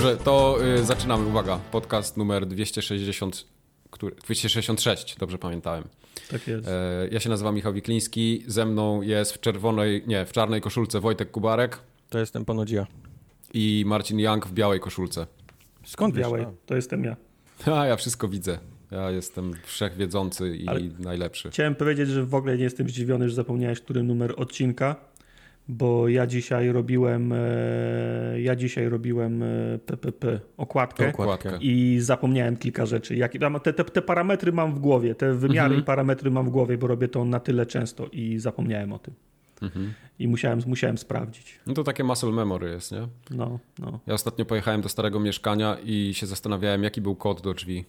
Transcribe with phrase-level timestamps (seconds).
[0.00, 1.26] Dobrze, to y, zaczynamy.
[1.26, 3.46] Uwaga, podcast numer 260,
[3.90, 5.84] który, 266, dobrze pamiętałem.
[6.30, 6.68] Tak jest.
[6.68, 11.00] E, ja się nazywam Michał Wikliński, ze mną jest w czerwonej, nie, w czarnej koszulce
[11.00, 11.78] Wojtek Kubarek
[12.10, 12.86] To jestem ponoć ja.
[13.54, 15.26] i Marcin Young w białej koszulce.
[15.84, 16.22] Skąd wiesz?
[16.22, 17.16] Białej, A, to jestem ja.
[17.78, 18.58] A, ja wszystko widzę.
[18.90, 21.50] Ja jestem wszechwiedzący i Ale- najlepszy.
[21.50, 24.96] Chciałem powiedzieć, że w ogóle nie jestem zdziwiony, że zapomniałeś, który numer odcinka,
[25.70, 29.46] bo ja dzisiaj robiłem, e, ja dzisiaj robiłem e,
[29.86, 31.08] PPP, okładkę.
[31.08, 31.58] Okładkę.
[31.60, 33.16] I zapomniałem kilka rzeczy.
[33.16, 35.80] Jak, te, te, te parametry mam w głowie, te wymiary Mhm.
[35.80, 39.14] i parametry mam w głowie, bo robię to na tyle często i zapomniałem o tym.
[39.62, 39.92] Mhm.
[40.18, 41.58] I musiałem, musiałem sprawdzić.
[41.66, 43.08] No to takie muscle memory jest, nie?
[43.30, 44.00] No, no.
[44.06, 47.84] Ja ostatnio pojechałem do starego mieszkania i się zastanawiałem, jaki był kod do drzwi.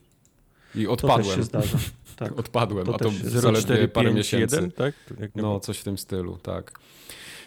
[0.76, 1.38] I To też odpadłem.
[1.38, 1.78] się zdarza.
[2.16, 2.40] Tak.
[2.40, 4.56] Odpadłem, To a to zaledwie 04, parę 5, miesięcy.
[4.56, 4.94] 1, tak?
[5.36, 6.80] No, coś w tym stylu, tak.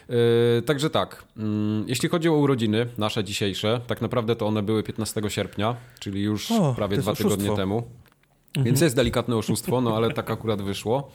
[0.09, 4.83] Yy, także tak, mm, jeśli chodzi o urodziny, nasze dzisiejsze, tak naprawdę to one były
[4.83, 7.57] 15 sierpnia, czyli już O, prawie dwa jest tygodnie oszustwo.
[7.57, 7.77] temu.
[7.77, 8.65] Mhm.
[8.65, 11.11] Więc jest delikatne oszustwo, no ale tak akurat wyszło,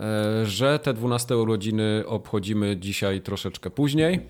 [0.00, 4.20] e, że te 12 urodziny obchodzimy dzisiaj troszeczkę później,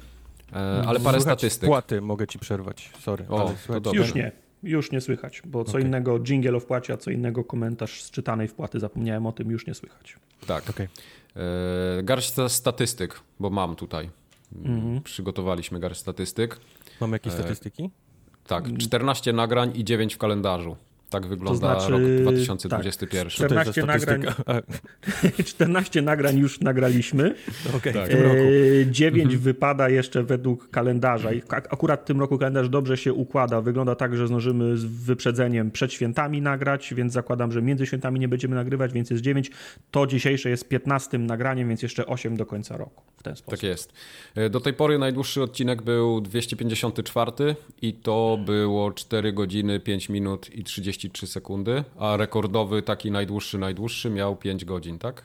[0.52, 1.68] e, ale parę Słychać statystyk.
[1.68, 3.24] Płaty mogę ci przerwać, sorry.
[3.28, 3.52] O.
[3.92, 4.32] Już nie.
[4.62, 5.84] Już nie słychać, bo co Okej.
[5.84, 8.80] innego jingle o wpłacie, a co innego komentarz z czytanej wpłaty.
[8.80, 10.16] Zapomniałem o tym, już nie słychać.
[10.46, 10.70] Tak.
[10.70, 10.88] Okej.
[11.36, 14.10] E, Garść sta- statystyk, bo mam tutaj.
[14.64, 15.02] Mhm.
[15.02, 16.60] Przygotowaliśmy garść statystyk.
[17.00, 17.90] Mamy jakieś E, statystyki?
[18.46, 20.76] Tak, 14 nagrań i 9 w kalendarzu.
[21.10, 22.22] Tak wygląda znaczy, rok tak.
[22.22, 23.30] 2021.
[23.30, 24.34] Co to jest za 14 nagrań.
[24.34, 25.42] statystyka?
[25.52, 27.34] 14 nagrań już nagraliśmy.
[27.76, 28.06] Okej, Tak.
[28.06, 28.42] w tym roku.
[28.82, 31.32] E, 9 wypada jeszcze według kalendarza.
[31.32, 33.60] I akurat w tym roku kalendarz dobrze się układa.
[33.60, 38.28] Wygląda tak, że zdążymy z wyprzedzeniem przed świętami nagrać, więc zakładam, że między świętami nie
[38.28, 39.50] będziemy nagrywać, więc jest 9.
[39.90, 43.02] To dzisiejsze jest 15 nagraniem, więc jeszcze 8 do końca roku.
[43.16, 43.50] W ten sposób.
[43.60, 43.92] Tak jest.
[44.34, 50.50] E, Do tej pory najdłuższy odcinek był 254 i to było 4 godziny, 5 minut
[50.54, 50.64] i
[50.98, 55.22] 33 sekundy, a rekordowy, taki najdłuższy, najdłuższy miał 5 godzin, tak?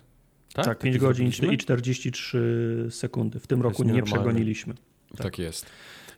[0.53, 3.39] Tak, Taki 5 godzin i 43 sekundy.
[3.39, 4.73] W tym roku nie przegoniliśmy.
[5.17, 5.65] Tak, jest.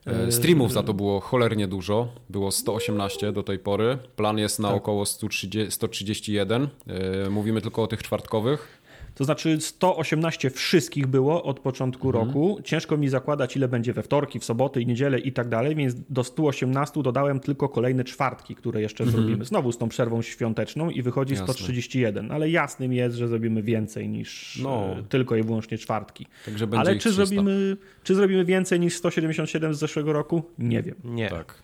[0.05, 2.07] E, Streamów za to było cholernie dużo.
[2.29, 3.97] Było 118 do tej pory.
[4.15, 6.67] Plan jest na około 130, 131.
[6.87, 8.81] E, Mówimy tylko o tych czwartkowych.
[9.15, 12.27] To znaczy 118 wszystkich było od początku Mhm.
[12.27, 12.59] roku.
[12.63, 15.95] Ciężko mi zakładać, ile będzie we wtorki, w soboty i niedzielę i tak dalej, więc
[16.09, 19.45] do 118 dodałem tylko kolejne czwartki, które jeszcze zrobimy.
[19.45, 21.47] Znowu z tą przerwą świąteczną i wychodzi Mhm.
[21.47, 21.53] Jasne.
[21.53, 22.31] 131.
[22.31, 24.85] Ale jasnym jest, że zrobimy więcej niż No.
[24.99, 26.25] e, tylko i wyłącznie czwartki.
[26.45, 27.15] Także będzie Ale czy 300.
[27.25, 30.43] zrobimy, czy zrobimy więcej niż 177 z zeszłego roku?
[30.59, 30.95] Nie wiem.
[31.03, 31.29] Nie.
[31.29, 31.61] Tak.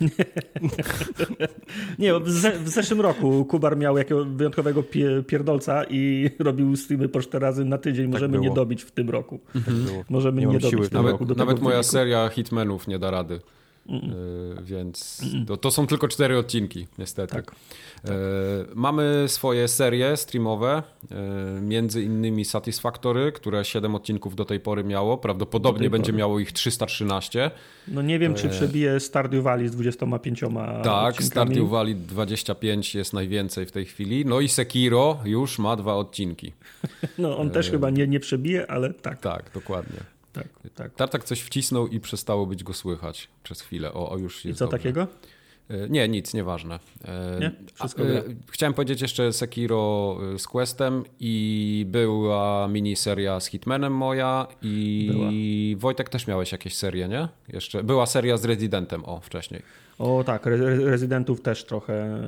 [1.98, 6.76] Nie, bo w, ze, w zeszłym roku Kubar miał jakiegoś wyjątkowego pie, pierdolca i robił
[6.76, 8.08] streamy po 4 razy na tydzień.
[8.10, 8.44] Możemy było.
[8.44, 9.40] nie dobić w tym roku.
[9.52, 10.04] Tak było.
[10.08, 11.90] Możemy Nie nie, dobić siły w tym Nawet, roku do nawet moja wyniku.
[11.92, 13.40] seria Hitmanów nie da rady.
[13.88, 17.34] E, Więc to, to są tylko cztery odcinki, niestety.
[17.34, 17.50] Tak.
[18.04, 18.10] E,
[18.74, 25.12] Mamy swoje serie streamowe, e, między innymi Satisfactory, które 7 odcinków do tej pory miało.
[25.12, 26.18] Do Prawdopodobnie będzie pory.
[26.18, 27.50] miało ich 313.
[27.88, 30.48] No nie wiem, czy E, przebije Stardew Valley z 25 Tak,
[31.14, 31.26] odcinkami.
[31.26, 34.24] Stardew Valley 25 jest najwięcej w tej chwili.
[34.26, 36.52] No i Sekiro już ma dwa odcinki.
[37.18, 39.98] No on też chyba nie, nie przebije, ale tak, Tak, dokładnie.
[40.42, 40.94] Tak, tak.
[40.94, 43.92] Tartak coś wcisnął i przestało być go słychać przez chwilę.
[43.94, 44.78] O, o już I jest co dobrze.
[44.78, 45.06] takiego?
[45.70, 46.78] E, Nie, nic, nieważne.
[47.04, 47.52] E, Nie?
[47.74, 48.14] Wszystko a, gra.
[48.18, 56.08] e, Chciałem powiedzieć jeszcze Sekiro z Questem i była miniseria z Hitmanem moja i Wojtek
[56.08, 57.28] też miałeś jakieś serie, nie?
[57.48, 59.62] Jeszcze była seria z Residentem, o, wcześniej.
[59.98, 62.22] O tak, re- re- rezydentów też trochę,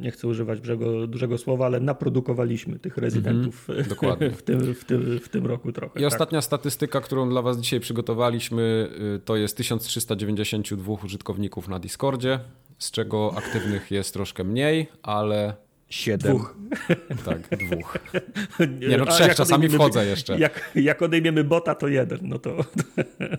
[0.00, 4.30] nie chcę używać dużego, dużego słowa, ale naprodukowaliśmy tych rezydentów Mhm, dokładnie.
[4.30, 6.00] w, tym, w, tym, w tym roku trochę.
[6.00, 6.12] I tak.
[6.12, 12.40] ostatnia statystyka, którą dla Was dzisiaj przygotowaliśmy, y, to jest 1392 użytkowników na Discordzie,
[12.78, 15.54] z czego aktywnych jest troszkę mniej, ale
[15.88, 16.36] Siedem.
[16.36, 16.56] Dwóch.
[17.26, 17.96] tak, dwóch.
[18.88, 20.38] Nie no, trzech, czasami odejmiemy- wchodzę jeszcze.
[20.38, 22.56] Jak, jak odejmiemy bota, to jeden, no to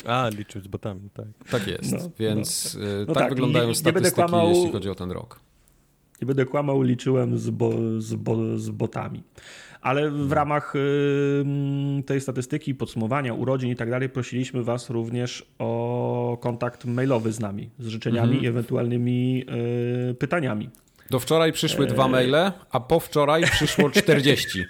[0.06, 1.26] A, liczył z botami, tak.
[1.52, 4.50] Tak jest, No, więc y, No tak, tak, wyglądają nie- nie statystyki, kłamał.
[4.50, 5.40] jeśli chodzi o ten rok.
[6.22, 9.24] nie będę kłamał, liczyłem z, bo, z, bo, z botami.
[9.82, 10.74] Ale w ramach
[12.06, 17.70] tej statystyki, podsumowania, urodzin i tak dalej, prosiliśmy Was również o kontakt mailowy z nami,
[17.80, 18.44] z życzeniami Mhm.
[18.44, 19.46] i ewentualnymi
[20.12, 20.70] y, pytaniami.
[21.10, 22.12] Do wczoraj przyszły dwa Eee.
[22.12, 24.66] maile, a po wczoraj przyszło 40.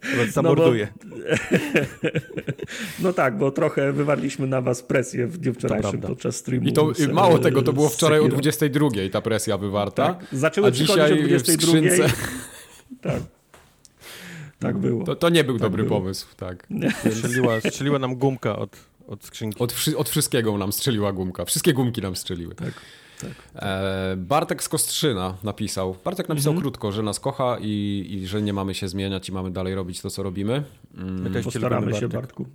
[0.00, 0.88] Teraz zamorduję.
[3.02, 6.68] No tak, bo trochę wywarliśmy na Was presję w dniu wczorajszym podczas streamu.
[6.68, 8.36] I to z- mało tego, to było wczoraj o Sekiro.
[8.40, 10.14] 22 ta presja wywarta.
[10.14, 11.52] Tak, zaczęły a dzisiaj o w 22.
[11.66, 12.08] skrzynce
[13.02, 13.22] Tak.
[14.58, 15.04] Tak było.
[15.04, 16.00] to, to nie był dobry było.
[16.00, 16.66] pomysł, tak.
[17.14, 18.76] Strzeliła, strzeliła nam gumka od,
[19.08, 19.58] od skrzynki.
[19.62, 21.44] Od, od wszystkiego nam strzeliła gumka.
[21.44, 22.54] Wszystkie gumki nam strzeliły.
[22.54, 22.72] Tak,
[23.20, 23.30] tak.
[23.62, 25.96] E, Bartek z Kostrzyna napisał.
[26.04, 26.62] Bartek napisał Mhm.
[26.62, 30.00] krótko, że nas kocha i, i że nie mamy się zmieniać i mamy dalej robić
[30.00, 30.62] to, co robimy.
[30.96, 32.10] Mm, My też cię Postaramy się, Bartek.
[32.12, 32.46] Bartku.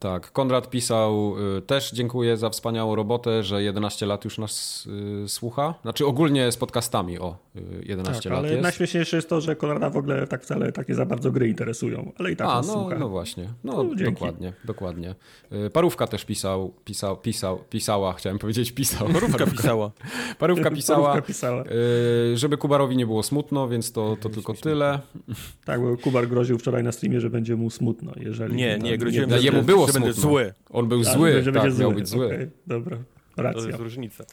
[0.00, 4.86] Tak, Konrad pisał y, też dziękuję za wspaniałą robotę, że 11 lat już nas
[5.24, 5.74] y, słucha.
[5.82, 8.62] Znaczy ogólnie z podcastami o y, 11 Tak, lat ale jest.
[8.62, 12.32] najśmieszniejsze jest to, że Konrada w ogóle tak wcale takie za bardzo gry interesują, ale
[12.32, 12.98] i tak A, nas no, słucha.
[12.98, 13.48] no właśnie.
[13.64, 15.14] No, No, dokładnie, dokładnie.
[15.66, 19.08] Y, Parówka też pisał, pisał, pisał, pisała, chciałem powiedzieć pisał.
[19.12, 19.90] Parówka pisała.
[20.38, 21.64] Parówka pisała, Parówka pisała.
[22.32, 24.98] y, żeby Kubarowi nie było smutno, więc to, to tylko tyle.
[25.64, 28.54] Tak, bo Kubar groził wczoraj na streamie, że będzie mu smutno, jeżeli...
[28.56, 30.30] Nie, nie, groziłem, nie, że, jemu było że smutno.
[30.30, 30.54] zły.
[30.70, 31.94] On był A, zły, że tak, będzie miał zły.
[32.00, 32.26] być zły.
[32.26, 32.96] Okej, dobra,
[33.36, 33.66] To racja.
[33.66, 34.24] jest różnica.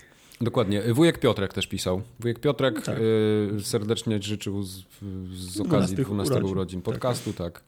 [0.41, 0.81] Dokładnie.
[0.93, 2.01] Wujek Piotrek też pisał.
[2.19, 2.99] Wujek Piotrek Tak.
[2.99, 4.83] y, serdecznie życzył z,
[5.33, 6.51] z okazji 12 12 urodzin.
[6.51, 7.63] urodzin podcastu, tak.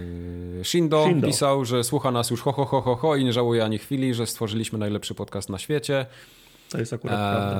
[0.00, 1.26] Y, Shindo, Shindo.
[1.26, 4.14] pisał, że słucha nas już ho, ho, ho, ho, ho i nie żałuje ani chwili,
[4.14, 6.06] że stworzyliśmy najlepszy podcast na świecie.
[6.70, 7.56] To jest akurat prawda.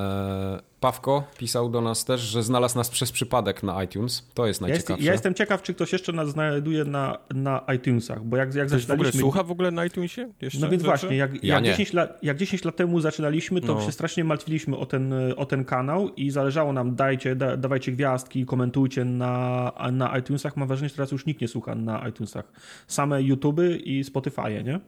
[0.55, 4.29] Eee, Pawko pisał do nas też, że znalazł nas przez przypadek na iTunes.
[4.35, 5.05] To jest Ja, jest, najciekawsze.
[5.05, 8.81] ja jestem ciekaw, czy ktoś jeszcze nas znajduje na, na iTunesach, bo jak, jak Ktoś
[8.81, 9.21] w ogóle zaczynaliśmy...
[9.21, 10.29] słucha w ogóle na iTunesie?
[10.41, 10.91] Jeszcze No więc rzeczy?
[10.91, 11.71] właśnie, jak, Ja jak, nie.
[11.71, 13.81] 10 lat, jak 10 lat temu zaczynaliśmy, to No.
[13.81, 18.47] się strasznie martwiliśmy o ten, o ten kanał i zależało nam, dajcie, da, dawajcie gwiazdki,
[18.47, 20.57] komentujcie na, na iTunesach.
[20.57, 22.45] Mam wrażenie, że teraz już nikt nie słucha na iTunesach.
[22.87, 24.81] Same YouTube i Spotify, nie?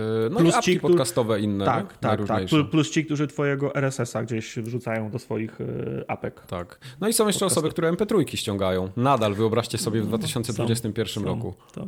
[0.00, 1.64] Eee, no Plus i apki ci, którzy- podcastowe inne.
[1.64, 2.42] tak, tak, tak.
[2.70, 5.64] Plus, ci, którzy twojego RSS-a gdzieś wrzucają do swoich e,
[6.10, 6.40] apek.
[6.46, 6.78] Tak.
[7.00, 8.88] No i są jeszcze osoby, które MP3 ściągają.
[8.96, 11.54] Nadal, wyobraźcie sobie w No, 2021 Są, roku.
[11.72, 11.86] To.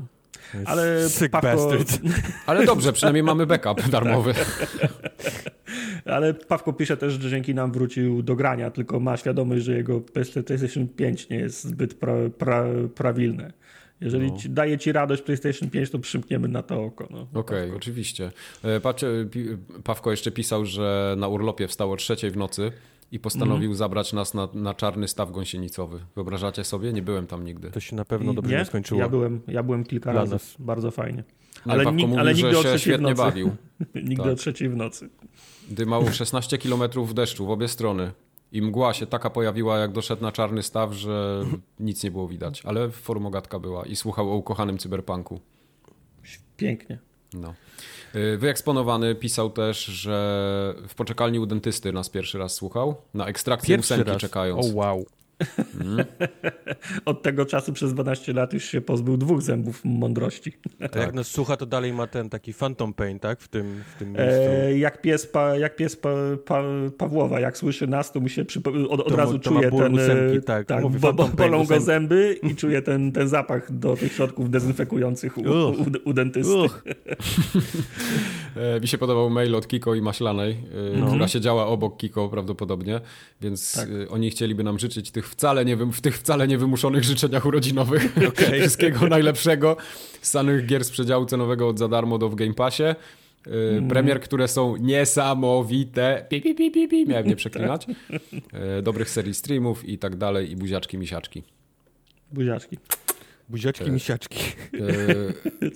[0.64, 1.99] Ale Sick Pawko, bastard.
[2.47, 4.35] Ale dobrze, przynajmniej mamy backup darmowy.
[6.05, 10.00] ale Pawko pisze też, że dzięki nam wrócił do grania, tylko ma świadomość, że jego
[10.00, 13.53] PlayStation 5 nie jest zbyt pra, pra, prawilne.
[14.02, 14.38] Jeżeli No.
[14.38, 17.08] ci, daje ci radość PlayStation 5, to przymkniemy na to oko.
[17.10, 17.26] No.
[17.40, 18.32] Okej, oczywiście.
[18.62, 19.49] E, Patrzcie, pi-
[19.84, 22.72] Pawko jeszcze pisał, że na urlopie wstał o trzeciej w nocy
[23.12, 23.75] i postanowił Mhm.
[23.75, 25.99] zabrać nas na, na czarny staw gąsienicowy.
[26.14, 26.93] Wyobrażacie sobie?
[26.93, 27.70] Nie byłem tam nigdy.
[27.70, 29.00] To się na pewno I- dobrze nie, skończyło.
[29.00, 30.32] Ja byłem, ja byłem kilka Dla razy.
[30.32, 30.56] nas.
[30.58, 31.25] Bardzo fajnie.
[31.66, 33.14] No, ale Pawko nig- mówił, ale nigdy że o się trzeciej w nocy.
[33.14, 33.50] bawił.
[33.94, 34.32] Nigdy Tak.
[34.32, 35.08] o trzeciej w nocy.
[35.70, 36.82] Dymał 16 km
[37.14, 38.10] deszczu w obie strony.
[38.52, 41.44] I mgła się taka pojawiła, jak doszedł na czarny staw, że
[41.81, 42.62] nic nie było widać.
[42.64, 45.40] Ale formogatka była i słuchał o ukochanym cyberpunku.
[46.56, 46.99] Pięknie.
[47.34, 47.54] No.
[48.14, 52.94] Y, Wyeksponowany pisał też, że w poczekalni u dentysty nas pierwszy raz słuchał.
[53.14, 54.66] Na ekstrakcję ósemki czekając.
[54.66, 55.06] O wow.
[57.05, 60.53] Od tego czasu przez 12 lat już się pozbył dwóch zębów mądrości.
[60.93, 63.41] To jak nas słucha, to dalej ma ten taki phantom pain, tak?
[63.41, 64.50] W tym, w tym miejscu.
[64.53, 66.11] E, jak pies, pa, jak pies pa,
[66.47, 66.62] pa,
[66.99, 69.94] Pawłowa, jak słyszy nas, to mu się przypo- od, od To razu to czuje ten.
[69.94, 70.67] ósemki, e, tak.
[70.67, 74.50] tak Mówi bo, bo, bolą go zęby i czuje ten, ten zapach do tych środków
[74.50, 75.77] dezynfekujących u, u, Uch.
[76.05, 76.53] u dentysty.
[78.56, 80.56] E, Mi się podobał mail od Kiko i Maślanej,
[81.00, 81.06] No.
[81.06, 83.00] która siedziała obok Kiko prawdopodobnie,
[83.41, 83.89] więc Tak.
[84.11, 88.14] oni chcieliby nam życzyć tych wcale nie, w tych wcale niewymuszonych życzeniach urodzinowych.
[88.61, 89.76] Wszystkiego najlepszego.
[90.23, 92.84] Z samych gier z przedziału cenowego od za darmo do w Game Passie.
[93.46, 93.89] Mhm.
[93.89, 96.27] Premier, które są niesamowite.
[96.29, 97.06] Pi, pi, pi, pi, pi.
[97.06, 97.86] Miałem nie przeklinać.
[98.53, 100.51] E, Dobrych serii streamów i tak dalej.
[100.51, 101.43] I buziaczki, misiaczki.
[102.32, 102.79] Buziaczki.
[103.49, 104.39] Buziaczki, misiaczki.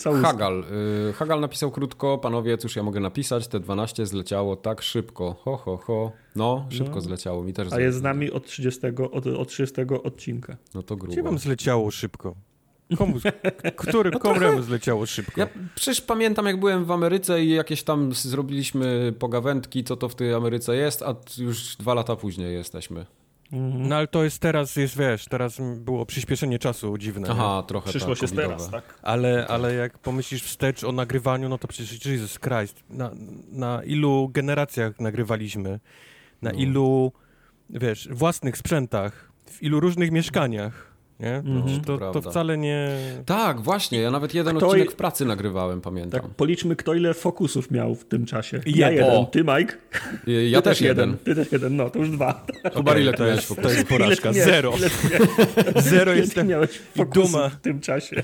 [0.04, 0.22] E.
[0.22, 0.64] Hagal.
[1.10, 5.36] y, Hagal napisał krótko, panowie, cóż ja mogę napisać, te 12 zleciało tak szybko.
[5.44, 6.12] Ho, ho, ho.
[6.36, 7.00] No, szybko No.
[7.00, 8.80] zleciało, mi też A jest z nami od 30,
[9.12, 10.56] od, od 30 odcinka.
[10.74, 11.22] No to Gdzie grubo.
[11.30, 12.34] wam zleciało szybko?
[12.98, 13.16] Komu,
[13.76, 15.40] który, komu zleciało szybko?
[15.40, 20.14] Ja przecież pamiętam, jak byłem w Ameryce i jakieś tam zrobiliśmy pogawędki, co to w
[20.14, 23.06] tej Ameryce jest, a już dwa lata później jesteśmy.
[23.52, 23.88] Mhm.
[23.88, 27.28] No ale to jest teraz, jest wiesz, teraz było przyspieszenie czasu dziwne.
[27.28, 27.34] nie?
[27.34, 28.48] Aha, trochę Przyszłość tak, covidowe.
[28.48, 28.98] teraz, tak?
[29.02, 33.10] Ale, ale jak pomyślisz wstecz o nagrywaniu, no to przecież Jesus Christ, na,
[33.52, 35.80] na ilu generacjach nagrywaliśmy,
[36.42, 36.58] na No.
[36.58, 37.12] ilu,
[37.70, 40.85] wiesz, własnych sprzętach, w ilu różnych mieszkaniach,
[41.20, 41.34] nie?
[41.36, 41.80] Mhm.
[41.80, 42.30] To, to Prawda.
[42.30, 42.88] wcale nie...
[43.26, 46.20] Tak, właśnie, ja nawet jeden Kto odcinek w pracy nagrywałem, pamiętam.
[46.20, 48.56] Tak, policzmy, kto ile fokusów miał w tym czasie.
[48.56, 48.74] Jeden.
[48.80, 49.24] Ja jeden, O.
[49.24, 49.74] ty Mike.
[50.28, 51.16] Y, Ja ty też jeden.
[51.24, 52.46] Ty też jeden, no to już dwa.
[52.74, 54.72] Kubar, ile ty to jest, to jest porażka, Ile ty miałeś- zero.
[54.78, 57.48] Ile ty miałeś, Zero ile ty jestem, miałeś fokusów duma.
[57.48, 58.22] w tym czasie?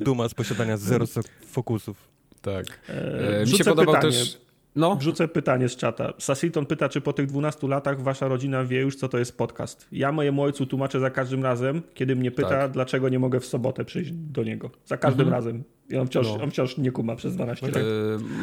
[0.00, 1.04] duma z posiadania zero
[1.46, 1.96] fokusów.
[2.42, 2.66] Tak.
[2.88, 4.12] E, E, mi się podobał pytanie.
[4.12, 4.43] też...
[4.76, 6.12] No, Wrzucę pytanie z czata.
[6.18, 9.86] Sasiton pyta, czy po tych 12 latach wasza rodzina wie już, co to jest podcast.
[9.92, 12.70] Ja mojemu ojcu tłumaczę za każdym razem, kiedy mnie pyta, Tak.
[12.70, 14.70] dlaczego nie mogę w sobotę przyjść do niego.
[14.86, 15.64] Za każdym razem.
[15.90, 16.42] I on wciąż, No.
[16.44, 17.76] on wciąż nie kuma przez 12 lat.
[17.76, 17.82] E,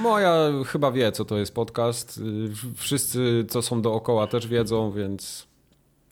[0.01, 2.19] Moja chyba wie, co to jest podcast.
[2.19, 5.47] E, Wszyscy, co są dookoła, też wiedzą, więc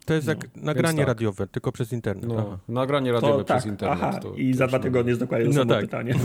[0.10, 1.08] To jest jak nagranie tak.
[1.08, 2.26] radiowe, tylko przez internet.
[2.30, 2.58] No, Aha.
[2.68, 3.98] nagranie To radiowe tak, przez internet.
[4.02, 4.84] aha, to, i to za dwa no.
[4.84, 5.82] tygodnie jest dokładnie to No samo tak.
[5.82, 6.16] pytanie.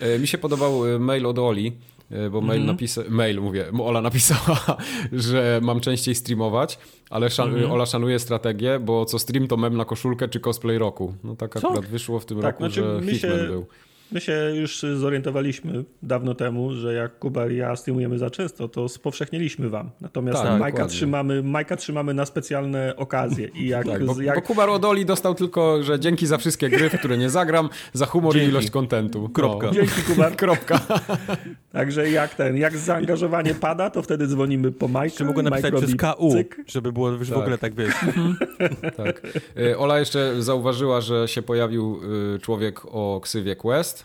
[0.00, 1.72] E, Mi się podobał e, mail od Oli,
[2.10, 2.78] e, bo mail Mhm.
[2.78, 4.76] napisa- mail mówię, Ola napisała,
[5.12, 6.78] że mam częściej streamować,
[7.10, 7.72] ale szan- Mhm.
[7.72, 11.14] Ola szanuje strategię, bo co stream to mem na koszulkę czy cosplay roku.
[11.24, 11.68] No tak Co?
[11.68, 13.66] akurat wyszło w tym Tak, roku, znaczy że Hitman się- był.
[14.12, 18.88] My się już zorientowaliśmy dawno temu, że jak Kuba i ja streamujemy za często, to
[18.88, 19.90] spowszechnieliśmy wam.
[20.00, 23.48] Natomiast Tak, Majka, trzymamy, Majka trzymamy na specjalne okazje.
[23.48, 26.68] I jak, Tak, bo, jak bo Kubar od Oli dostał tylko, że dzięki za wszystkie
[26.68, 28.50] gry, w które nie zagram, za humor i Dzięki.
[28.50, 29.28] ilość kontentu.
[29.28, 29.66] Kropka.
[29.66, 29.72] No.
[29.78, 30.30] Dzięki Kuba.
[30.30, 30.80] Kropka.
[31.72, 35.04] Także jak ten, jak zaangażowanie pada, to wtedy dzwonimy po Majka.
[35.04, 36.56] Jeszcze mogę napisać Mike przez KU, cyk.
[36.66, 37.38] żeby było już w Tak.
[37.38, 37.94] ogóle tak, wiesz.
[38.96, 39.22] Tak.
[39.56, 42.00] E, Ola jeszcze zauważyła, że się pojawił
[42.34, 43.99] e, człowiek o ksywie Quest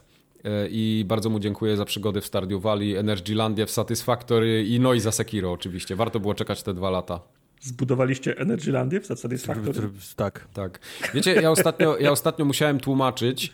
[0.70, 5.00] i bardzo mu dziękuję za przygody w Stardew Valley, Energylandię w Satisfactory i no i
[5.00, 5.96] za Sekiro oczywiście.
[5.96, 7.20] Warto było czekać te dwa lata.
[7.62, 9.90] Zbudowaliście Energylandię w Satisfactory?
[10.16, 10.48] Tak.
[10.54, 10.80] Tak.
[11.14, 13.52] Wiecie, ja ostatnio, ja ostatnio musiałem tłumaczyć,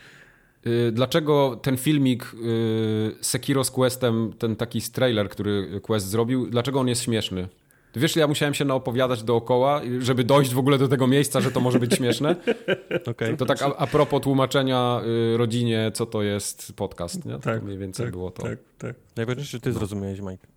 [0.68, 6.80] y, dlaczego ten filmik y, Sekiro z Questem, ten taki trailer, który Quest zrobił, dlaczego
[6.80, 7.48] on jest śmieszny.
[7.96, 11.60] Wiesz, ja musiałem się naopowiadać dookoła, żeby dojść w ogóle do tego miejsca, że to
[11.60, 12.36] może być śmieszne.
[13.12, 13.38] Okej.
[13.38, 15.02] To tak a, a propos tłumaczenia
[15.34, 17.26] y, rodzinie, co to jest podcast.
[17.26, 17.40] Nie?
[17.40, 18.44] Tak, to mniej więcej tak, było to.
[18.44, 18.96] Tak, tak.
[19.16, 20.48] Najważniejsze, że ty zrozumiałeś, Mike.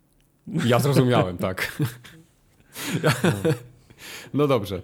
[0.65, 1.77] Ja zrozumiałem, tak.
[4.33, 4.81] No dobrze.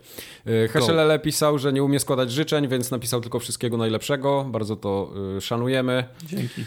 [0.48, 4.46] Y, Heszelele pisał, że nie umie składać życzeń, więc napisał tylko wszystkiego najlepszego.
[4.50, 6.04] Bardzo to y, szanujemy.
[6.26, 6.66] Dzięki.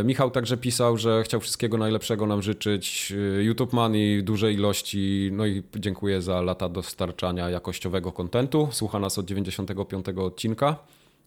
[0.00, 3.12] Y, Michał także pisał, że chciał wszystkiego najlepszego nam życzyć.
[3.38, 5.30] Y, YouTube Money, dużej ilości.
[5.32, 8.68] No i dziękuję za lata dostarczania jakościowego kontentu.
[8.70, 10.76] Słucha nas od 95 odcinka.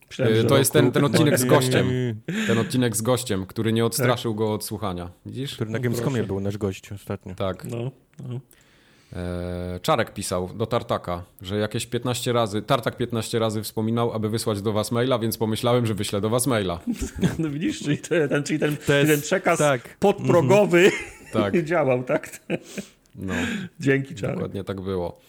[0.09, 1.89] Myślałem, że To jest ten, ten odcinek z gościem.
[2.47, 5.09] Ten odcinek z gościem, który nie odstraszył go od słuchania.
[5.25, 5.55] Widzisz?
[5.55, 7.35] Który na Gamescomie był nasz gość ostatnio.
[7.35, 7.65] Tak.
[7.65, 7.91] No,
[8.29, 8.39] no.
[9.13, 14.61] E, Czarek pisał do Tartaka, że jakieś 15 razy, Tartak 15 razy wspominał, aby wysłać
[14.61, 16.79] do was maila, więc pomyślałem, że wyślę do was maila.
[17.39, 19.97] no widzisz, czyli ten, czyli ten, ten przekaz tak.
[19.99, 20.91] podprogowy
[21.33, 22.39] Tak, działał, tak?
[23.15, 23.33] no,
[23.79, 24.35] Dzięki, Czarek.
[24.35, 25.19] dokładnie tak było.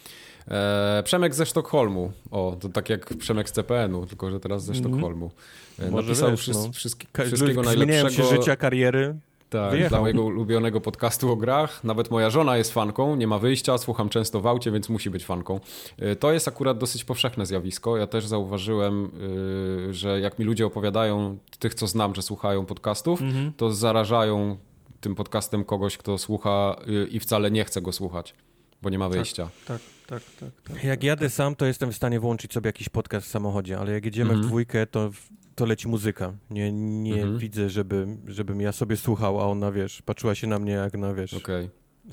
[0.48, 2.12] E, Przemek ze Sztokholmu.
[2.30, 5.30] O, to tak jak Przemek z CPN-u, tylko że teraz ze Sztokholmu.
[5.78, 6.72] E, Może Napisał wiesz, wszys- no.
[6.72, 8.10] wszystkiego Zmieniają najlepszego.
[8.10, 9.14] się życia, kariery.
[9.50, 9.88] Tak, Wyjechał.
[9.90, 11.84] dla mojego ulubionego podcastu o grach.
[11.84, 15.24] Nawet moja żona jest fanką, nie ma wyjścia, słucham często w aucie, więc musi być
[15.24, 15.60] fanką.
[16.02, 17.96] Y, To jest akurat dosyć powszechne zjawisko.
[17.96, 19.10] Ja też zauważyłem,
[19.90, 23.52] y, że jak mi ludzie opowiadają, tych co znam, że słuchają podcastów, Mhm.
[23.56, 24.56] to zarażają
[25.00, 28.34] tym podcastem kogoś, kto słucha y, i wcale nie chce go słuchać,
[28.82, 29.50] bo nie ma wyjścia.
[29.66, 30.50] Tak, tak, tak.
[30.74, 30.84] tak.
[30.84, 34.04] Jak jadę sam, to jestem w stanie włączyć sobie jakiś podcast w samochodzie, ale jak
[34.04, 34.42] jedziemy Mhm.
[34.42, 35.10] w dwójkę, to,
[35.60, 36.32] to leci muzyka.
[36.50, 37.38] Nie, nie Mhm.
[37.38, 41.14] widzę, żeby, żebym ja sobie słuchał, a ona, wiesz, patrzyła się na mnie jak na,
[41.14, 41.34] wiesz,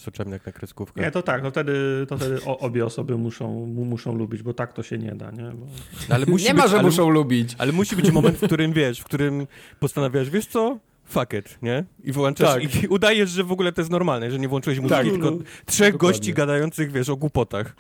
[0.08, 1.01] oczami jak na kreskówkę.
[1.01, 4.74] Nie, to tak, no wtedy, to wtedy obie osoby muszą, mu, muszą lubić, bo tak
[4.74, 5.44] to się nie da, nie?
[5.51, 5.66] Bo...
[6.10, 7.56] Ale musi Nie być, ma, że ale, muszą lubić.
[7.58, 9.48] ale musi być moment, w którym, wiesz, w którym
[9.80, 10.80] postanawiasz, wiesz co?
[11.06, 11.84] Fuck it, nie?
[12.04, 12.84] I włączasz, Tak.
[12.84, 15.38] i udajesz, że w ogóle to jest normalne, że nie włączyłeś muzyki, Tak, tylko no,
[15.66, 16.18] trzech dokładnie.
[16.20, 17.75] gości gadających, wiesz, o głupotach.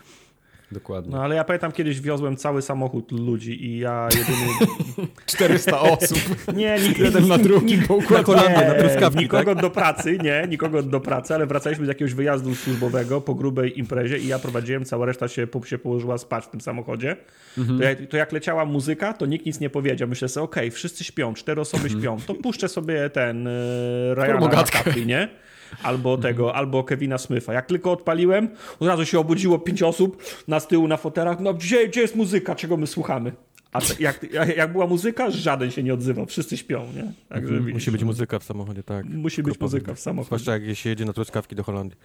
[0.71, 1.11] Dokładnie.
[1.11, 4.47] No ale ja pamiętam kiedyś wiozłem cały samochód ludzi i ja jedyny...
[5.25, 6.19] 400 osób.
[6.55, 9.61] Nie, nikt, Jeden na drugim po Na Holandię, na truskawki, nikogo tak?
[9.61, 14.17] do pracy, nie, nikogo do pracy, ale wracaliśmy z jakiegoś wyjazdu służbowego po grubej imprezie
[14.17, 17.17] i ja prowadziłem, cała reszta się, się położyła spać w tym samochodzie.
[17.57, 17.79] Mhm.
[17.79, 20.07] To, jak, to jak leciała muzyka, to nikt nic nie powiedział.
[20.07, 23.51] Myślę sobie, okej, wszyscy śpią, cztery osoby śpią, to puszczę sobie ten e,
[24.15, 24.63] Ryana
[25.05, 25.29] nie?
[25.83, 27.53] Albo tego, albo Kevina Smitha.
[27.53, 31.39] Jak tylko odpaliłem, od razu się obudziło pięć osób na z tyłu na fotelach.
[31.39, 33.31] No gdzie, gdzie jest muzyka, czego my słuchamy?
[33.73, 34.25] A te, jak,
[34.57, 36.25] jak była muzyka, żaden się nie odzywał.
[36.25, 37.13] Wszyscy śpią, nie?
[37.29, 39.05] Także widzisz, Musi być muzyka w samochodzie, tak.
[39.05, 40.27] Musi być muzyka w samochodzie.
[40.27, 41.97] Zwłaszcza jak się jedzie na truskawki do Holandii.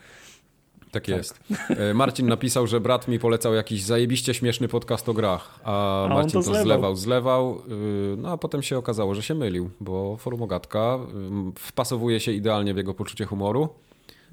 [0.92, 1.40] Tak jest.
[1.68, 6.11] E, Marcin napisał, że brat mi polecał jakiś zajebiście śmieszny podcast o grach, a, on
[6.14, 6.64] Marcin to to, zlewał.
[6.64, 7.62] zlewał, zlewał,
[8.12, 10.99] y, no a potem się okazało, że się mylił, bo Formogatka
[11.56, 13.68] y, wpasowuje się idealnie w jego poczucie humoru.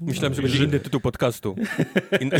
[0.00, 1.54] Myślałem, że będzie inny tytuł podcastu.
[2.20, 2.30] In,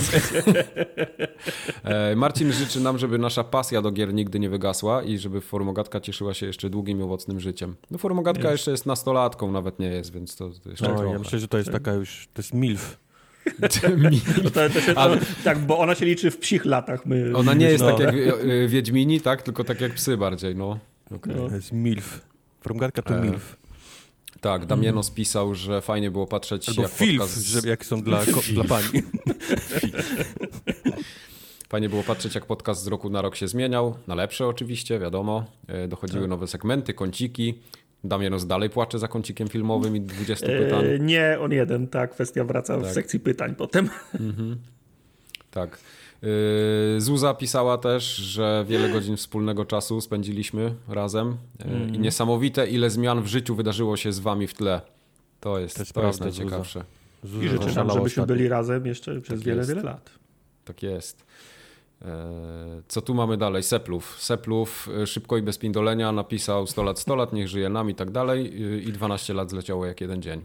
[1.85, 6.00] E, Marcin życzy nam, żeby nasza pasja do gier nigdy nie wygasła i żeby Formogatka
[6.00, 7.77] cieszyła się jeszcze długim i owocnym życiem.
[7.91, 8.53] No Formogatka Jest.
[8.53, 11.12] jeszcze jest nastolatką, nawet nie jest, więc to, to jeszcze no, trochę.
[11.12, 12.97] ja myślę, że to jest taka już, to jest MILF.
[13.61, 13.69] No
[14.55, 17.07] to, to się, to, Ale- Tak, bo ona się liczy w psich latach.
[17.07, 17.91] My, Ona nie jest No.
[17.99, 19.43] tak jak y, Wiedźmini, tak?
[19.43, 20.79] tylko tak jak psy bardziej, no.
[21.11, 21.35] Okej.
[21.37, 21.49] No.
[21.49, 22.21] To jest MILF.
[22.61, 23.57] Fromgarka to E, MILF.
[24.41, 27.47] Tak, Damiano spisał, że fajnie było patrzeć Albo jak FILF, podcast...
[27.47, 28.89] że jak są dla, ko- dla pani.
[31.69, 33.95] Fajnie było patrzeć, jak podcast z roku na rok się zmieniał.
[34.07, 35.45] Na lepsze oczywiście, wiadomo.
[35.69, 36.31] E, Dochodziły Tak.
[36.31, 37.59] nowe segmenty, kąciki.
[38.04, 40.85] Damienos dalej płacze za kącikiem filmowym i 20 pytań.
[40.87, 42.92] E, nie, on jeden, ta kwestia wraca w Tak.
[42.92, 43.88] sekcji pytań potem.
[45.50, 45.78] Tak.
[46.23, 52.02] Yy, Zuza pisała też, że wiele godzin wspólnego czasu spędziliśmy razem yy, i Mm.
[52.02, 54.80] niesamowite ile zmian w życiu wydarzyło się z wami w tle.
[55.40, 56.85] To jest, To jest to jest najciekawsze.
[57.25, 58.26] Zuza I życzę nam, żebyśmy ostatnio.
[58.26, 59.71] byli razem jeszcze przez Tak wiele, jest.
[59.71, 60.11] wiele lat.
[60.64, 61.25] Tak jest.
[62.02, 62.09] Eee,
[62.88, 63.62] Co tu mamy dalej?
[63.62, 64.16] Seplów.
[64.21, 67.95] Seplów e, szybko i bez pindolenia napisał 100 lat, 100 lat, niech żyje nam i
[67.95, 70.45] tak dalej yy, i 12 lat zleciało jak jeden dzień.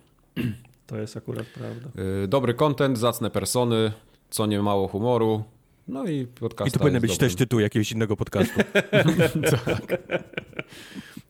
[0.87, 1.89] To jest akurat prawda.
[2.27, 3.91] Dobry content, zacne persony,
[4.29, 5.43] co nie mało humoru.
[5.87, 6.69] No i podcast.
[6.69, 8.59] I to powinien być też tytuł jakiegoś innego podcastu.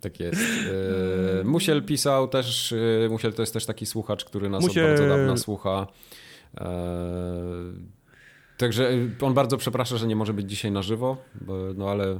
[0.01, 0.41] Tak jest.
[1.41, 2.73] E, Musiel pisał też,
[3.05, 4.83] e, Musiel to jest też taki słuchacz, który nas Musiel.
[4.85, 5.87] od bardzo dawna słucha.
[8.57, 12.19] Także on bardzo przeprasza, że nie może być dzisiaj na żywo, bo, no ale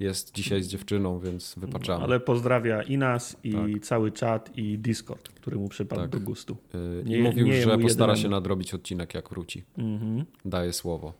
[0.00, 2.04] jest dzisiaj z dziewczyną, więc wypaczamy.
[2.04, 3.82] Ale pozdrawia i nas, i Tak.
[3.82, 6.10] cały czat, i Discord, który mu przypadł Tak.
[6.10, 6.56] do gustu.
[7.04, 9.64] I nie- mówił, nie że postara się nadrobić odcinek, jak wróci.
[9.78, 10.24] Mhm.
[10.44, 11.12] Daje słowo.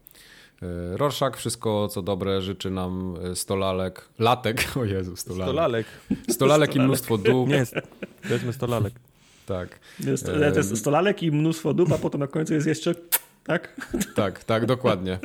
[0.63, 5.47] E, Rorschach, wszystko co dobre, życzy nam e, stolalek, latek, o Jezu, stolalek.
[5.49, 5.87] Stolalek.
[6.31, 7.49] Stolalek i mnóstwo dób.
[7.49, 7.75] Nie jest.
[8.23, 8.95] Powiedzmy stolalek.
[9.47, 9.81] Tak.
[10.07, 12.95] Jest, jest stolalek i mnóstwo dup, a potem na końcu jest jeszcze
[13.49, 13.91] tak?
[14.15, 15.19] Tak, tak, dokładnie.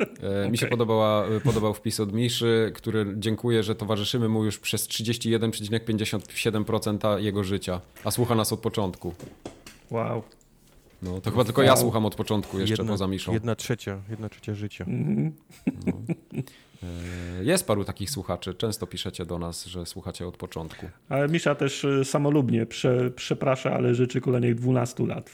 [0.44, 4.88] E, Mi się podobała, podobał wpis od Miszy, który dziękuję, że towarzyszymy mu już przez
[4.88, 9.14] 31,57% jego życia, a słucha nas od początku.
[9.90, 10.22] Wow.
[11.02, 13.32] No, to chyba tylko ja słucham od początku, jeszcze poza Miszą.
[13.32, 14.84] Jedna trzecia, jedna trzecia życia.
[14.84, 15.32] Mhm.
[15.66, 15.72] E,
[17.42, 20.86] Jest paru takich słuchaczy, często piszecie do nas, że słuchacie od początku.
[21.08, 25.30] Ale Misza też y, samolubnie prze, przeprasza, ale życzy kolejnych 12 lat.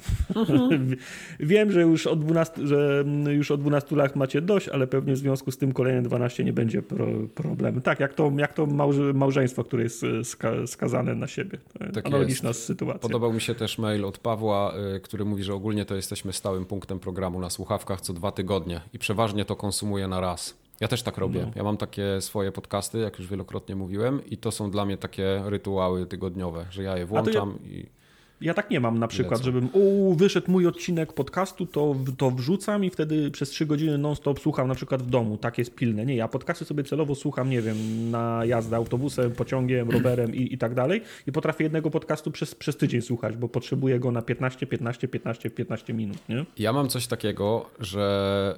[1.41, 5.15] Wiem, że już od 12, że mm, już od 12 lat macie dość, ale pewnie
[5.15, 7.81] w związku z tym kolejne 12 nie będzie pro, problemu.
[7.81, 11.59] Tak, jak to, jak to małże, małżeństwo, które jest ska, skazane na siebie.
[11.81, 13.01] Jest Tak Analogiczna sytuacja.
[13.01, 16.99] Podobał mi się też mail od Pawła, który mówi, że ogólnie to jesteśmy stałym punktem
[16.99, 20.61] programu na słuchawkach co dwa tygodnie i przeważnie to konsumuję na raz.
[20.81, 21.43] Ja też tak robię.
[21.47, 21.53] No.
[21.57, 25.43] Ja mam takie swoje podcasty, jak już wielokrotnie mówiłem, i to są dla mnie takie
[25.45, 28.00] rytuały tygodniowe, że ja je włączam i.
[28.41, 29.45] Ja tak nie mam na przykład, Lecą.
[29.45, 34.41] żebym u wyszedł mój odcinek podcastu, to, to wrzucam i wtedy przez 3 godziny non-stop
[34.41, 35.37] słucham na przykład w domu.
[35.37, 36.07] Tak jest pilne.
[36.07, 37.77] Nie, ja podcasty sobie celowo słucham, nie wiem,
[38.11, 41.03] na jazdę autobusem, pociągiem, rowerem i, i tak dalej.
[41.27, 45.51] I potrafię jednego podcastu przez, przez tydzień słuchać, bo potrzebuję go na 15, 15, 15,
[45.51, 46.45] 15 minut, nie?
[46.59, 48.55] Ja mam coś takiego, że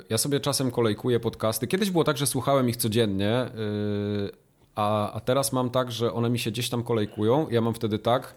[0.00, 1.66] y, ja sobie czasem kolejkuję podcasty.
[1.66, 4.30] Kiedyś było tak, że słuchałem ich codziennie, y,
[4.74, 7.46] a, a teraz mam tak, że one mi się gdzieś tam kolejkują.
[7.50, 8.34] Ja mam wtedy tak.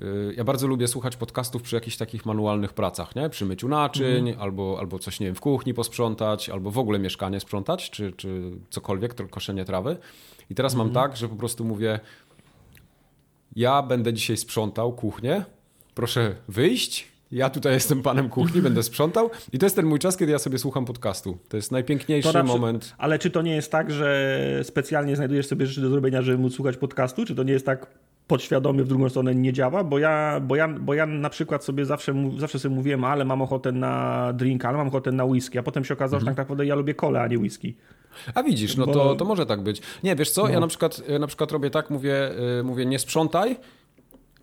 [0.00, 3.28] Y, Ja bardzo lubię słuchać podcastów przy jakichś takich manualnych pracach, nie?
[3.30, 7.40] Przy myciu naczyń, albo, albo coś, nie wiem, w kuchni posprzątać, albo w ogóle mieszkanie
[7.40, 9.96] sprzątać, czy, czy cokolwiek, koszenie trawy.
[10.50, 12.00] I teraz mam tak, że po prostu mówię,
[13.56, 15.44] ja będę dzisiaj sprzątał kuchnię,
[15.94, 17.08] proszę wyjść.
[17.32, 19.30] Ja tutaj jestem panem kuchni, będę sprzątał.
[19.52, 21.38] I to jest ten mój czas, kiedy ja sobie słucham podcastu.
[21.48, 22.94] To jest najpiękniejszy To na przy- moment.
[22.98, 26.54] Ale czy to nie jest tak, że specjalnie znajdujesz sobie rzeczy do zrobienia, żeby móc
[26.54, 27.24] słuchać podcastu?
[27.24, 27.86] Czy to nie jest tak
[28.26, 29.84] podświadomie w drugą stronę nie działa?
[29.84, 33.42] Bo ja, bo ja, bo ja na przykład sobie zawsze, zawsze sobie mówiłem, ale mam
[33.42, 36.66] ochotę na drink, ale mam ochotę na whisky, a potem się okazało, że tak naprawdę
[36.66, 37.74] ja lubię kole, a nie whisky.
[38.34, 39.82] A widzisz, no Bo- to, to może tak być.
[40.04, 40.48] Nie, wiesz co, No.
[40.48, 43.56] ja na przykład, na przykład robię tak, mówię, y, mówię nie sprzątaj,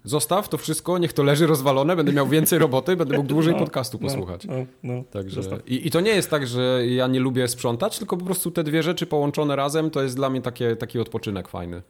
[0.04, 4.00] zostaw to wszystko, niech to leży rozwalone, będę miał więcej roboty, będę mógł dłużej podcastu
[4.00, 4.46] posłuchać.
[4.46, 8.18] No, no, Także, i, I to nie jest tak, że ja nie lubię sprzątać, tylko
[8.18, 11.82] po prostu te dwie rzeczy połączone razem to jest dla mnie takie, taki odpoczynek fajny.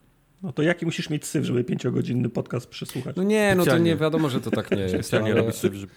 [0.43, 3.15] No to jaki musisz mieć syf, żeby pięciogodzinny podcast przesłuchać?
[3.15, 4.93] No nie, no to nie wiadomo, że to tak nie jest.
[4.93, 5.87] Specjalnie ale, robić sobie, że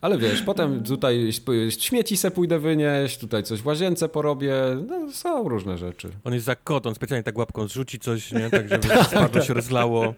[0.00, 1.30] ale wiesz, potem tutaj
[1.78, 4.54] śmieci se pójdę wynieść, tutaj coś w łazience porobię,
[4.88, 6.08] no, są różne rzeczy.
[6.24, 8.50] on jest za kot, on specjalnie tak łapką zrzuci coś, nie?
[8.50, 10.14] Tak, żeby spadło się rozlało.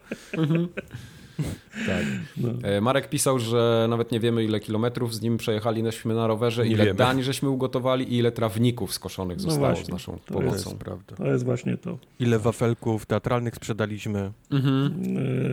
[1.86, 2.04] Tak.
[2.36, 2.48] No.
[2.62, 6.70] E, Marek pisał, że nawet nie wiemy ile kilometrów z nim przejechaliśmy na rowerze, Nie
[6.70, 6.98] ile wiemy.
[6.98, 10.54] dań żeśmy ugotowali i ile trawników skoszonych No zostało właśnie, z naszą to To pomocą.
[10.54, 11.16] jest prawda.
[11.16, 11.98] To jest właśnie to.
[12.20, 14.32] Ile wafelków teatralnych sprzedaliśmy.
[14.50, 15.02] Mhm.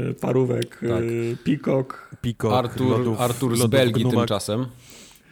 [0.08, 1.04] Yy, parówek, Tak.
[1.04, 2.16] yy, pikok.
[2.22, 4.20] Pikok, Artur, lodów, Artur z lodów Belgii gnumak.
[4.20, 4.66] tymczasem.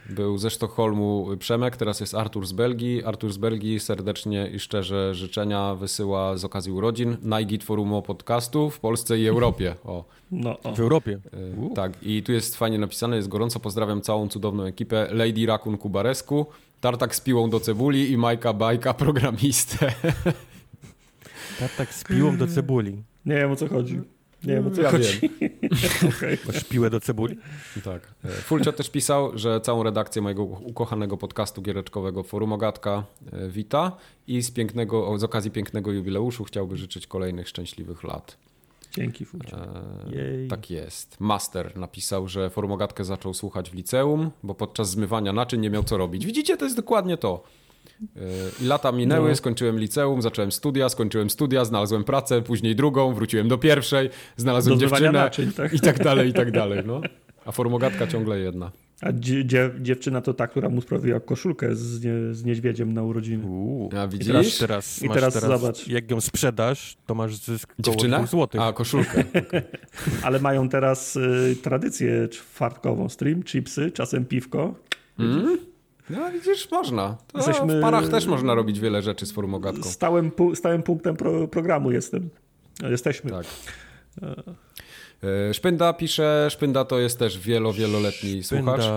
[0.09, 3.03] Był ze Sztokholmu Przemek, teraz jest Artur z Belgii.
[3.03, 8.79] Artur z Belgii serdecznie i szczerze życzenia wysyła z okazji urodzin Najgit Forumo podcastu w
[8.79, 9.75] Polsce i Europie.
[9.85, 10.75] O, No, o.
[10.75, 11.19] W Europie.
[11.71, 15.77] e, tak, i tu jest fajnie napisane, jest gorąco pozdrawiam całą cudowną ekipę Lady Rakun
[15.77, 16.45] Kubaresku,
[16.81, 19.93] Tartak z piłą do cebuli i Majka Bajka programistę.
[21.77, 23.03] Tak z piłą do cebuli.
[23.25, 24.01] Nie wiem o co chodzi.
[24.43, 25.17] Nie wiem co Ja chodzi.
[26.17, 26.37] Okej.
[26.47, 27.37] Masz piłę do cebuli?
[27.83, 28.13] Tak.
[28.25, 33.91] E, Fulcio też pisał, że całą redakcję mojego ukochanego podcastu giereczkowego Forum Ogatka e, wita
[34.27, 38.37] i z, pięknego, z okazji pięknego jubileuszu chciałby życzyć kolejnych szczęśliwych lat.
[38.95, 39.57] Dzięki, Fucio.
[39.57, 41.19] Eee, tak jest.
[41.19, 45.97] Master napisał, że formogatkę zaczął słuchać w liceum, bo podczas zmywania naczyń nie miał co
[45.97, 46.25] robić.
[46.25, 47.43] Widzicie, to jest dokładnie to.
[48.61, 49.35] I lata minęły, no.
[49.35, 54.81] skończyłem liceum, zacząłem studia, skończyłem studia, znalazłem pracę, później drugą, wróciłem do pierwszej, znalazłem do
[54.81, 55.73] dziewczynę naczyń, tak?
[55.73, 56.83] i tak dalej, i tak dalej.
[56.85, 57.01] No.
[57.45, 58.71] A formogatka ciągle jedna.
[59.01, 59.11] A
[59.79, 63.47] dziewczyna to ta, która mu sprawiła koszulkę z, nie, z niedźwiedziem na urodziny.
[63.47, 64.27] Uuu, a widzisz?
[64.27, 65.87] I teraz, teraz, I teraz, teraz zobacz.
[65.87, 68.27] Jak ją sprzedasz, to masz zysk Dziewczynę?
[68.27, 68.61] złotych.
[68.61, 69.23] A, koszulkę.
[69.33, 69.61] Okay.
[70.23, 73.09] Ale mają teraz y, tradycję czwartkową.
[73.09, 74.75] Stream, chipsy, czasem piwko.
[75.19, 75.57] Mm?
[76.09, 77.17] No widzisz, można.
[77.31, 77.79] To Jesteśmy...
[77.79, 79.83] W parach też można robić wiele rzeczy z formogatką.
[79.83, 82.29] Stałym, stałym punktem pro, programu jestem.
[82.89, 83.31] Jesteśmy.
[83.31, 83.45] Tak.
[85.23, 88.71] E, Szpynda pisze, Szpynda to jest też wielo, wieloletni Szpynda.
[88.71, 88.91] słuchacz.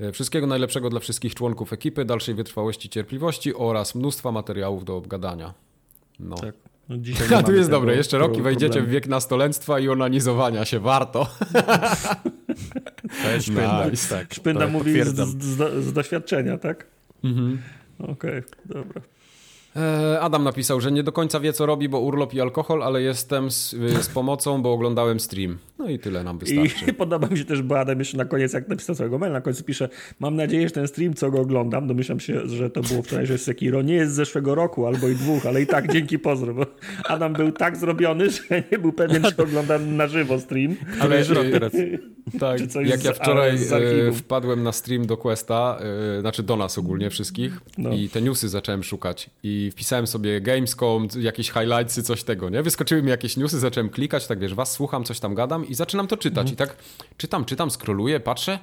[0.00, 5.54] E, wszystkiego najlepszego dla wszystkich członków ekipy, dalszej wytrwałości, cierpliwości oraz mnóstwa materiałów do obgadania.
[6.20, 6.36] No.
[6.36, 6.54] Tak.
[6.88, 10.80] No dzisiaj A tu jest dobre, jeszcze roki wejdziecie w wiek nastolenstwa i onanizowania się,
[10.80, 11.26] warto.
[13.22, 13.86] To jest szpynda.
[13.90, 14.16] Nice.
[14.16, 16.86] Tak, szpynda mówi z, z, z, doświadczenia, tak?
[17.24, 17.58] Mhm.
[17.98, 19.00] Okej, okay, dobra.
[19.76, 23.02] E, Adam napisał, że nie do końca wie, co robi, bo urlop i alkohol, ale
[23.02, 25.58] jestem z, z pomocą, bo oglądałem stream.
[25.78, 26.90] No i tyle nam wystarczy.
[26.90, 29.40] I podoba mi się też, bo Adam jeszcze na koniec, jak napisał swojego maila, na
[29.40, 29.88] końcu pisze,
[30.20, 33.38] mam nadzieję, że ten stream, co go oglądam, domyślam się, że to było wczoraj, że
[33.38, 36.66] Sekiro, nie jest z zeszłego roku albo i dwóch, ale i tak dzięki pozdro, bo
[37.04, 40.76] Adam był tak zrobiony, że nie był pewien, czy oglądam na żywo stream.
[41.00, 41.72] Ale jest rok teraz.
[42.40, 43.56] Tak, jak ja wczoraj
[44.08, 45.78] e, wpadłem na stream do Questa,
[46.16, 47.90] e, znaczy do nas ogólnie wszystkich no.
[47.92, 52.62] i te newsy zacząłem szukać i wpisałem sobie Gamescom, jakieś highlightsy, coś tego, nie?
[52.62, 56.06] Wyskoczyły mi jakieś newsy, zacząłem klikać, tak wiesz, was słucham, coś tam gadam i zaczynam
[56.06, 56.54] to czytać mhm.
[56.54, 56.76] i tak
[57.16, 58.58] czytam, czytam, scrolluję, patrzę,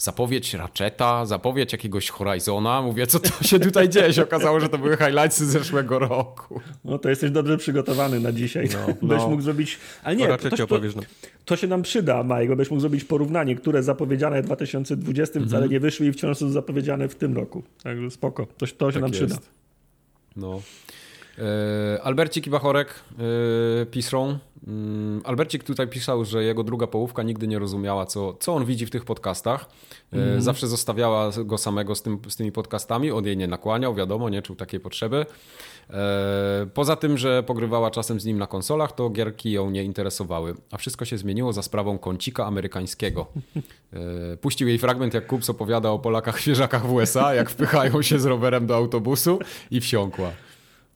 [0.00, 2.82] zapowiedź Ratcheta, zapowiedź jakiegoś Horizona.
[2.82, 4.12] Mówię, co to się tutaj dzieje?
[4.12, 6.60] Się okazało, że to były highlightsy z zeszłego roku.
[6.84, 8.68] No to jesteś dobrze przygotowany na dzisiaj.
[8.72, 9.28] No, no.
[9.28, 9.78] mógł zrobić...
[10.02, 11.02] Ale nie, to, to, to, no.
[11.44, 15.48] to, się nam przyda, bo będziesz mógł zrobić porównanie, które zapowiedziane w 2020 mhm.
[15.48, 17.62] wcale nie wyszły i wciąż są zapowiedziane w tym roku.
[17.82, 18.46] Także spoko.
[18.46, 19.24] To, to się tak nam jest.
[19.24, 19.59] przyda.
[20.36, 20.62] No.
[21.38, 24.38] E, Albercik i Bachorek e, piszą.
[24.66, 28.86] Mm, Albercik tutaj pisał, że jego druga połówka nigdy nie rozumiała, co, co on widzi
[28.86, 29.66] w tych podcastach.
[30.12, 30.42] Mm.
[30.42, 33.10] Zawsze zostawiała go samego z, tym, z tymi podcastami.
[33.10, 35.26] On jej nie nakłaniał, wiadomo, nie czuł takiej potrzeby.
[36.74, 40.54] Poza tym, że pogrywała czasem z nim na konsolach, to gierki ją nie interesowały.
[40.70, 43.26] A wszystko się zmieniło za sprawą kącika amerykańskiego.
[44.40, 48.24] Puścił jej fragment, jak Kups opowiada o Polakach świeżakach w USA, jak wpychają się z
[48.24, 49.38] rowerem do autobusu
[49.70, 50.30] i wsiąkła.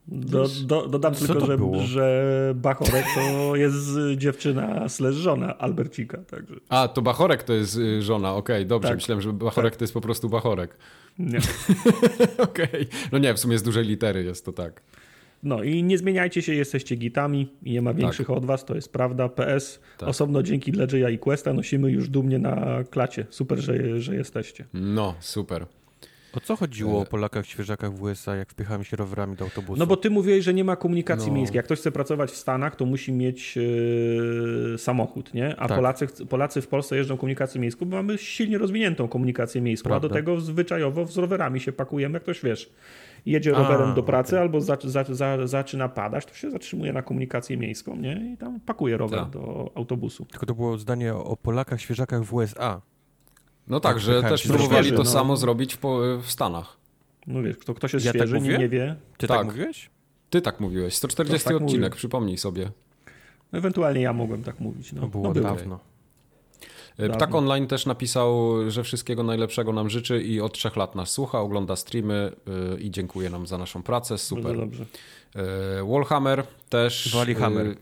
[0.08, 6.18] Do, do, dodam Co tylko, że, że Bachorek to jest dziewczyna slash żona Albercika.
[6.18, 6.54] Także.
[6.68, 8.88] A, to Bachorek to jest y, żona, okej, okay, dobrze.
[8.88, 8.96] Tak.
[8.96, 9.78] Myślałem, że Bachorek tak.
[9.78, 10.76] to jest po prostu Bachorek.
[11.18, 11.38] Nie.
[12.38, 12.66] okej.
[12.66, 12.86] Okay.
[13.12, 14.82] No nie, w sumie z dużej litery jest to tak.
[15.42, 18.36] No i nie zmieniajcie się, jesteście gitami i nie ma większych tak.
[18.36, 19.28] od was, to jest prawda.
[19.28, 20.08] PS, tak.
[20.08, 23.26] osobno dzięki Ledgeya i Questa nosimy już dumnie na klacie.
[23.30, 24.64] Super, że, że jesteście.
[24.74, 25.66] No, super.
[26.36, 29.78] O co chodziło o Polakach świeżakach w USA, jak wpychałem się rowerami do autobusu?
[29.78, 31.34] No bo ty mówiłeś, że nie ma komunikacji no.
[31.34, 31.56] miejskiej.
[31.56, 35.56] Jak ktoś chce pracować w Stanach, to musi mieć yy, samochód, nie?
[35.56, 35.76] A tak.
[35.76, 40.06] Polacy, Polacy w Polsce jeżdżą komunikację miejską, bo mamy silnie rozwiniętą komunikację miejską, Prawda.
[40.06, 42.72] a do tego zwyczajowo z rowerami się pakujemy, jak ktoś wiesz
[43.26, 44.40] jedzie rowerem a, do pracy okay.
[44.40, 48.32] albo za, za, za, zaczyna padać, to się zatrzymuje na komunikację miejską nie?
[48.32, 49.30] i tam pakuje rower tak.
[49.30, 50.24] do autobusu.
[50.24, 52.80] Tylko to było zdanie o Polakach, świeżakach w USA.
[53.68, 55.04] No tak, tak że też próbowali to no.
[55.04, 55.80] samo zrobić w,
[56.22, 56.76] w, Stanach.
[57.26, 58.96] No wiesz, kto, ktoś jest ja tak świeży, tak nie, nie wie.
[59.16, 59.90] Ty tak, tak mówiłeś?
[60.30, 60.94] Ty tak mówiłeś.
[60.94, 61.96] 140 tak odcinek, mówił.
[61.96, 62.70] przypomnij sobie.
[63.52, 64.92] No, ewentualnie ja mogłem tak mówić.
[64.92, 65.80] No, to było no, dawno.
[66.98, 71.10] E, Ptak Online też napisał, że wszystkiego najlepszego nam życzy i od trzech lat nas
[71.10, 72.32] słucha, ogląda streamy
[72.74, 74.18] e, i dziękuję nam za naszą pracę.
[74.18, 74.44] Super.
[74.44, 74.86] Bardzo dobrze.
[75.34, 77.14] E, Wallhammer też.
[77.14, 77.76] Walihammer.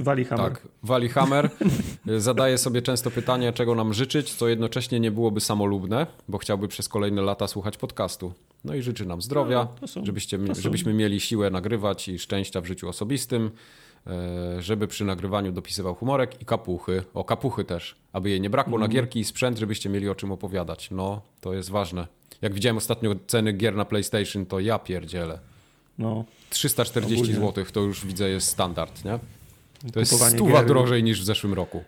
[0.00, 0.52] Walihammer.
[0.52, 1.50] Tak, Walihammer
[2.18, 6.88] zadaje sobie często pytanie, czego nam życzyć, co jednocześnie nie byłoby samolubne, bo chciałby przez
[6.88, 8.32] kolejne lata słuchać podcastu.
[8.64, 12.66] No i życzy nam zdrowia, no, są, żebyście, żebyśmy mieli siłę nagrywać i szczęścia w
[12.66, 13.50] życiu osobistym,
[14.06, 17.02] e, żeby przy nagrywaniu dopisywał humorek i kapuchy.
[17.14, 18.80] O, kapuchy też, aby jej nie brakło mm.
[18.80, 20.90] na gierki i sprzęt, żebyście mieli o czym opowiadać.
[20.90, 22.06] No, to jest ważne.
[22.42, 25.38] Jak widziałem ostatnio ceny gier na PlayStation, to ja pierdzielę.
[25.98, 26.24] No.
[26.50, 29.18] 340 zł to już widzę jest standard, nie?
[29.92, 31.84] To jest stuwa drożej niż w zeszłym roku.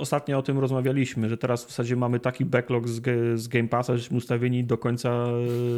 [0.00, 3.02] Ostatnio o tym rozmawialiśmy, że teraz w zasadzie mamy taki backlog z,
[3.40, 5.26] z Game Passa, żeśmy ustawieni do końca,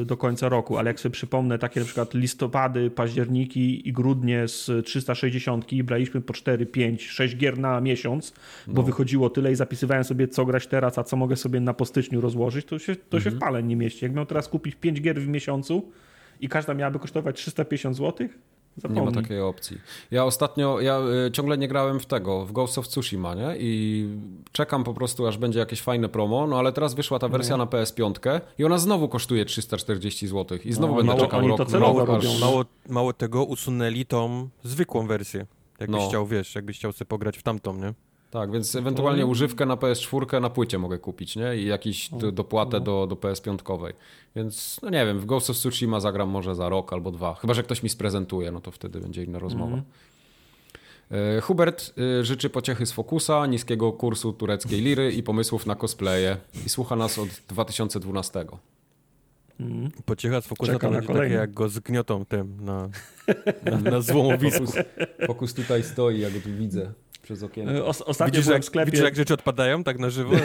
[0.04, 4.86] do końca roku, ale jak sobie przypomnę takie na przykład listopady, październiki i grudnie z
[4.86, 8.32] 360 braliśmy po 4, 5, 6 gier na miesiąc,
[8.66, 8.82] bo no.
[8.82, 12.66] wychodziło tyle i zapisywałem sobie co grać teraz, a co mogę sobie na postyczniu rozłożyć,
[12.66, 13.22] to się, to mhm.
[13.22, 14.04] się w pale nie mieści.
[14.04, 15.92] Jak miał teraz kupić 5 gier w miesiącu
[16.40, 18.28] i każda miałaby kosztować 350 zł,
[18.76, 19.00] Zapomnij.
[19.04, 19.78] Nie ma takiej opcji.
[20.10, 23.54] Ja ostatnio, ja y, ciągle nie grałem w tego, w Ghost of Tsushima, nie?
[23.58, 24.08] I
[24.52, 27.66] czekam po prostu, aż będzie jakieś fajne promo, no ale teraz wyszła ta wersja na
[27.66, 31.78] PS5 i ona znowu kosztuje 340 zł i znowu No, będę mało- czekał rok, to
[31.78, 32.40] rok aż...
[32.40, 35.46] Mało, mało tego, usunęli tą zwykłą wersję.
[35.80, 36.08] Jakbyś No.
[36.08, 37.94] chciał, wiesz, jakbyś chciał sobie pograć w tamtą, nie?
[38.36, 41.56] Tak, więc ewentualnie używkę na PS4 na płycie mogę kupić, nie?
[41.56, 43.92] I jakiś d- dopłatę do, do PS5.
[44.36, 47.34] Więc, no nie wiem, w Ghost of Tsushima zagram może za rok albo dwa.
[47.34, 49.82] Chyba, że ktoś mi sprezentuje, no to wtedy będzie inna rozmowa.
[51.10, 56.36] E, Hubert e, życzy pociechy z Fokusa, niskiego kursu tureckiej liry i pomysłów na cosplaye.
[56.66, 58.46] I słucha nas od 2012.
[60.04, 62.88] Pociecha z Fokusa to na będzie takie jak go zgniotą tym na,
[63.62, 64.64] na, na złomowisku.
[65.26, 66.92] Fokus tutaj stoi, ja go tu widzę
[67.26, 67.72] przez okienko.
[67.72, 68.90] E, Os- ostatnio Widzisz byłem jak, w sklepie.
[68.90, 70.36] widzisz, jak rzeczy odpadają tak na żywo?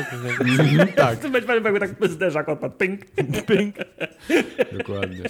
[0.96, 1.20] tak.
[1.20, 2.78] To będzie jakby tak zderzak odpadł.
[2.78, 3.06] Ping.
[3.48, 3.76] Ping.
[4.78, 5.24] Dokładnie.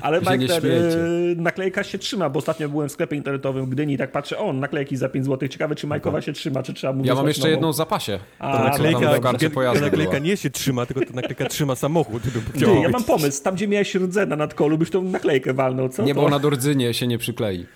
[0.00, 3.94] Ale Mike, ten, e, naklejka się trzyma, bo ostatnio byłem w sklepie internetowym w Gdyni
[3.94, 5.48] i tak patrzę, o, naklejki za 5 zł.
[5.48, 7.50] Ciekawe, czy Majkowa się trzyma, czy trzeba mu Ja mam jeszcze nową.
[7.50, 8.18] jedną w zapasie.
[8.38, 12.22] A, naklejka ta naklejka nie się trzyma, tylko ta naklejka trzyma samochód.
[12.58, 16.02] Ty, ja mam pomysł, tam gdzie miałeś rdzena nad kolu, byś tą naklejkę walnął, co?
[16.02, 16.20] Nie, to?
[16.22, 17.66] bo na Dordzynie się nie przyklei.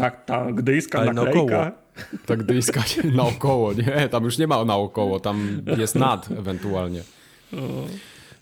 [0.00, 1.40] Tak, ta gdyjska Ale naklejka.
[1.40, 1.70] naokoło.
[2.26, 3.72] Tak dyska się naokoło.
[3.72, 7.02] Nie, tam już nie ma naokoło, tam jest nad ewentualnie.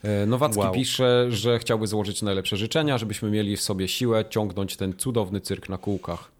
[0.04, 0.72] E, Nowacki Wow.
[0.74, 5.68] pisze, że chciałby złożyć najlepsze życzenia, żebyśmy mieli w sobie siłę ciągnąć ten cudowny cyrk
[5.68, 6.30] na kółkach.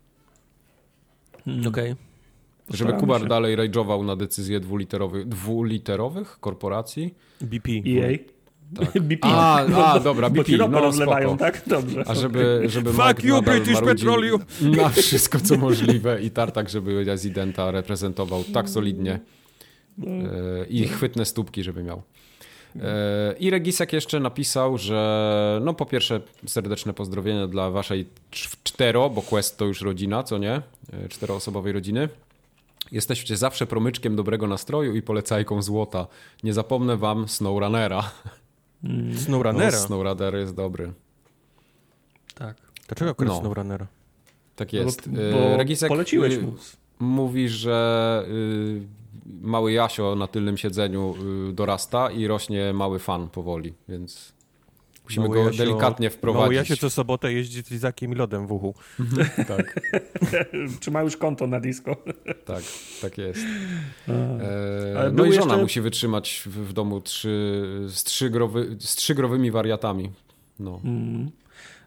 [1.69, 1.91] Okej.
[1.91, 1.97] Żeby
[2.69, 3.27] Postaramy Kubar się.
[3.29, 7.15] dalej rajdżował na decyzje dwuliterowych, dwuliterowych korporacji.
[7.41, 7.71] BP.
[7.87, 8.19] EA.
[8.77, 9.03] Tak.
[9.09, 9.29] BP.
[9.29, 11.63] A, Bo- a, dobra, Bo BP, ropę no rozlewają, tak?
[11.67, 12.05] Dobrze.
[12.07, 14.41] A żeby, żeby Fuck Mike you, British Petroleum.
[14.61, 19.21] na wszystko, co możliwe i Tartak, żeby rezydenta reprezentował tak solidnie
[20.07, 22.03] e, i chwytne stópki, żeby miał.
[22.77, 29.11] E, I Regisek jeszcze napisał, że no po pierwsze serdeczne pozdrowienia dla waszej cz- cztero,
[29.11, 30.53] bo Quest to już rodzina, co nie?
[30.93, 32.09] E, Czteroosobowej rodziny.
[32.93, 36.07] Jesteście zawsze promyczkiem dobrego nastroju i polecajką złota.
[36.43, 38.11] Nie zapomnę wam SnowRunnera.
[38.83, 39.79] No, Snowrunnera.
[39.79, 40.93] SnowRunner jest dobry.
[42.35, 42.57] Tak.
[42.89, 43.41] Dlaczego akurat No.
[43.41, 43.87] Snowrunnera?
[44.57, 45.09] Tak No jest.
[45.11, 46.53] Bo, bo Regisek poleciłeś y, mu.
[47.01, 48.81] mówi, że y,
[49.41, 51.15] mały Jasio na tylnym siedzeniu
[51.51, 54.33] y, dorasta i rośnie mały fan powoli, więc
[55.09, 56.57] musimy go delikatnie Mało wprowadzić.
[56.57, 58.75] ja się co sobotę jeździ z lizakiem i lodem w uchu.
[59.49, 59.81] Tak,
[60.81, 61.97] Czy ma już konto na disco?
[62.45, 62.63] tak,
[63.03, 63.41] tak jest.
[64.09, 68.95] Ale E, no i żona jeszcze- musi wytrzymać w, w domu trzy, z, trzygrowy, z
[68.95, 70.11] trzygrowymi wariatami.
[70.59, 70.81] No.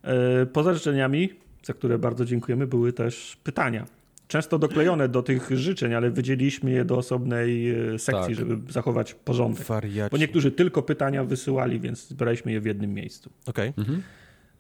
[0.04, 1.30] E, Poza życzeniami,
[1.64, 3.86] za które bardzo dziękujemy, były też pytania.
[4.32, 8.36] Często doklejone do tych życzeń, ale wydzieliliśmy je do osobnej e, sekcji, Tak.
[8.36, 9.66] żeby zachować porządek.
[9.66, 10.12] Wariaci.
[10.12, 13.30] Bo niektórzy tylko pytania wysyłali, więc zbieraliśmy je w jednym miejscu.
[13.46, 13.74] Okej.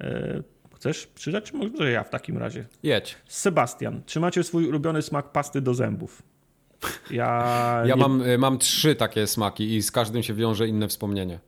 [0.01, 0.43] E,
[0.75, 1.07] Chcesz?
[1.15, 1.31] Czy
[1.77, 2.65] może ja w takim razie?
[2.83, 3.17] Jedź.
[3.27, 6.21] Sebastian, czy macie swój ulubiony smak pasty do zębów?
[7.11, 10.87] Ja, Ja nie- mam, y, mam trzy takie smaki i z każdym się wiąże inne
[10.87, 11.39] wspomnienie.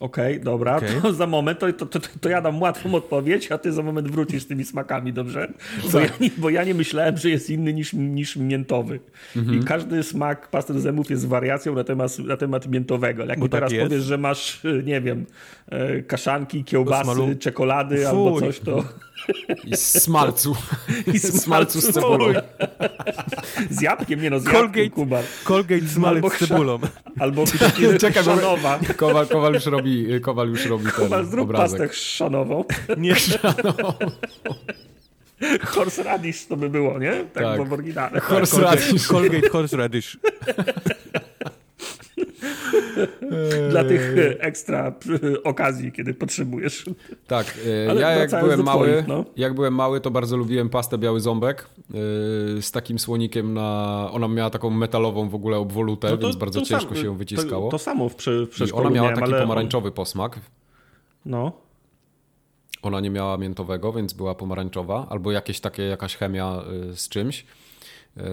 [0.00, 0.88] Okej, dobra, Okej.
[1.02, 4.10] to za moment, to, to, to, to ja dam łatwą odpowiedź, a ty za moment
[4.10, 5.52] wrócisz z tymi smakami, dobrze?
[5.92, 9.00] Bo, ja nie, bo ja nie myślałem, że jest inny niż, niż miętowy.
[9.36, 13.22] I każdy smak pasty do zębów jest wariacją na temat, na temat miętowego.
[13.22, 13.84] Ale Jak Bo mi tak teraz jest.
[13.84, 15.26] powiesz, że masz, e, nie wiem,
[15.68, 18.06] e, kaszanki, kiełbasy, czekolady Fuj.
[18.06, 18.84] albo coś, to...
[19.64, 20.56] I z smalcu.
[21.14, 22.26] I smalcu z cebulą.
[23.70, 24.90] Z jabłkiem, nie no, z jabłkiem, Colgate.
[24.90, 25.24] Kubar.
[25.44, 26.78] Colgate smalec Albo z cebulą.
[27.20, 27.44] Albo
[28.00, 28.78] Czekaj, chrzanowa.
[28.96, 31.78] Kowal, Kowal już robi, Kowal już robi ten Kubar, zrób obrazek.
[31.80, 32.64] pastę chrzanową.
[32.96, 33.14] Nie,
[35.64, 37.12] Horse radish to by było, nie?
[37.34, 37.68] Tak, Tak.
[37.68, 38.20] w oryginale.
[38.20, 39.06] Horse Colgate, radish.
[39.06, 40.18] Colgate horseradish.
[43.70, 44.94] Dla tych e, ekstra
[45.44, 46.84] okazji, kiedy potrzebujesz.
[47.26, 49.24] Tak, e, Ale ja jak byłem mały, twoich, no.
[49.36, 51.94] jak byłem mały, to bardzo lubiłem pastę Biały Ząbek e,
[52.62, 54.08] z takim słonikiem na...
[54.12, 57.66] Ona miała taką metalową w ogóle obwolutę, więc bardzo ciężko sam- się ją wyciskało.
[57.66, 60.40] To, to samo w, prze, w I ona miała miałem, taki pomarańczowy posmak.
[61.26, 61.52] No,
[62.82, 66.62] Ona nie miała miętowego, więc była pomarańczowa, albo jakieś takie, jakaś chemia
[66.94, 67.46] z czymś.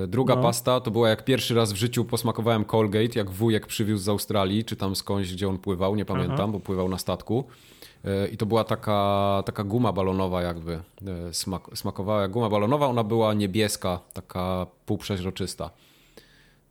[0.04, 0.42] Y, Druga No.
[0.42, 4.66] pasta to była jak pierwszy raz w życiu posmakowałem Colgate, jak wujek przywiózł z Australii,
[4.66, 6.48] czy tam skądś, gdzie on pływał, nie pamiętam, Aha.
[6.48, 7.44] bo pływał na statku.
[8.06, 10.74] Y, I to była taka, taka guma balonowa jakby,
[11.30, 15.70] y, smak, smakowała jak guma balonowa, ona była niebieska, taka półprzeźroczysta.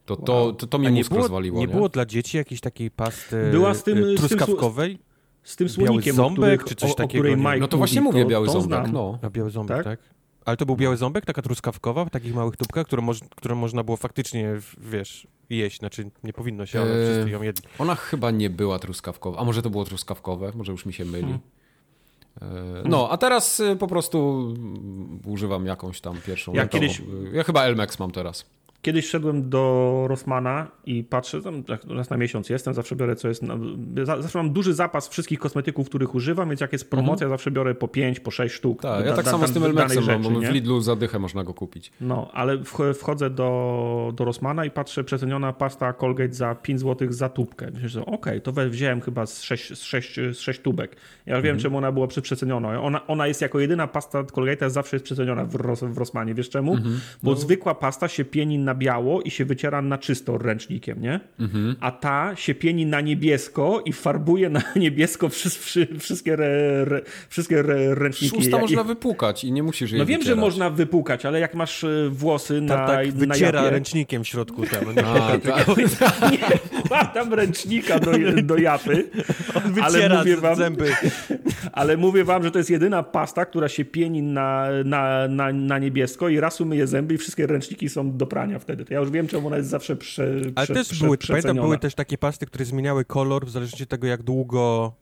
[0.07, 1.73] To, to, to, to mi A nie mózg było, rozwaliło, nie nie?
[1.75, 4.99] było dla dzieci jakiejś takiej pasty Była z tym- e, z tym truskawkowej?
[5.43, 7.43] z tym słonikiem, ząbek, o, których, czy coś o, o takiego, której nie?
[7.43, 8.93] Mike No to właśnie mówi, mówię to, biały to ząbek, znam.
[8.93, 9.19] no.
[9.23, 9.85] A biały ząbek, Tak?
[9.85, 10.15] tak?
[10.45, 13.83] Ale to był biały ząbek, taka truskawkowa, w takich małych tubkach, które, moż, które można
[13.85, 15.79] było faktycznie, wiesz, jeść.
[15.79, 17.65] Znaczy, nie powinno się, ale Eee, wszyscy ją jedli.
[17.79, 19.39] Ona chyba nie była truskawkowa.
[19.39, 20.53] A może to było truskawkowe?
[20.55, 21.23] Może już mi się myli.
[21.23, 21.39] Hmm.
[22.85, 26.53] No, a teraz y, po prostu mm, używam jakąś tam pierwszą.
[26.55, 26.83] Ja rękową.
[26.83, 27.03] kiedyś-
[27.33, 28.47] Ja chyba Elmex mam teraz.
[28.85, 33.43] Kiedyś szedłem do Rossmana i patrzę, tam raz na miesiąc jestem, zawsze biorę co jest.
[33.43, 33.57] Na,
[34.05, 37.75] za- zawsze mam duży zapas wszystkich kosmetyków, których używam, więc jak jest promocja, zawsze biorę
[37.75, 38.83] po 5, po 6 sztuk.
[38.83, 40.97] Tak, Da- ja tak da- samo da- z tym Elmexem mam, bo w Lidlu za
[40.97, 41.93] dychę można go kupić.
[42.01, 47.13] No, ale wch- wchodzę do, do Rossmana i patrzę, przeceniona pasta Colgate za 5 zł
[47.13, 47.71] za tubkę.
[47.75, 50.97] Myślę, że okej, to we- wziąłem chyba z 6, z 6, z 6 tubek.
[51.27, 52.81] Ja już wiem, czemu ona była przeceniona.
[52.83, 55.57] Ona, ona jest jako jedyna pasta Colgate'a zawsze jest przeceniona w,
[55.93, 56.35] w Rossmanie.
[56.35, 56.77] Wiesz czemu?
[57.23, 61.21] Bo zwykła pasta się pieni na biało i się wyciera na czysto ręcznikiem, nie?
[61.81, 66.47] A ta się pieni na niebiesko i farbuje na niebiesko wszy, wszy, wszystkie, re,
[66.83, 68.37] re, wszystkie re, ręczniki.
[68.37, 70.41] Szósta Ja- można i- wypłukać i nie musisz jej no wiem, że wycierać.
[70.41, 74.29] można wypłukać, ale jak masz y, włosy na, Tak, tak na wyciera japie, ręcznikiem w
[74.29, 74.95] środku tam.
[74.97, 75.07] Nie?
[75.07, 75.67] A, tak.
[76.33, 76.39] nie,
[76.91, 78.11] mam tam ręcznika do,
[78.43, 79.11] do japy,
[79.55, 80.93] ale Wyciera mówię, z- wam, zęby.
[81.73, 85.79] ale mówię wam, że to jest jedyna pasta, która się pieni na, na, na, na
[85.79, 88.85] niebiesko i raz umyje zęby i wszystkie ręczniki są do prania wtedy.
[88.85, 91.57] To ja już wiem, czemu ona jest zawsze prze, Ale prze, też prze, były, pamiętam,
[91.57, 94.93] były też takie pasty, które zmieniały kolor w zależności od tego, jak długo,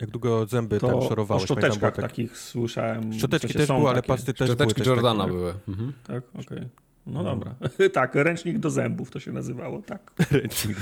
[0.00, 1.46] jak długo zęby tam to o szorowałeś.
[1.46, 3.12] Pamiętam, było szczoteczkach tak- takich słyszałem.
[3.12, 5.54] Szczoteczki w sensie też były, ale pasty też Szczoteczki były Jordana takie, były.
[5.68, 5.92] Mhm.
[6.06, 6.68] Tak, okej.
[7.06, 7.54] No dobra.
[7.92, 10.12] tak, ręcznik do zębów to się nazywało, tak.
[10.30, 10.76] Ręcznik.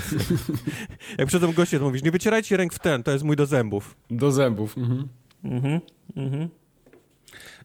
[1.17, 3.95] Jak przychodzą goście, to mówisz, nie wycierajcie ręk w ten, to jest mój do zębów.
[4.11, 4.77] Do zębów.
[4.77, 5.07] Mhm.
[5.43, 5.79] Mhm,
[6.15, 6.49] mhm.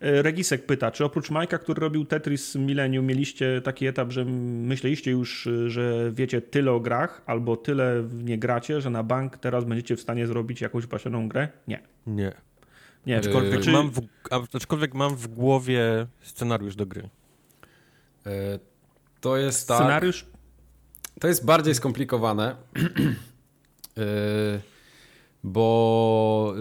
[0.01, 5.11] E, Regisek pyta, czy oprócz Majka, który robił Tetris Millennium, mieliście taki etap, że myśleliście
[5.11, 9.39] już, y, że wiecie tyle o grach, albo tyle w nie gracie, że na bank
[9.39, 11.49] teraz będziecie w stanie zrobić jakąś pasioną grę?
[11.69, 11.83] Nie.
[12.07, 12.33] Nie.
[13.07, 14.01] Nie, Aczkolwiek, Znaczy- mam w,
[14.55, 17.09] aczkolwiek mam w głowie scenariusz do gry.
[18.27, 18.59] E,
[19.21, 19.77] To jest tak.
[19.77, 20.27] scenariusz?
[21.21, 22.57] To jest bardziej skomplikowane,
[23.97, 24.61] Yy,
[25.45, 26.55] bo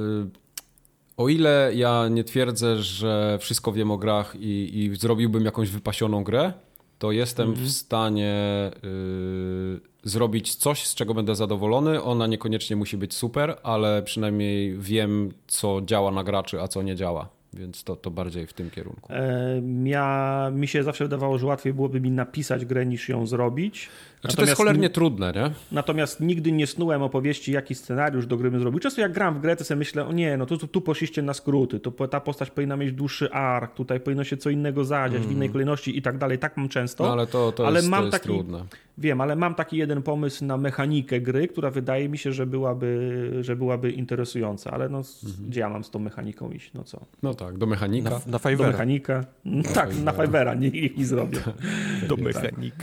[1.18, 6.24] o ile ja nie twierdzę, że wszystko wiem o grach i, i zrobiłbym jakąś wypasioną
[6.24, 6.54] grę,
[7.00, 8.36] to jestem w stanie
[8.84, 12.04] yy, zrobić coś, z czego będę zadowolony.
[12.04, 16.96] Ona niekoniecznie musi być super, ale przynajmniej wiem, co działa na graczy, a co nie
[16.96, 17.30] działa.
[17.54, 19.14] Więc to, to bardziej w tym kierunku.
[19.14, 23.90] E, Mia, mi się zawsze wydawało, że łatwiej byłoby mi napisać grę niż ją zrobić.
[24.26, 25.52] Znaczy, to jest cholernie trudne, nie?
[25.72, 28.80] Natomiast nigdy nie snułem opowieści, jaki scenariusz do gry bym zrobił.
[28.80, 31.22] Często jak gram w grę, to sobie myślę, o nie, no tu, tu, tu poszliście
[31.22, 35.22] na skróty, to ta postać powinna mieć dłuższy ark, tutaj powinno się co innego zadziać
[35.22, 36.40] w innej kolejności i tak dalej.
[36.40, 37.04] Tak mam często.
[37.04, 38.64] No, ale to, to Ale jest, mam to jest taki- trudne.
[38.98, 43.32] Wiem, ale mam taki jeden pomysł na mechanikę gry, która wydaje mi się, że byłaby,
[43.42, 44.72] że byłaby interesująca.
[44.72, 45.02] Ale no,
[45.48, 46.72] gdzie ja mam z tą mechaniką iść?
[46.74, 47.00] No co?
[47.24, 48.10] No tak, do mechanika.
[48.10, 48.72] Na, na Do Fivera.
[48.72, 49.26] mechanika?
[49.76, 51.38] Tak, na Fivera, nie, niech mi zrobię.
[52.10, 52.26] Do Tak.
[52.26, 52.76] mechanik.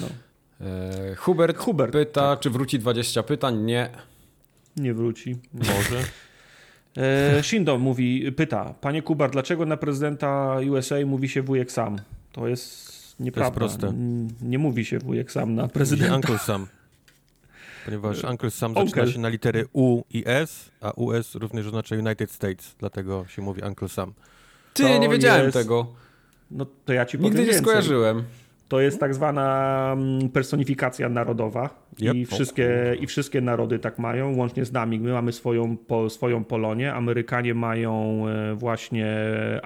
[0.00, 0.06] No.
[0.60, 3.58] E, Hubert, Hubert, pyta, czy wróci 20 pytań?
[3.64, 3.90] Nie.
[4.76, 5.36] Nie wróci.
[5.54, 6.00] Może.
[6.96, 11.98] E, Shindo mówi, pyta, panie Kubar, dlaczego na prezydenta USA mówi się wujek sam?
[12.32, 13.54] To jest nieprawda.
[13.60, 13.86] proste.
[13.88, 16.14] N- Nie mówi się wujek sam na prezydenta.
[16.16, 16.66] Uncle Sam.
[17.84, 22.30] Ponieważ Uncle Sam zaczyna się na litery U i S, a US również oznacza United
[22.30, 24.12] States, dlatego się mówi Uncle Sam.
[24.74, 25.86] Ty, To nie wiedziałem jest- tego.
[26.50, 27.62] No to ja ci Nigdy powiem nie więcej.
[27.64, 28.24] skojarzyłem.
[28.68, 32.14] To jest tak zwana mm, personifikacja narodowa Yep.
[32.14, 35.00] I, wszystkie, i wszystkie narody tak mają, łącznie z nami.
[35.00, 39.16] My mamy swoją, po, swoją Polonię, Amerykanie mają e, właśnie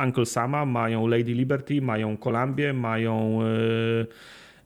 [0.04, 3.40] Uncle Sama, mają Lady Liberty, mają Columbię, mają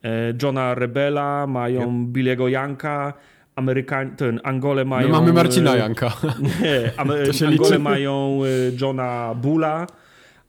[0.02, 3.12] e, e, Johna Rebela, mają Billy'ego Janka,
[3.56, 5.08] Amerykanie, ten Angole mają...
[5.08, 6.12] My mamy Marcina Janka.
[6.62, 7.78] Nie, się Angole liczy.
[7.78, 8.40] mają
[8.80, 9.86] Johna Bulla,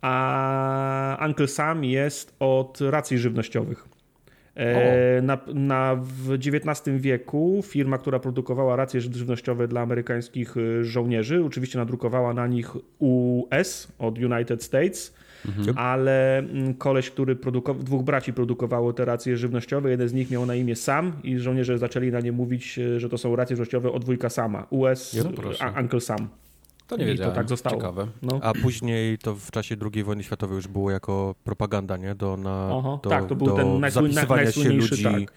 [0.04, 3.88] a Uncle Sam jest od racji żywnościowych.
[4.56, 11.44] E, na, na, w XIX wieku firma, która produkowała racje żywnościowe dla amerykańskich y, żołnierzy,
[11.46, 15.14] oczywiście nadrukowała na nich US od United States,
[15.76, 20.46] ale mm, koleś, który produkował, dwóch braci produkowało te racje żywnościowe, jeden z nich miał
[20.46, 23.92] na imię Sam i żołnierze zaczęli na nie mówić, y, że to są racje żywnościowe
[23.92, 25.64] od wujka Sama, US, No proszę.
[25.64, 26.28] a, Uncle Sam.
[26.88, 27.76] To nie I to tak zostało.
[27.76, 28.08] Ciekawe.
[28.22, 28.40] No.
[28.44, 32.16] A później to w czasie II wojny światowej już było jako propaganda, nie?
[32.16, 35.34] Do, na, Aha, do, tak, to był do ten zapisywania się najsłynniejszy, ludzi tak.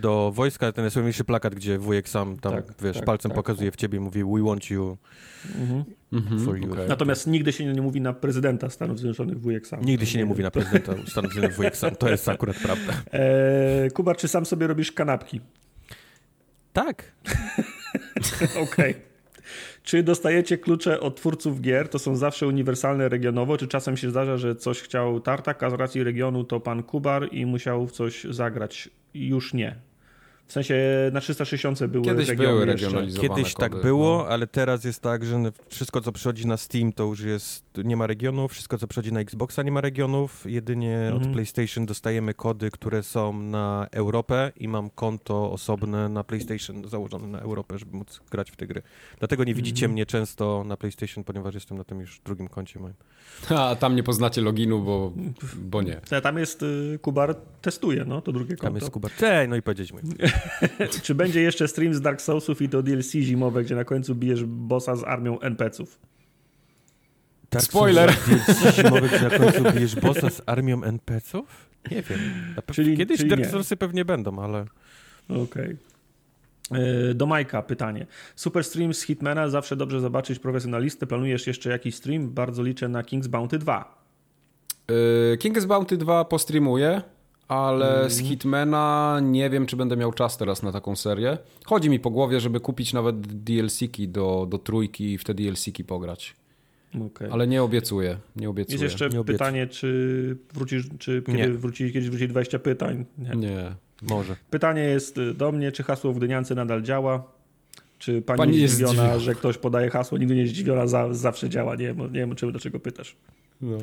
[0.00, 0.72] do wojska.
[0.72, 3.98] Ten najsłynniejszy plakat, gdzie wujek sam tam, Tak, wiesz, tak, palcem tak, pokazuje w ciebie
[3.98, 4.96] i mówi we want you
[6.12, 6.44] Mhm.
[6.44, 6.72] for you.
[6.72, 6.88] okej.
[6.88, 9.84] Natomiast nigdy się nie mówi na prezydenta Stanów Zjednoczonych wujek Sam.
[9.84, 11.96] Nigdy się nie mówi na prezydenta Stanów Zjednoczonych wujek sam.
[11.96, 12.92] To jest akurat prawda.
[13.12, 15.40] E, Kuba, czy sam sobie robisz kanapki?
[16.72, 17.12] Tak.
[18.64, 18.94] Okej.
[19.86, 21.88] Czy dostajecie klucze od twórców gier?
[21.88, 23.58] To są zawsze uniwersalne regionowo?
[23.58, 27.28] Czy czasem się zdarza, że coś chciał Tartak, a z racji regionu to pan Kubar
[27.32, 28.90] i musiał w coś zagrać?
[29.14, 29.76] Już nie.
[30.46, 30.74] W sensie
[31.12, 34.28] na 360 były Kiedyś regiony były regionalizowane Kiedyś kody, tak było, no.
[34.28, 38.06] ale teraz jest tak, że wszystko, co przychodzi na Steam, to już jest, nie ma
[38.06, 40.44] regionów, wszystko, co przychodzi na Xboxa, nie ma regionów.
[40.48, 41.22] Jedynie Mhm.
[41.22, 47.26] od PlayStation dostajemy kody, które są na Europę i mam konto osobne na PlayStation założone
[47.28, 48.82] na Europę, żeby móc grać w te gry.
[49.18, 49.92] Dlatego nie widzicie Mhm.
[49.92, 52.94] mnie często na PlayStation, ponieważ jestem na tym już drugim koncie moim.
[53.48, 55.12] A tam nie poznacie loginu, bo,
[55.56, 56.00] bo nie.
[56.22, 58.78] Tam jest y, Kubar testuje, no, to drugie Tam konto.
[58.78, 59.08] jest Kuba.
[59.18, 59.98] Cześć, no i powiedzieć mi.
[61.02, 64.44] Czy będzie jeszcze stream z Dark Soulsów i to DLC zimowe, gdzie na końcu bijesz
[64.44, 65.98] bossa z armią NPC-ów?
[67.48, 68.12] Tak, Spoiler.
[68.26, 71.70] DLC zimowe, gdzie na końcu bijesz bossa z armią NPC-ów?
[71.90, 72.18] Nie wiem.
[72.72, 73.48] Czyli- Kiedyś czyli Dark nie.
[73.48, 74.66] Soulsy pewnie będą, ale...
[75.28, 75.76] Okej.
[77.10, 78.06] Y, Do Majka pytanie.
[78.36, 81.06] Super stream z Hitmana, zawsze dobrze zobaczyć profesjonalistę.
[81.06, 82.28] Planujesz jeszcze jakiś stream?
[82.30, 84.02] Bardzo liczę na King's Bounty 2.
[84.88, 87.02] Yy, King's Bounty 2 postreamuję,
[87.48, 88.10] ale Mhm.
[88.10, 91.38] z Hitmana nie wiem, czy będę miał czas teraz na taką serię.
[91.64, 95.84] Chodzi mi po głowie, żeby kupić nawet DLC-ki do, do trójki i w te DLC-ki
[95.84, 96.34] pograć.
[97.06, 97.32] Okay.
[97.32, 98.82] Ale nie obiecuję, nie obiecuję.
[98.82, 101.48] Jest jeszcze Nie pytanie, czy wrócisz, czy kiedy Nie.
[101.48, 103.04] wróci, kiedyś wróci 20 pytań?
[103.18, 103.30] Nie.
[103.36, 103.74] Nie.
[104.02, 104.36] Może.
[104.50, 107.24] Pytanie jest y, do mnie, czy hasło w Dyniance nadal działa?
[107.98, 109.18] Czy pani, Pani jest zdziwiona, zdziwiona.
[109.18, 111.76] że ktoś podaje hasło, nigdy nie jest zdziwiona, za, zawsze działa.
[111.76, 113.16] Nie wiem, nie wiem czemu, dlaczego pytasz.
[113.60, 113.78] No.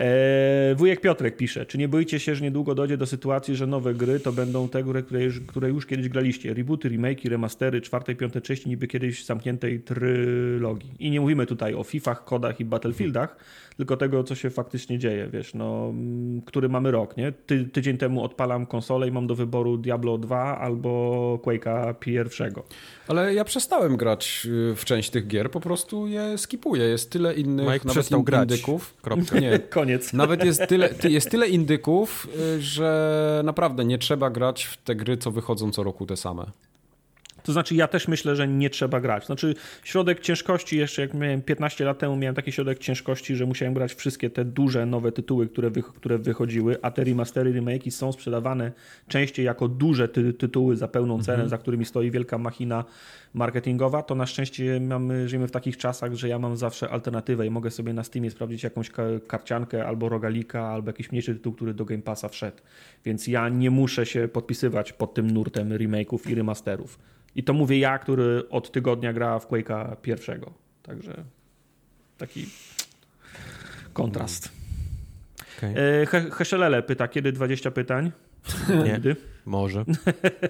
[0.00, 3.94] Eee, wujek Piotrek pisze, czy nie boicie się, że niedługo dojdzie do sytuacji, że nowe
[3.94, 6.54] gry to będą te gry, które już, które już kiedyś graliście?
[6.54, 10.94] Rebooty, remake'i, remastery, czwartej, piątej części niby kiedyś zamkniętej trylogii.
[10.98, 13.36] I nie mówimy tutaj o Fifach, kodach i Battlefieldach,
[13.76, 17.32] tylko tego, co się faktycznie dzieje, wiesz, no, mm, który mamy rok, nie?
[17.32, 22.64] Ty, tydzień temu odpalam konsolę i mam do wyboru Diablo 2 albo Quake'a pierwszego.
[23.08, 26.84] Ale ja przestałem grać y, w część tych gier, po prostu je skipuję.
[26.84, 28.94] Jest tyle innych Mike nawet przestał indyków.
[29.02, 29.38] Kropka.
[29.38, 29.89] Nie, Koniec.
[30.12, 34.94] Nawet jest tyle, ty- jest tyle indyków, y, że naprawdę nie trzeba grać w te
[34.96, 36.46] gry, co wychodzą co roku te same.
[37.50, 39.26] To znaczy, ja też myślę, że nie trzeba grać.
[39.26, 43.74] Znaczy, środek ciężkości, jeszcze jak miałem 15 lat temu, miałem taki środek ciężkości, że musiałem
[43.74, 48.12] grać wszystkie te duże, nowe tytuły, które, wy, które wychodziły, a te remastery, remake'i są
[48.12, 48.72] sprzedawane
[49.08, 52.84] częściej jako duże ty, tytuły za pełną cenę, za którymi stoi wielka machina
[53.34, 54.02] marketingowa.
[54.02, 57.70] To na szczęście mamy, żyjemy w takich czasach, że ja mam zawsze alternatywę i mogę
[57.70, 61.84] sobie na Steamie sprawdzić jakąś ka- karciankę albo rogalika, albo jakiś mniejszy tytuł, który do
[61.84, 62.56] Game Passa wszedł.
[63.04, 66.98] Więc ja nie muszę się podpisywać pod tym nurtem remake'ów i remasterów.
[67.34, 70.52] I to mówię ja, który od tygodnia gra w Quake'a pierwszego.
[70.82, 71.24] Także
[72.18, 72.46] taki
[73.92, 74.52] kontrast.
[75.58, 75.74] Okej.
[76.02, 78.12] E, He- Heszelele pyta, kiedy 20 pytań?
[78.68, 78.92] Nie.
[78.92, 79.16] Nigdy.
[79.44, 79.84] Może.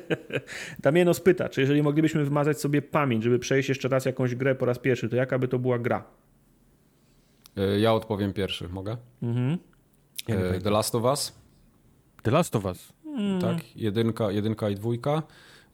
[0.78, 4.66] Damienos pyta, czy jeżeli moglibyśmy wymazać sobie pamięć, żeby przejść jeszcze raz jakąś grę po
[4.66, 6.04] raz pierwszy, to jaka by to była gra?
[7.58, 8.96] Y, Ja odpowiem pierwszy, mogę?
[9.22, 9.58] Mhm.
[10.28, 10.60] Wiem.
[10.62, 11.32] The Last of Us,
[12.22, 12.92] The Last of Us.
[13.40, 13.76] tak?
[13.76, 15.22] Jedynka, jedynka i dwójka.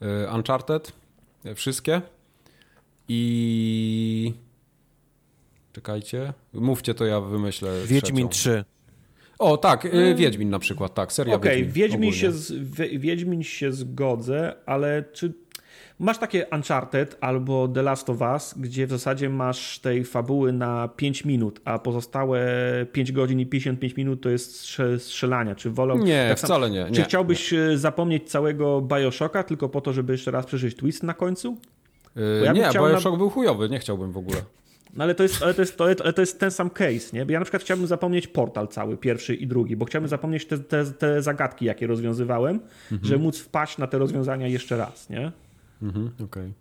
[0.03, 0.93] Y, Uncharted,
[1.47, 2.03] y, wszystkie.
[3.09, 4.33] I...
[5.73, 6.33] Czekajcie.
[6.53, 8.51] Mówcie, to ja wymyślę Wiedźmin trzecią.
[8.53, 8.65] 3.
[9.39, 11.73] O, tak, y, Wiedźmin na przykład, tak, seria Okej, Wiedźmin.
[11.73, 12.13] Wiedźmin, ogólnie.
[12.21, 15.33] się z, Wie- Wiedźmin się zgodzę, ale czy
[15.99, 20.89] masz takie Uncharted albo The Last of Us, gdzie w zasadzie masz tej fabuły na
[20.89, 22.41] 5 minut, a pozostałe
[22.93, 25.55] 5 godzin i 55 minut to jest strze- strzelania?
[25.55, 25.99] Czy wolał...
[25.99, 26.85] Nie, tak wcale nie.
[26.87, 27.05] Czy nie.
[27.05, 31.57] chciałbyś e, zapomnieć całego Bioshocka tylko po to, żeby jeszcze raz przeżyć twist na końcu?
[32.17, 34.37] Y, ja bym nie, na- Bioshock był chujowy, nie chciałbym w ogóle.
[34.95, 37.27] No ale to jest, ale to jest, ale to jest ten sam case, nie?
[37.27, 40.59] Bo ja na przykład chciałbym zapomnieć portal cały, pierwszy i drugi, bo chciałbym zapomnieć te,
[40.59, 42.61] te, te zagadki, jakie rozwiązywałem,
[43.03, 45.33] żeby móc wpaść na te rozwiązania jeszcze raz, nie?
[45.83, 46.53] Mhm, okej.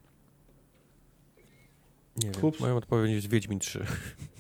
[2.24, 2.42] Nie wiem.
[2.42, 2.60] Kups.
[2.60, 3.86] Moją odpowiedź jest Wiedźmin 3.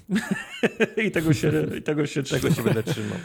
[1.05, 3.17] I tego się, i tego się, Tego się będę trzymał.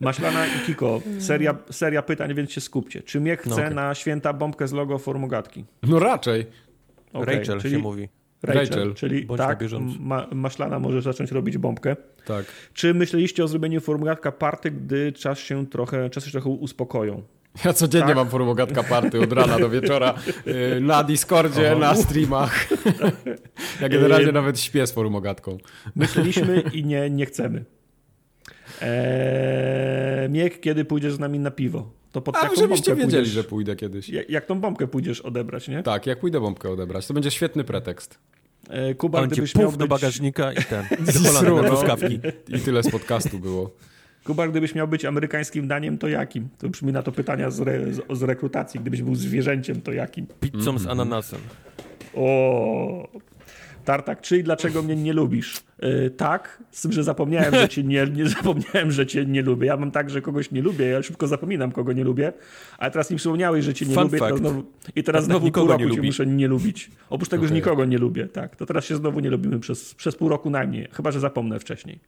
[0.00, 3.02] Maślana i Kiko, seria, seria pytań, więc się skupcie.
[3.02, 3.74] Czy mnie chce No okej.
[3.74, 5.64] na święta bombkę z logo Formogatki?
[5.82, 6.46] No raczej.
[7.12, 8.08] Okej, Rachel czyli się mówi.
[8.42, 8.94] Rachel, Rachel.
[8.94, 9.60] czyli Bądź tak,
[10.00, 11.96] ma, Maślana może zacząć robić bombkę.
[12.24, 12.44] Tak.
[12.72, 17.22] Czy myśleliście o zrobieniu Formogatka party, gdy czas się trochę, czasy się trochę uspokoją?
[17.64, 18.16] Ja codziennie Tak?
[18.16, 20.14] mam formogatka party od rana do wieczora
[20.76, 21.78] y, na Discordzie, O.
[21.78, 22.68] na streamach.
[23.80, 25.58] Ja generalnie Y, nawet śpię z formogatką.
[25.96, 27.64] Myśleliśmy i nie, nie chcemy.
[28.82, 31.90] Eee, Miek, kiedy pójdziesz z nami na piwo?
[32.12, 33.28] To pod A jaką żebyście wiedzieli, pójdziesz?
[33.28, 34.08] że pójdę kiedyś.
[34.08, 35.82] Jak, jak tą bombkę pójdziesz odebrać, nie?
[35.82, 37.06] Tak, jak pójdę bombkę odebrać.
[37.06, 38.18] To będzie świetny pretekst.
[38.68, 40.84] E, Kuba, On gdybyś miał puf do być, bagażnika i ten.
[41.08, 41.64] I do na no.
[41.68, 42.20] truskawki.
[42.48, 43.70] I tyle z podcastu było.
[44.28, 46.48] Kuba, gdybyś miał być amerykańskim daniem, to jakim?
[46.58, 48.80] To brzmi na to pytania z, re, z, z rekrutacji.
[48.80, 50.26] Gdybyś był zwierzęciem, to jakim?
[50.40, 51.40] Pizzą z ananasem.
[52.14, 53.08] O,
[53.84, 55.62] Tartak, czy i dlaczego mnie nie lubisz?
[55.82, 59.66] Yy, tak, z tym, że zapomniałem, że cię nie, nie zapomniałem, że cię nie lubię.
[59.66, 62.32] Ja mam tak, że kogoś nie lubię, ja szybko zapominam, kogo nie lubię,
[62.78, 64.38] ale teraz mi przypomniałeś, że cię nie Fun lubię fact.
[64.38, 64.64] znowu,
[64.96, 66.90] i teraz Tartak znowu pół roku cię muszę nie lubić.
[67.10, 67.56] Oprócz tego, że Okej.
[67.56, 68.56] nikogo nie lubię, tak.
[68.56, 71.98] To teraz się znowu nie lubimy przez, przez pół roku najmniej, chyba, że zapomnę wcześniej.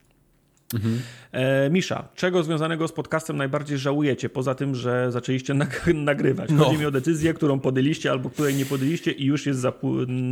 [1.31, 6.49] E, Misza, czego związanego z podcastem najbardziej żałujecie, poza tym, że zaczęliście nag- nagrywać?
[6.53, 6.63] No.
[6.65, 9.73] Chodzi mi o decyzję, którą podjęliście albo której nie podjęliście i już jest za,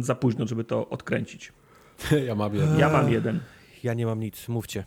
[0.02, 1.54] za późno, żeby to odkręcić.
[2.28, 2.80] Ja mam jeden.
[2.80, 3.40] Ja mam jeden.
[3.84, 4.84] Ja nie mam nic, mówcie.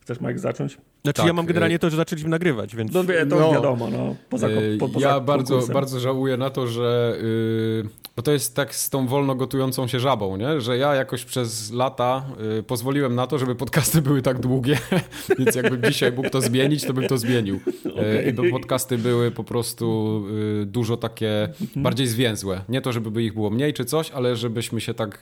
[0.00, 0.78] Chcesz, Mike, zacząć?
[1.02, 2.92] Znaczy Tak, ja mam generalnie y- to, że zaczęliśmy nagrywać, więc...
[2.92, 3.52] No, wie- to No.
[3.52, 5.74] wiadomo, no, poza, ko- po, poza ja bardzo, konkursem.
[5.74, 7.16] bardzo żałuję na to, że.
[7.22, 10.60] Yy, bo to jest tak z tą wolno gotującą się żabą, nie?
[10.60, 12.24] że ja jakoś przez lata
[12.56, 14.78] yy, pozwoliłem na to, żeby podcasty były tak długie,
[15.38, 17.60] więc jakbym dzisiaj mógł to zmienić, to bym to zmienił.
[17.84, 20.24] Yy, I bo podcasty były po prostu
[20.58, 21.82] yy, dużo takie Mhm.
[21.82, 22.60] bardziej zwięzłe.
[22.68, 25.18] Nie to, żeby ich było mniej czy coś, ale żebyśmy się tak yy,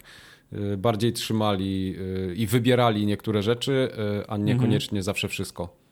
[0.78, 5.86] bardziej trzymali yy, i wybierali niektóre rzeczy, yy, a niekoniecznie zawsze wszystko.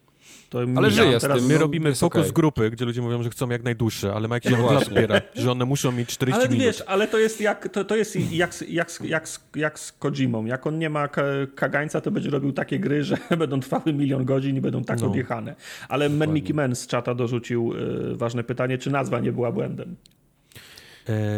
[0.50, 1.46] To Ale ja z tym.
[1.46, 2.32] My no, robimy fokus okej.
[2.32, 5.64] grupy, gdzie ludzie mówią, że chcą jak najdłuższe, ale Mike się No wspiera, że one
[5.64, 6.64] muszą mieć 40 Ale minut.
[6.66, 10.44] wiesz, ale to jest jak, to, to jest jak, z- jak, jak, jak z Kojimą.
[10.44, 11.22] Jak on nie ma ka-
[11.55, 15.07] kagańca, to będzie robił takie gry, że będą trwały milion godzin i będą tak No.
[15.07, 15.55] odjechane.
[15.88, 17.72] Ale Mickey Men z czata dorzucił
[18.12, 19.96] y, ważne pytanie, czy nazwa nie była błędem.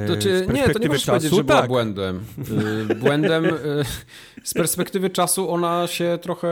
[0.06, 1.68] To czy, z nie, to nie możesz powiedzieć, czasu, że była tak.
[1.68, 2.24] błędem.
[2.90, 3.50] Y, Błędem y,
[4.44, 6.48] z perspektywy czasu ona się trochę,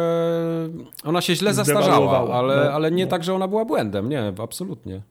[1.05, 3.11] ona się źle zastarzała, ale, no, ale nie no.
[3.11, 5.03] tak, że ona była błędem, nie, absolutnie.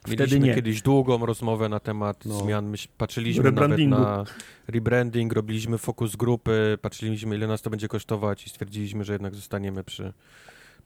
[0.00, 0.54] Wtedy Mieliśmy nie.
[0.54, 2.34] kiedyś długą rozmowę na temat No.
[2.34, 2.66] zmian.
[2.66, 4.24] Myśl, patrzyliśmy nawet na
[4.68, 9.84] rebranding, robiliśmy fokus grupy, patrzyliśmy ile nas to będzie kosztować i stwierdziliśmy, że jednak zostaniemy
[9.84, 10.12] przy,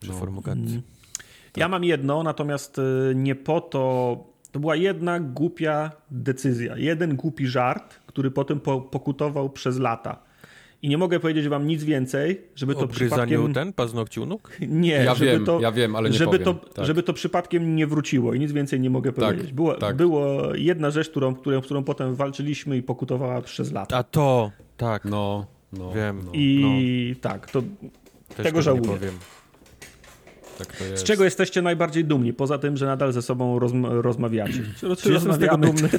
[0.01, 0.17] przy No.
[0.17, 0.63] formugacji.
[0.63, 0.83] Mm.
[1.57, 4.32] Ja mam jedno, natomiast y, nie po to.
[4.53, 10.19] To była jedna głupia decyzja, jeden głupi żart, który potem po, pokutował przez lata.
[10.83, 13.53] I nie mogę powiedzieć wam nic więcej, żeby to przypadkiem...
[13.55, 14.51] ten paznokci u nóg?
[14.69, 16.45] Nie, Ja żeby wiem, to, ja wiem, ale nie żeby, powiem.
[16.45, 16.85] to, Tak.
[16.85, 19.53] żeby to przypadkiem nie wróciło i nic więcej nie mogę Tak, powiedzieć.
[19.53, 19.97] Było, tak.
[19.97, 23.97] było jedna rzecz, którą, którą, którą potem walczyliśmy i pokutowała przez lata.
[23.97, 26.21] A to, tak, No, no, Wiem.
[26.25, 27.69] no, I tak, to też
[28.29, 28.83] tego tego żałuję.
[28.83, 29.15] nie powiem.
[30.59, 31.03] Tak to jest.
[31.03, 34.63] z czego jesteście najbardziej dumni, poza tym, że nadal ze sobą rozm rozmawiacie?
[34.81, 35.89] Czy, Czy jestem z tego dumny?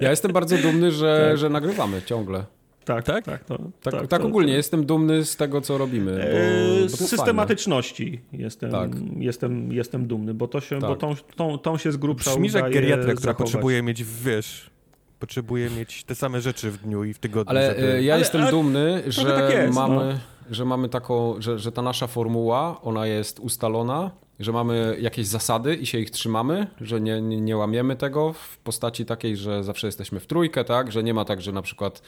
[0.00, 1.38] Ja jestem bardzo dumny, że, Tak.
[1.38, 2.44] że nagrywamy ciągle.
[2.84, 3.24] Tak, Tak?
[3.24, 6.12] tak, to, Tak, tak, to- ogólnie, jestem dumny z tego, co robimy.
[6.12, 8.90] Bo, Eee, bo z to systematyczności jestem, Tak.
[9.18, 10.88] jestem, jestem dumny, bo, to się, Tak.
[10.90, 14.70] bo tą, tą, tą się z grubsza Brzmisz jak geriatra, która potrzebuje mieć, wiesz,
[15.18, 17.50] potrzebuje mieć te same rzeczy w dniu i w tygodniu.
[17.50, 17.92] Ale żeby...
[17.94, 20.18] e, ja Ale- jestem ale dumny, że tak jest, mamy,
[20.50, 24.10] że mamy taką, że, że ta nasza formuła, ona jest ustalona,
[24.40, 28.58] że mamy jakieś zasady i się ich trzymamy, że nie, nie, nie łamiemy tego w
[28.58, 32.02] postaci takiej, że zawsze jesteśmy w trójkę, tak, że nie ma tak, że na przykład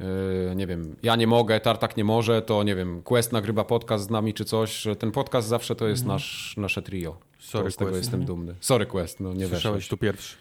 [0.00, 4.04] e, nie wiem, ja nie mogę, Tartak nie może, to nie wiem, Quest nagrywa podcast
[4.04, 7.10] z nami czy coś, że ten podcast zawsze to jest nasz, nasze trio.
[7.10, 7.24] Mhm.
[7.38, 8.02] Sorry, to z tego Quest.
[8.04, 8.54] jestem dumny.
[8.60, 9.88] Sorry Quest, no nie Słyszałeś weszłeś.
[9.88, 10.36] tu pierwszy.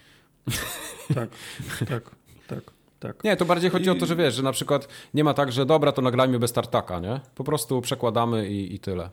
[1.15, 1.29] Tak,
[1.89, 2.03] tak,
[2.47, 2.59] tak,
[2.99, 3.23] tak.
[3.23, 5.65] Nie, to bardziej chodzi o to, że wiesz, że na przykład nie ma tak, że
[5.65, 7.19] dobra, to nagrajmy bez tartaka, nie?
[7.35, 9.09] Po prostu przekładamy i, i tyle.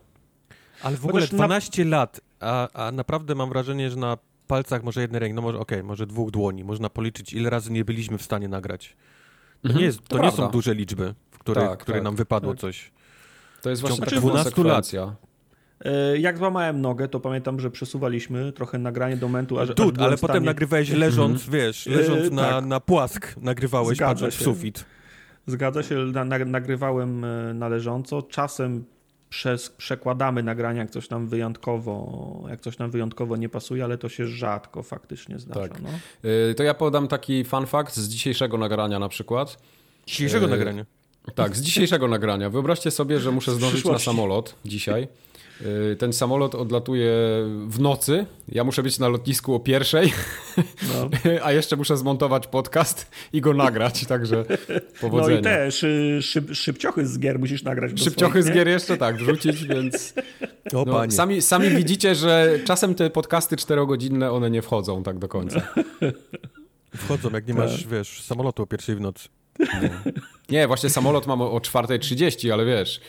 [0.82, 4.82] Ale w ogóle Chociaż na- 12 lat, a, a naprawdę mam wrażenie, że na palcach
[4.82, 8.18] może jednej ręki, no może okej, może dwóch dłoni, można policzyć, ile razy nie byliśmy
[8.18, 8.96] w stanie nagrać.
[9.62, 12.04] To, Mhm, nie, jest, to to nie są duże liczby, w których, Tak, które tak,
[12.04, 12.60] nam wypadło tak.
[12.60, 12.92] coś.
[13.62, 14.92] To jest właśnie taka 12 lat.
[15.84, 19.94] E, Jak złamałem nogę, to pamiętam, że przesuwaliśmy trochę nagranie do momentu, aż, aż Dud,
[19.94, 20.46] byłem ale potem stanie...
[20.46, 22.64] nagrywałeś leżąc, wiesz, leżąc Yy, na, tak.
[22.64, 24.44] na płask, nagrywałeś Zgadza patrząc w się.
[24.44, 24.84] sufit.
[25.46, 28.22] Zgadza się, na, na, nagrywałem e, należąco.
[28.22, 28.84] Czasem
[29.30, 34.08] przez, przekładamy nagrania, jak coś nam wyjątkowo, jak coś nam wyjątkowo nie pasuje, ale to
[34.08, 35.68] się rzadko faktycznie zdarza.
[35.68, 35.82] Tak.
[35.82, 35.88] No.
[36.50, 39.56] Y, To ja podam taki fun fact z dzisiejszego nagrania na przykład.
[40.06, 40.86] Dzisiejszego Yy, nagrania.
[41.34, 42.50] Tak, z dzisiejszego nagrania.
[42.50, 45.08] Wyobraźcie sobie, że muszę zdążyć na samolot dzisiaj.
[45.92, 47.12] Y, Ten samolot odlatuje
[47.68, 48.26] w nocy.
[48.48, 50.12] Ja muszę być na lotnisku o pierwszej,
[50.82, 51.10] No.
[51.44, 55.38] a jeszcze muszę zmontować podcast i go nagrać, także no powodzenia.
[55.38, 58.00] i te szy, szyb, szybciochy z gier musisz nagrać.
[58.02, 60.14] Szybciochy swoich, z gier jeszcze tak, wrzucić, więc
[60.74, 61.12] O no, panie.
[61.12, 65.62] sami, sami widzicie, że czasem te podcasty czterogodzinne, one nie wchodzą tak do końca.
[66.96, 67.62] Wchodzą, jak nie Tak.
[67.64, 69.28] masz, wiesz, samolotu o pierwszej w nocy.
[70.48, 73.00] Nie, właśnie samolot mam o o 4.30, ale wiesz,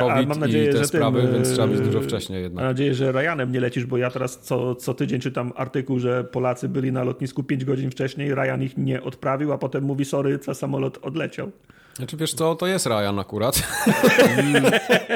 [0.00, 2.42] COVID mam nadzieję, i te że sprawy, tym, więc trzeba być e, dużo wcześniej Mam
[2.44, 2.64] jednak.
[2.64, 6.68] nadzieję, że Ryanem nie lecisz, bo ja teraz co, co tydzień czytam artykuł, że Polacy
[6.68, 10.54] byli na lotnisku 5 godzin wcześniej, Ryan ich nie odprawił, a potem mówi sorry, co
[10.54, 11.50] samolot odleciał.
[11.94, 13.62] Znaczy wiesz co, to jest Ryan akurat.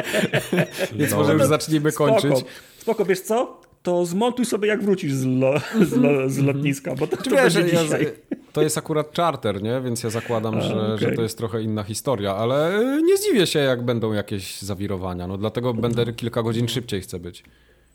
[0.97, 1.16] Więc No.
[1.16, 2.37] może już zacznijmy kończyć.
[2.39, 3.61] Spoko, spoko, wiesz co?
[3.83, 7.55] To zmontuj sobie jak wrócisz z, lo, z, lo, z lotniska, bo to, to wiesz,
[7.55, 8.07] będzie ja, dzisiaj.
[8.53, 9.81] to jest akurat charter, nie?
[9.81, 11.09] Więc ja zakładam, A, że, okej.
[11.09, 15.26] że to jest trochę inna historia, ale y, nie zdziwię się, jak będą jakieś zawirowania.
[15.26, 17.45] No dlatego będę kilka godzin szybciej chcę być.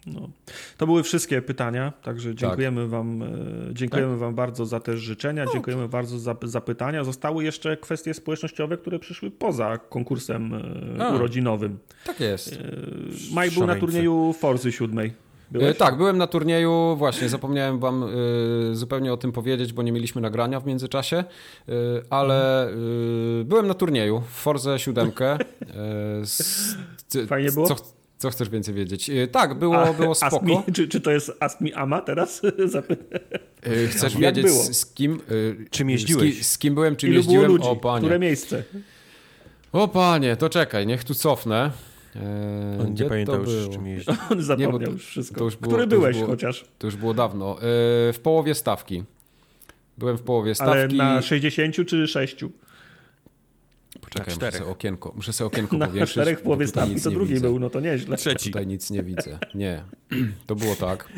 [0.06, 0.30] No.
[0.78, 3.28] To były wszystkie pytania, także dziękujemy wam, e,
[3.74, 7.04] dziękujemy wam bardzo za te życzenia, dziękujemy bardzo za, za pytania.
[7.04, 11.16] Zostały jeszcze kwestie społecznościowe, które przyszły poza konkursem e, A.
[11.16, 11.80] urodzinowym.
[12.06, 12.54] Tak jest.
[12.54, 12.58] E,
[13.42, 15.25] Mike był na turnieju Forzy siódmej.
[15.50, 15.78] E, Byłeś?
[15.78, 18.08] Tak, byłem na turnieju, właśnie zapomniałem wam e,
[18.76, 21.24] zupełnie o tym powiedzieć, bo nie mieliśmy nagrania w międzyczasie, e,
[22.10, 22.74] ale e,
[23.46, 25.12] byłem na turnieju w Forze 7.
[25.22, 25.38] E,
[26.22, 26.76] s-
[27.08, 27.68] c- Fajnie było?
[27.68, 27.76] Co,
[28.18, 29.10] co chcesz więcej wiedzieć?
[29.10, 30.46] E, Tak, było, A, było spoko.
[30.46, 32.42] me, czy, czy to jest Ask Me Ama teraz?
[33.64, 35.14] E, Chcesz wiedzieć z, z kim...
[35.62, 36.38] e, Czym z jeździłeś?
[36.38, 37.52] ki- Z kim byłem, czym Ilu było jeździłem?
[37.52, 37.68] ludzi?
[37.70, 38.00] O panie.
[38.02, 38.64] Które miejsce?
[39.72, 41.72] O panie, to czekaj, niech tu cofnę.
[42.16, 43.74] E, On nie to pamięta już, było?
[43.74, 44.12] czym jeździ.
[44.32, 45.38] On zapomniał to- już wszystko.
[45.40, 46.66] to już było- Który to już byłeś było- chociaż?
[46.80, 47.58] To już było dawno.
[47.58, 47.62] E,
[48.14, 49.04] W połowie stawki.
[49.98, 50.98] Byłem w połowie Ale stawki.
[50.98, 52.36] na 60 czy 6?
[54.02, 54.56] Poczekaj, Na muszę czterech.
[54.60, 56.12] sobie okienko, muszę sobie okienko Na powiększyć.
[56.14, 57.48] czterech w bo połowie stawki to nie drugi widzę.
[57.48, 58.18] był, no to nieźle.
[58.18, 58.50] Trzeci.
[58.50, 59.40] Tutaj nic nie widzę.
[59.56, 59.84] Nie.
[60.48, 61.10] To było tak,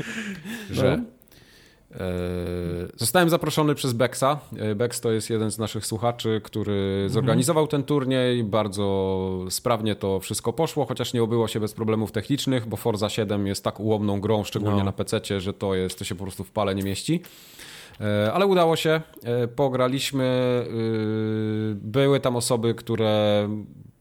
[0.71, 1.03] że No.
[1.91, 1.97] E,
[2.95, 4.23] zostałem zaproszony przez Bexa.
[4.57, 8.43] E, Bex to jest jeden z naszych słuchaczy, który zorganizował ten turniej.
[8.43, 13.47] Bardzo sprawnie to wszystko poszło, chociaż nie obyło się bez problemów technicznych, bo Forza 7
[13.47, 14.83] jest tak ułomną grą, szczególnie No.
[14.85, 17.21] na PC, że to jest, to się po prostu w pale nie mieści.
[18.01, 19.01] E, Ale udało się,
[19.55, 20.27] pograliśmy.
[21.75, 23.49] Były tam osoby, które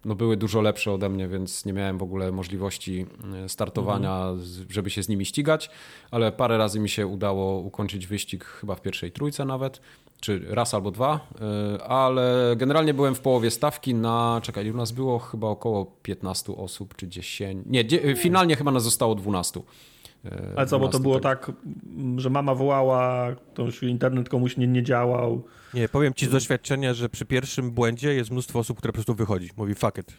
[0.06, 3.06] no, były dużo lepsze ode mnie, więc nie miałem w ogóle możliwości
[3.44, 5.70] y, startowania, z- żeby się z nimi ścigać,
[6.10, 9.80] ale parę razy mi się udało ukończyć wyścig chyba w pierwszej trójce nawet,
[10.20, 11.20] czy raz albo dwa,
[11.76, 16.56] y, ale generalnie byłem w połowie stawki na, czekaj, u nas było chyba około 15
[16.56, 17.84] osób, czy 10, nie,
[18.16, 19.60] finalnie chyba nas zostało 12.
[19.60, 21.56] y, Ale co, bo to 12 było tak- tak,
[22.16, 25.42] że mama wołała, to już internet komuś nie, nie działał.
[25.76, 29.14] Nie, powiem ci z doświadczenia, że przy pierwszym błędzie jest mnóstwo osób, które po prostu
[29.14, 29.50] wychodzi.
[29.56, 30.12] Mówi fuck it.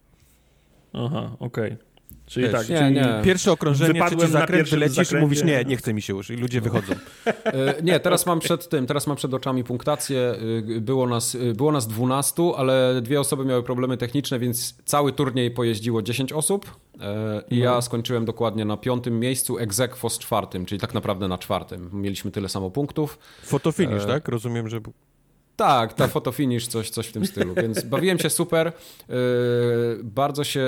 [0.93, 1.77] Aha, okej.
[2.25, 3.21] Czyli Wiesz, tak, nie, czyli nie.
[3.23, 6.35] Pierwsze okrążenie, Wypadłem trzeci zakręt, wylecisz i mówisz nie, nie chce mi się już i
[6.35, 6.93] ludzie wychodzą.
[7.45, 10.35] E, Nie, teraz mam przed tym, teraz mam przed oczami punktację.
[10.77, 15.13] Y, Było nas, y, było nas 12, ale dwie osoby miały problemy techniczne, więc cały
[15.13, 20.65] turniej pojeździło 10 osób e, i ja skończyłem dokładnie na piątym miejscu, egzekwo z czwartym,
[20.65, 21.89] czyli tak naprawdę na czwartym.
[21.93, 23.19] Mieliśmy tyle samo punktów.
[23.43, 24.27] Fotofinish, E, tak?
[24.27, 24.79] Rozumiem, że...
[25.57, 28.71] Tak, ta fotofinish, coś, coś w tym stylu, więc bawiłem się super.
[29.09, 29.15] Yy,
[30.03, 30.67] Bardzo się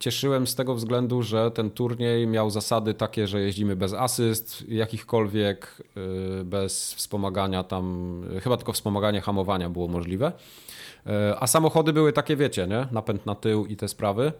[0.00, 5.82] cieszyłem z tego względu, że ten turniej miał zasady takie, że jeździmy bez asyst jakichkolwiek,
[5.96, 10.32] yy, bez wspomagania tam, chyba tylko wspomaganie hamowania było możliwe.
[11.06, 12.86] Yy, A samochody były takie, wiecie, nie?
[12.92, 14.32] Napęd na tył i te sprawy.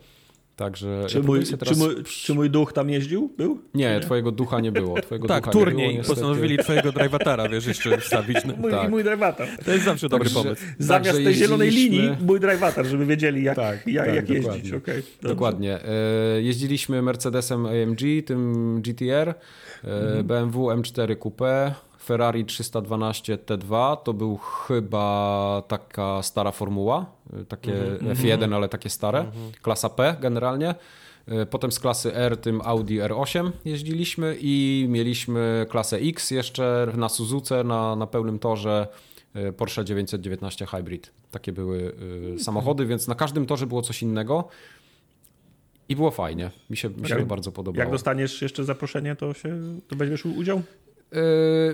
[0.61, 1.69] Także Czy ja mój, teraz...
[1.69, 3.33] czy, mój, czy mój duch tam jeździł?
[3.37, 3.59] Był?
[3.75, 5.01] Nie, twojego ducha nie było.
[5.01, 6.03] Twojego Tak, ducha nie było, turniej.
[6.05, 8.39] Postanowili twojego drivatara, wiesz, jeszcze wstawić.
[8.45, 8.87] No, Mój, Tak.
[8.89, 9.49] I mój drivatar.
[9.65, 10.63] To jest zawsze dobry Także- pomysł.
[10.79, 14.45] Zamiast Także tej zielonej linii, mój drivatar, żeby wiedzieli jak, Tak, jak, tak, jak jeździć.
[14.71, 14.77] dokładnie.
[14.77, 15.29] okej, dobrze.
[15.35, 15.79] Dokładnie.
[15.85, 19.35] E, Jeździliśmy Mercedesem AMG, tym GTR,
[19.85, 23.97] e, BMW M4 Coupe, Ferrari 312 T2.
[23.97, 27.07] To był chyba taka stara formuła,
[27.41, 29.25] e, takie F1, ale takie stare.
[29.63, 30.75] Klasa P generalnie.
[31.29, 37.09] E, Potem z klasy R tym Audi R8 jeździliśmy i mieliśmy klasę X jeszcze na
[37.09, 38.87] Suzuce na, na pełnym torze
[39.35, 41.11] e, Porsche 919 Hybrid.
[41.31, 41.93] Takie były
[42.35, 44.49] e, samochody, więc na każdym torze było coś innego.
[45.89, 46.51] I było fajnie.
[46.71, 47.81] Mi się, mi się Jak- to bardzo podobało.
[47.83, 50.63] Jak dostaniesz jeszcze zaproszenie, to, się, to weźmiesz udział?
[51.13, 51.21] Yy,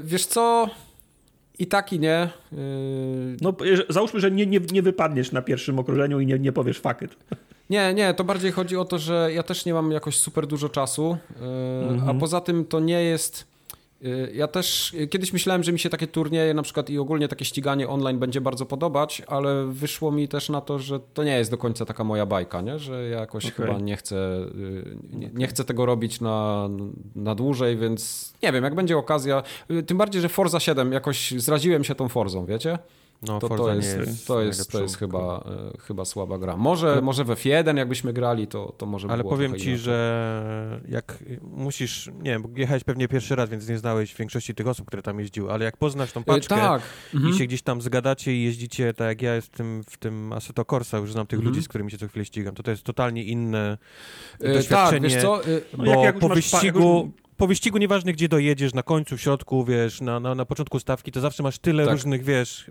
[0.05, 0.69] wiesz co?
[1.59, 2.29] I tak i nie.
[2.53, 2.59] Yy,
[3.41, 3.53] No,
[3.89, 7.17] załóżmy, że nie, nie, nie wypadniesz na pierwszym okrążeniu i nie, nie powiesz fuck it.
[7.71, 10.69] Nie, nie, to bardziej chodzi o to, że ja też nie mam jakoś super dużo
[10.69, 13.56] czasu, yy, a poza tym to nie jest.
[14.01, 17.29] Yy, Ja też yy, kiedyś myślałem, że mi się takie turnieje na przykład i ogólnie
[17.29, 21.39] takie ściganie online będzie bardzo podobać, ale wyszło mi też na to, że to nie
[21.39, 22.79] jest do końca taka moja bajka, nie?
[22.79, 23.67] że ja jakoś Okej.
[23.67, 26.69] chyba nie chcę, yy, nie, nie chcę tego robić na,
[27.15, 29.43] na dłużej, więc nie wiem, jak będzie okazja.
[29.87, 32.79] Tym bardziej, że Forza 7 jakoś zraziłem się tą Forzą, wiecie?
[33.23, 35.45] No, to, Forza to jest, jest to jest, to jest chyba,
[35.75, 36.57] e, chyba słaba gra.
[36.57, 39.79] Może, może w F1 jakbyśmy grali, to, to może by Ale było powiem ci, inaczej.
[39.79, 44.67] że jak musisz, nie wiem, bo jechałeś pewnie pierwszy raz, więc nie znałeś większości tych
[44.69, 46.83] osób, które tam jeździły, ale jak poznasz tą E, paczkę Tak.
[47.31, 50.99] i się gdzieś tam zgadacie i jeździcie, tak jak ja jestem w tym Assetto Corsa,
[50.99, 51.55] już znam tych Mhm.
[51.55, 53.79] ludzi, z którymi się co chwilę ścigam, to to jest totalnie inne
[54.41, 55.45] E, doświadczenie, Tak, wiesz co?
[55.45, 57.11] e, No bo jak- jak po wyścigu...
[57.37, 61.13] Po wyścigu nieważne gdzie dojedziesz, na końcu, w środku, wiesz, na, na, na początku stawki,
[61.13, 61.93] to zawsze masz tyle Tak.
[61.93, 62.71] różnych, wiesz,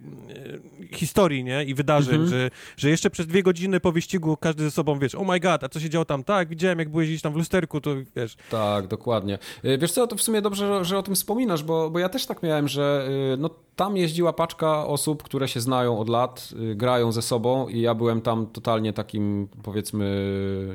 [0.90, 1.64] e, historii, nie?
[1.64, 2.30] I wydarzeń, Mhm.
[2.30, 5.64] że, że jeszcze przez dwie godziny po wyścigu każdy ze sobą, wiesz, oh my god,
[5.64, 6.24] a co się działo tam?
[6.24, 9.38] Tak, widziałem, jak byłeś gdzieś tam w lusterku, to wiesz, Tak, dokładnie.
[9.64, 12.10] E, Wiesz co, to w sumie dobrze, że, że o tym wspominasz, bo, bo ja
[12.10, 16.50] też tak miałem, że e, no, tam jeździła paczka osób, które się znają od lat,
[16.76, 20.06] grają ze sobą i ja byłem tam totalnie takim, powiedzmy,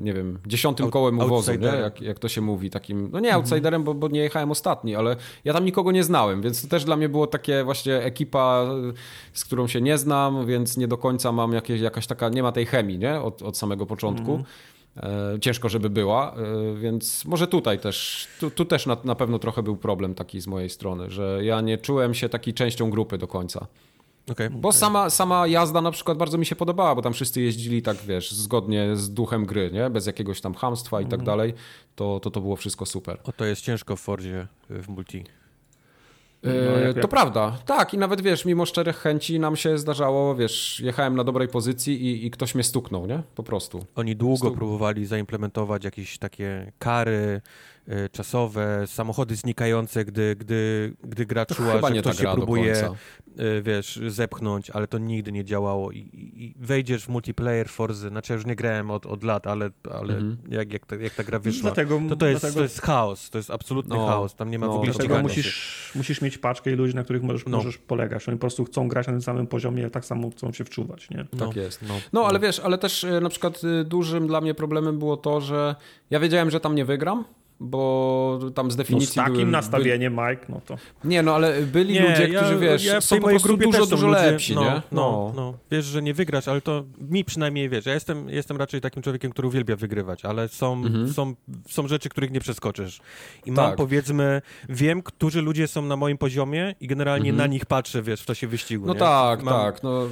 [0.02, 1.66] nie wiem, dziesiątym Out, kołem uwozu, nie?
[1.66, 5.16] Jak, jak to się mówi, takim, no nie outsiderem, bo, bo nie jechałem ostatni, ale
[5.44, 9.38] ja tam nikogo nie znałem, więc to też dla mnie było takie właśnie ekipa, y,
[9.38, 12.52] z którą się nie znam, więc nie do końca mam jakieś, jakaś taka, nie ma
[12.52, 13.20] tej chemii, nie?
[13.20, 14.44] Od, od samego początku.
[14.96, 19.38] E, ciężko, żeby była, e, więc może tutaj też, tu, tu też na, na pewno
[19.38, 23.18] trochę był problem taki z mojej strony, że ja nie czułem się taki częścią grupy
[23.18, 23.66] do końca.
[24.30, 24.50] Okay.
[24.50, 27.96] Bo sama, sama jazda na przykład bardzo mi się podobała, bo tam wszyscy jeździli tak,
[27.96, 29.90] wiesz, zgodnie z duchem gry, nie?
[29.90, 31.54] Bez jakiegoś tam hamstwa i tak dalej,
[31.96, 33.20] to, to to było wszystko super.
[33.24, 35.24] O, to jest ciężko w Fordzie w multi.
[36.42, 37.08] No, jak, to jak...
[37.08, 41.48] prawda, tak i nawet wiesz, mimo szczerych chęci nam się zdarzało, wiesz, jechałem na dobrej
[41.48, 43.22] pozycji i, i ktoś mnie stuknął, nie?
[43.34, 43.86] Po prostu.
[43.94, 44.54] Oni długo Stuk...
[44.54, 47.40] próbowali zaimplementować jakieś takie kary, Y,
[48.12, 52.88] czasowe, samochody znikające, gdy, gdy, gdy gra czuła, że ktoś się próbuje,
[53.40, 58.32] y, wiesz, zepchnąć, ale to nigdy nie działało I, i wejdziesz w multiplayer Forzy, znaczy
[58.32, 60.36] ja już nie grałem od, od lat, ale, ale mhm.
[60.48, 62.58] jak, jak, ta, jak ta gra wyszła, dlatego, to, to, jest, dlatego...
[62.58, 65.22] to jest chaos, to jest absolutny no, chaos, tam nie ma no, w ogóle Dlatego
[65.22, 67.56] musisz, musisz mieć paczkę i ludzi, na których możesz, no.
[67.56, 70.64] możesz polegać, oni po prostu chcą grać na tym samym poziomie, tak samo chcą się
[70.64, 71.26] wczuwać, nie?
[71.32, 71.46] No.
[71.46, 71.82] Tak jest.
[71.88, 71.94] No.
[72.12, 75.74] no, ale wiesz, ale też na przykład dużym dla mnie problemem było to, że
[76.10, 77.24] ja wiedziałem, że tam nie wygram,
[77.60, 80.28] bo tam z definicji no z takim były, nastawieniem, byli...
[80.28, 80.76] Mike, no to...
[81.04, 84.06] Nie, no ale byli nie, ludzie, którzy, ja, wiesz, ja są po prostu dużo, dużo
[84.06, 84.70] ludzie, lepsi, no, nie?
[84.70, 85.54] No, no, no.
[85.70, 89.30] Wiesz, że nie wygrasz, ale to mi przynajmniej, wiesz, ja jestem, jestem raczej takim człowiekiem,
[89.30, 91.12] który uwielbia wygrywać, ale są, mhm.
[91.12, 91.34] są,
[91.68, 93.00] są rzeczy, których nie przeskoczysz.
[93.46, 93.76] I mam, tak.
[93.76, 97.36] powiedzmy, wiem, którzy ludzie są na moim poziomie i generalnie mhm.
[97.36, 98.98] na nich patrzę, wiesz, w czasie wyścigu, No nie?
[98.98, 99.54] tak, mam...
[99.54, 100.06] tak, no...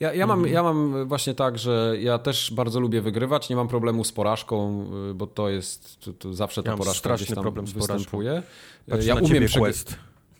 [0.00, 0.54] Ja, ja, mam, mhm.
[0.54, 4.86] ja mam właśnie tak, że ja też bardzo lubię wygrywać, nie mam problemu z porażką,
[5.10, 8.42] y, bo to jest, to, to zawsze ta ja porażka gdzieś tam problem występuje.
[9.02, 9.96] Ja umiem quest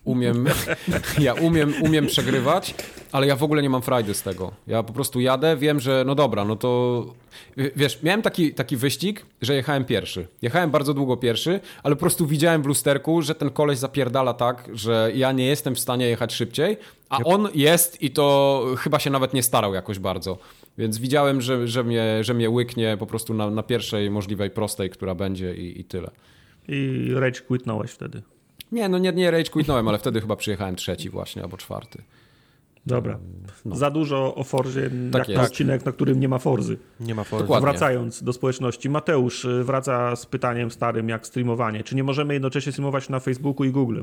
[0.07, 0.45] umiem,
[1.19, 2.75] ja umiem, umiem przegrywać,
[3.11, 4.51] ale ja w ogóle nie mam frajdy z tego.
[4.67, 7.05] Ja po prostu jadę, wiem, że no dobra, no to
[7.75, 10.27] wiesz, miałem taki, taki wyścig, że jechałem pierwszy.
[10.41, 14.69] Jechałem bardzo długo pierwszy, ale po prostu widziałem w lusterku, że ten koleś zapierdala tak,
[14.73, 16.77] że ja nie jestem w stanie jechać szybciej,
[17.09, 20.37] a on jest i to chyba się nawet nie starał jakoś bardzo.
[20.77, 24.89] Więc widziałem, że, że, mnie, że mnie łyknie po prostu na, na pierwszej możliwej prostej,
[24.89, 26.11] która będzie i, i tyle.
[26.67, 28.21] I rage quitnąłeś wtedy.
[28.71, 32.03] Nie, no nie, nie rage quitnąłem, ale wtedy chyba przyjechałem trzeci właśnie, albo czwarty.
[32.87, 33.19] Dobra.
[33.65, 33.75] No.
[33.75, 36.77] Za dużo o Forzie, tak jak odcinek, na którym nie ma Forzy.
[36.99, 37.43] Nie ma Forzy.
[37.43, 37.69] Dokładnie.
[37.69, 38.89] Wracając do społeczności.
[38.89, 41.83] Mateusz y, wraca z pytaniem starym, jak streamowanie.
[41.83, 44.01] Czy nie możemy jednocześnie streamować na Facebooku i Google?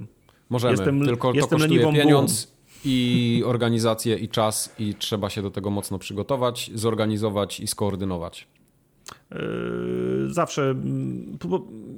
[0.50, 2.52] Możemy, jestem, tylko to jestem kosztuje pieniądz
[2.84, 8.48] i organizację i czas i trzeba się do tego mocno przygotować, zorganizować i skoordynować.
[9.30, 9.38] Yy,
[10.32, 11.38] zawsze mm,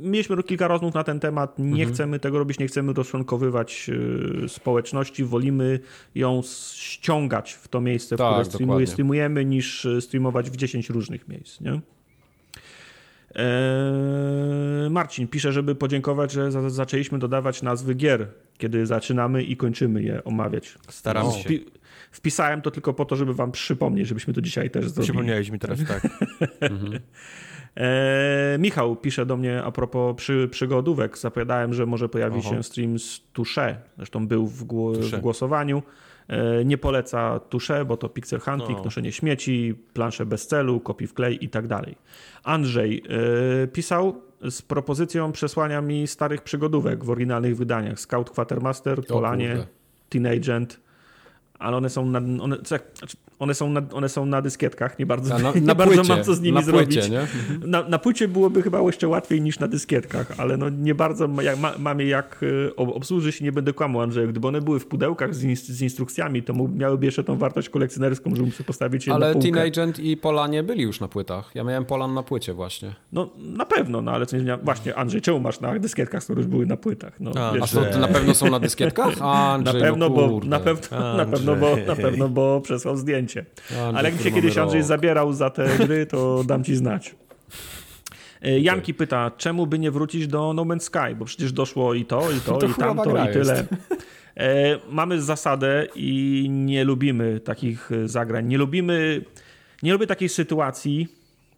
[0.00, 1.58] mieliśmy kilka rozmów na ten temat.
[1.58, 1.92] Nie mhm.
[1.92, 5.24] chcemy tego robić, nie chcemy rozczłonkowywać yy, społeczności.
[5.24, 5.80] Wolimy
[6.14, 6.42] ją
[6.74, 11.28] ściągać w to miejsce, w tak, które streamuje, streamujemy, niż yy, streamować w 10 różnych
[11.28, 11.60] miejsc.
[11.60, 11.80] Nie?
[13.36, 18.26] Eee, Marcin pisze, żeby podziękować, że za, zaczęliśmy dodawać nazwy gier,
[18.58, 20.78] kiedy zaczynamy i kończymy je omawiać.
[20.88, 21.48] Staramy się.
[22.16, 25.04] Wpisałem to tylko po to, żeby wam przypomnieć, żebyśmy to dzisiaj też zrobili.
[25.04, 26.02] Przypomniałeś mi teraz, tak.
[27.76, 31.18] e, Michał pisze do mnie a propos przy, przygodówek.
[31.18, 32.50] Zapowiadałem, że może pojawi Oho.
[32.50, 33.76] się stream z Touche.
[33.96, 34.64] Zresztą był w,
[35.00, 35.82] w głosowaniu.
[36.28, 38.84] E, nie poleca Touche, bo to pixel hunting, no.
[38.84, 41.96] noszenie śmieci, plansze bez celu, kopii w klej i tak dalej.
[42.44, 43.02] Andrzej
[43.62, 48.00] e, pisał z propozycją przesłania mi starych przygodówek w oryginalnych wydaniach.
[48.00, 49.66] Scout Quatermaster, Polanie,
[50.08, 50.85] Teenagent,
[51.58, 55.38] ale one są na, one, znaczy, one, są na, one są na dyskietkach, nie bardzo,
[55.38, 56.98] na, nie na bardzo mam co z nimi na zrobić.
[56.98, 57.26] Płycie, nie?
[57.66, 61.58] Na, na płycie byłoby chyba jeszcze łatwiej niż na dyskietkach, ale no nie bardzo jak,
[61.58, 65.34] ma, mamy jak e, obsłużyć i nie będę kłamał Andrzej, gdyby one były w pudełkach
[65.34, 69.26] z, inst, z instrukcjami, to miałyby jeszcze tą wartość kolekcjonerską, żebym sobie postawić je ale
[69.26, 69.48] na półkę.
[69.48, 71.50] Ale Teenagent i Polanie byli już na płytach.
[71.54, 72.94] Ja miałem Polan na płycie właśnie.
[73.12, 76.46] No na pewno, no ale co nie Właśnie Andrzej, czemu masz na dyskietkach, które już
[76.46, 77.20] były na płytach?
[77.20, 79.22] No, A, wiesz, a to na pewno są na dyskietkach?
[79.22, 83.44] Andrzej, na pewno, no bo, na, pewno, na pewno, bo, na pewno, bo przesłał zdjęcie.
[83.70, 84.88] Andrzej, Ale jak mi się kiedyś Andrzej rok.
[84.88, 87.14] zabierał za te gry, to dam ci znać.
[88.42, 92.04] E, Janki pyta, czemu by nie wrócić do No Man's Sky, bo przecież doszło i
[92.04, 93.66] to, i to, to i tamto, i tyle.
[94.36, 98.46] E, mamy zasadę i nie lubimy takich zagrań.
[98.46, 99.24] Nie lubimy,
[99.82, 101.08] nie lubię takiej sytuacji,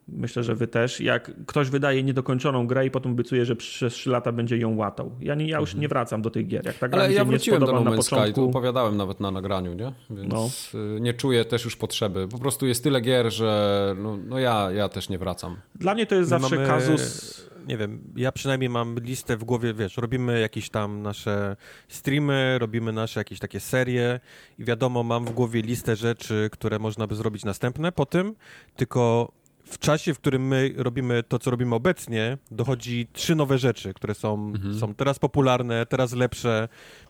[0.08, 4.10] myślę, że wy też, jak ktoś wydaje niedokończoną grę i potem obiecuje, że przez 3
[4.10, 5.12] lata będzie ją łatał.
[5.20, 5.82] Ja, nie, ja już mhm.
[5.82, 6.66] nie wracam do tych gier.
[6.66, 9.74] Jak ta gra Ale ja wróciłem do No Man's Sky, to opowiadałem nawet na nagraniu,
[9.74, 9.92] nie?
[10.10, 10.48] Więc no.
[10.96, 12.28] Y, nie czuję też już potrzeby.
[12.28, 15.56] Po prostu jest tyle gier, że no, no ja, ja też nie wracam.
[15.74, 16.68] Dla mnie to jest zawsze mamy...
[16.68, 21.56] kazus nie wiem, ja przynajmniej mam listę w głowie, wiesz, robimy jakieś tam nasze
[21.88, 24.20] streamy, robimy nasze jakieś takie serie
[24.58, 28.34] i wiadomo, mam w głowie listę rzeczy, które można by zrobić następne po tym,
[28.76, 29.32] tylko
[29.70, 34.14] w czasie, w którym my robimy to, co robimy obecnie, dochodzi trzy nowe rzeczy, które
[34.14, 34.78] są, mhm.
[34.78, 36.68] są teraz popularne, teraz lepsze,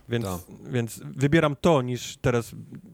[0.08, 0.72] więc, tak.
[0.72, 2.52] więc wybieram to niż teraz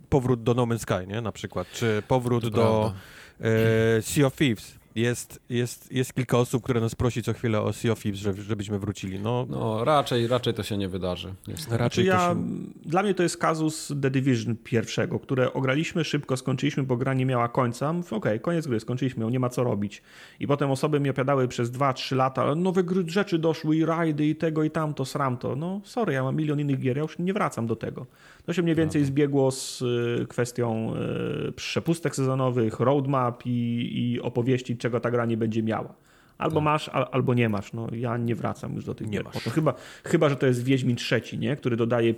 [0.08, 1.20] powrót do No Man's Sky, nie?
[1.20, 2.92] Na przykład, czy powrót to do
[3.40, 7.72] e, Sea of Thieves jest, jest, jest kilka osób, które nas prosi co chwilę o
[7.72, 9.20] Sea of Thieves, żebyśmy wrócili.
[9.20, 11.34] No, no raczej, raczej to się nie wydarzy.
[11.49, 12.47] Raczej znaczy ja, się...
[12.84, 17.26] Dla mnie to jest kazus The Division pierwszego, które ograliśmy szybko, skończyliśmy, bo gra nie
[17.26, 17.90] miała końca.
[17.90, 20.03] Okej, okay, koniec gry, skończyliśmy, nie ma co robić.
[20.40, 24.64] I potem osoby mi opowiadały przez 2-3 lata, nowe rzeczy doszły i rajdy i tego
[24.64, 25.57] i tamto, sramto.
[25.57, 28.07] No sorry, ja mam milion innych gier, ja już nie wracam do tego.
[28.47, 30.95] To się mniej więcej zbiegło z y, kwestią
[31.49, 35.95] y, przepustek sezonowych, roadmap i, i opowieści, czego ta gra nie będzie miała.
[36.38, 36.64] Albo tak.
[36.64, 37.72] masz, albo nie masz.
[37.72, 39.26] No, ja nie wracam już do tych nie gier.
[39.45, 39.74] To chyba,
[40.05, 41.57] chyba, że to jest Wiedźmin trzeci, nie?
[41.57, 42.14] który dodaje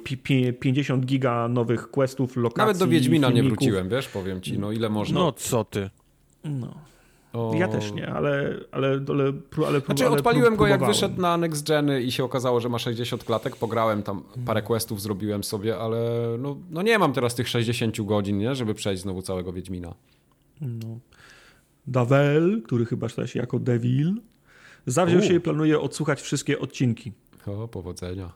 [0.61, 2.61] 50 giga nowych questów, lokacji.
[2.61, 3.51] Nawet do Wiedźmina filmików.
[3.51, 5.21] nie wróciłem, wiesz, powiem ci, no ile można.
[5.21, 5.91] No co ty.
[6.45, 6.75] No.
[7.37, 7.53] O...
[7.55, 9.33] Ja też nie, ale, ale, ale,
[9.67, 12.79] ale, znaczy, ale odpaliłem go jak wyszedł na Next Geny i się okazało, że ma
[12.79, 15.99] 60 klatek, pograłem tam, parę questów zrobiłem sobie, ale
[16.39, 19.95] no, no nie mam teraz tych 60 godzin, nie, żeby przejść znowu całego Wiedźmina.
[20.61, 20.99] No.
[21.87, 24.15] Davel, który chyba czyta się jako Devil,
[24.87, 25.23] zawziął U.
[25.23, 27.13] się i planuje odsłuchać wszystkie odcinki.
[27.47, 28.33] O, powodzenia.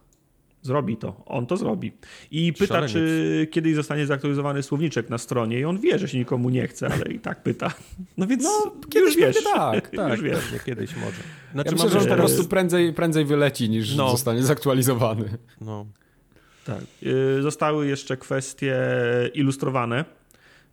[0.63, 1.93] Zrobi to, on to zrobi.
[2.31, 2.93] I pyta, Szaleniec.
[2.93, 6.89] czy kiedyś zostanie zaktualizowany słowniczek na stronie i on wie, że się nikomu nie chce,
[6.89, 7.73] ale i tak pyta.
[8.17, 9.45] No więc no, kiedyś wiesz.
[9.45, 10.45] Tak, tak, już wiesz.
[10.67, 11.23] kiedyś może.
[11.53, 14.11] Znaczy, ja myślę, że on po prostu prędzej, prędzej wyleci niż no.
[14.11, 15.39] zostanie zaktualizowany.
[15.61, 15.87] No.
[16.67, 16.81] Tak.
[17.39, 18.77] Y, zostały jeszcze kwestie
[19.35, 20.05] ilustrowane.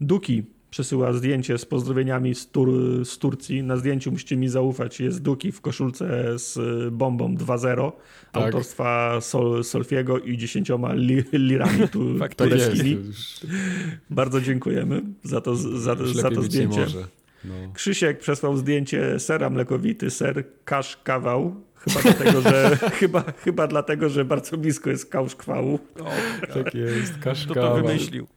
[0.01, 2.69] Duki przesyła zdjęcie z pozdrowieniami z, Tur
[3.05, 3.63] z, Turcji.
[3.63, 4.99] Na zdjęciu musicie mi zaufać.
[4.99, 6.59] Jest Duki w koszulce z
[6.93, 7.91] bombą 2.0
[8.31, 8.43] tak.
[8.43, 12.05] autorstwa Sol, Solfiego i dziesięcioma li, lirami tu,
[12.37, 12.97] tureckimi.
[14.09, 16.85] Bardzo dziękujemy za to, za, za to zdjęcie.
[17.45, 17.53] No.
[17.73, 21.55] Krzysiek przesłał zdjęcie sera mlekowity, ser kasz kawał.
[21.75, 25.79] Chyba dlatego, że, chyba, chyba dlatego, że bardzo blisko jest kałsz kwału.
[26.53, 28.27] tak jest, kasz Kto to wymyślił?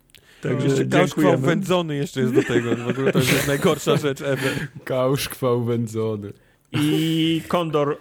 [0.42, 2.76] Także jeszcze kałszkwał wędzony jeszcze jest do tego.
[2.76, 4.52] W ogóle to jest najgorsza rzecz ever.
[4.84, 6.32] Kałszkwał wędzony.
[6.72, 7.98] I Kondor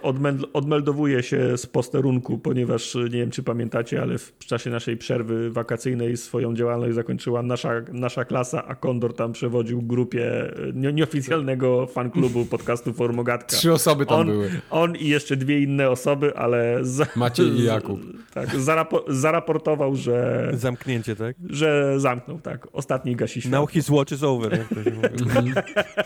[0.52, 6.16] odmeldowuje się z posterunku, ponieważ nie wiem, czy pamiętacie, ale w czasie naszej przerwy wakacyjnej
[6.16, 13.56] swoją działalność zakończyła nasza, nasza klasa, a Kondor tam przewodził grupie nieoficjalnego fanklubu podcastu Formogatka.
[13.56, 14.50] Trzy osoby tam on, były.
[14.70, 16.78] On i jeszcze dwie inne osoby, ale.
[16.82, 18.00] Za, Maciej i Jakub.
[18.34, 20.48] Tak, zarapo, zaraportował, że.
[20.54, 21.36] Zamknięcie, tak?
[21.50, 22.68] Że zamknął, tak.
[22.72, 23.52] Ostatni gasi świat.
[23.52, 24.52] Now his watch is over.
[24.58, 25.52] Jak to się mówi.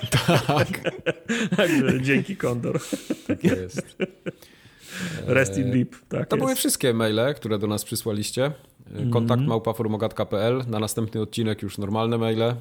[0.46, 0.68] tak.
[1.56, 2.53] Także dzięki Kondor.
[3.26, 3.96] Tak jest.
[5.26, 5.90] Rest in deep.
[6.08, 6.44] Tak to jest.
[6.44, 8.52] były wszystkie maile, które do nas przysłaliście.
[8.90, 9.10] Mhm.
[9.10, 10.64] Kontakt mm małpaformogatka.pl.
[10.68, 12.42] Na następny odcinek już normalne maile.
[12.42, 12.54] Y,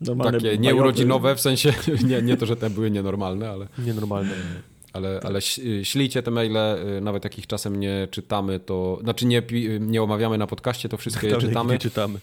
[0.00, 1.72] normalne takie nieurodzinowe, w sensie
[2.08, 3.68] nie, nie to, że te były nienormalne, ale.
[3.78, 4.30] Nienormalne
[4.96, 5.40] ale, ale
[5.82, 6.56] ślijcie te maile,
[6.98, 9.42] y, nawet jak ich czasem nie czytamy, to znaczy nie,
[9.80, 11.78] nie omawiamy na podcaście, to wszystkie je czytamy.
[11.78, 12.18] czytamy.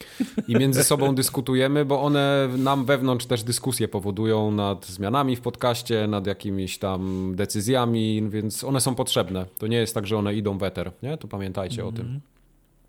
[0.48, 6.08] I między sobą dyskutujemy, bo one nam wewnątrz też dyskusje powodują nad zmianami w podcaście,
[6.08, 9.46] nad jakimiś tam decyzjami, więc one są potrzebne.
[9.58, 11.18] To nie jest tak, że one idą w eter, nie?
[11.18, 11.96] To pamiętajcie mm -hmm.
[11.96, 12.20] o tym.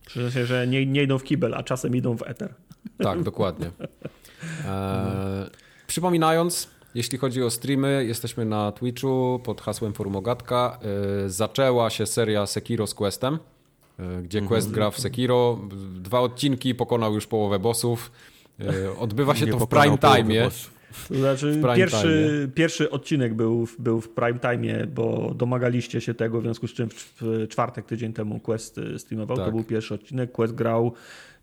[0.07, 2.55] Przyjdzie się, że nie, nie idą w kibel, a czasem idą w eter.
[2.99, 3.71] Tak, dokładnie.
[4.65, 5.51] E,
[5.87, 10.79] przypominając, jeśli chodzi o streamy, jesteśmy na Twitchu pod hasłem Forumogatka.
[11.23, 13.39] Yy, zaczęła się seria Sekiro z Questem,
[13.99, 14.49] yy, gdzie mhm.
[14.49, 15.59] Quest gra w Sekiro.
[16.01, 18.13] Dwa odcinki, pokonał już połowę bossów.
[18.59, 20.51] Yy, odbywa się Nie to w prime time.
[21.09, 26.43] To znaczy, pierwszy, pierwszy odcinek był, był w prime time, bo domagaliście się tego, w
[26.43, 29.37] związku z czym w czwartek, tydzień temu Quest streamował.
[29.37, 29.47] Tak.
[29.47, 30.33] To był pierwszy odcinek.
[30.33, 30.93] Quest grał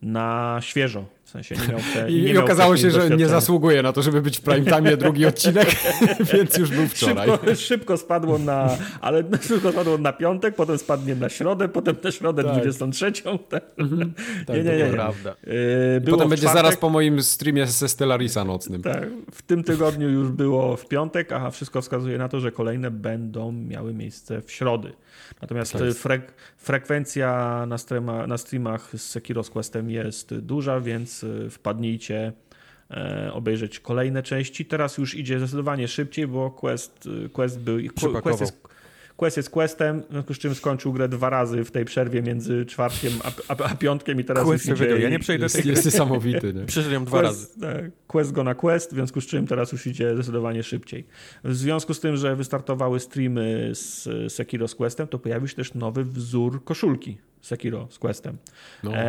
[0.02, 1.06] na świeżo.
[1.24, 3.94] W sensie nie miał te, I, nie i miał okazało się, że nie zasługuje na
[3.94, 5.68] to, żeby być w prime time drugi odcinek,
[6.34, 7.30] więc już był wczoraj.
[7.30, 12.12] Szybko, szybko, spadło na, ale szybko spadło na piątek, potem spadnie na środę, potem na
[12.12, 12.54] środę tak.
[12.54, 13.12] 23.
[13.78, 14.14] Mhm.
[14.48, 14.86] Tak, nie, nie, nie.
[14.86, 15.36] prawda.
[15.44, 16.64] Yy, potem będzie czwartek.
[16.64, 18.82] zaraz po moim streamie ze Stellarisa nocnym.
[18.82, 22.92] Tak, w tym tygodniu już było w piątek, a wszystko wskazuje na to, że kolejne
[22.92, 24.94] będą miały miejsce w środy.
[25.42, 31.24] Natomiast tak frek frekwencja na, streama, na streamach z Sekiro z Questem jest duża, więc
[31.24, 32.34] y, wpadnijcie
[32.92, 34.66] e, obejrzeć kolejne części.
[34.66, 37.78] Teraz już idzie zdecydowanie szybciej, bo Quest, y, Quest był...
[38.24, 38.61] Quest jest,
[39.22, 42.66] Quest jest Questem, w związku z czym skończył grę dwa razy w tej przerwie między
[42.66, 45.00] czwartkiem a, a, a piątkiem i teraz Quest już idzie...
[45.00, 46.54] Ja nie przejdę jest, tej jest niesamowity.
[46.54, 46.66] Nie?
[46.66, 47.82] Przeżyłem dwa quest, razy.
[47.82, 51.06] Tak, quest go na Quest, w związku z czym teraz już idzie zdecydowanie szybciej.
[51.44, 55.74] W związku z tym, że wystartowały streamy z Sekiro z Questem, to pojawił się też
[55.74, 58.38] nowy wzór koszulki Sekiro z Questem.
[58.84, 58.92] No.
[58.96, 59.04] Eee,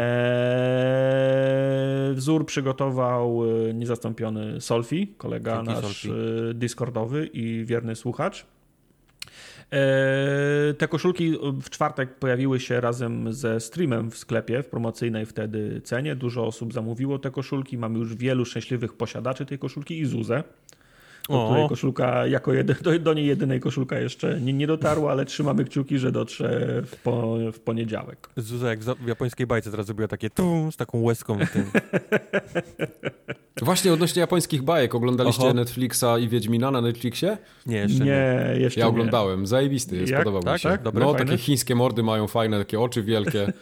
[2.14, 6.10] wzór przygotował e, niezastąpiony Solfi, kolega Dzięki nasz Solfi.
[6.10, 8.46] E, Discordowy i wierny słuchacz.
[9.72, 15.80] Eee, te koszulki w czwartek pojawiły się razem ze streamem w sklepie w promocyjnej wtedy
[15.84, 16.16] cenie.
[16.16, 17.78] Dużo osób zamówiło te koszulki.
[17.78, 20.42] Mamy już wielu szczęśliwych posiadaczy tej koszulki i Zuzę
[21.28, 25.24] do której koszulka jako jedy, do, do, niej jedynej koszulka jeszcze nie, nie dotarła, ale
[25.24, 28.28] trzymamy kciuki, że dotrze w, po, w poniedziałek.
[28.36, 31.64] Zuza jak w japońskiej bajce teraz zrobiła takie tum z taką łezką w tym.
[33.62, 35.54] Właśnie odnośnie japońskich bajek, oglądaliście Oho.
[35.54, 37.38] Netflixa i Wiedźmina na Netflixie?
[37.66, 38.10] Nie, jeszcze nie.
[38.10, 38.60] nie.
[38.60, 40.20] Jeszcze ja oglądałem, zajebisty jest, jak?
[40.20, 40.52] podobał tak?
[40.52, 40.68] mi się.
[40.68, 40.82] Tak?
[40.82, 41.26] Dobre, no, fajne?
[41.26, 43.42] takie chińskie mordy mają fajne, takie oczy wielkie.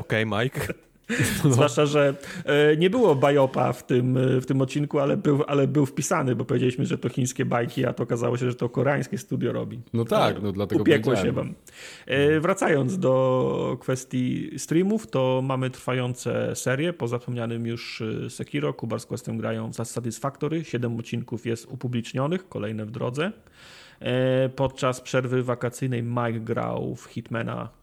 [0.00, 0.74] Okej, okay, Mike.
[1.44, 1.52] No.
[1.52, 5.66] Zwłaszcza, że e, nie było bajopa w tym, e, w tym odcinku, ale był, ale
[5.66, 9.18] był wpisany, bo powiedzieliśmy, że to chińskie bajki, a to okazało się, że to koreańskie
[9.18, 9.80] studio robi.
[9.92, 11.54] No tak, no dlatego Upiekło się wam.
[12.06, 16.92] E, wracając do kwestii streamów, to mamy trwające serie.
[16.92, 20.64] Po zapomnianym już Sekiro, Kubar z Questem grają w Satisfactory.
[20.64, 23.32] Siedem odcinków jest upublicznionych, kolejne w drodze.
[24.56, 27.79] Podczas przerwy wakacyjnej Mike grał w Hitmana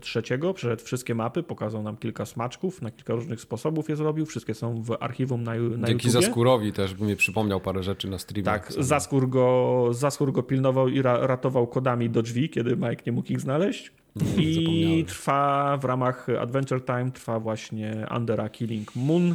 [0.00, 4.54] trzeciego, przeszedł wszystkie mapy, pokazał nam kilka smaczków, na kilka różnych sposobów je zrobił, wszystkie
[4.54, 6.10] są w archiwum na, na Dzięki YouTubie.
[6.10, 8.44] Zaskurowi też, by mi przypomniał parę rzeczy na streamie.
[8.44, 13.12] Tak, Zaskur go, Zaskur go pilnował i ra, ratował kodami do drzwi, kiedy Mike nie
[13.12, 13.92] mógł ich znaleźć.
[14.16, 19.32] Nie, I trwa w ramach Adventure Time, trwa właśnie Undera Killing Moon.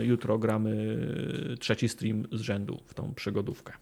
[0.00, 0.98] Y, jutro gramy
[1.60, 3.72] trzeci stream z rzędu w tą przygodówkę.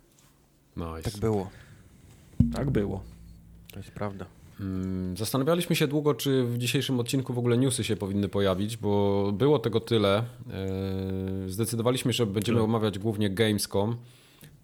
[0.77, 1.11] Nice.
[1.11, 1.51] Tak było.
[2.55, 3.03] Tak było.
[3.73, 4.27] To jest prawda.
[4.61, 9.33] Mm, zastanawialiśmy się długo, czy w dzisiejszym odcinku w ogóle newsy się powinny pojawić, bo
[9.33, 10.19] było tego tyle.
[10.19, 13.97] E, zdecydowaliśmy, że będziemy omawiać głównie Gamescom.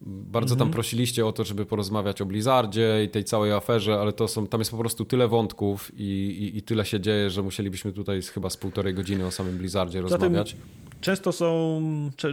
[0.07, 0.59] Bardzo mhm.
[0.69, 4.47] tam prosiliście o to, żeby porozmawiać o Blizzardzie i tej całej aferze, ale to są,
[4.47, 8.23] tam jest po prostu tyle wątków i, i, i tyle się dzieje, że musielibyśmy tutaj
[8.23, 10.57] chyba z półtorej godziny o samym Blizzardzie rozmawiać.
[11.01, 11.83] Często są,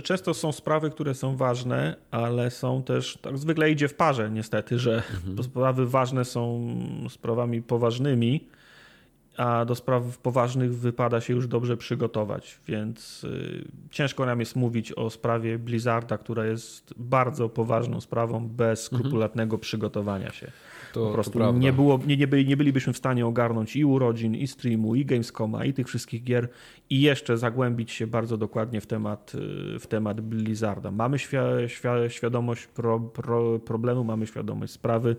[0.03, 4.79] często są sprawy, które są ważne, ale są też, tak zwykle idzie w parze niestety,
[4.79, 5.43] że mhm.
[5.43, 6.75] sprawy ważne są
[7.09, 8.47] sprawami poważnymi,
[9.37, 14.91] a do spraw poważnych wypada się już dobrze przygotować, więc y, ciężko nam jest mówić
[14.91, 18.99] o sprawie Blizzarda, która jest bardzo poważną sprawą bez mhm.
[19.01, 19.61] skrupulatnego mhm.
[19.61, 20.51] przygotowania się.
[20.93, 24.35] To, po prostu nie, było, nie, nie, byli, nie bylibyśmy w stanie ogarnąć i urodzin,
[24.35, 26.49] i streamu, i Gamescoma, i tych wszystkich gier
[26.89, 29.35] i jeszcze zagłębić się bardzo dokładnie w temat,
[29.75, 30.91] y, w temat Blizzarda.
[30.91, 35.15] Mamy świ świ świadomość pro, pro, problemu, mamy świadomość sprawy,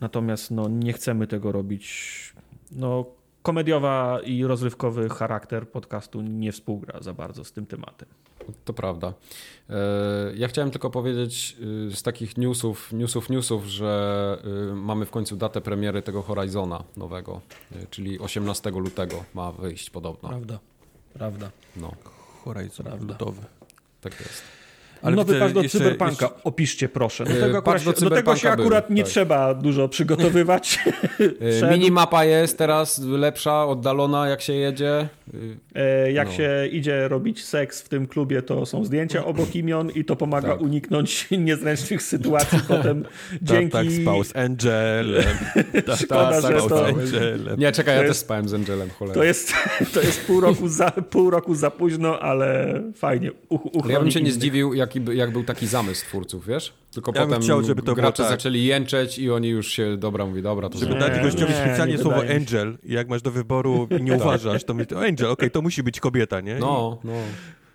[0.00, 2.34] natomiast no, nie chcemy tego robić
[2.72, 8.08] no, komediowa i rozrywkowy charakter podcastu nie współgra za bardzo z tym tematem.
[8.64, 9.12] To prawda.
[9.70, 9.74] E,
[10.34, 11.56] ja chciałem tylko powiedzieć
[11.90, 16.84] y, z takich newsów, newsów, newsów, że y, mamy w końcu datę premiery tego Horizona
[16.96, 17.40] nowego,
[17.90, 20.28] czyli 18 lutego ma wyjść podobno.
[20.28, 20.58] Prawda,
[21.12, 21.50] prawda.
[21.76, 21.92] No.
[22.44, 23.12] Horizon prawda.
[23.12, 23.42] lutowy.
[24.00, 24.59] Tak jest.
[25.02, 26.42] Ale Nowy patch do jeszcze, Cyberpunka, jeszcze...
[26.44, 27.24] opiszcie proszę.
[27.24, 29.10] Do tego, akurat, do, do tego się akurat był, nie tak.
[29.10, 30.78] trzeba dużo przygotowywać.
[31.62, 35.08] E, minimapa jest teraz lepsza, oddalona jak się jedzie.
[35.74, 36.34] E, jak no.
[36.34, 40.48] się idzie robić seks w tym klubie, to są zdjęcia obok imion i to pomaga
[40.48, 40.60] tak.
[40.60, 43.04] uniknąć niezręcznych sytuacji potem
[43.42, 43.70] dzięki...
[43.70, 45.36] Tak, tak spał z Angelem.
[45.86, 46.86] tak, Szkoda, tak, że to...
[46.86, 47.58] Angelem.
[47.58, 49.14] Nie, czekaj, ja jest, też spałem z Angelem, cholera.
[49.14, 49.52] To jest,
[49.92, 53.30] to jest pół, roku za, pół roku za późno, ale fajnie.
[53.48, 56.74] Uch, ja bym się nie zdziwił, jak, jak był taki zamysł twórców, wiesz?
[56.90, 58.32] Tylko ja potem chciał, żeby to gracze tak.
[58.32, 62.22] zaczęli jęczeć i oni już się, dobra, mówi, dobra, to Żeby dać gościowi specjalnie słowo
[62.36, 64.20] angel i jak masz do wyboru i nie tak.
[64.20, 66.54] uważasz, to mi to angel, okej, okay, to musi być kobieta, nie?
[66.54, 67.12] No, no.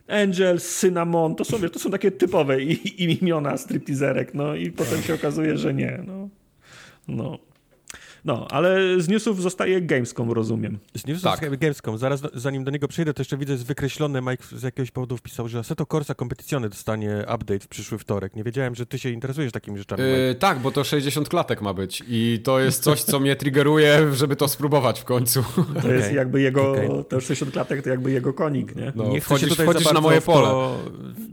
[0.08, 2.62] Angel, Cinnamon, to są, to są takie typowe
[2.98, 6.30] imiona stripteaserek, no i potem się okazuje, że nie, no.
[7.08, 7.38] No.
[8.26, 10.80] No, ale z newsów zostaje Gamescom, rozumiem.
[10.98, 11.34] Z newsów tak.
[11.34, 11.98] zostaje Gamescom.
[11.98, 15.48] Zaraz, zanim do niego przejdę, to jeszcze widzę, jest wykreślone, Mike z jakiegoś powodu wpisał,
[15.48, 18.36] że Assetto Corsa Competizione dostanie update w przyszły wtorek.
[18.36, 20.04] Nie wiedziałem, że ty się interesujesz takimi rzeczami.
[20.04, 24.14] Yy, tak, bo to 60 klatek ma być i to jest coś, co mnie triggeruje,
[24.14, 25.44] żeby to spróbować w końcu.
[25.76, 25.96] To okay.
[25.96, 27.04] jest jakby jego, okay.
[27.10, 28.92] to 60 klatek to jakby jego konik, nie?
[28.96, 30.48] No, nie wchodzisz, tutaj wchodzisz na moje pole.
[30.48, 30.78] To,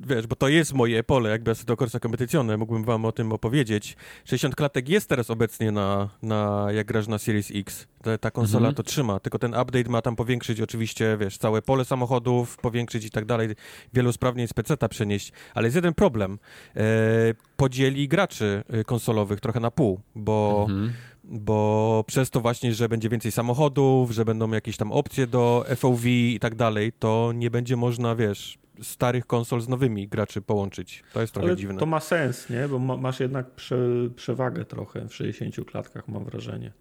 [0.06, 3.96] wiesz, bo to jest moje pole, jakby Assetto Corsa Competizione, mógłbym wam o tym opowiedzieć.
[4.24, 7.86] 60 klatek jest teraz obecnie na, na jak grasz na Series X.
[8.02, 8.74] Ta, ta konsola mhm.
[8.74, 13.10] to trzyma, tylko ten update ma tam powiększyć oczywiście, wiesz, całe pole samochodów, powiększyć i
[13.10, 13.48] tak dalej,
[13.92, 16.38] wielu usprawnień z PC przenieść, ale jest jeden problem.
[16.76, 16.80] E,
[17.56, 20.92] podzieli graczy e, konsolowych trochę na pół, bo mhm.
[21.24, 26.06] Bo przez to właśnie, że będzie więcej samochodów, że będą jakieś tam opcje do FOV
[26.06, 31.02] i tak dalej, to nie będzie można, wiesz, starych konsol z nowymi graczy połączyć.
[31.12, 31.78] To jest trochę Ale dziwne.
[31.78, 32.68] To ma sens, nie?
[32.68, 33.76] Bo ma, masz jednak prze,
[34.16, 36.72] przewagę trochę w 60 klatkach, mam wrażenie.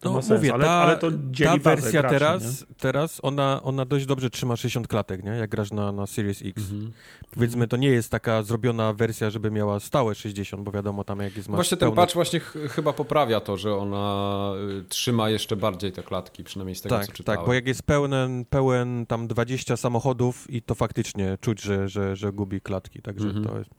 [0.00, 1.10] To no, mówię, ale, ta, ale to
[1.44, 5.30] ta wersja graczy, teraz, teraz ona, ona dość dobrze trzyma 60 klatek, nie?
[5.30, 6.62] jak grasz na, na Series X.
[6.62, 6.92] Mhm.
[7.30, 11.36] Powiedzmy, to nie jest taka zrobiona wersja, żeby miała stałe 60, bo wiadomo tam jak
[11.36, 15.92] jest Właśnie ten patch właśnie ch chyba poprawia to, że ona y, trzyma jeszcze bardziej
[15.92, 17.38] te klatki, przynajmniej z tego tak, co czytałem.
[17.38, 22.16] Tak, bo jak jest pełen, pełen tam 20 samochodów i to faktycznie czuć, że, że,
[22.16, 23.46] że gubi klatki, także mhm.
[23.46, 23.70] to jest...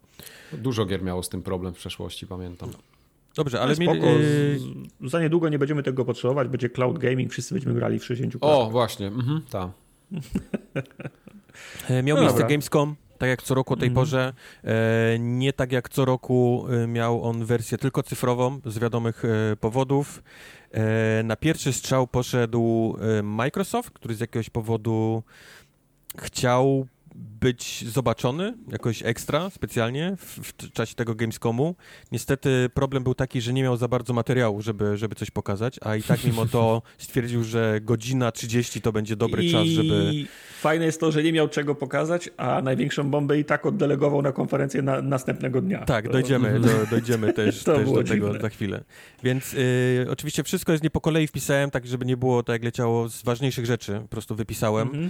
[0.54, 2.70] Dużo gier miało z tym problem w przeszłości, pamiętam.
[3.36, 4.06] Dobrze, ale spoko,
[5.02, 5.10] yy...
[5.10, 8.70] za niedługo nie będziemy tego potrzebować, będzie cloud gaming, wszyscy będziemy grali w 60 O,
[8.72, 9.70] właśnie, mhm, tak.
[12.04, 12.48] Miał no miejsce dobra.
[12.48, 13.96] Gamescom, tak jak co roku o tej mm.
[13.96, 14.34] porze.
[14.64, 19.56] E, nie tak jak co roku e, miał on wersję tylko cyfrową z wiadomych e,
[19.56, 20.24] powodów.
[21.24, 25.24] Na pierwszy strzał poszedł Microsoft, który z jakiegoś powodu
[26.18, 26.88] chciał
[27.20, 31.76] być zobaczony jakoś ekstra, specjalnie w, w, czasie tego Gamescomu.
[32.12, 35.96] Niestety problem był taki, że nie miał za bardzo materiału, żeby, żeby coś pokazać, a
[35.96, 39.52] i tak mimo to stwierdził, że godzina 30 to będzie dobry I...
[39.52, 40.12] czas, żeby...
[40.60, 44.32] Fajne jest to, że nie miał czego pokazać, a największą bombę i tak oddelegował na
[44.32, 45.86] konferencję na, następnego dnia.
[45.86, 46.12] Tak, to...
[46.12, 48.84] dojdziemy, do, dojdziemy też, też do tego za chwilę.
[49.24, 52.64] Więc y, oczywiście wszystko jest nie po kolei wpisałem, tak żeby nie było tak jak
[52.64, 54.90] leciało z ważniejszych rzeczy, po prostu wypisałem.
[54.90, 55.10] -hmm.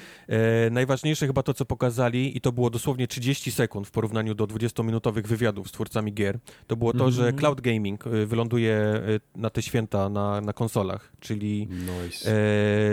[0.67, 1.65] y, najważniejsze chyba to, co
[1.99, 6.39] pokazali i to było dosłownie 30 sekund w porównaniu do 20-minutowych wywiadów z twórcami gier.
[6.67, 7.15] To było to, mm -hmm.
[7.15, 7.37] że mhm.
[7.37, 12.31] cloud gaming y, wyląduje y, na te święta na, na konsolach, czyli nice.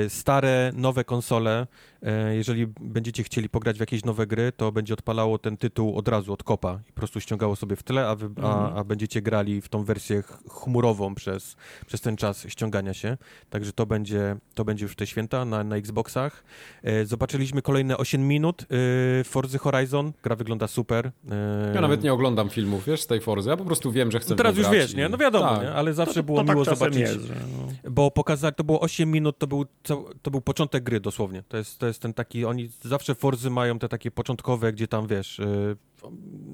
[0.04, 1.95] y, stare, nowe konsole E,
[2.32, 6.32] jeżeli będziecie chcieli pograć w jakieś nowe gry, to będzie odpalało ten tytuł od razu,
[6.32, 8.78] od kopa i po prostu ściągało sobie w tle, a, wy, a, mhm.
[8.78, 13.16] a, będziecie grali w tą wersję chmurową przez, przez ten czas ściągania się.
[13.50, 16.44] Także to będzie, to będzie już te święta na, na Xboxach.
[16.82, 18.62] E, zobaczyliśmy kolejne 8 minut
[19.20, 20.12] e, Forza Horizon.
[20.22, 21.10] Gra wygląda super.
[21.74, 23.48] Ja nawet nie oglądam filmów, wiesz, z tej Forzy.
[23.48, 24.96] Ja po prostu wiem, że chcę no Teraz już wiesz, i...
[24.96, 25.08] nie?
[25.08, 25.62] No wiadomo, tak.
[25.62, 25.72] nie?
[25.72, 27.00] Ale zawsze to, to, było to miło tak zobaczyć.
[27.00, 27.34] Jest, że
[27.84, 27.90] no.
[27.90, 29.66] Bo pokazać, to było 8 minut, to był,
[30.22, 31.42] to był początek gry dosłownie.
[31.48, 35.06] To jest, to jest ten taki, oni zawsze Forzy mają te takie początkowe, gdzie tam
[35.06, 35.76] wiesz, yy,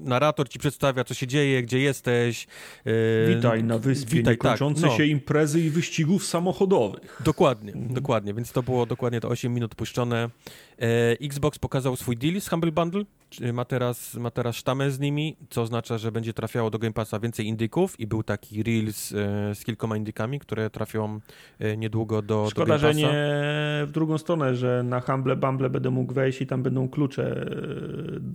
[0.03, 2.47] narrator ci przedstawia, co się dzieje, gdzie jesteś.
[2.85, 4.97] Yy, witaj na wyspie witaj, niekończące tak, no.
[4.97, 7.21] się imprezy i wyścigów samochodowych.
[7.25, 7.93] Dokładnie, mhm.
[7.93, 10.29] dokładnie, więc to było dokładnie te 8 minut puszczone.
[10.79, 10.87] Yy,
[11.21, 13.03] Xbox pokazał swój deal z Humble Bundle,
[13.53, 17.19] ma teraz, ma teraz sztamę z nimi, co oznacza, że będzie trafiało do Game Passa
[17.19, 19.17] więcej indyków i był taki Reels yy,
[19.55, 21.19] z kilkoma indykami, które trafią
[21.59, 22.93] yy, niedługo do, Szkoda, do Game Passa.
[22.93, 26.89] że nie w drugą stronę, że na Humble Bumble będę mógł wejść i tam będą
[26.89, 27.45] klucze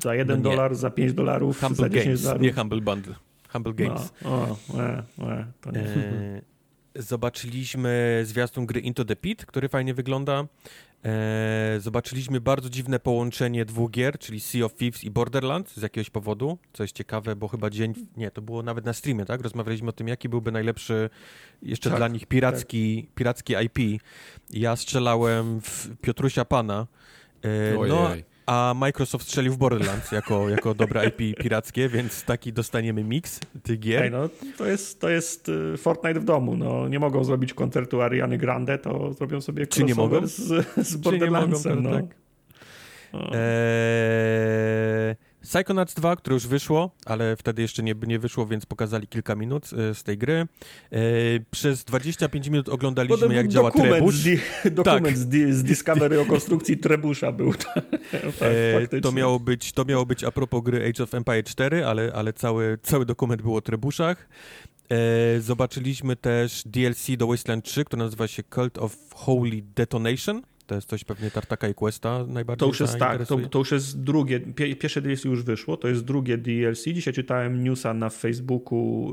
[0.03, 2.43] za 1 no dolar, za 5 dolarów, Humble za 10 Games, dolarów.
[2.43, 3.15] nie Humble Bundle.
[3.53, 4.13] Humble no, Games.
[4.23, 5.81] No, o, e, e, to nie.
[5.81, 6.43] E,
[6.95, 10.45] zobaczyliśmy zwiastun gry Into the Pit, który fajnie wygląda.
[11.05, 16.11] E, zobaczyliśmy bardzo dziwne połączenie dwóch gier, czyli Sea of Thieves i Borderlands z jakiegoś
[16.11, 19.41] powodu, co jest ciekawe, bo chyba dzień, nie, to było nawet na streamie, tak?
[19.41, 21.11] Rozmawialiśmy o tym, jaki byłby najlepszy
[21.63, 23.15] jeszcze tak, dla nich piracki, tak.
[23.15, 24.03] piracki IP.
[24.51, 26.87] Ja strzelałem w Piotrusia Pana.
[27.43, 28.11] E, no,
[28.49, 33.81] a Microsoft strzelił w Borderlands jako, jako dobra IP pirackie, więc taki dostaniemy mix tych
[33.81, 34.03] gier.
[34.03, 34.29] Ej, no,
[34.59, 36.57] to jest, to jest y, Fortnite w domu.
[36.57, 40.27] No, nie mogą zrobić koncertu Ariany Grande, to zrobią sobie Czy nie mogą?
[40.27, 41.83] z, z Borderlandsem.
[41.83, 41.97] Mogą, no.
[41.97, 42.17] tak.
[43.15, 45.17] Eee,
[45.49, 49.71] Psychonauts 2, które już wyszło, ale wtedy jeszcze nie, nie wyszło, więc pokazali kilka minut
[49.73, 50.47] e, z tej gry.
[50.93, 50.99] E,
[51.51, 54.15] przez 25 minut oglądaliśmy, jak działa trebusz.
[54.15, 55.19] Z dokument tak.
[55.19, 57.55] z, z, Discovery o konstrukcji trebusza był.
[58.41, 62.13] e, to, miało być, to miało być a propos gry Age of Empire 4, ale,
[62.15, 64.29] ale cały, cały dokument był o trebuszach.
[64.91, 70.43] E, zobaczyliśmy też DLC do Wasteland 3, które nazywa się Cult of Holy Detonation.
[70.69, 73.73] To jest coś pewnie Tartaka i Questa najbardziej To już jest tak, to, to, już
[73.73, 76.85] jest drugie, pierwsze DLC już wyszło, to jest drugie DLC.
[76.85, 79.13] Dzisiaj czytałem newsa na Facebooku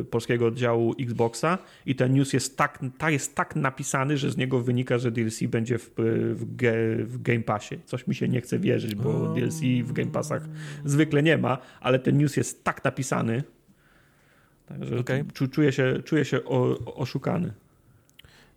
[0.00, 4.36] y, polskiego oddziału Xboxa i ten news jest tak, ta jest tak napisany, że z
[4.36, 6.46] niego wynika, że DLC będzie w, w,
[7.06, 7.78] w Game Passie.
[7.84, 10.48] Coś mi się nie chce wierzyć, bo DLC w Game Passach
[10.84, 13.42] zwykle nie ma, ale ten news jest tak napisany,
[14.66, 15.24] Także okay.
[15.50, 16.44] czuję się, czuję się
[16.94, 17.52] oszukany.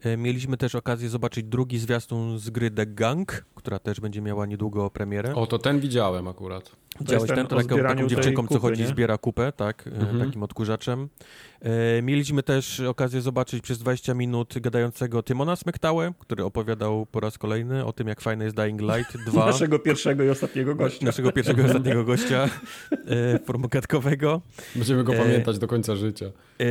[0.03, 4.45] E, mieliśmy też okazję zobaczyć drugi zwiastun z gry The Gang, która też będzie miała
[4.45, 5.35] niedługo premierę.
[5.35, 6.80] O, to ten widziałem akurat.
[6.99, 8.87] Widziałeś ten, ten to taką, taką dziewczynką, kupy, co chodzi, nie?
[8.87, 10.19] zbiera kupę, tak, e, mhm.
[10.19, 11.09] takim odkurzaczem.
[11.61, 17.37] E, mieliśmy też okazję zobaczyć przez 20 minut gadającego Tymona Smektałę, który opowiadał po raz
[17.37, 19.45] kolejny o tym, jak fajny jest Dying Light 2.
[19.45, 21.05] Naszego pierwszego i ostatniego gościa.
[21.05, 22.45] Naszego pierwszego i ostatniego gościa
[22.91, 24.41] e, formogatkowego.
[24.75, 26.25] Będziemy go e, pamiętać do końca życia.
[26.25, 26.65] E,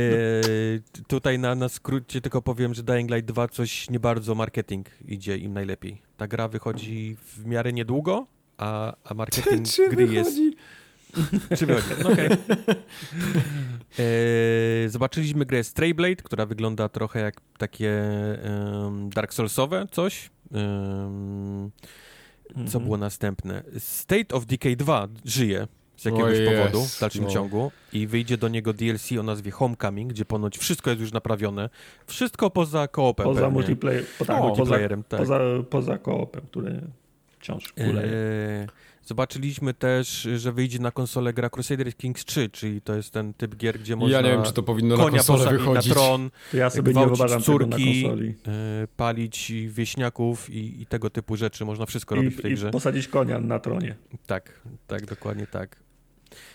[1.07, 5.37] tutaj na, na skrócie tylko powiem, że Dying Light 2 coś nie bardzo marketing idzie
[5.37, 6.01] im najlepiej.
[6.17, 8.27] Ta gra wychodzi w miarę niedługo,
[8.61, 10.43] a, a marketing czy, gry wychodzi?
[10.43, 10.57] jest...
[11.59, 12.01] Czy wychodzi?
[12.03, 12.37] No okay.
[13.99, 18.01] e, zobaczyliśmy grę Strayblade, która wygląda trochę jak takie
[18.43, 20.29] um, Dark Soulsowe coś.
[20.51, 21.71] Um,
[22.67, 22.83] co -hmm.
[22.83, 23.63] było następne?
[23.77, 25.67] State of Decay 2 żyje
[25.97, 27.29] z jakiegoś powodu w dalszym no.
[27.29, 31.69] ciągu i wyjdzie do niego DLC o nazwie Homecoming, gdzie ponoć wszystko jest już naprawione.
[32.07, 33.23] Wszystko poza koopem.
[33.23, 35.19] Poza multiplayer, po, tak, multiplayerem, poza, tak.
[35.19, 35.39] Poza,
[35.69, 36.81] poza koopem, który
[37.41, 38.03] wciąż kuleje.
[38.03, 38.67] Eee,
[39.03, 43.55] zobaczyliśmy też, że wyjdzie na konsolę gra Crusader Kings 3, czyli to jest ten typ
[43.55, 45.87] gier, gdzie można Ja nie wiem, czy to powinno na konsolę wychodzić.
[45.87, 51.65] na tron, ja sobie nie wyobrażam córki, e, palić wieśniaków i, i, tego typu rzeczy.
[51.65, 52.69] Można wszystko I, robić w tej i grze.
[52.69, 53.95] I posadzić konia na tronie.
[54.27, 55.81] Tak, tak, dokładnie tak.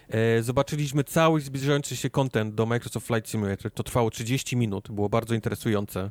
[0.08, 3.72] E, zobaczyliśmy cały zbliżający się content do Microsoft Flight Simulator.
[3.72, 6.10] To trwało 30 minut, było bardzo interesujące.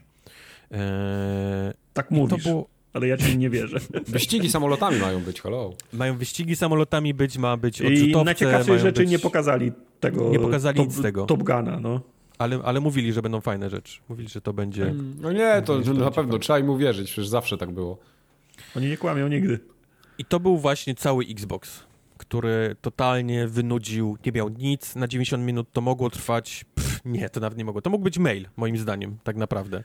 [0.71, 2.43] E, tak mówisz.
[2.43, 3.79] To było, ale ja ci nie wierzę.
[4.07, 5.73] Wyścigi samolotami mają być, hello.
[5.93, 8.21] Mają wyścigi samolotami być, ma być odrzutowce.
[8.21, 9.09] I najciekawsze rzeczy być...
[9.09, 10.29] nie pokazali tego.
[10.29, 11.25] Nie pokazali top, nic z tego.
[11.25, 12.01] Top Guna, no.
[12.37, 13.99] Ale, ale mówili, że będą fajne rzeczy.
[14.09, 14.83] Mówili, że to będzie...
[14.83, 17.97] Mm, no nie, to, to na pewno, trzeba im uwierzyć, przecież zawsze tak było.
[18.77, 19.59] Oni nie kłamią nigdy.
[20.17, 21.83] I to był właśnie cały Xbox,
[22.17, 27.39] który totalnie wynudził, nie miał nic, na 90 minut to mogło trwać, Pff, nie, to
[27.39, 27.81] nawet nie mogło.
[27.81, 29.83] To mógł być mail, moim zdaniem, tak naprawdę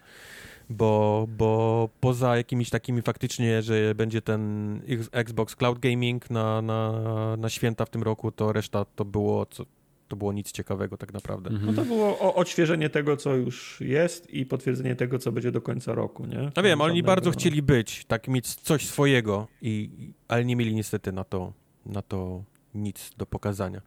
[0.71, 4.83] bo, bo poza jakimiś takimi faktycznie, że będzie ten
[5.13, 9.65] Xbox Cloud Gaming na, na, na święta w tym roku, to reszta to było co,
[10.09, 11.51] to było nic ciekawego tak naprawdę.
[11.51, 11.67] Mhm.
[11.75, 15.95] No to było odświeżenie tego, co już jest i potwierdzenie tego, co będzie do końca
[15.95, 16.51] roku, nie?
[16.57, 19.91] No wiem, oni bardzo chcieli być, tak mieć coś swojego, i,
[20.29, 21.53] ale nie mieli niestety na to,
[21.87, 22.45] na to
[22.75, 23.81] nic do pokazania.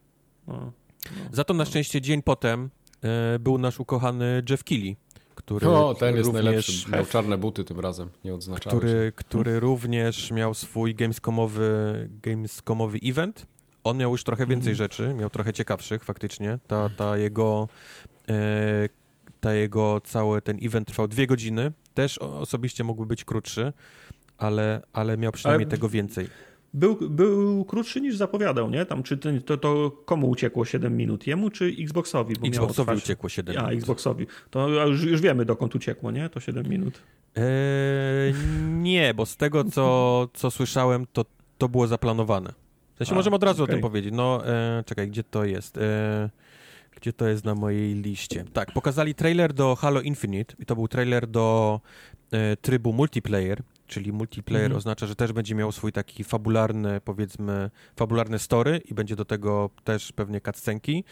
[0.48, 0.72] No, no,
[1.32, 1.70] Za to na no.
[1.70, 2.70] szczęście dzień potem
[3.04, 4.96] e, był nasz ukochany Jeff Keighley,
[5.36, 6.92] który O, ten jest najlepszy.
[6.92, 9.12] Miał czarne buty tym razem, nie odznaczały który, się.
[9.12, 13.46] który również miał swój gamescomowy, gamescomowy event.
[13.84, 14.76] On miał już trochę więcej mm.
[14.76, 16.60] rzeczy, miał trochę ciekawszych faktycznie.
[16.68, 17.68] Ta, ta jego
[18.30, 18.90] e,
[19.40, 21.72] ta jego cały ten event trwał dwie godziny.
[21.94, 23.74] Też osobiście mógłby być krótszy,
[24.38, 25.72] ale, ale miał przynajmniej ale...
[25.72, 26.28] tego więcej
[26.74, 28.86] był, był krótszy niż zapowiadał, nie?
[28.86, 31.28] Tam czy to, to komu uciekło 7 minut?
[31.28, 32.36] Jemu czy Xboxowi?
[32.36, 33.70] Bo Xboxowi uciekło 7 minut.
[33.70, 34.28] A, Xboxowi.
[34.50, 36.30] To już, już wiemy dokąd uciekło, nie?
[36.30, 37.02] To 7 minut.
[37.36, 38.34] Eee,
[38.70, 41.26] nie, bo z tego co, co słyszałem, to,
[41.58, 42.54] to było zaplanowane.
[42.96, 43.74] W sensie A, możemy od razu okay.
[43.74, 44.14] o tym powiedzieć.
[44.14, 45.78] No, e, czekaj, gdzie to jest?
[45.78, 46.30] E,
[46.96, 48.46] gdzie to jest na mojej liście?
[48.54, 51.80] Tak, pokazali trailer do Halo Infinite i to był trailer do
[52.32, 54.78] e, trybu multiplayer czyli multiplayer mhm.
[54.78, 59.70] oznacza, że też będzie miał swój taki fabularny, powiedzmy, fabularne story i będzie do tego
[59.84, 61.04] też pewnie cutscenki.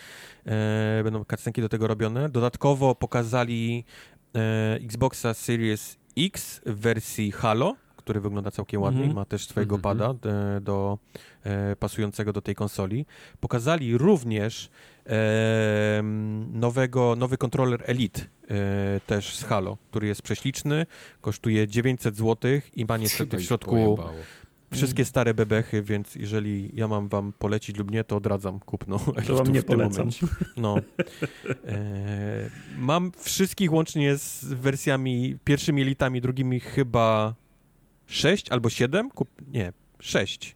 [0.45, 2.30] E, będą cutscenki do tego robione.
[2.30, 3.85] Dodatkowo pokazali
[4.35, 9.15] e, Xboxa Series X w wersji Halo, który wygląda całkiem ładnie, mm -hmm.
[9.15, 9.84] ma też swojego mm -hmm.
[9.84, 10.98] pada do, do
[11.44, 13.06] e, pasującego do tej konsoli.
[13.40, 14.69] Pokazali również
[15.06, 16.02] e,
[16.53, 18.26] nowego, nowy kontroler Elite e,
[19.07, 20.86] też z Halo, który jest prześliczny,
[21.22, 23.98] kosztuje 900 zł i ma niestety w środku
[24.73, 28.99] wszystkie stare bebechy, więc jeżeli ja mam wam polecić lub nie, to odradzam kupno.
[29.28, 30.10] To wam nie polecam.
[30.57, 30.76] No.
[31.65, 37.36] E, mam wszystkich łącznie z wersjami pierwszymi elitami, drugimi chyba
[38.12, 39.30] 6 albo 7, kup...
[39.48, 40.56] nie, 6.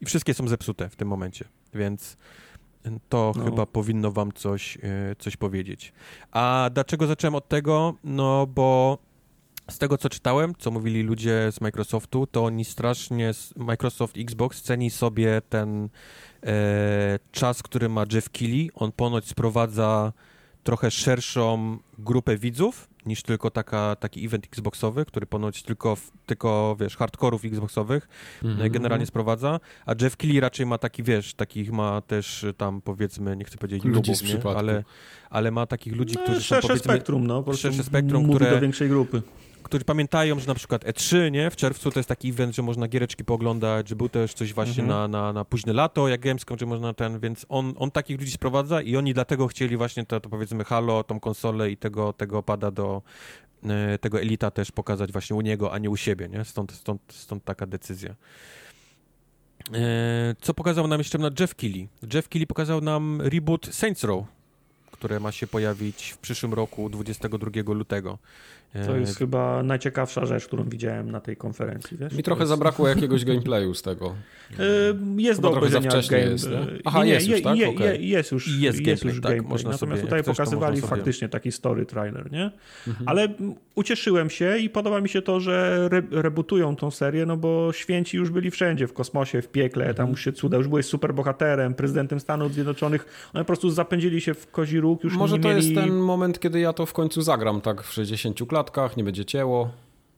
[0.00, 1.44] I wszystkie są zepsute w tym momencie,
[1.74, 2.16] więc
[3.08, 3.44] to no.
[3.44, 4.80] chyba powinno wam coś, e,
[5.18, 5.92] coś powiedzieć.
[6.32, 7.94] A dlaczego zacząłem od tego?
[8.04, 8.98] No bo
[9.70, 14.90] z tego, co czytałem, co mówili ludzie z Microsoftu, to oni strasznie, Microsoft Xbox ceni
[14.90, 15.88] sobie ten
[16.42, 18.70] e, czas, który ma Jeff Keighley.
[18.74, 20.12] On ponoć sprowadza
[20.64, 26.96] trochę szerszą grupę widzów niż tylko taka, taki event Xboxowy, który ponoć tylko, tylko wiesz,
[26.96, 28.08] hardkorów Xboxowych
[28.44, 28.70] mm -hmm.
[28.70, 33.44] generalnie sprowadza, a Jeff Keighley raczej ma taki, wiesz, takich ma też tam powiedzmy, nie
[33.44, 34.84] chcę powiedzieć ludzi nubów, ale,
[35.30, 36.78] ale ma takich ludzi, no, którzy są powiedzmy...
[36.78, 38.50] spektrum, no, po szersze spektrum, które...
[38.50, 39.22] do większej grupy
[39.68, 41.50] którzy pamiętają, że na przykład E3, nie?
[41.50, 44.82] W czerwcu to jest taki event, że można giereczki pooglądać, że był też coś właśnie
[44.82, 45.10] mhm.
[45.10, 48.32] na, na, na późne lato, jak Gamescom, że można ten, więc on, on takich ludzi
[48.32, 52.42] sprowadza i oni dlatego chcieli właśnie to, to powiedzmy Halo, tą konsolę i tego, tego
[52.42, 53.02] pada do,
[53.64, 56.44] e, tego Elita też pokazać właśnie u niego, a nie u siebie, nie?
[56.44, 58.14] Stąd, stąd, stąd taka decyzja.
[59.74, 61.88] E, co pokazał nam jeszcze na Jeff Keighley?
[62.14, 64.24] Jeff Keighley pokazał nam reboot Saints Row,
[64.92, 68.18] które ma się pojawić w przyszłym roku, 22 lutego.
[68.86, 71.96] To jest e, chyba najciekawsza rzecz, którą widziałem na tej konferencji.
[71.96, 72.12] Wiesz?
[72.12, 72.48] Mi trochę jest...
[72.48, 74.14] zabrakło jakiegoś gameplayu z tego.
[74.58, 76.22] E, jest do obejrzenia game...
[76.22, 76.66] jest, nie?
[76.84, 77.58] Aha, nie, jest już, tak?
[77.58, 77.98] Je, okay.
[77.98, 79.50] jest już, jest, jest gameplay, już tak, gameplay.
[79.50, 82.50] Można Natomiast sobie, tutaj pokazywali faktycznie taki story trailer, nie?
[82.86, 83.08] Mhm.
[83.08, 83.28] Ale
[83.74, 88.16] ucieszyłem się i podoba mi się to, że re rebootują tą serię, no bo święci
[88.16, 89.96] już byli wszędzie, w kosmosie, w piekle, mhm.
[89.96, 94.34] tam już się cuda, już byłeś superbohaterem, prezydentem Stanów Zjednoczonych, one po prostu zapędzili się
[94.34, 95.74] w kozi róg, już Może nie to mieli...
[95.74, 99.24] jest ten moment, kiedy ja to w końcu zagram tak w 60 klatkach, nie będzie
[99.24, 99.70] cięło.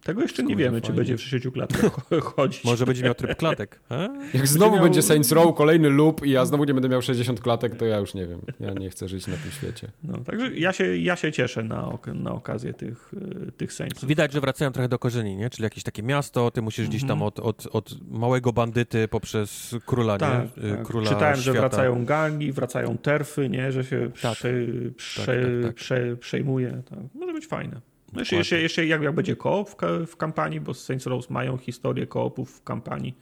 [0.04, 0.86] Tego jeszcze nie wiemy, fajnie.
[0.86, 2.06] czy będzie w 60 klatkach
[2.36, 2.64] chodzić.
[2.64, 3.80] Może będzie miał tryb klatek.
[3.88, 4.08] A?
[4.34, 7.40] Jak znowu będzie, będzie Saints Row, kolejny loop i ja znowu nie będę miał 60
[7.40, 8.40] klatek, to ja już nie wiem.
[8.60, 9.88] Ja nie chcę żyć na tym świecie.
[10.04, 13.14] No, także ja się, ja się cieszę na, ok na okazję tych,
[13.48, 14.04] y, tych Saints.
[14.04, 15.50] Widać, że wracają trochę do korzeni, nie?
[15.50, 17.28] Czyli jakieś takie miasto, ty musisz gdzieś tam mhm.
[17.28, 20.64] od, od, od małego bandyty poprzez króla, tak, nie?
[20.64, 20.86] Y, tak.
[20.86, 21.40] Króla Czytałem, świata.
[21.40, 23.72] że wracają gangi, wracają terfy, nie?
[23.72, 24.32] Że się tak.
[24.32, 24.52] prze,
[24.96, 25.74] prze, tak, tak, tak.
[25.74, 26.82] prze, przejmuje.
[27.14, 27.89] Może być fajne.
[28.12, 29.76] No jeszcze, jeszcze, jeszcze jak, jak będzie koop w,
[30.06, 33.16] w kampanii, bo Saints Row mają historię koopów w kampanii,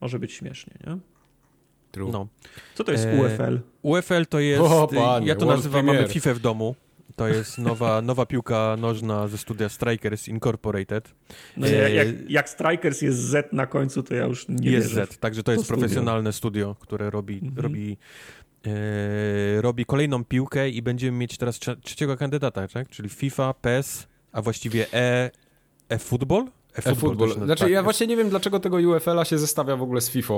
[0.00, 0.98] może być śmiesznie, nie?
[1.92, 2.12] True.
[2.12, 2.28] No.
[2.74, 3.60] Co to jest e, UFL?
[3.82, 6.74] UFL to jest, o, panie, ja to nazywam, mamy FIFA w domu.
[7.16, 11.14] To jest nowa, nowa piłka nożna ze studia Strikers Incorporated.
[11.56, 15.06] No jak, jak, jak, Strikers jest Z na końcu, to ja już nie Jest wierzę.
[15.06, 15.80] Z, także to, to jest studio.
[15.80, 17.56] profesjonalne studio, które robi, mhm.
[17.56, 17.96] robi
[18.66, 22.88] e, robi kolejną piłkę i będziemy mieć teraz trzeciego kandydata, tak?
[22.88, 25.30] czyli FIFA, PES, a właściwie e,
[25.88, 26.46] e-football?
[26.74, 27.30] E-football.
[27.30, 30.10] E znaczy, tak, ja właśnie nie wiem, dlaczego tego UFL-a się zestawia w ogóle z
[30.10, 30.34] FIFA,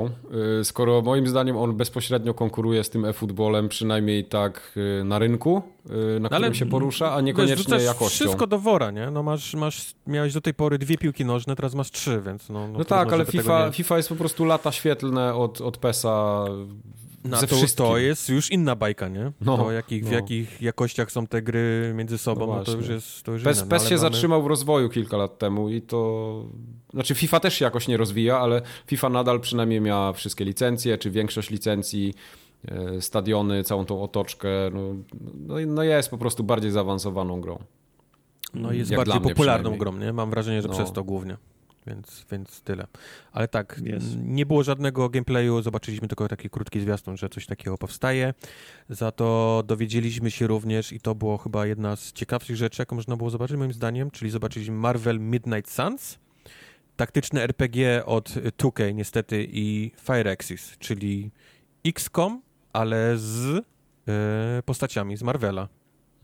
[0.61, 5.63] y, skoro moim zdaniem on bezpośrednio konkuruje z tym e-footballem, przynajmniej tak y, na rynku,
[6.17, 8.25] y, na którym Ale, się porusza, a niekoniecznie jakością.
[8.25, 9.11] wszystko do wora, nie?
[9.11, 12.69] No masz, masz, miałeś do tej pory dwie piłki nożne, teraz masz trzy, więc no...
[12.69, 13.73] No, no tak, ale FIFA, nie...
[13.73, 16.45] FIFA jest po prostu lata świetlne od, od PESa
[17.25, 19.33] no, ze to, to jest już inna bajka, nie?
[19.41, 20.11] No, to jakich, no.
[20.11, 23.43] w jakich jakościach są te gry między sobą, no, no to już jest to już
[23.43, 23.99] PES, inne, no, PES się mamy...
[23.99, 26.45] zatrzymał w rozwoju kilka lat temu i to...
[26.93, 31.11] Znaczy FIFA też się jakoś nie rozwija, ale FIFA nadal przynajmniej miała wszystkie licencje, czy
[31.11, 32.15] większość licencji,
[32.69, 34.49] e, stadiony, całą tą otoczkę.
[34.73, 34.81] No,
[35.35, 37.59] no, no jest po prostu bardziej zaawansowaną grą.
[38.55, 40.13] No jest Jak bardziej popularną grą, nie?
[40.13, 40.75] Mam wrażenie, że no.
[40.75, 41.37] przez to głównie
[41.87, 42.87] więc, więc tyle.
[43.33, 44.05] Ale tak, yes.
[44.25, 48.35] nie było żadnego gameplayu, zobaczyliśmy tylko taki krótki zwiastun, że coś takiego powstaje.
[48.89, 53.17] Za to dowiedzieliśmy się również, i to było chyba jedna z ciekawszych rzeczy, jaką można
[53.17, 56.19] było zobaczyć moim zdaniem, czyli zobaczyliśmy Marvel Midnight Suns,
[56.97, 61.31] taktyczne RPG od 2K niestety i Firaxis, czyli
[61.87, 62.43] XCOM,
[62.73, 63.65] ale z
[64.09, 65.69] e, postaciami z Marvela.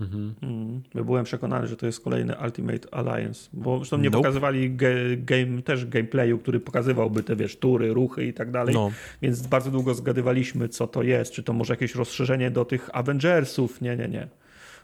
[0.00, 0.34] Mhm.
[0.42, 0.82] Mm.
[0.94, 4.18] Byłem przekonany, że to jest kolejny Ultimate Alliance, bo zresztą nie nope.
[4.18, 8.90] pokazywali ge, game, też gameplayu, który pokazywałby te, wiesz, tury, ruchy i tak dalej, no.
[9.22, 13.80] więc bardzo długo zgadywaliśmy, co to jest, czy to może jakieś rozszerzenie do tych Avengersów,
[13.80, 14.28] nie, nie, nie.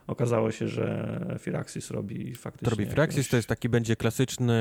[0.07, 2.65] Okazało się, że Firaxis robi faktycznie...
[2.65, 3.31] To robi Firaxis, jakieś...
[3.31, 4.55] to jest taki będzie klasyczny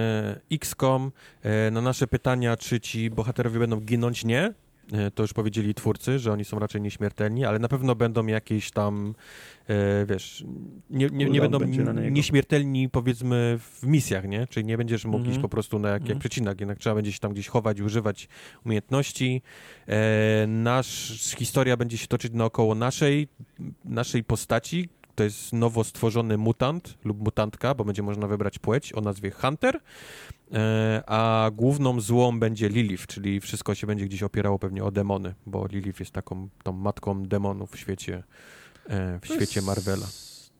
[0.52, 1.12] XCOM.
[1.44, 4.54] E, na nasze pytania, czy ci bohaterowie będą ginąć, nie
[4.92, 8.72] E, to już powiedzieli twórcy, że oni są raczej nieśmiertelni, ale na pewno będą jakieś
[8.72, 9.16] tam,
[10.06, 10.44] wiesz,
[10.90, 11.60] nie, nie, nie będą
[12.12, 14.48] nieśmiertelni powiedzmy w misjach, nie?
[14.48, 15.30] Czyli nie będziesz mógł -hmm.
[15.30, 18.28] iść po prostu na jak, jak przecinak, jednak trzeba będzie się tam gdzieś chować, używać
[18.66, 19.42] umiejętności.
[19.88, 23.28] E, nasz historia będzie się toczyć naokoło naszej,
[23.86, 29.02] naszej postaci, to jest nowo stworzony mutant lub mutantka, bo będzie można wybrać płeć o
[29.02, 29.80] nazwie Hunter.
[30.54, 35.36] E, a główną złą będzie Lilith, czyli wszystko się będzie gdzieś opierało pewnie o demony,
[35.46, 38.24] bo Lilith jest taką tą matką demonów w świecie,
[38.90, 40.08] e, w świecie Marvela.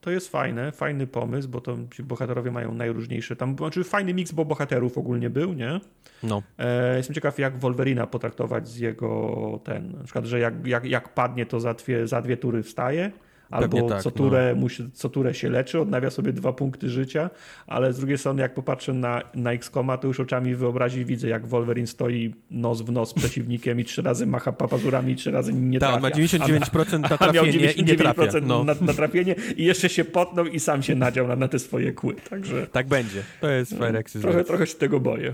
[0.00, 4.32] To jest fajne, fajny pomysł, bo to ci bohaterowie mają najróżniejsze tam, znaczy fajny miks,
[4.32, 5.80] bo bohaterów ogólnie był, nie?
[6.22, 6.42] No.
[6.58, 11.14] E, jestem ciekaw, jak Wolverina potraktować z jego ten, na przykład, że jak, jak, jak
[11.14, 13.12] padnie, to za dwie, za dwie tury wstaje,
[13.50, 14.60] albo tak, co, turę no.
[14.60, 17.30] musi, co turę się leczy, odnawia sobie dwa punkty życia,
[17.66, 21.46] ale z drugiej strony jak popatrzę na, na X-Koma, to już oczami wyobrazi widzę, jak
[21.46, 25.52] Wolverine stoi nos w nos z przeciwnikiem i trzy razy macha papazurami i trzy razy
[25.52, 26.10] nie tak, trafia.
[26.10, 28.30] Tak, ma 99% na trafienie miał 99% i nie trafia.
[28.42, 28.64] No.
[28.64, 31.92] Na, na, trafienie i jeszcze się potnął i sam się nadział na, na te swoje
[31.92, 32.66] kły, także...
[32.66, 34.20] Tak będzie, to jest no.
[34.20, 35.32] Trochę, trochę się tego boję.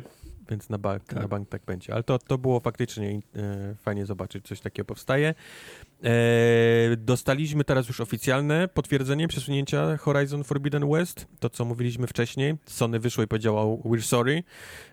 [0.52, 1.18] Więc na bank, tak.
[1.18, 1.94] na bank tak będzie.
[1.94, 5.34] Ale to, to było faktycznie e, fajnie zobaczyć, coś takiego powstaje.
[6.04, 6.10] E,
[6.96, 11.26] dostaliśmy teraz już oficjalne potwierdzenie przesunięcia Horizon Forbidden West.
[11.40, 12.54] To, co mówiliśmy wcześniej.
[12.66, 14.42] Sony wyszło i powiedziało we're sorry.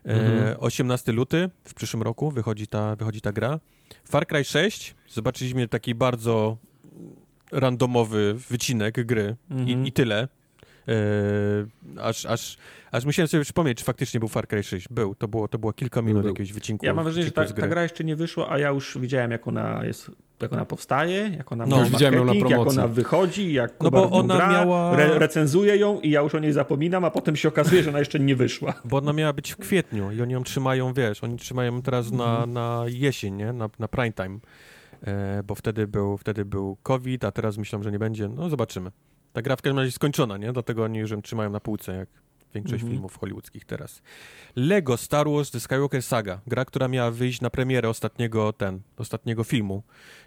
[0.06, 0.56] E, mhm.
[0.60, 3.60] 18 luty w przyszłym roku wychodzi ta, wychodzi ta gra.
[4.06, 4.96] Far Cry 6.
[5.08, 6.58] Zobaczyliśmy taki bardzo
[7.52, 9.86] randomowy wycinek gry mhm.
[9.86, 10.28] i, i tyle.
[12.02, 12.58] Aż, aż,
[12.92, 14.88] aż musiałem sobie przypomnieć, czy faktycznie był Far Cry 6.
[14.90, 16.32] Był, to było, to było kilka minut był.
[16.32, 16.86] jakiegoś wycinku.
[16.86, 19.48] Ja mam wrażenie, że ta, ta, gra jeszcze nie wyszła, a ja już widziałem, jak
[19.48, 20.12] ona jest,
[20.42, 22.58] jak ona powstaje, jak ona no, widziałem ją na promocji.
[22.58, 24.98] jak ona wychodzi, jak no bo ona gra, miała...
[24.98, 28.00] re, recenzuje ją i ja już o niej zapominam, a potem się okazuje, że ona
[28.00, 28.74] jeszcze nie wyszła.
[28.86, 32.30] Bo ona miała być w kwietniu i oni ją trzymają, wiesz, oni trzymają teraz na,
[32.30, 32.54] mhm.
[32.54, 33.54] na jesień, nie?
[33.54, 34.40] Na, na prime time.
[35.04, 38.28] E, bo wtedy był, wtedy był COVID, a teraz myślą, że nie będzie.
[38.28, 38.92] No zobaczymy.
[39.34, 40.54] Ta gra w każdym razie jest skończona, nie?
[40.54, 42.10] Dlatego oni już ją trzymają na półce, jak
[42.54, 42.96] większość mm -hmm.
[42.96, 44.02] filmów hollywoodzkich teraz.
[44.56, 46.42] Lego Star Wars The Skywalker Saga.
[46.48, 49.84] Gra, która miała wyjść na premierę ostatniego, ten, ostatniego filmu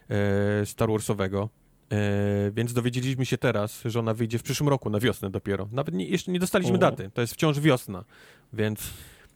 [0.09, 1.49] e, Star Warsowego.
[1.91, 5.67] E, więc dowiedzieliśmy się teraz, że ona wyjdzie w przyszłym roku, na wiosnę dopiero.
[5.71, 6.77] Nawet nie, jeszcze nie dostaliśmy o.
[6.77, 7.11] daty.
[7.13, 8.03] To jest wciąż wiosna,
[8.53, 8.89] więc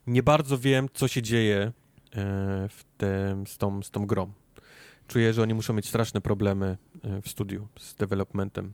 [0.07, 1.71] nie bardzo wiem, co się dzieje e,
[2.69, 4.31] w tym, z, tą, z tą grą.
[5.07, 8.73] Czuję, że oni muszą mieć straszne problemy e, w studiu z developmentem.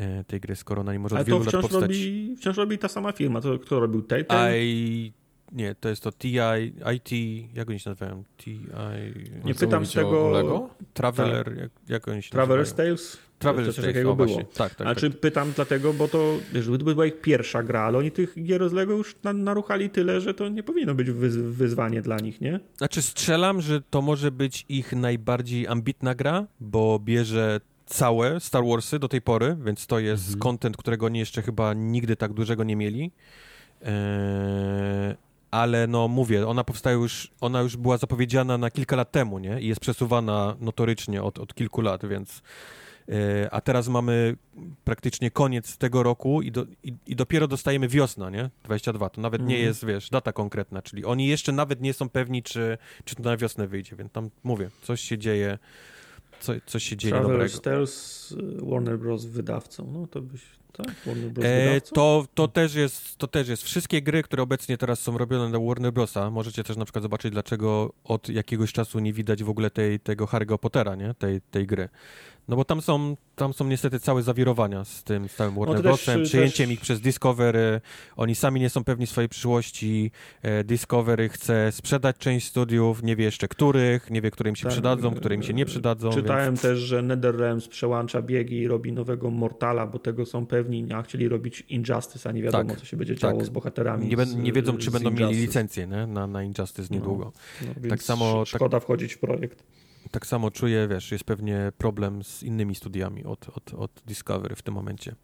[0.00, 1.82] E, tej gry, skoro ona nie może Ale od wielu to wciąż lat powstać.
[1.82, 4.58] Robi, wciąż robi ta sama firma, to kto robił Telltale?
[4.58, 5.12] I...
[5.52, 6.38] Nie, to jest to TI,
[6.96, 7.10] IT,
[7.54, 8.24] jak oni się nazywają?
[8.36, 8.60] TI...
[9.44, 10.30] Nie pytam z tego...
[10.30, 10.70] Lego?
[10.94, 11.56] Traveler, tak.
[11.56, 13.18] jak, jak oni się Traveler's Tales?
[13.40, 14.44] Traveler's Tales, było.
[14.54, 17.98] Tak, tak, A tak, pytam dlatego, bo to, wiesz, to była ich pierwsza gra, ale
[17.98, 22.16] oni tych gier z Lego już naruchali tyle, że to nie powinno być wyzwanie dla
[22.16, 22.60] nich, nie?
[22.76, 27.60] Znaczy strzelam, że to może być ich najbardziej ambitna gra, bo bierze
[27.90, 30.40] całe Star Warsy do tej pory, więc to jest mhm.
[30.40, 33.12] content, którego oni jeszcze chyba nigdy tak dużego nie mieli.
[33.82, 33.90] Eee,
[35.50, 39.60] ale no mówię, ona powstaje już, ona już była zapowiedziana na kilka lat temu, nie?
[39.60, 42.42] I jest przesuwana notorycznie od, od kilku lat, więc
[43.08, 44.36] eee, a teraz mamy
[44.84, 48.50] praktycznie koniec tego roku i, do, i, i, dopiero dostajemy wiosna, nie?
[48.64, 49.10] 22.
[49.10, 49.66] To nawet nie mhm.
[49.66, 53.36] jest, wiesz, data konkretna, czyli oni jeszcze nawet nie są pewni, czy, czy to na
[53.36, 55.58] wiosnę wyjdzie, więc tam mówię, coś się dzieje
[56.40, 57.58] co, co się dzieje Traveler's dobrego.
[57.58, 59.24] Tales Warner Bros.
[59.24, 60.42] wydawcą, no to byś,
[60.72, 60.94] tak?
[61.06, 61.46] Warner Bros.
[61.46, 63.62] E, to, to, też jest, to też jest.
[63.62, 67.32] Wszystkie gry, które obecnie teraz są robione na Warner Brosa, możecie też na przykład zobaczyć,
[67.32, 71.14] dlaczego od jakiegoś czasu nie widać w ogóle tej, tego Harry'ego Pottera, nie?
[71.14, 71.88] Tej, tej gry.
[72.50, 76.22] No bo tam są, tam są niestety całe zawirowania z tym całym Warner no Brosem,
[76.22, 76.74] przyjęciem też...
[76.74, 77.80] ich przez Discovery.
[78.16, 80.10] Oni sami nie są pewni swojej przyszłości.
[80.42, 84.62] E, Discovery chce sprzedać część studiów, nie wie jeszcze których, nie wie, które im się
[84.62, 84.72] tak.
[84.72, 86.10] przydadzą, które im się nie przydadzą.
[86.10, 86.62] Czytałem więc...
[86.62, 91.28] też, że NetherRealms przełącza biegi i robi nowego Mortala, bo tego są pewni, a chcieli
[91.28, 93.46] robić Injustice, a nie wiadomo, tak, co się będzie działo tak.
[93.46, 94.08] z bohaterami.
[94.08, 95.30] Nie, z, nie wiedzą, czy będą Injustice.
[95.30, 96.06] mieli licencję nie?
[96.06, 97.32] Na, na Injustice niedługo.
[97.62, 98.44] No, no, tak samo.
[98.44, 98.82] Szkoda tak...
[98.82, 99.64] wchodzić w projekt
[100.10, 104.62] tak samo czuję, wiesz, jest pewnie problem z innymi studiami od, od, od Discovery w
[104.62, 105.14] tym momencie.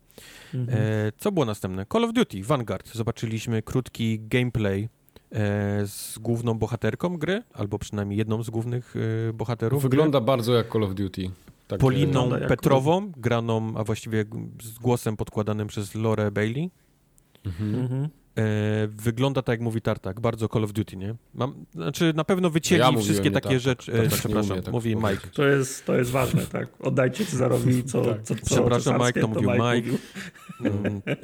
[0.55, 0.79] Mhm.
[0.79, 1.87] E, co było następne?
[1.93, 2.95] Call of Duty, Vanguard.
[2.95, 4.89] Zobaczyliśmy krótki gameplay
[5.33, 8.95] e, z główną bohaterką gry, albo przynajmniej jedną z głównych
[9.29, 9.83] e, bohaterów.
[9.83, 10.27] Wygląda gry.
[10.27, 11.31] bardzo jak Call of Duty.
[11.69, 14.25] Tak Poliną Petrową, graną, a właściwie
[14.63, 16.71] z głosem podkładanym przez Lore Bailey.
[17.45, 17.75] Mhm.
[17.75, 18.09] mhm.
[18.39, 21.15] E, wygląda tak, jak mówi Tartak, bardzo Call of Duty, nie?
[21.35, 23.93] Mam, znaczy, na pewno wycięli ja wszystkie takie tak, rzeczy.
[23.93, 25.29] Tak, tak, przepraszam, tak mówi Mike.
[25.33, 26.69] To jest, to jest ważne, tak.
[26.81, 28.23] Oddajcie Cezarowi, co, tak.
[28.23, 29.75] co, co Przepraszam, Mike, to mówił Mike.
[29.75, 29.99] Mike.
[30.61, 31.19] Mm, e,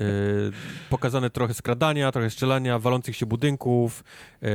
[0.90, 4.04] pokazane trochę skradania, trochę strzelania, walących się budynków,
[4.42, 4.52] e, e,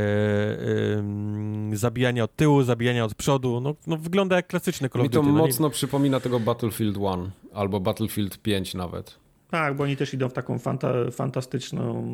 [1.73, 3.61] zabijania od tyłu, zabijania od przodu.
[3.61, 5.17] No, no wygląda jak klasyczny Call of Duty.
[5.19, 5.73] Mi to no mocno nie...
[5.73, 9.26] przypomina tego Battlefield 1 albo Battlefield 5 nawet.
[9.49, 12.07] Tak, bo oni też idą w taką fanta, fantastyczną,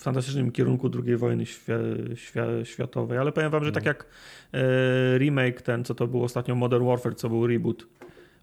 [0.00, 1.72] fantastycznym kierunku II wojny świ
[2.14, 3.94] świ światowej, ale powiem wam, że tak mm.
[3.96, 4.06] jak
[4.52, 7.86] e, remake ten, co to był ostatnio Modern Warfare, co był reboot,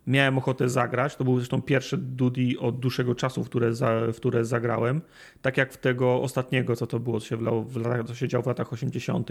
[0.07, 4.15] miałem ochotę zagrać, to był zresztą pierwszy Dudi od dłuższego czasu, w które, za, w
[4.15, 5.01] które zagrałem,
[5.41, 8.43] tak jak w tego ostatniego, co to było, co się, w, w, co się działo
[8.43, 9.29] w latach 80.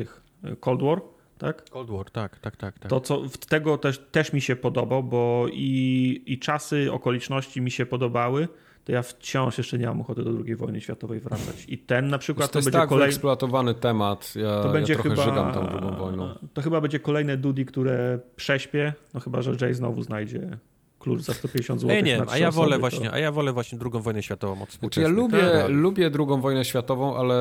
[0.61, 1.01] Cold War,
[1.39, 1.71] tak?
[1.71, 2.79] Cold War, tak, tak, tak.
[2.79, 2.91] tak.
[2.91, 7.87] To co, tego też, też mi się podobał, bo i, i czasy, okoliczności mi się
[7.87, 8.49] podobały,
[8.85, 11.65] to ja wciąż jeszcze nie mam ochoty do II wojny światowej wracać.
[11.69, 13.09] I ten na przykład to, to jest będzie tak kolej...
[13.09, 14.35] eksploatowany temat.
[14.37, 16.39] Ja, to będzie ja trochę chyba, żygam tą drugą wojną.
[16.55, 20.59] To chyba będzie kolejne Dudi, które prześpię, no chyba, że Jay znowu znajdzie
[20.99, 21.97] klucz za 150 zł.
[21.97, 25.01] Ej, nie, a ja wolę właśnie, a ja wolę właśnie drugą wojnę światową od znaczy,
[25.01, 25.69] Ja lubię, tak.
[25.69, 27.37] lubię drugą wojnę światową, ale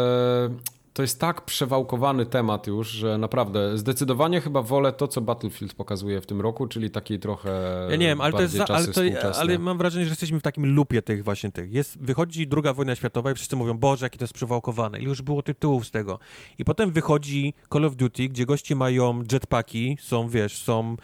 [0.96, 6.22] to jest tak przewałkowany temat już, że naprawdę zdecydowanie chyba wolę to, co Battlefield pokazuje
[6.22, 7.50] w tym roku, czyli taki trochę.
[7.90, 8.54] Ja nie wiem, ale to jest.
[8.54, 9.02] Za, ale, to,
[9.40, 11.74] ale mam wrażenie, że jesteśmy w takim lupie tych właśnie tych.
[11.74, 15.00] Jest, wychodzi druga wojna światowa i wszyscy mówią, Boże, jakie to jest przewałkowane.
[15.00, 16.20] I już było tytułów z tego.
[16.58, 20.96] I potem wychodzi Call of Duty, gdzie goście mają jetpacki, są, wiesz, są,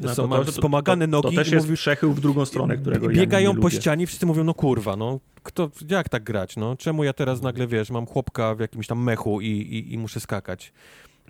[0.00, 1.28] no, są to, to, wspomagane nogi.
[1.28, 4.26] To też jest mówisz, przechył w drugą stronę, którego Biegają ja po ścianie i wszyscy
[4.26, 6.76] mówią, no kurwa, no kto, jak tak grać, no?
[6.76, 10.20] Czemu ja teraz nagle, wiesz, mam chłopka w jakimś tam mechu i, i, i muszę
[10.20, 10.72] skakać?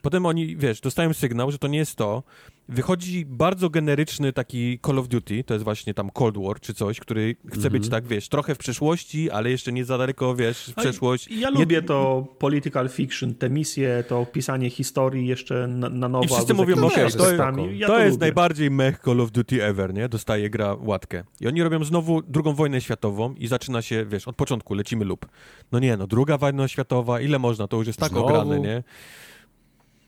[0.03, 2.23] Potem oni, wiesz, dostają sygnał, że to nie jest to.
[2.69, 7.01] Wychodzi bardzo generyczny taki Call of Duty, to jest właśnie tam Cold War czy coś,
[7.01, 7.73] który chce -hmm.
[7.73, 7.91] być mhm.
[7.91, 11.29] tak, wiesz, trochę w przeszłości, ale jeszcze nie za daleko, wiesz, w przeszłość.
[11.31, 11.61] Ja nie...
[11.61, 16.25] lubię to political fiction, te misje, to pisanie historii jeszcze na, na nowo.
[16.25, 19.31] I wszyscy mówią, okej, okay, to, jest, ja to, to jest najbardziej mech Call of
[19.31, 20.09] Duty ever, nie?
[20.09, 21.25] Dostaje gra łatkę.
[21.41, 25.27] I oni robią znowu drugą wojnę światową i zaczyna się, wiesz, od początku lecimy lub.
[25.73, 28.27] No nie, no druga wojna światowa, ile można, to już jest tak znowu?
[28.27, 28.83] ograne, nie?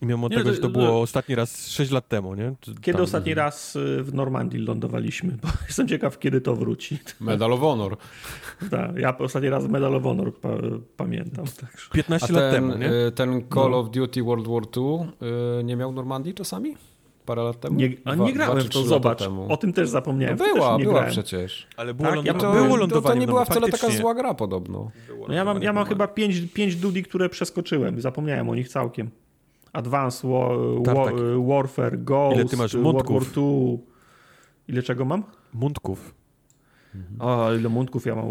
[0.02, 2.54] I mimo nie, tego, że to było no, ostatni raz 6 lat temu, nie?
[2.80, 3.02] Kiedy Tam...
[3.02, 5.36] ostatni raz y, w Normandii lądowaliśmy?
[5.42, 6.98] Bo jestem ciekaw, kiedy to wróci.
[7.20, 7.96] Medal of Honor.
[8.70, 10.48] tak, ja ostatni raz Medal of Honor pa
[10.96, 11.44] pamiętam.
[11.60, 11.90] Także.
[11.92, 12.92] 15 ten, lat temu, nie?
[12.92, 13.78] Y, ten Call no.
[13.78, 14.84] of Duty World War II
[15.60, 16.76] y, nie miał Normandii czasami?
[17.26, 17.76] Parę lat temu?
[17.76, 19.18] Nie, a nie grałem w to, zobacz.
[19.18, 19.52] Temu.
[19.52, 20.38] O tym też zapomniałem.
[20.38, 21.10] No była, była grałem.
[21.10, 21.66] przecież.
[21.76, 23.02] Ale było, tak, ja to, było lądowanie.
[23.02, 24.90] To, to nie była wcale taka zła gra podobno.
[25.28, 28.00] No ja mam, ja mam chyba 5 pięć dudi, które przeskoczyłem.
[28.00, 29.10] Zapomniałem o nich całkiem.
[29.78, 30.58] Advanced War,
[30.96, 31.12] War,
[31.46, 33.78] Warfare, Ghost, Ile ty masz World War II.
[34.68, 35.24] Ile czego mam?
[35.54, 36.14] Mundków.
[37.18, 38.26] A ile mundków ja mam?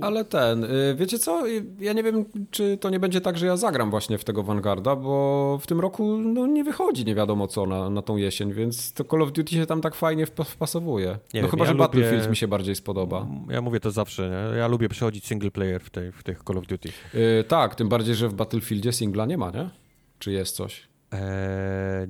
[0.00, 1.42] Ale ten, y, wiecie co,
[1.80, 4.96] ja nie wiem, czy to nie będzie tak, że ja zagram właśnie w tego Vanguarda,
[4.96, 8.92] bo w tym roku no, nie wychodzi nie wiadomo co na, na tą jesień, więc
[8.92, 11.06] to Call of Duty się tam tak fajnie wpasowuje.
[11.06, 11.84] Nie no wiem, chyba, ja że lubię...
[11.84, 13.26] Battlefield mi się bardziej spodoba.
[13.50, 14.58] Ja mówię to zawsze, nie?
[14.58, 16.88] ja lubię przechodzić single player w, tej, w tych Call of Duty.
[17.14, 19.70] Yy, tak, tym bardziej, że w Battlefieldzie singla nie ma, nie?
[20.18, 20.89] Czy jest coś?
[21.12, 22.08] Eee,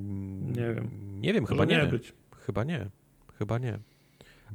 [0.56, 0.90] nie wiem.
[1.20, 1.76] Nie wiem, chyba nie.
[1.76, 1.86] nie.
[1.86, 2.12] Być.
[2.46, 2.86] Chyba nie.
[3.38, 3.78] Chyba nie.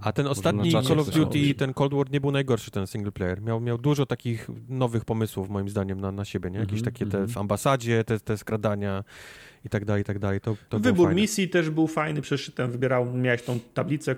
[0.01, 3.41] A ten ostatni Call of Duty, ten Cold War nie był najgorszy, ten single player.
[3.41, 6.59] Miał, miał dużo takich nowych pomysłów, moim zdaniem, na, na siebie, nie?
[6.59, 7.27] Jakieś mm -hmm, takie te mhm.
[7.27, 9.03] w ambasadzie, te, te skradania
[9.65, 10.41] i tak dalej, i tak dalej.
[10.41, 14.15] To, to Wybór misji też był fajny, przecież ten wybierał, miałeś tą tablicę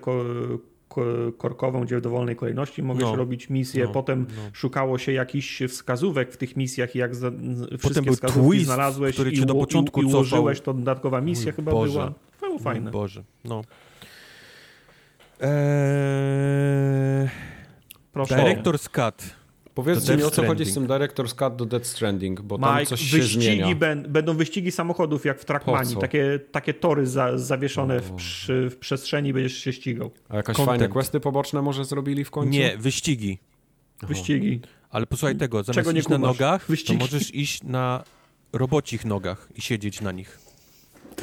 [1.38, 3.86] korkową, gdzie w dowolnej kolejności mogłeś no, robić misję.
[3.86, 4.42] No, Potem no.
[4.54, 7.32] szukało się jakichś wskazówek w tych misjach i jak za,
[7.78, 11.52] wszystkie był wskazówki twist, znalazłeś który i, do początku i, i ułożyłeś, to dodatkowa misja
[11.52, 11.94] chyba Boże.
[11.94, 12.14] była.
[12.42, 12.92] Było fajne.
[12.92, 13.62] Boże, no.
[15.42, 17.30] Eee...
[18.14, 18.36] Proszę.
[18.36, 19.37] Director's Cut.
[19.78, 22.86] Powiedzcie mi, o co chodzi z tym Director's Cut do Death Stranding, bo Mike, tam
[22.86, 23.76] coś się zmienia.
[24.08, 29.34] będą wyścigi samochodów jak w Trackmanii, takie, takie tory za, zawieszone w, przy, w, przestrzeni,
[29.34, 30.12] będziesz się ścigał.
[30.30, 30.68] A jakieś Content.
[30.68, 32.50] fajne questy poboczne może zrobili w końcu?
[32.50, 33.40] Nie, wyścigi.
[33.98, 34.08] Aha.
[34.08, 34.62] Wyścigi.
[34.90, 36.22] Ale posłuchaj tego, zamiast Czego nie iść kumasz?
[36.22, 37.00] na nogach, wyścigi.
[37.00, 38.04] to możesz iść na
[38.54, 40.40] robocich nogach i siedzieć na nich.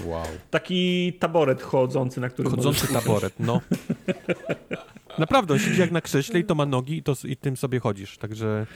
[0.05, 0.27] Wow.
[0.51, 3.61] Taki taboret chodzący, na którym Chodzący taboret, no.
[5.19, 7.81] Naprawdę, on siedzi jak na krześle i to ma nogi i, to, i tym sobie
[7.81, 8.67] chodzisz, także...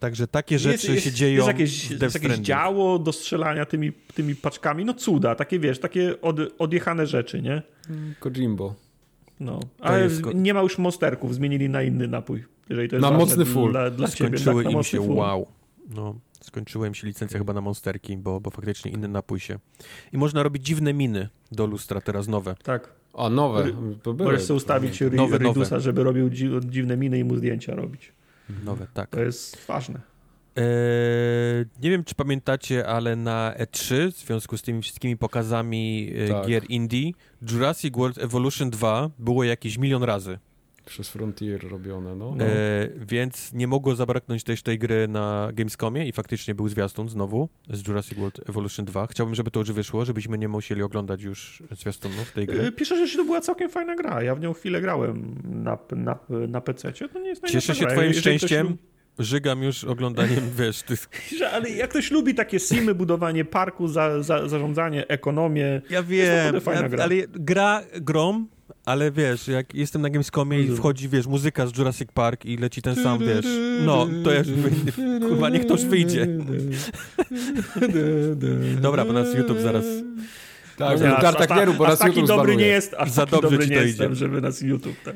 [0.00, 1.36] Także takie rzeczy jest, jest, się dzieją.
[1.36, 4.84] Jest jakieś, jest jakieś działo do strzelania tymi, tymi paczkami.
[4.84, 7.62] No cuda, takie wiesz, takie od, odjechane rzeczy, nie?
[8.20, 8.74] Kojimbo.
[9.40, 12.44] No, ale nie ma już monsterków, zmienili na inny napój.
[12.68, 13.70] Jeżeli to jest na mocny full.
[13.70, 15.16] Dla, dla Skończyły ciebie, tak, im się, full.
[15.16, 15.46] wow.
[15.88, 19.58] No, skończyłem się licencja chyba na monsterki, bo, bo faktycznie inny napój się.
[20.12, 22.54] I można robić dziwne miny do lustra, teraz nowe.
[22.62, 22.97] Tak.
[23.18, 23.72] A nowe.
[24.02, 24.32] To były.
[24.32, 25.80] Możesz sobie ustawić nowe, Ridusa, nowe.
[25.80, 26.30] żeby robił
[26.60, 28.12] dziwne miny i mu zdjęcia robić.
[28.64, 29.10] Nowe, tak.
[29.10, 30.00] To jest ważne.
[30.56, 30.64] Eee,
[31.82, 36.46] nie wiem, czy pamiętacie, ale na E3, w związku z tymi wszystkimi pokazami e, tak.
[36.46, 37.12] gier indie,
[37.50, 40.38] Jurassic World Evolution 2 było jakieś milion razy.
[40.88, 42.34] Przez Frontier robione, no.
[42.36, 42.44] no.
[42.44, 47.48] E, więc nie mogło zabraknąć też tej gry na Gamescomie i faktycznie był zwiastun znowu
[47.70, 49.06] z Jurassic World Evolution 2.
[49.06, 52.62] Chciałbym, żeby to już wyszło, żebyśmy nie musieli oglądać już zwiastunów tej gry.
[52.66, 54.22] E, piszę, że to była całkiem fajna gra.
[54.22, 56.92] Ja w nią chwilę grałem na, na, na PC.
[56.92, 57.92] To nie jest Cieszę się gra.
[57.92, 58.76] twoim Jeżeli szczęściem.
[59.18, 61.08] Żygam już oglądaniem, wiesz, tych...
[61.52, 65.82] Ale jak ktoś lubi takie simy, budowanie parku, za, za, zarządzanie, ekonomię...
[65.90, 67.04] Ja wiem, ja, gra.
[67.04, 68.48] ale gra grom,
[68.88, 72.82] ale wiesz, jak jestem na Gamescomie i wchodzi, wiesz, muzyka z Jurassic Park i leci
[72.82, 73.46] ten sam, wiesz,
[73.86, 74.42] no, to ja
[75.28, 76.26] kurwa, niech ktoś wyjdzie.
[78.80, 79.84] Dobra, bo nas YouTube zaraz
[80.78, 83.42] tak, no, aż, tak nie rób, bo aż taki dobry nie jest, aż Za taki
[83.42, 85.14] dobry nie jestem, żeby nas YouTube, tak.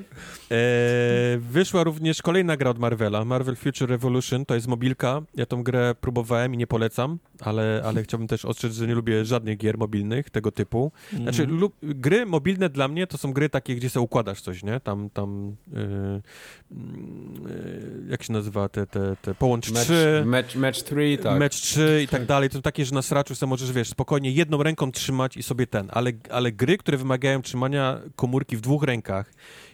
[0.51, 5.22] E, wyszła również kolejna gra od Marvela, Marvel Future Revolution, to jest mobilka.
[5.34, 9.24] Ja tą grę próbowałem i nie polecam, ale, ale chciałbym też ostrzec, że nie lubię
[9.24, 10.93] żadnych gier mobilnych tego typu.
[11.16, 11.59] Znaczy, mm.
[11.59, 14.80] lub, gry mobilne dla mnie to są gry takie, gdzie sobie układasz coś, nie?
[14.80, 16.22] Tam, tam yy,
[16.70, 20.22] yy, jak się nazywa, te, te, te połącz match, 3.
[20.26, 21.39] Match, match 3, tak.
[21.39, 22.48] Match 3 i tak, tak dalej.
[22.48, 25.52] To są takie, że na sraczu sobie możesz, wiesz, spokojnie jedną ręką trzymać i sobie
[25.70, 29.33] ten, ale, ale gry, które wymagają trzymania komórki w dwóch rękach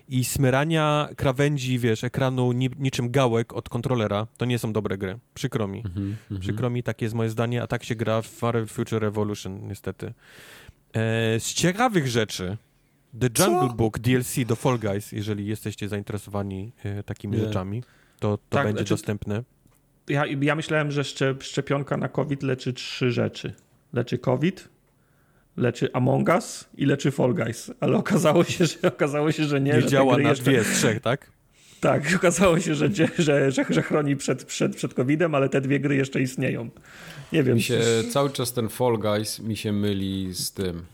[0.08, 5.18] i smyrania krawędzi, wiesz, ekranu ni niczym gałek od kontrolera, to nie są dobre gry.
[5.34, 5.84] Przykro mi.
[5.96, 6.38] Mm -hmm.
[6.38, 10.06] Przykro mi, takie jest moje zdanie, a tak się gra w Marvel Future Revolution, niestety.
[10.92, 12.56] E, z ciekawych rzeczy,
[13.20, 13.74] The Jungle Co?
[13.74, 17.44] Book DLC do Fall Guys, jeżeli jesteście zainteresowani e, takimi nie.
[17.44, 17.82] rzeczami,
[18.18, 19.42] to, to tak, będzie znaczy, dostępne.
[20.08, 21.04] Ja, ja myślałem, że
[21.40, 23.54] szczepionka na COVID leczy trzy rzeczy.
[23.92, 24.68] Leczy COVID,
[25.58, 29.72] leczy Among Us i leczy Fall Guys, ale okazało się, że okazało się, że nie.
[29.72, 30.44] Nie że działa na jeszcze...
[30.44, 31.30] dwie z trzech, tak?
[31.80, 33.08] Tak, okazało się, że, że,
[33.50, 36.68] że, że chroni przed, przed, przed COVID-em, ale te dwie gry jeszcze istnieją.
[37.32, 37.54] Nie wiem.
[37.54, 37.80] Mi się
[38.10, 40.84] cały czas ten Fall Guys mi się myli z tym.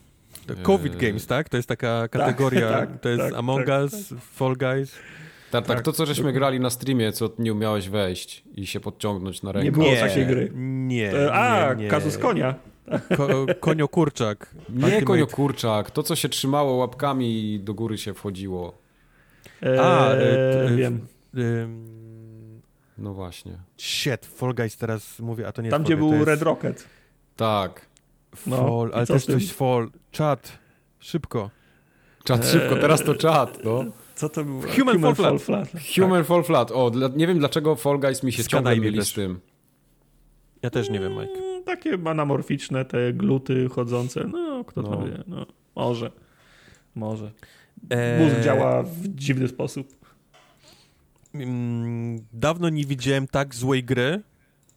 [0.62, 1.48] COVID Games, tak?
[1.48, 2.70] To jest taka tak, kategoria.
[2.70, 4.18] Tak, tak, to jest tak, Among tak, Us, tak.
[4.18, 4.92] Fall Guys.
[5.50, 9.42] Tak, tak, to co żeśmy grali na streamie, co nie umiałeś wejść i się podciągnąć
[9.42, 9.64] na rękę.
[9.64, 10.50] Nie było takiej gry.
[10.54, 11.32] Nie.
[11.32, 11.90] A, nie, nie.
[11.90, 12.54] kazus konia.
[13.16, 14.54] Ko koniokurczak.
[14.68, 18.78] Nie koniokurczak, to co się trzymało łapkami i do góry się wchodziło.
[19.62, 21.06] Eee, A, e, e, wiem.
[21.36, 21.40] E,
[22.98, 23.52] no właśnie.
[23.76, 26.26] Shit, Fall Guys teraz mówię, a to nie Tam, gdzie był jest...
[26.26, 26.88] Red Rocket.
[27.36, 27.86] Tak.
[28.46, 29.90] No, fall, ale też coś Fall.
[30.18, 30.58] Chat,
[30.98, 31.50] szybko.
[32.24, 33.84] Czat szybko, teraz to czat, no.
[34.14, 34.62] Co to było?
[34.62, 35.70] Human, Human Fall, Flat.
[35.70, 35.82] Flat.
[35.96, 36.26] Human tak.
[36.26, 36.72] Fall Flat.
[36.72, 39.40] O, dla, nie wiem dlaczego Fall Guys mi się Skadaj ciągle myli z tym.
[40.62, 41.43] Ja też nie wiem, Mike.
[41.66, 44.24] Mm, takie anamorficzne te gluty chodzące.
[44.24, 44.88] No, kto no.
[44.88, 45.24] to wie.
[45.26, 45.46] No,
[45.76, 46.10] może.
[46.94, 47.32] Może.
[47.90, 48.24] Eee...
[48.24, 50.04] Mózg działa w dziwny sposób.
[51.34, 54.22] Mm, dawno nie widziałem tak złej gry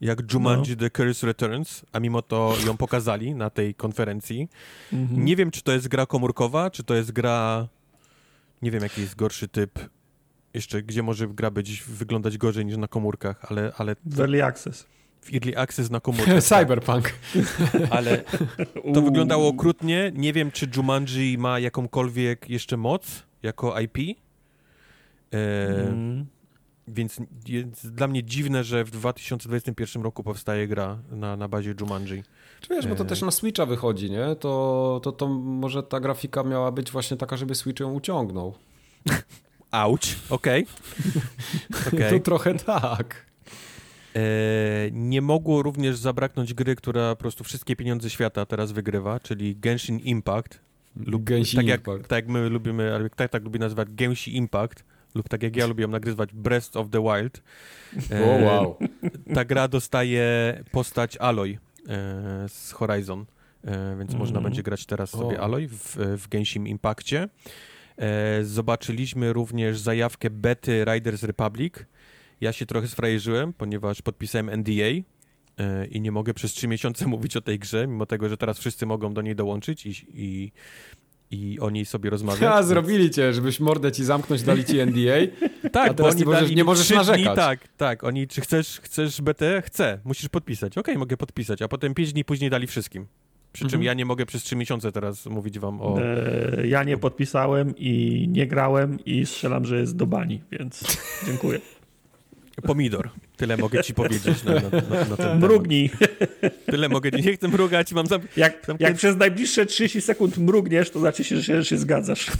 [0.02, 0.78] jak Jumanji no.
[0.78, 4.50] The Curse Returns, a mimo to ją pokazali na tej konferencji.
[4.94, 5.26] Mhm.
[5.26, 7.68] Nie wiem, czy to jest gra komórkowa, czy to jest gra...
[8.62, 9.80] Nie wiem, jaki jest gorszy typ.
[10.54, 13.72] Jeszcze, gdzie może gra być, wyglądać gorzej niż na komórkach, ale...
[13.78, 14.88] ale w Early Access.
[15.28, 16.44] W Early Access na komórkach.
[16.54, 17.14] Cyberpunk.
[17.90, 18.24] ale
[18.94, 20.12] to wyglądało okrutnie.
[20.16, 23.98] Nie wiem, czy Jumanji ma jakąkolwiek jeszcze moc jako IP.
[23.98, 25.38] E,
[25.68, 26.26] mm.
[26.88, 27.18] Więc
[27.48, 32.24] jest dla mnie dziwne, że w 2021 roku powstaje gra na, na bazie Jumanji.
[32.62, 33.08] Czy wiesz, bo to e...
[33.08, 34.36] też na Switcha wychodzi, nie?
[34.36, 38.54] To, to, to może ta grafika miała być właśnie taka, żeby Switch ją uciągnął.
[39.72, 40.66] Auć, okej.
[41.70, 42.00] Okay.
[42.00, 42.20] okay.
[42.20, 43.26] To trochę tak.
[44.18, 44.22] E,
[44.92, 50.00] nie mogło również zabraknąć gry, która po prostu wszystkie pieniądze świata teraz wygrywa, czyli Genshin
[50.00, 50.60] Impact.
[50.96, 51.98] Lub, Genshin tak Impact.
[51.98, 54.84] Jak, tak jak my lubimy, ale tak, tak lubi nazywać Genshin Impact
[55.16, 57.44] lub tak jak ja lubię ją nagrywać, Breath of the Wild.
[58.26, 58.78] Oh, wow.
[59.36, 60.24] Ta gra dostaje
[60.72, 61.58] postać Aloy
[61.90, 63.26] e, z Horizon,
[63.64, 64.20] e, więc mm.
[64.20, 65.44] można będzie grać teraz sobie oh.
[65.44, 67.28] Aloy w, w Genshin Impactie.
[67.98, 71.74] E, zobaczyliśmy również zajawkę bety Riders Republic.
[72.42, 75.04] Ja się trochę sfrajerzyłem, ponieważ podpisałem NDA,
[75.92, 78.86] i nie mogę przez trzy miesiące mówić o tej grze, mimo tego, że teraz wszyscy
[78.86, 80.52] mogą do niej dołączyć i, i,
[81.32, 82.44] i o niej sobie rozmawiać.
[82.44, 85.48] A, zrobili cię, żebyś mordę ci zamknąć, dali ci NDA.
[85.72, 87.26] tak, a teraz nie możesz, nie możesz narzekać.
[87.26, 88.04] Dni, tak, tak.
[88.04, 89.62] Oni, czy chcesz, chcesz BT?
[89.66, 90.00] Chcę.
[90.04, 90.74] Musisz podpisać.
[90.74, 91.62] Okej, okay, mogę podpisać.
[91.62, 93.08] A potem pięć dni później dali wszystkim.
[93.54, 93.84] Przy czym mhm.
[93.84, 96.02] ja nie mogę przez trzy miesiące teraz mówić wam o...
[96.02, 101.60] E, ja nie podpisałem i nie grałem i strzelam, że jest do bani, więc dziękuję.
[102.64, 103.10] Pomidor.
[103.38, 105.90] Tyle mogę ci powiedzieć na, na, na, na ten Mrugnij.
[105.90, 106.66] Temat.
[106.66, 107.28] Tyle mogę ci.
[107.28, 107.94] Nie chcę mrugać.
[107.94, 108.22] Mam zam...
[108.38, 112.32] jak, jak przez najbliższe 30 sekund mrugniesz, to znaczy się, że się zgadzasz.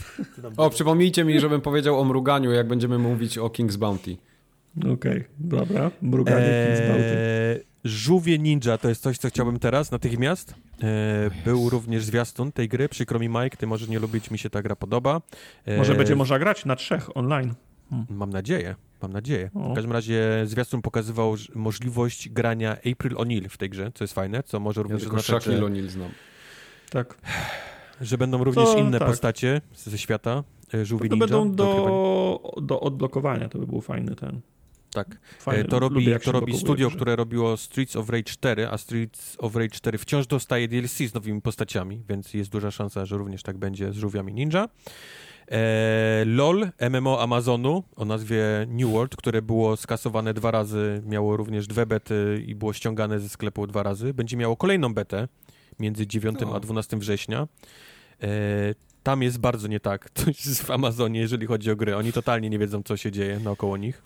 [0.58, 4.18] O, przypomnijcie mi, żebym powiedział o mruganiu, jak będziemy mówić o King's Bounty.
[4.78, 5.92] Okej, okay, dobra.
[6.02, 7.66] Mruganie eee, King's Bounty.
[7.84, 10.54] Żółwie Ninja to jest coś, co chciałbym teraz natychmiast.
[10.82, 12.90] Eee, był również zwiastun tej gry.
[12.90, 15.22] Przykro mi, Mike, ty może nie lubić, mi się ta gra podoba.
[15.68, 17.54] Eee, może będzie można grać na trzech online.
[17.90, 18.08] Hmm.
[18.10, 18.76] Mam nadzieję.
[19.02, 19.50] Mam nadzieję.
[19.54, 24.44] W każdym razie zwiastun pokazywał możliwość grania April O'Neil w tej grze, co jest fajne,
[24.44, 25.62] co może również ja oznaczać, że...
[25.62, 26.10] O'Neil znam.
[26.90, 27.18] Tak.
[28.02, 29.08] Że będą również to, inne tak.
[29.08, 30.44] postacie ze świata
[30.74, 34.42] e, żółwi to, to będą do, do odblokowania, to by był fajny ten.
[34.94, 35.20] Tak.
[35.40, 35.64] Fajny.
[35.64, 39.56] To robi, Lubię, to robi studio, które robiło Streets of Rage 4, a Streets of
[39.56, 43.58] Rage 4 wciąż dostaje DLC z nowymi postaciami, więc jest duża szansa, że również tak
[43.58, 44.70] będzie z żółwiami ninja.
[45.52, 51.68] E, LOL, MMO Amazonu o nazwie New World, które było skasowane dwa razy, miało również
[51.68, 55.28] dwie bety i było ściągane ze sklepu dwa razy, będzie miało kolejną betę
[55.80, 57.48] między 9 a 12 września.
[58.24, 58.28] E,
[59.04, 60.10] tam jest bardzo nie tak
[60.66, 61.96] w Amazonie, jeżeli chodzi o gry.
[61.96, 64.02] Oni totalnie nie wiedzą, co się dzieje naokoło nich.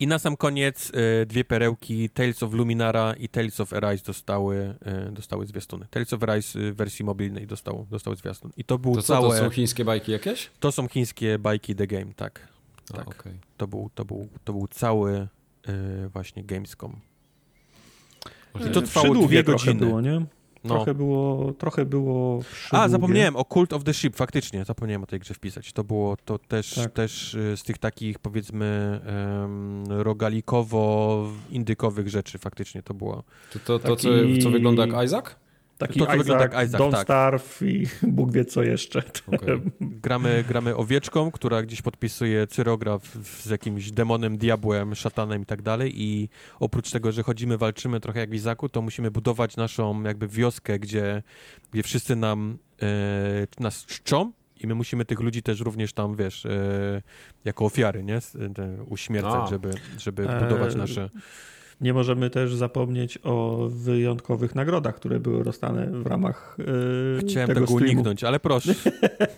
[0.00, 4.74] I na sam koniec y, dwie perełki Tales of Luminara i Tales of Arise dostały,
[5.08, 5.86] y, dostały zwiastuny.
[5.90, 8.50] Tales of Arise w wersji mobilnej dostał, dostał zwiastun.
[8.56, 9.38] I to był to całe...
[9.38, 10.50] To są chińskie bajki jakieś?
[10.60, 12.48] To są chińskie bajki The Game, tak.
[12.92, 13.06] tak.
[13.06, 13.38] A, okay.
[13.56, 15.28] to, był, to, był, to był cały
[15.68, 16.96] y, właśnie Gamescom.
[18.70, 19.74] I to trwało dwie godziny.
[19.74, 20.22] Było, nie?
[20.64, 20.74] No.
[20.74, 25.20] Trochę było, trochę było A, zapomniałem o Cult of the Ship, faktycznie, zapomniałem o tej
[25.20, 25.72] grze wpisać.
[25.72, 26.92] To było to też, tak.
[26.92, 29.00] też y, z tych takich, powiedzmy,
[29.40, 33.22] um, rogalikowo-indykowych rzeczy, faktycznie to było.
[33.52, 34.08] To, to, to co,
[34.42, 35.24] co wygląda jak Isaac?
[35.80, 37.02] Taki to, Isaac, jak Isaac, Don't tak.
[37.02, 37.86] Starve i
[38.16, 39.02] Bóg wie co jeszcze.
[39.26, 39.60] Okay.
[39.80, 45.92] gramy, gramy owieczką, która gdzieś podpisuje cyrograf z jakimś demonem, diabłem, szatanem i tak dalej
[46.02, 46.28] i
[46.60, 50.78] oprócz tego, że chodzimy, walczymy trochę jak w Izaku, to musimy budować naszą jakby wioskę,
[50.78, 51.22] gdzie,
[51.72, 56.46] gdzie wszyscy nam e, nas czczą i my musimy tych ludzi też również tam, wiesz,
[56.46, 57.02] e,
[57.44, 58.18] jako ofiary, nie?
[58.88, 61.10] Uśmiercać, żeby, żeby budować e, nasze...
[61.80, 67.60] Nie możemy też zapomnieć o wyjątkowych nagrodach, które były rozdane w ramach yy, Chciałem tego,
[67.60, 68.74] tego uniknąć, ale proszę.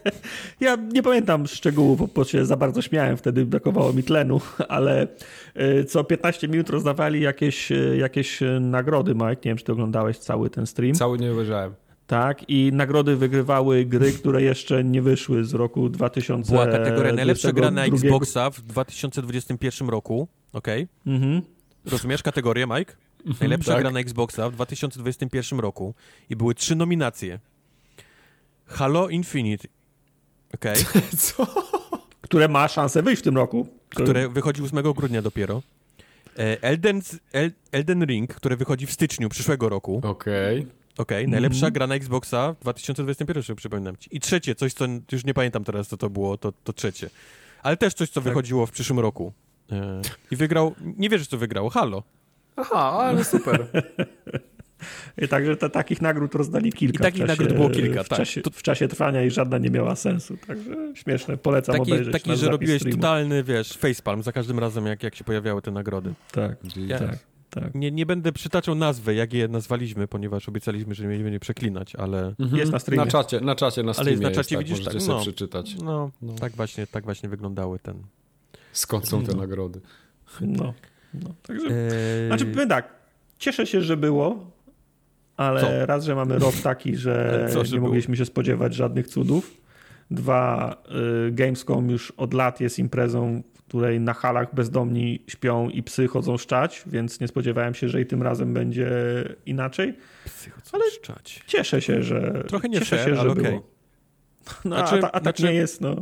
[0.61, 5.09] ja nie pamiętam szczegółów, bo się za bardzo śmiałem, wtedy brakowało mi tlenu, ale
[5.55, 9.27] yy, co 15 minut rozdawali jakieś, yy, jakieś nagrody, Mike.
[9.27, 10.95] Nie wiem, czy ty oglądałeś cały ten stream.
[10.95, 11.75] Cały nie obejrzałem.
[12.07, 16.53] Tak, i nagrody wygrywały gry, które jeszcze nie wyszły z roku 2000.
[16.53, 20.83] Była kategoria najlepsza gra na Xboxa w 2021 roku, okej?
[21.05, 21.15] Okay?
[21.15, 21.43] Mhm.
[21.85, 22.95] Rozumiesz kategorię, Mike?
[23.19, 23.81] Mhm, Najlepsza tak.
[23.81, 25.95] gra na Xboxa w 2021 roku
[26.31, 27.39] i były trzy nominacje.
[28.67, 29.69] Halo Infinite.
[30.55, 30.83] Okej.
[30.83, 31.03] Okay.
[31.19, 31.47] Co?
[32.21, 33.67] Które ma szansę wyjść w tym roku.
[33.89, 35.63] Które wychodzi 8 grudnia dopiero.
[36.39, 37.03] E, Elden,
[37.73, 40.01] Elden Ring, które wychodzi w styczniu przyszłego roku.
[40.05, 40.61] Okej.
[40.61, 40.83] Okay.
[40.99, 41.73] Okej, okay, najlepsza mm.
[41.73, 44.17] gra na Xboxa w 2021, przypominam ci.
[44.17, 47.11] I trzecie, coś, co już nie pamiętam teraz, co to było, to, to trzecie.
[47.63, 48.25] Ale też coś, co tak.
[48.25, 49.33] wychodziło w przyszłym roku.
[49.73, 52.03] E, I wygrał, nie wierzysz, co wygrał, Halo.
[52.57, 53.67] Aha, ale super.
[55.19, 56.99] I także te, takich nagród rozdali kilka.
[56.99, 58.19] I takich czasie, nagród było kilka, w tak.
[58.19, 62.13] Czasie, w czasie trwania i żadna nie miała sensu, także śmieszne, polecam taki, obejrzeć.
[62.13, 62.97] Taki, że robiłeś streamu.
[62.97, 66.15] totalny, wiesz, facepalm za każdym razem, jak, jak się pojawiały te nagrody.
[66.33, 67.19] Tak, ja, tak.
[67.51, 67.75] Tak.
[67.75, 72.35] Nie, nie będę przytaczał nazwy, jak je nazwaliśmy, ponieważ obiecaliśmy, że nie będziemy przeklinać, ale...
[72.41, 72.57] Mhm.
[72.57, 73.05] Jest na streamie.
[73.05, 75.21] Na czacie, na czacie, na streamie Ale jest na czacie, jest, widzisz, tak, tak, no,
[75.21, 75.77] przeczytać.
[75.85, 78.03] No, no, Tak, właśnie, tak właśnie wyglądały ten...
[78.73, 79.39] Skąd są te no.
[79.39, 79.81] nagrody?
[80.41, 80.75] No,
[81.15, 81.35] no.
[81.43, 82.27] Także, eee...
[82.27, 82.89] Znaczy, powiem tak,
[83.39, 84.51] cieszę się, że było,
[85.37, 85.87] ale Co?
[85.87, 89.57] raz, że mamy rok taki, że Co, że nie mogliśmy się spodziewać żadnych cudów.
[90.11, 90.77] Dwa,
[91.29, 96.09] y, Gamescom już od lat jest imprezą, w której na halach bezdomni śpią i psy
[96.09, 98.91] chodzą szczać, więc nie spodziewałem się, że i tym razem będzie
[99.47, 99.95] inaczej.
[100.25, 101.43] Psy chodzą ale szczać.
[101.47, 102.45] Cieszę się, że.
[102.49, 103.43] Trochę nie cieszę fair, się, że okay.
[103.43, 103.63] było.
[104.65, 105.43] No, znaczy, a, a, tak znaczy...
[105.43, 105.97] nie jest, no.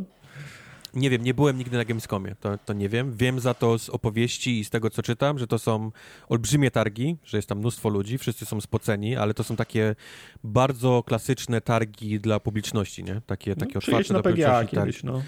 [0.94, 3.12] Nie wiem, nie byłem nigdy na Gamescomie, to, to nie wiem.
[3.16, 5.92] Wiem za to z opowieści i z tego, co czytam, że to są
[6.28, 9.96] olbrzymie targi, że jest tam mnóstwo ludzi, wszyscy są spoceni, ale to są takie
[10.44, 13.20] bardzo klasyczne targi dla publiczności, nie?
[13.26, 15.22] Takie, takie no, otwarte na PGA kiedyś, no.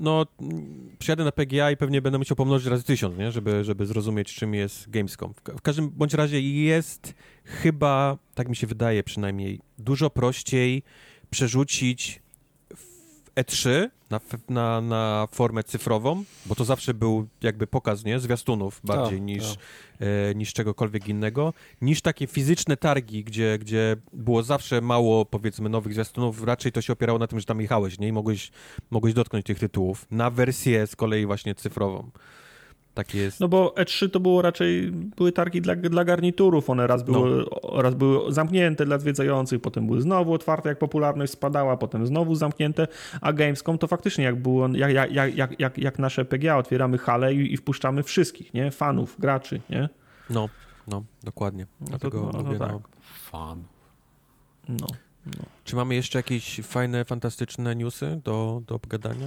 [0.00, 0.26] No,
[0.98, 3.32] przyjadę na PGA i pewnie będę musiał pomnożyć razy tysiąc, nie?
[3.32, 5.34] Żeby, żeby zrozumieć, czym jest Gamescom.
[5.34, 7.14] W każdym bądź razie jest
[7.44, 10.82] chyba, tak mi się wydaje przynajmniej, dużo prościej
[11.30, 12.19] przerzucić
[13.36, 18.20] E3 na, na, na formę cyfrową, bo to zawsze był jakby pokaz, nie?
[18.20, 19.58] Zwiastunów bardziej tak, niż, tak.
[20.00, 25.94] E, niż czegokolwiek innego, niż takie fizyczne targi, gdzie, gdzie było zawsze mało, powiedzmy, nowych
[25.94, 28.08] zwiastunów, raczej to się opierało na tym, że tam jechałeś, nie?
[28.08, 28.50] I mogłeś,
[28.90, 30.06] mogłeś dotknąć tych tytułów.
[30.10, 32.10] Na wersję z kolei właśnie cyfrową.
[33.00, 33.40] Tak jest.
[33.40, 37.82] No bo E3 to było raczej, były targi dla, dla garniturów, one raz były, no.
[37.82, 42.88] raz były zamknięte dla zwiedzających, potem były znowu otwarte, jak popularność spadała, potem znowu zamknięte,
[43.20, 47.34] a Gamescom to faktycznie jak było, jak, jak, jak, jak, jak nasze PGA, otwieramy halę
[47.34, 48.70] i, i wpuszczamy wszystkich, nie?
[48.70, 49.88] Fanów, graczy, nie?
[50.30, 50.48] No,
[50.88, 51.66] no, dokładnie.
[51.80, 52.72] No Dlatego to, no, mówię, no, tak.
[52.72, 52.80] no.
[53.30, 53.62] Fan.
[54.68, 54.86] No,
[55.26, 55.44] no.
[55.64, 59.26] Czy mamy jeszcze jakieś fajne, fantastyczne newsy do, do obgadania?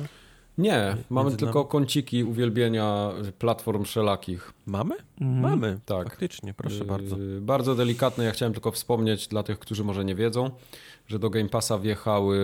[0.58, 4.54] Nie, mamy tylko kąciki uwielbienia platform wszelakich.
[4.66, 4.96] Mamy?
[5.22, 5.42] Mhm.
[5.42, 6.04] Mamy, tak.
[6.04, 7.18] Faktycznie, proszę yy, bardzo.
[7.42, 10.52] Bardzo delikatne, ja chciałem tylko wspomnieć dla tych, którzy może nie wiedzą,
[11.08, 12.40] że do Game Passa wjechały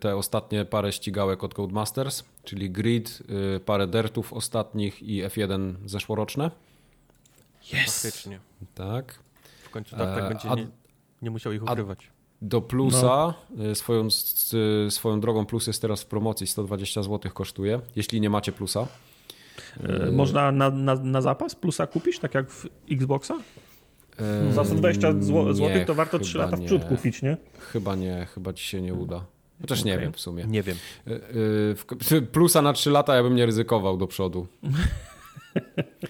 [0.00, 6.50] te ostatnie parę ścigałek od Codemasters, czyli Grid, yy, parę Dertów ostatnich i F1 zeszłoroczne.
[7.62, 8.02] Yes.
[8.02, 8.40] Faktycznie.
[8.74, 9.18] Tak.
[9.64, 10.66] W końcu tak, tak będzie nie,
[11.22, 12.13] nie musiał ich ukrywać.
[12.44, 13.64] Do plusa, no.
[13.70, 14.08] Y, swoją,
[14.88, 18.86] swoją drogą plus jest teraz w promocji, 120 zł kosztuje, jeśli nie macie plusa.
[19.88, 23.34] E, można na, na, na zapas plusa kupić, tak jak w Xboxa?
[24.18, 27.36] E, Za 120 zł nie, to warto 3 lata w przód kupić, nie?
[27.72, 29.24] Chyba nie, chyba ci się nie uda.
[29.60, 29.92] Chociaż okay.
[29.92, 30.44] nie wiem w sumie.
[30.44, 30.76] Nie wiem.
[31.06, 34.46] E, plusa na 3 lata ja bym nie ryzykował do przodu.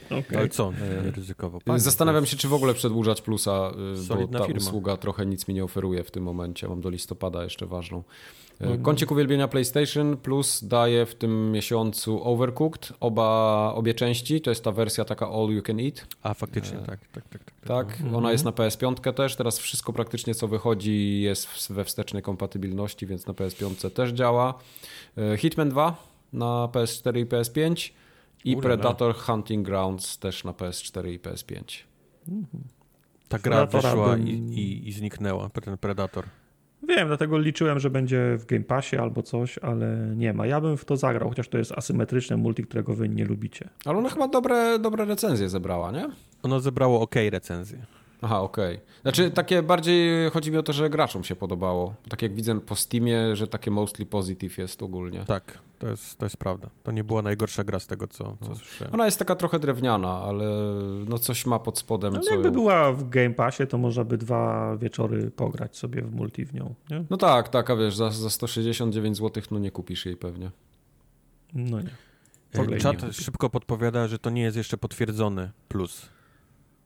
[0.07, 0.39] okay.
[0.39, 0.73] Ale co
[1.05, 1.61] nie ryzykował?
[1.65, 3.73] Panie, Zastanawiam się, czy w ogóle przedłużać plusa,
[4.05, 4.63] y, bo ta firma.
[4.63, 6.69] usługa trochę nic mi nie oferuje w tym momencie.
[6.69, 8.03] Mam do listopada jeszcze ważną.
[8.61, 8.83] Mhm.
[8.83, 14.73] Kącik uwielbienia PlayStation Plus daje w tym miesiącu Overcooked, oba, obie części, to jest ta
[14.73, 16.07] wersja taka All You Can Eat.
[16.23, 17.45] A faktycznie, tak, tak, tak.
[17.45, 18.15] Tak, tak mhm.
[18.15, 23.27] ona jest na PS5 też, teraz wszystko praktycznie co wychodzi jest we wstecznej kompatybilności, więc
[23.27, 24.55] na PS5 też działa.
[25.39, 25.97] Hitman 2
[26.33, 27.91] na PS4 i PS5
[28.45, 31.83] i Predator Hunting Grounds też na PS4 i PS5.
[32.29, 32.65] Mhm.
[33.29, 34.29] Ta gra wyszła bym...
[34.29, 36.25] i, i, i zniknęła, ten Predator.
[36.89, 40.47] Wiem, dlatego liczyłem, że będzie w Game Passie albo coś, ale nie ma.
[40.47, 43.69] Ja bym w to zagrał, chociaż to jest asymetryczne multi, którego wy nie lubicie.
[43.85, 46.09] Ale ona chyba dobre, dobre recenzje zebrała, nie?
[46.43, 47.87] Ono zebrało ok recenzje.
[48.25, 48.75] Aha, okej.
[48.75, 48.87] Okay.
[49.03, 51.95] Znaczy takie bardziej chodzi mi o to, że graczom się podobało.
[52.09, 55.25] Tak jak widzę po Steamie, że takie mostly positive jest ogólnie.
[55.25, 56.69] Tak, to jest, to jest prawda.
[56.83, 58.55] To nie była najgorsza gra z tego, co, co no.
[58.55, 58.95] słyszałem.
[58.95, 60.45] Ona jest taka trochę drewniana, ale
[61.09, 62.15] no coś ma pod spodem.
[62.15, 62.33] No, co...
[62.33, 66.55] Jakby była w Game Passie, to można by dwa wieczory pograć sobie w multi w
[66.55, 66.75] nią.
[66.91, 67.05] Nie?
[67.11, 70.51] No tak, tak, a wiesz, za, za 169 zł no nie kupisz jej pewnie.
[71.55, 71.91] No nie.
[72.79, 76.14] Czat szybko podpowiada, że to nie jest jeszcze potwierdzony plus.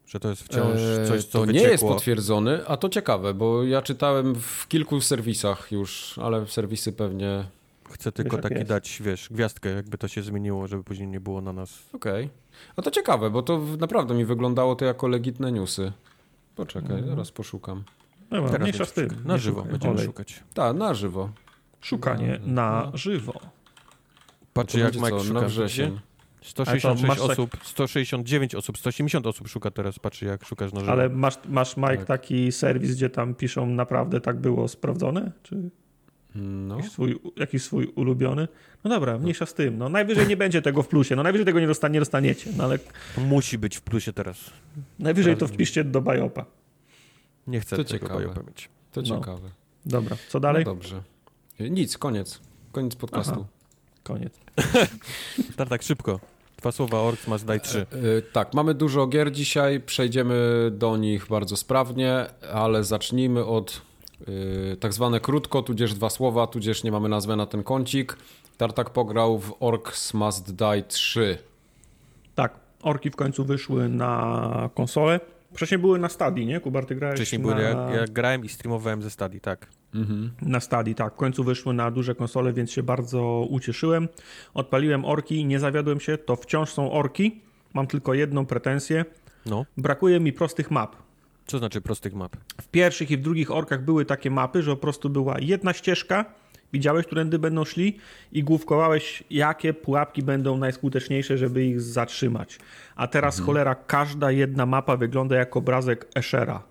[0.09, 1.67] Że to jest wciąż eee, coś, co To wyciekło.
[1.67, 6.93] nie jest potwierdzony, a to ciekawe, bo ja czytałem w kilku serwisach już, ale serwisy
[6.93, 7.45] pewnie...
[7.91, 11.41] Chcę tylko wiesz, taki dać, wiesz, gwiazdkę, jakby to się zmieniło, żeby później nie było
[11.41, 11.79] na nas.
[11.93, 12.25] Okej.
[12.25, 12.37] Okay.
[12.77, 15.93] A to ciekawe, bo to naprawdę mi wyglądało to jako legitne newsy.
[16.57, 17.07] Poczekaj, mhm.
[17.09, 17.85] zaraz poszukam.
[18.31, 19.09] No, Teraz mniejsza z tym.
[19.25, 19.73] Na żywo szukaj.
[19.73, 20.07] będziemy Olej.
[20.07, 20.43] szukać.
[20.55, 21.31] Tak, na żywo.
[21.81, 22.99] Szukanie no, na no.
[22.99, 23.41] żywo.
[24.53, 25.41] Patrz jak Mike co, szuka.
[25.41, 26.01] Na wrzesień.
[26.43, 27.67] 166 osób, tak...
[27.67, 30.93] 169 osób, 180 osób szuka teraz, patrzy jak szukasz na żywo.
[30.93, 32.07] Ale masz, masz Mike tak.
[32.07, 35.33] taki serwis, gdzie tam piszą naprawdę tak było sprawdzone?
[35.43, 35.71] Czy
[36.35, 36.77] no.
[36.77, 38.49] jakiś, swój, jakiś swój ulubiony?
[38.85, 39.79] No dobra, mniejsza z tym.
[39.79, 42.51] No, najwyżej nie będzie tego w plusie, no najwyżej tego nie, dostanie, nie dostaniecie.
[42.57, 42.79] No, ale...
[43.19, 44.51] Musi być w plusie teraz.
[44.99, 46.45] Najwyżej to wpiszcie do Bajopa.
[47.47, 48.15] Nie chcę to tego ciekawe.
[48.15, 48.69] Bajopa mieć.
[48.93, 49.07] To no.
[49.07, 49.51] ciekawe.
[49.87, 50.65] Dobra, co dalej?
[50.65, 51.03] No dobrze.
[51.61, 52.41] Nic, koniec.
[52.73, 53.33] Koniec podcastu.
[53.33, 53.49] Aha.
[54.03, 54.48] Koniec.
[55.57, 56.21] tak, tak szybko.
[56.57, 57.79] Dwa słowa Orcs Must Die 3.
[57.79, 63.83] Yy, tak, mamy dużo gier dzisiaj, przejdziemy do nich bardzo sprawnie, ale zacznijmy od
[64.27, 68.17] yy, tak zwane krótko, tudzież dwa słowa, tudzież nie mamy nazwy na ten kącik.
[68.57, 71.39] Tartak pograł w Orcs Must Die 3.
[72.35, 75.21] Tak, orki w końcu wyszły na konsolę.
[75.55, 76.61] Wcześniej były na Stadii, nie?
[76.61, 77.49] Kubar, ty grałeś Wcześniej na...
[77.49, 79.67] były, ja, ja grałem i streamowałem ze Stadii, tak.
[79.95, 80.31] Mhm.
[80.43, 81.15] Na Stadii, tak.
[81.15, 84.09] W końcu wyszły na duże konsole, więc się bardzo ucieszyłem.
[84.55, 87.41] Odpaliłem orki, nie zawiodłem się, to wciąż są orki.
[87.75, 89.05] Mam tylko jedną pretensję.
[89.47, 89.65] No.
[89.77, 90.97] Brakuje mi prostych map.
[91.47, 92.37] Co znaczy prostych map?
[92.61, 96.25] W pierwszych i w drugich orkach były takie mapy, że po prostu była jedna ścieżka,
[96.73, 97.97] widziałeś, którędy będą szli
[98.33, 102.59] i główkowałeś, jakie pułapki będą najskuteczniejsze, żeby ich zatrzymać.
[102.97, 103.47] A teraz mhm.
[103.47, 106.63] cholera, każda jedna mapa wygląda jak obrazek Eshera.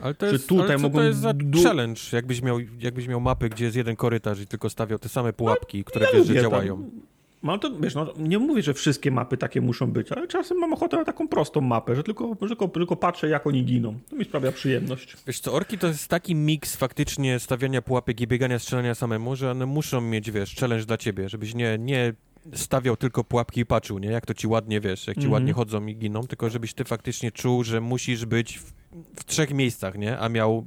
[0.00, 0.98] Ale to jest, tutaj ale mogą...
[0.98, 1.32] to jest za
[1.64, 5.32] challenge, jakbyś miał, jakbyś miał mapy, gdzie jest jeden korytarz i tylko stawiał te same
[5.32, 6.76] pułapki, no, które ja wiesz, że działają.
[6.76, 7.13] Tam.
[7.44, 10.72] Mam to, wiesz, no, nie mówię, że wszystkie mapy takie muszą być, ale czasem mam
[10.72, 13.98] ochotę na taką prostą mapę, że tylko, że tylko, tylko patrzę, jak oni giną.
[14.10, 15.16] To mi sprawia przyjemność.
[15.26, 19.50] Wiesz co, orki to jest taki miks faktycznie stawiania pułapek i biegania, strzelania samemu, że
[19.50, 22.12] one muszą mieć, wiesz, challenge dla ciebie, żebyś nie, nie
[22.54, 24.08] stawiał tylko pułapki i patrzył, nie?
[24.08, 25.34] Jak to ci ładnie, wiesz, jak ci mm -hmm.
[25.34, 28.72] ładnie chodzą i giną, tylko żebyś ty faktycznie czuł, że musisz być w,
[29.16, 30.18] w trzech miejscach, nie?
[30.18, 30.66] A miał,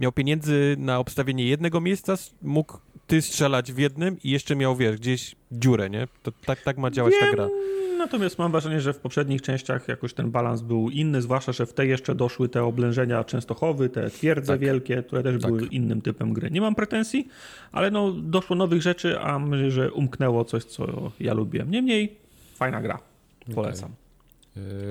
[0.00, 4.96] miał pieniędzy na obstawienie jednego miejsca, mógł ty strzelać w jednym i jeszcze miał, wiesz,
[4.96, 6.08] gdzieś dziurę, nie?
[6.22, 7.48] To tak, tak ma działać Wiem, ta gra.
[7.98, 11.72] Natomiast mam wrażenie, że w poprzednich częściach jakoś ten balans był inny, zwłaszcza, że w
[11.72, 14.60] tej jeszcze doszły te oblężenia Częstochowy, te twierdze tak.
[14.60, 15.50] wielkie, które też tak.
[15.50, 16.50] były innym typem gry.
[16.50, 17.28] Nie mam pretensji,
[17.72, 21.70] ale no doszło nowych rzeczy, a myślę, że umknęło coś, co ja lubiłem.
[21.70, 22.16] Niemniej,
[22.54, 22.98] fajna gra.
[23.54, 23.90] Polecam.
[23.90, 24.07] Okay.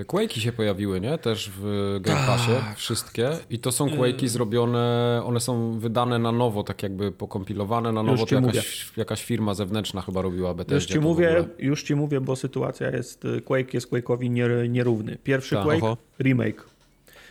[0.01, 1.17] E, Quake'i się pojawiły, nie?
[1.17, 2.77] Też w Game Passie, tak.
[2.77, 3.29] wszystkie.
[3.49, 8.25] I to są Quake'i zrobione, one są wydane na nowo, tak jakby pokompilowane na nowo.
[8.25, 10.75] To jakaś, jakaś, firma zewnętrzna chyba robiła Bethesda.
[10.75, 14.29] Już ci, mówię, już ci mówię, bo sytuacja jest, Quake jest Quake'owi
[14.69, 15.17] nierówny.
[15.23, 15.63] Pierwszy Ta.
[15.63, 15.97] Quake, Oho.
[16.19, 16.76] remake.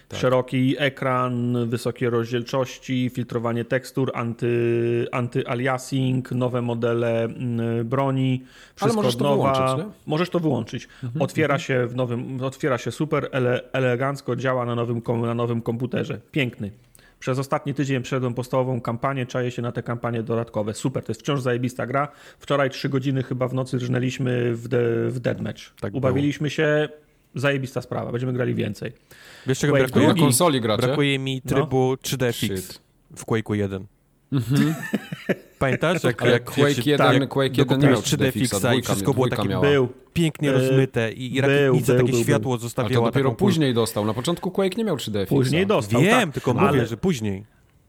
[0.09, 0.21] Tak.
[0.21, 8.45] Szeroki ekran, wysokie rozdzielczości, filtrowanie tekstur, anty, anty-aliasing, nowe modele mm, broni.
[8.75, 9.93] Wszystko Ale możesz to wyłączyć, nie?
[10.07, 10.89] Możesz to wyłączyć.
[11.05, 11.61] Mhm, otwiera, mhm.
[11.61, 16.21] się w nowym, otwiera się super ele, elegancko, działa na nowym, na nowym komputerze.
[16.33, 16.71] Piękny.
[17.21, 20.75] Przez ostatni tydzień przeszedłem podstawową kampanię, czaję się na te kampanie dodatkowe.
[20.75, 22.09] Super, to jest wciąż zajebista gra.
[22.39, 25.75] Wczoraj trzy godziny chyba w nocy rżnęliśmy w, de, w Deadmatch.
[25.81, 26.51] Tak Ubawiliśmy było.
[26.51, 26.89] się,
[27.35, 28.93] zajebista sprawa, będziemy grali więcej.
[29.47, 30.09] Wiesz czego Quake brakuje?
[30.09, 30.87] Na konsoli gracie?
[30.87, 31.95] Brakuje mi trybu no.
[31.95, 32.79] 3D
[33.17, 33.87] w Quake'u 1.
[34.33, 34.75] Mhm.
[35.59, 36.05] Pamiętasz?
[36.05, 39.61] Jak, jak Quake 1, tak, Quake 1 nie miał 3D fixa i wszystko było takie
[39.61, 43.07] był, pięknie rozmyte i, i rakietnica takie był, światło zostawiała.
[43.07, 44.05] A to dopiero później dostał.
[44.05, 45.35] Na początku Quake nie miał 3D fixa.
[45.35, 46.35] Później dostał, Wiem, tak.
[46.35, 47.45] tylko ale, mówię, że później.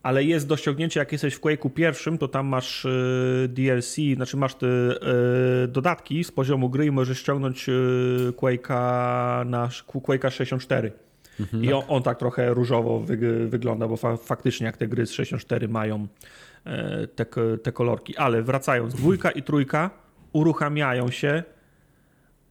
[0.08, 4.38] Ale jest do ściągnięcia, jak jesteś w Quake'u pierwszym, to tam masz y, DLC, znaczy
[4.38, 7.74] masz te y, dodatki z poziomu gry i możesz ściągnąć y,
[8.38, 10.92] Quake'a na Quake'a 64.
[11.40, 15.06] Mhm, I on, on, tak trochę różowo wy, wygląda, bo fa faktycznie jak te gry
[15.06, 16.08] z 64 mają
[16.66, 17.26] e, te,
[17.64, 18.18] te kolorki.
[18.18, 19.90] Ale wracając, dwójka i trójka
[20.34, 21.44] uruchamiają się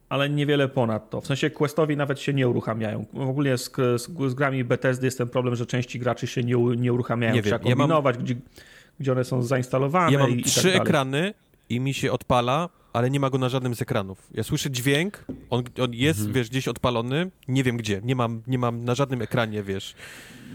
[0.09, 1.21] ale niewiele ponad to.
[1.21, 3.05] W sensie questowi nawet się nie uruchamiają.
[3.13, 6.55] W ogóle z, z, z grami Bethesdy jest ten problem, że części graczy się nie,
[6.55, 7.33] nie uruchamiają.
[7.33, 7.77] Nie Trzeba wiem.
[7.77, 8.25] kombinować, ja mam...
[8.25, 8.35] gdzie,
[8.99, 10.11] gdzie one są zainstalowane.
[10.11, 11.33] Ja mam i, trzy i tak ekrany
[11.69, 14.27] i mi się odpala, ale nie ma go na żadnym z ekranów.
[14.33, 16.35] Ja słyszę dźwięk, on, on jest, mhm.
[16.35, 19.95] wiesz, gdzieś odpalony, nie wiem gdzie, nie mam, nie mam na żadnym ekranie, wiesz.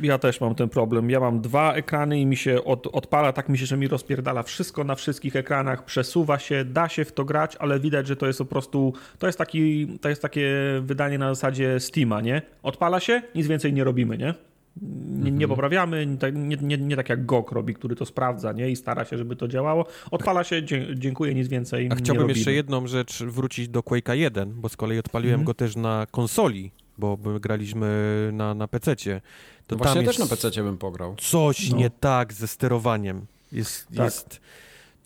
[0.02, 1.10] Ja też mam ten problem.
[1.10, 4.42] Ja mam dwa ekrany i mi się od, odpala, tak mi się, że mi rozpierdala
[4.42, 8.26] wszystko na wszystkich ekranach, przesuwa się, da się w to grać, ale widać, że to
[8.26, 10.52] jest po prostu, to jest, taki, to jest takie
[10.82, 12.42] wydanie na zasadzie Steama, nie?
[12.62, 14.34] Odpala się, nic więcej nie robimy, nie?
[14.80, 15.48] Nie, nie, mhm.
[15.48, 18.70] poprawiamy, nie, nie, nie, tak jak GOG robi, który to sprawdza nie?
[18.70, 19.86] i stara się, żeby to działało.
[20.10, 20.62] Odpala się,
[20.94, 21.88] dziękuję, nic więcej.
[21.92, 25.46] A chciałbym jeszcze jedną rzecz wrócić do Quake'a 1, bo z kolei odpaliłem mhm.
[25.46, 29.20] go też na konsoli, bo graliśmy na, na PC-cie.
[29.66, 31.16] To Właśnie tam też na PC bym pograł.
[31.16, 31.76] Coś no.
[31.76, 33.26] nie tak ze sterowaniem.
[33.52, 33.96] Jest, tak.
[33.96, 34.40] jest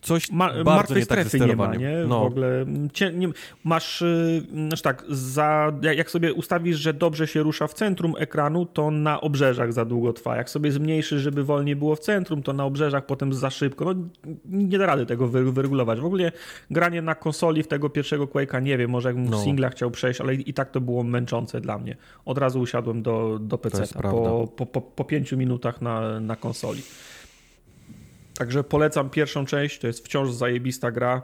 [0.01, 1.97] coś Ma, bardzo nie tak nie ma, nie?
[2.07, 2.23] No.
[2.23, 3.27] W ogóle cie, nie,
[3.63, 8.65] masz, yy, znaczy tak, za, jak sobie ustawisz, że dobrze się rusza w centrum ekranu,
[8.65, 10.35] to na obrzeżach za długo trwa.
[10.35, 13.85] Jak sobie zmniejszysz, żeby wolniej było w centrum, to na obrzeżach potem za szybko.
[13.85, 13.93] No,
[14.45, 15.99] nie da rady tego wyregulować.
[15.99, 16.31] W ogóle
[16.71, 19.43] granie na konsoli w tego pierwszego Quake'a, nie wiem, może jakbym no.
[19.43, 21.95] singla chciał przejść, ale i tak to było męczące dla mnie.
[22.25, 26.81] Od razu usiadłem do, do PC po, po, po, po pięciu minutach na, na konsoli.
[28.37, 31.21] Także polecam pierwszą część, to jest wciąż zajebista gra.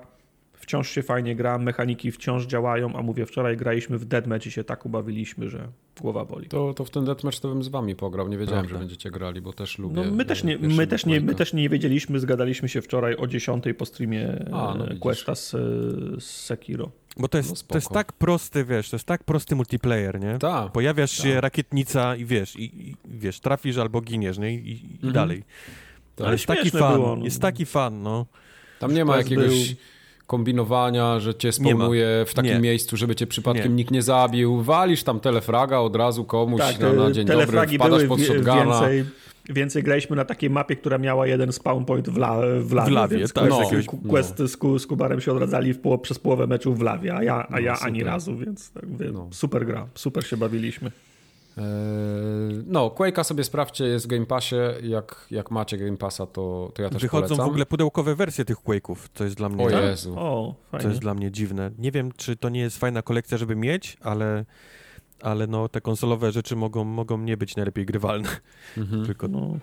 [0.54, 4.64] Wciąż się fajnie gra, mechaniki wciąż działają, a mówię, wczoraj graliśmy w Deadmatch i się
[4.64, 5.68] tak ubawiliśmy, że
[6.02, 6.48] głowa boli.
[6.48, 8.76] To, to w ten Deadmatch to bym z wami pograł, nie wiedziałem, Prawda.
[8.76, 9.96] że będziecie grali, bo też lubię.
[9.96, 13.28] No, my, też nie, my, też nie, my też nie wiedzieliśmy, zgadaliśmy się wczoraj o
[13.28, 16.92] 10 po streamie a, no Questa z, z Sekiro.
[17.18, 20.38] Bo to jest, no to jest tak prosty, wiesz, to jest tak prosty multiplayer, nie?
[20.40, 20.72] Tak.
[20.72, 21.24] Pojawiasz ta.
[21.24, 24.54] się rakietnica i wiesz, i, i, wiesz, trafisz albo giniesz, nie?
[24.54, 25.14] I, i mhm.
[25.14, 25.44] dalej.
[26.16, 27.26] To ale jest taki fan, było, no.
[27.26, 28.26] jest taki fan, no.
[28.80, 29.78] Tam nie ma jakiegoś był...
[30.28, 32.60] kombinowania, że cię spomuje w takim nie.
[32.60, 33.76] miejscu, żeby cię przypadkiem nie.
[33.76, 34.62] nikt nie zabił.
[34.62, 38.64] Walisz tam telefraga od razu komuś tak, na, na dzień dobry, wpadasz pod shotguna.
[38.64, 39.06] Więcej,
[39.50, 42.94] więcej graliśmy na takiej mapie, która miała jeden spawn point w, la, w lawie, w
[42.94, 44.48] lawie więc tak, no, jakiegoś, quest no.
[44.48, 47.60] z, z Kubarem się odradzali w poł przez połowę meczu w lawie, a ja, a
[47.60, 48.84] ja no, ani razu, więc tak
[49.14, 49.28] no.
[49.32, 50.92] super gra, super się bawiliśmy.
[51.58, 51.64] Eee,
[52.68, 54.56] no, Quake'a sobie sprawdźcie, jest w Game Passie.
[54.84, 57.46] Jak, jak macie Game Passa, to, to ja też Wychodzą polecam.
[57.46, 59.66] w ogóle pudełkowe wersje tych Quake'ów, co jest dla mnie...
[59.66, 60.16] O Jezu.
[60.18, 60.84] O, fajnie.
[60.84, 61.72] To jest dla mnie dziwne.
[61.78, 64.46] Nie wiem, czy to nie jest fajna kolekcja, żeby mieć, ale,
[65.22, 68.30] ale no, te konsolowe rzeczy mogą, mogą nie być najlepiej grywalne.
[68.78, 69.06] Mhm.
[69.08, 69.58] Tylko no...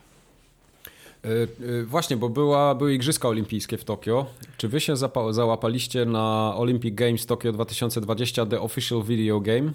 [1.61, 4.27] Yy, właśnie, bo była, były Igrzyska Olimpijskie w Tokio.
[4.57, 4.95] Czy wy się
[5.31, 9.73] załapaliście na Olympic Games Tokio 2020 The Official Video Game?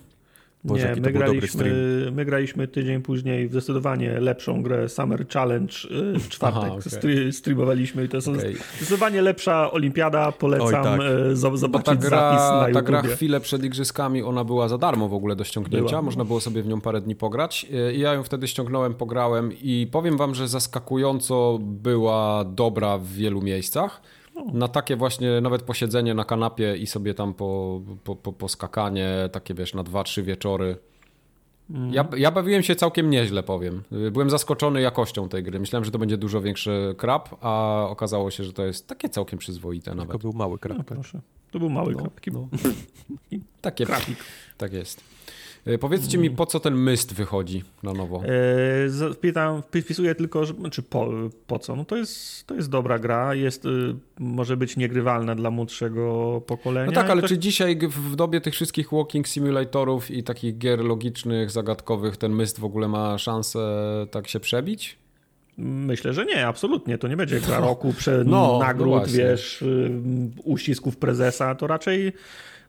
[0.66, 5.74] Boże, nie, my graliśmy, my graliśmy tydzień później w zdecydowanie lepszą grę Summer Challenge
[6.16, 6.64] y, w czwartek.
[6.66, 7.32] Aha, okay.
[7.32, 8.56] streamowaliśmy i to jest okay.
[8.78, 10.32] zdecydowanie lepsza olimpiada.
[10.32, 11.02] Polecam Oj, tak.
[11.32, 15.10] Y, zobaczyć ta gra, zapis na Ta gra chwilę przed igrzyskami, ona była za darmo
[15.10, 15.90] w ogóle do ściągnięcia.
[15.90, 16.02] Była.
[16.02, 17.66] Można było sobie w nią parę dni pograć.
[17.90, 23.42] Y, ja ją wtedy ściągnąłem, pograłem i powiem wam, że zaskakująco była dobra w wielu
[23.42, 24.02] miejscach
[24.54, 29.30] na takie właśnie nawet posiedzenie na kanapie i sobie tam po, po, po, po skakanie,
[29.32, 30.78] takie wiesz, na dwa, trzy wieczory.
[31.70, 31.94] Mm.
[31.94, 33.84] Ja, ja bawiłem się całkiem nieźle, powiem.
[34.12, 35.60] Byłem zaskoczony jakością tej gry.
[35.60, 39.40] Myślałem, że to będzie dużo większy krab, a okazało się, że to jest takie całkiem
[39.40, 40.12] przyzwoite nawet.
[40.12, 40.78] To był mały krab.
[40.78, 41.22] No, proszę.
[41.52, 42.14] To był mały no, krab.
[42.34, 42.48] No.
[43.62, 44.18] Takie, krapik.
[44.58, 45.15] Tak jest.
[45.66, 48.24] E, powiedzcie mi, po co ten myst wychodzi na nowo?
[48.26, 51.10] E, pytam, wpisuję tylko, że, znaczy po,
[51.48, 51.76] po co?
[51.76, 53.70] No to jest, to jest dobra gra, jest, y,
[54.20, 56.86] może być niegrywalna dla młodszego pokolenia.
[56.86, 57.28] No tak, ale to...
[57.28, 62.60] czy dzisiaj w dobie tych wszystkich walking simulatorów i takich gier logicznych, zagadkowych, ten myst
[62.60, 63.60] w ogóle ma szansę
[64.12, 64.98] tak się przebić?
[65.58, 66.98] Myślę, że nie, absolutnie.
[66.98, 69.92] To nie będzie gra roku, prze, no, no nagród, no wiesz, y,
[70.44, 72.14] uścisków prezesa, to raczej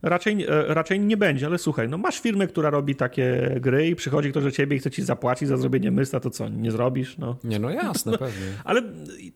[0.03, 3.97] raczej, e, raczej nie będzie, ale słuchaj, no masz firmę, która robi takie gry i
[3.97, 7.19] przychodzi ktoś do ciebie i chce ci zapłacić za zrobienie mysta, to co, nie zrobisz?
[7.19, 7.37] No.
[7.45, 8.47] Nie, no jasne, no, pewnie.
[8.65, 8.83] Ale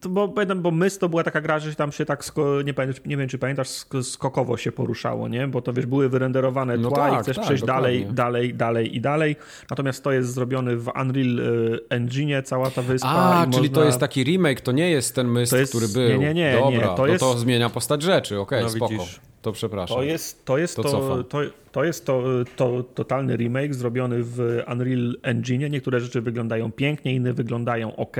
[0.00, 3.04] to, bo, bo myst to była taka gra, że tam się tak, sko, nie, pamiętam,
[3.06, 3.68] nie wiem czy pamiętasz,
[4.02, 5.48] skokowo się poruszało, nie?
[5.48, 7.82] Bo to wiesz, były wyrenderowane no tła tak, i chcesz tak, przejść dokładnie.
[7.82, 9.36] dalej, dalej, dalej i dalej.
[9.70, 11.44] Natomiast to jest zrobiony w Unreal e,
[11.88, 13.08] Engine, cała ta wyspa.
[13.08, 13.74] A, czyli można...
[13.74, 15.72] to jest taki remake, to nie jest ten myst, jest...
[15.72, 16.08] który był.
[16.08, 16.52] Nie, nie, nie.
[16.52, 17.20] Dobra, nie, to, jest...
[17.20, 18.92] to zmienia postać rzeczy, okej, okay, no, spoko.
[18.92, 19.20] Widzisz.
[19.42, 19.96] To przepraszam.
[19.96, 21.38] To jest to, jest to, to, to,
[21.72, 22.22] to, jest to,
[22.56, 25.70] to totalny remake zrobiony w Unreal Engine.
[25.70, 28.16] Niektóre rzeczy wyglądają pięknie, inne wyglądają ok,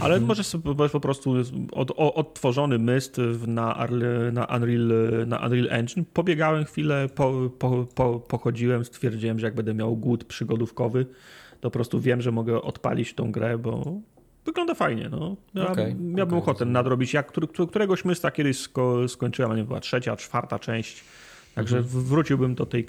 [0.00, 0.44] ale mhm.
[0.44, 1.34] sobie po prostu
[1.72, 3.86] od, odtworzony myst na,
[4.32, 4.88] na, Unreal,
[5.26, 6.04] na Unreal Engine.
[6.12, 11.06] Pobiegałem chwilę, po, po, po, pochodziłem, stwierdziłem, że jak będę miał głód przygodówkowy,
[11.60, 14.00] to po prostu wiem, że mogę odpalić tą grę, bo
[14.48, 15.08] wygląda fajnie.
[15.08, 15.36] No.
[15.54, 17.14] Ja okay, miałbym okay, ochotę nadrobić.
[17.14, 17.32] Jak
[17.68, 21.04] któregoś mysta kiedyś sko skończyłem, nie była trzecia, czwarta część.
[21.58, 22.04] Także mhm.
[22.04, 22.86] wróciłbym do tej,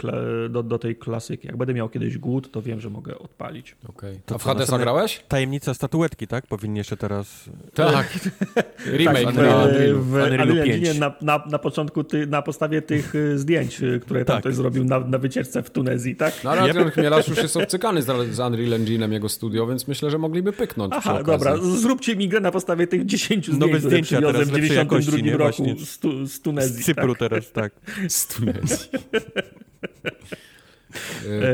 [0.50, 1.48] do, do tej klasyki.
[1.48, 3.76] Jak będę miał kiedyś głód, to wiem, że mogę odpalić.
[3.88, 4.20] Okay.
[4.36, 5.24] A w Hadesa grałeś?
[5.28, 6.48] Tajemnica statuetki, tak?
[6.48, 7.50] Powinien jeszcze teraz...
[7.74, 8.20] Tak.
[8.98, 9.68] Remake tak, na.
[9.94, 10.56] W Unrealu
[11.00, 14.44] na, na, na początku, ty, na podstawie tych y, zdjęć, y, które tam tak.
[14.44, 16.34] ktoś zrobił na, na wycieczce w Tunezji, tak?
[16.44, 20.12] No ale Adrian Chmielarz już jest obcykany z, z Unreal Engine'em jego studio, więc myślę,
[20.12, 21.58] że mogliby pyknąć Aha, dobra.
[21.58, 25.86] Zróbcie mi grę na podstawie tych 10 zdjęć, Nowe zdjęcia które przywiozłem w 92 roku
[25.86, 26.84] z, tu, z Tunezji.
[26.84, 27.30] Z Cypru tak?
[27.30, 27.74] teraz, tak.
[28.08, 28.59] z Tunezji.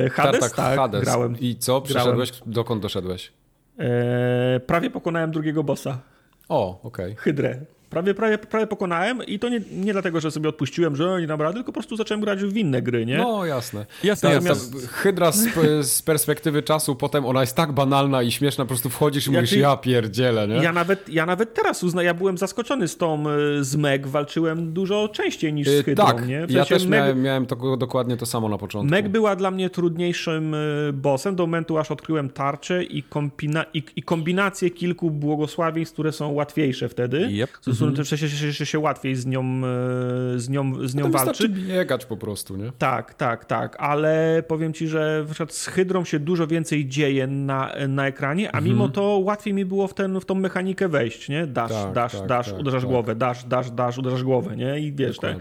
[0.06, 1.04] E, Hades, tak, Hades.
[1.04, 1.40] grałem.
[1.40, 1.82] I co?
[1.82, 2.32] Przeszedłeś?
[2.32, 2.54] Grałem.
[2.54, 3.34] Dokąd doszedłeś?
[3.80, 6.02] E, prawie pokonałem drugiego bossa.
[6.50, 7.12] O, okej.
[7.12, 7.16] Okay.
[7.24, 7.60] Hydrę.
[7.90, 11.42] Prawie, prawie, prawie pokonałem i to nie, nie dlatego, że sobie odpuściłem, że nie dam
[11.42, 13.18] rady, tylko po prostu zacząłem grać w inne gry, nie?
[13.18, 13.86] No, jasne.
[14.04, 14.88] jasne Natomiast jasne.
[14.88, 15.48] Hydra z,
[15.82, 19.40] z, perspektywy czasu potem ona jest tak banalna i śmieszna, po prostu wchodzisz i ja
[19.40, 19.60] mówisz, ty...
[19.60, 20.56] ja pierdzielę, nie?
[20.56, 24.74] Ja nawet, ja nawet teraz uznaję, ja byłem zaskoczony z tą, e, z Meg, walczyłem
[24.74, 26.48] dużo częściej niż z e, Hydrą, tak, nie?
[26.48, 27.00] W ja też Meg...
[27.00, 28.92] miałem, miałem to, dokładnie to samo na początku.
[28.92, 30.58] Meg była dla mnie trudniejszym e,
[30.94, 33.66] bossem do momentu, aż odkryłem tarczę i, kombina...
[33.74, 37.30] i, i kombinację kilku błogosławieństw, które są łatwiejsze wtedy.
[37.44, 37.50] Yep.
[37.82, 41.50] Mm -hmm się łatwiej z nią, e, z nią, z nią to walczy.
[41.50, 42.72] biegać po prostu, nie?
[42.78, 48.08] Tak, tak, tak, ale powiem ci, że z Hydrą się dużo więcej dzieje na, na
[48.08, 48.92] ekranie, a mimo mhm.
[48.92, 51.48] to łatwiej mi było w, ten, w tą mechanikę wejść, nie?
[51.48, 52.92] Dasz, tak, dasz, tak, dasz, tak, uderzasz tak.
[52.92, 54.80] głowę, dasz, dasz, dasz, uderzasz głowę, nie?
[54.80, 55.36] I wiesz, te,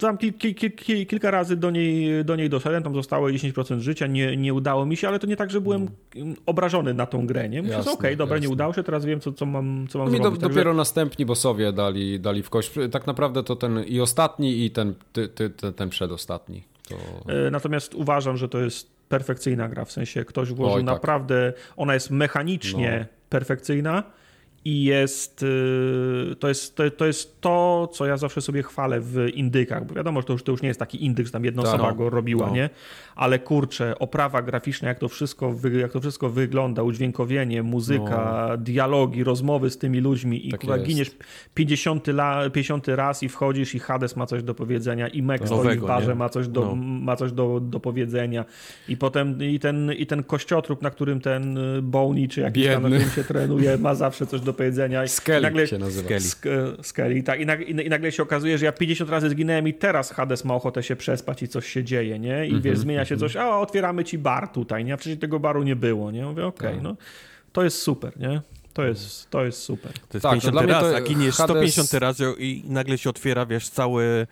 [0.00, 4.06] tam kil, kil, kil, kilka razy do niej, do niej doszedłem, tam zostało 10% życia,
[4.06, 6.36] nie, nie udało mi się, ale to nie tak, że byłem mm.
[6.46, 7.62] obrażony na tą grę, nie?
[7.62, 8.48] Myślę, okej, okay, dobra, jasne.
[8.48, 10.40] nie udało się, teraz wiem, co, co mam, co mam no zrobić.
[10.40, 10.76] Do, dopiero także...
[10.76, 12.72] następni bossowie dali, dali w kość.
[12.90, 16.62] Tak naprawdę to ten i ostatni, i ten, ty, ty, ty, ten przedostatni.
[16.88, 16.96] To...
[17.32, 20.94] E, natomiast uważam, że to jest perfekcyjna gra, w sensie ktoś włożył Oj, tak.
[20.94, 23.16] naprawdę, ona jest mechanicznie no.
[23.28, 24.02] perfekcyjna,
[24.64, 29.26] i jest y, to, jest, to, to jest to, co ja zawsze sobie chwalę w
[29.34, 31.62] indykach, bo wiadomo, że to już, to już nie jest taki indyk, że tam jedna
[31.62, 32.54] osoba no, go robiła, no.
[32.54, 32.70] nie?
[33.16, 38.56] Ale kurczę, oprawa graficzna, jak to wszystko, jak to wszystko wygląda, udźwiękowienie, muzyka, no.
[38.56, 41.10] dialogi, rozmowy z tymi ludźmi i tak kurwa, giniesz
[41.54, 45.78] 50, la, 50 raz i wchodzisz i Hades ma coś do powiedzenia i Meg stoi
[45.78, 46.74] w barze ma coś, do, no.
[46.76, 48.44] ma coś do, do powiedzenia
[48.88, 52.74] i potem i ten, i ten kościotrup, na którym ten Boney, czy jakiś Biedny.
[52.74, 55.08] tam, na którym się trenuje, ma zawsze coś do powiedzenia.
[55.08, 56.20] Skelly nagle, się nazywa.
[56.20, 56.76] Skelly.
[56.82, 57.40] Skelly, tak.
[57.40, 60.54] I nagle, I nagle, się okazuje, że ja 50 razy zginąłem i teraz Hades ma
[60.54, 62.46] ochotę się przespać i coś się dzieje, nie?
[62.46, 63.32] I mm -hmm, wiesz, zmienia się mm -hmm.
[63.32, 64.94] coś, a otwieramy ci bar tutaj, nie?
[64.94, 66.24] A wcześniej tego baru nie było, nie?
[66.24, 66.82] Mówię, okej, okay, tak.
[66.82, 66.96] no.
[67.52, 68.40] To jest super, nie?
[68.72, 69.92] To jest, to jest super.
[69.92, 70.96] To jest tak, 50 raz, to...
[70.96, 71.56] a giniesz Hades...
[71.56, 74.26] 150 razy i nagle się otwiera, wiesz, cały,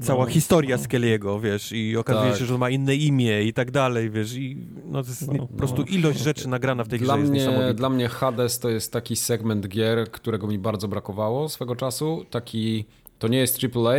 [0.00, 0.82] cała no, historia no.
[0.82, 2.38] Skelly'ego, wiesz, i okazuje tak.
[2.38, 5.46] się, że on ma inne imię i tak dalej, wiesz, i no to jest no,
[5.46, 5.88] po prostu no.
[5.88, 9.16] ilość rzeczy nagrana w tej dla grze mnie, jest Dla mnie Hades to jest taki
[9.16, 12.84] segment gier, którego mi bardzo brakowało swego czasu, taki,
[13.18, 13.98] to nie jest AAA,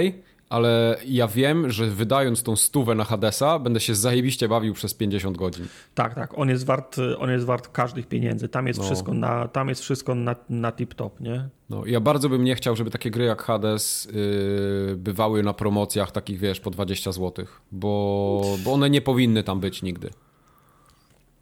[0.54, 5.38] ale ja wiem, że wydając tą stówę na Hadesa, będę się zajebiście bawił przez 50
[5.38, 5.66] godzin.
[5.96, 8.50] Tak, tak, on jest wart, on jest wart każdych pieniędzy.
[8.50, 8.86] Tam jest no.
[8.86, 11.50] wszystko na, tam jest wszystko na, na tip-top, nie?
[11.70, 16.12] No, ja bardzo bym nie chciał, żeby takie gry jak Hades yy, bywały na promocjach
[16.12, 20.10] takich, wiesz, po 20 zł, bo, bo one nie powinny tam być nigdy.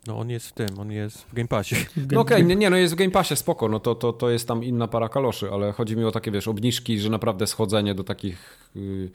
[0.08, 1.76] No on jest w tym, on jest w Game Passie.
[2.12, 4.30] No okej, okay, nie, nie, no jest w Game Passie, spoko, no to, to, to
[4.30, 7.96] jest tam inna para kaloszy, ale chodzi mi o takie, wiesz, obniżki, że naprawdę schodzenie
[7.96, 8.70] do takich...
[8.76, 9.12] Yy,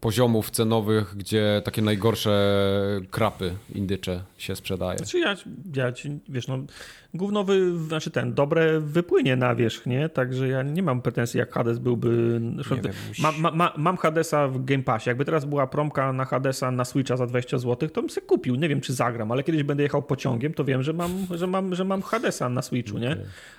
[0.00, 2.30] poziomów cenowych, gdzie takie najgorsze
[3.10, 4.98] krapy indycze się sprzedaje.
[4.98, 5.36] Znaczy ja,
[5.74, 5.92] ja
[6.28, 6.58] wiesz, no
[7.14, 10.08] gówno, wy, znaczy ten, dobre wypłynie na wierzch, nie?
[10.08, 12.40] Także ja nie mam pretensji, jak Hades byłby...
[12.70, 15.10] Wiem, ma, ma, ma, mam Hadesa w Game Passie.
[15.10, 18.54] Jakby teraz była promka na Hadesa na Switcha za 20 zł, to bym sobie kupił.
[18.54, 21.74] Nie wiem, czy zagram, ale kiedyś będę jechał pociągiem, to wiem, że mam, że mam,
[21.74, 23.16] że mam Hadesa na Switchu, nie?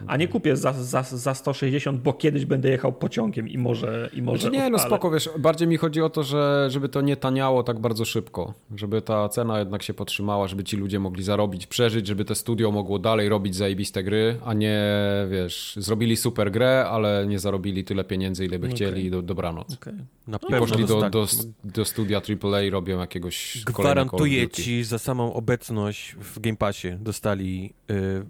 [0.08, 4.22] A nie kupię za, za, za 160, bo kiedyś będę jechał pociągiem i może i
[4.22, 7.18] może znaczy nie, no spoko, wiesz, bardziej mi chodzi o to, że żeby to nie
[7.18, 11.68] taniało tak bardzo szybko, żeby ta cena jednak się podtrzymała, żeby ci ludzie mogli zarobić,
[11.68, 14.82] przeżyć, żeby te studio mogło dalej robić zajebiste gry, a nie,
[15.30, 18.76] wiesz, zrobili super grę, ale nie zarobili tyle pieniędzy, ile by okay.
[18.76, 19.74] chcieli i do, dobranoc.
[19.74, 19.94] Okay.
[20.28, 21.28] Na I poszli do, do,
[21.64, 27.74] do studia AAA i robią jakiegoś Gwarantuję ci za samą obecność w Game Passie dostali
[27.92, 28.26] y,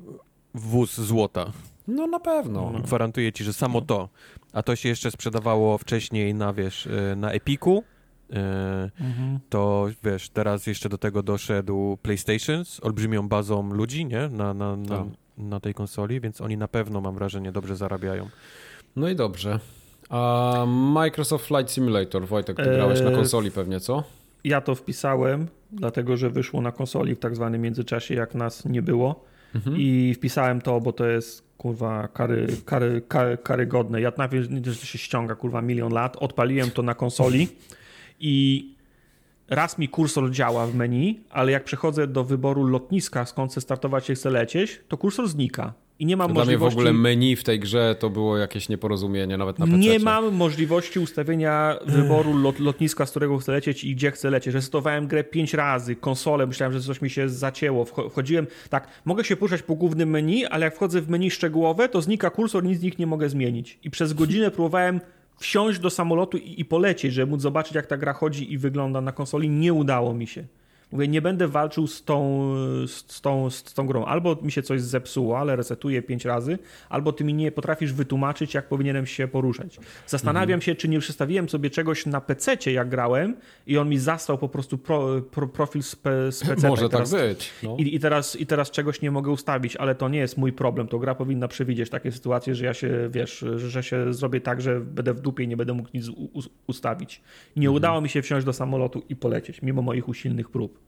[0.54, 1.52] wóz złota.
[1.88, 2.72] No na pewno.
[2.74, 2.80] No.
[2.80, 4.10] Gwarantuję ci, że samo to.
[4.54, 7.84] A to się jeszcze sprzedawało wcześniej na, wiesz, y, na Epiku,
[9.00, 9.40] mhm.
[9.50, 14.30] to wiesz, teraz jeszcze do tego doszedł PlayStation z olbrzymią bazą ludzi, nie?
[14.30, 15.08] Na, na, na, tak.
[15.38, 18.30] na tej konsoli, więc oni na pewno, mam wrażenie, dobrze zarabiają.
[18.96, 19.60] No i dobrze.
[20.10, 24.04] A Microsoft Flight Simulator, Wojtek, ty grałeś na eee, konsoli pewnie, co?
[24.44, 28.82] Ja to wpisałem, dlatego że wyszło na konsoli w tak zwanym międzyczasie, jak nas nie
[28.82, 29.26] było.
[29.56, 29.76] Mhm.
[29.78, 34.02] I wpisałem to, bo to jest kurwa kary, kary, kary, karygodne.
[34.02, 36.18] Ja najpierw się ściąga kurwa milion lat.
[36.18, 37.48] Odpaliłem to na konsoli.
[38.20, 38.66] I
[39.50, 44.10] raz mi kursor działa w menu, ale jak przechodzę do wyboru lotniska, skąd chcę startować
[44.10, 45.74] i chcę lecieć, to kursor znika.
[46.00, 46.78] I nie mam Dla możliwości...
[46.78, 49.78] mnie w ogóle menu w tej grze to było jakieś nieporozumienie, nawet na PC.
[49.78, 54.54] Nie mam możliwości ustawienia wyboru lot, lotniska, z którego chcę lecieć i gdzie chcę lecieć.
[54.54, 57.86] Restartowałem grę pięć razy, konsolę, myślałem, że coś mi się zacięło.
[57.86, 62.02] Wchodziłem, tak, mogę się poruszać po głównym menu, ale jak wchodzę w menu szczegółowe, to
[62.02, 63.80] znika kursor, nic z nich nie mogę zmienić.
[63.84, 65.02] I przez godzinę próbowałem
[65.38, 69.02] wsiąść do samolotu i, i polecieć, żeby móc zobaczyć, jak ta gra chodzi i wygląda
[69.02, 69.50] na konsoli.
[69.50, 70.46] Nie udało mi się.
[70.94, 72.44] Mówię, nie będę walczył z tą,
[72.88, 74.06] z, tą, z tą grą.
[74.06, 76.60] Albo mi się coś zepsuło, ale resetuję pięć razy,
[76.90, 79.80] albo ty mi nie potrafisz wytłumaczyć, jak powinienem się poruszać.
[80.08, 80.62] Zastanawiam mhm.
[80.62, 83.36] się, czy nie przestawiłem sobie czegoś na PC, jak grałem,
[83.68, 86.68] i on mi zastał po prostu pro, pro, profil z, pe, z PC.
[86.68, 87.52] Może tak być.
[87.64, 87.76] No.
[87.80, 90.88] I, I, teraz, I teraz czegoś nie mogę ustawić, ale to nie jest mój problem.
[90.88, 94.80] To gra powinna przewidzieć takie sytuacje, że ja się, wiesz, że się zrobię tak, że
[94.80, 96.30] będę w dupie i nie będę mógł nic u,
[96.68, 97.22] ustawić.
[97.56, 97.76] Nie mhm.
[97.76, 100.83] udało mi się wsiąść do samolotu i polecieć, mimo moich usilnych prób.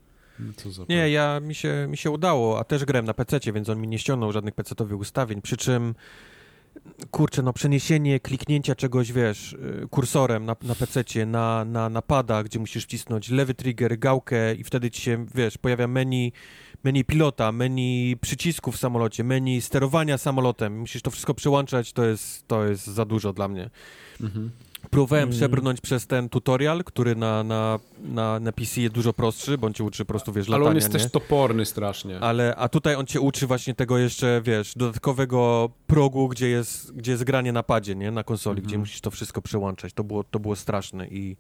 [0.89, 3.87] Nie, ja mi się, mi się udało, a też grałem na PC, więc on mi
[3.87, 5.95] nie ściągnął żadnych PC-owych ustawień, przy czym
[7.11, 12.43] kurczę, no przeniesienie kliknięcia czegoś, wiesz, y, kursorem na, na PC, na, na, na pada,
[12.43, 16.31] gdzie musisz wcisnąć lewy trigger, gałkę i wtedy ci się, wiesz, pojawia menu,
[16.83, 22.47] menu pilota, menu przycisków w samolocie, menu sterowania samolotem, musisz to wszystko przełączać, to jest,
[22.47, 23.69] to jest za dużo dla mnie.
[24.21, 24.51] Mhm.
[24.95, 25.37] Próbowałem mm.
[25.37, 29.73] przebrnąć przez ten tutorial, który na, na, na, na PC jest dużo prostszy, bo on
[29.73, 30.99] cię uczy po prostu, wiesz, latania, Ale on jest nie?
[30.99, 32.19] też toporny strasznie.
[32.19, 37.11] Ale, a tutaj on cię uczy właśnie tego jeszcze, wiesz, dodatkowego progu, gdzie jest, gdzie
[37.11, 38.11] jest granie na padzie, nie?
[38.11, 38.79] Na konsoli, gdzie mhm.
[38.79, 39.93] musisz to wszystko przełączać.
[39.93, 41.37] To było, to było straszne i,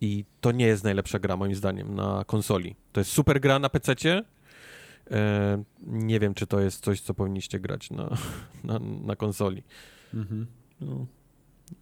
[0.00, 2.76] i to nie jest najlepsza gra, moim zdaniem, na konsoli.
[2.92, 4.24] To jest super gra na PC-cie,
[5.10, 8.16] e, nie wiem, czy to jest coś, co powinniście grać na,
[8.64, 9.62] na, na konsoli.
[10.14, 10.46] Mhm.
[10.80, 11.06] No.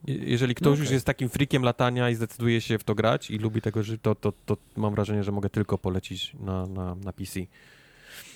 [0.06, 0.80] Jeżeli ktoś okay.
[0.80, 4.14] już jest takim frikiem latania i zdecyduje się w to grać i lubi tego, to,
[4.14, 7.40] to, to mam wrażenie, że mogę tylko polecić na, na, na PC.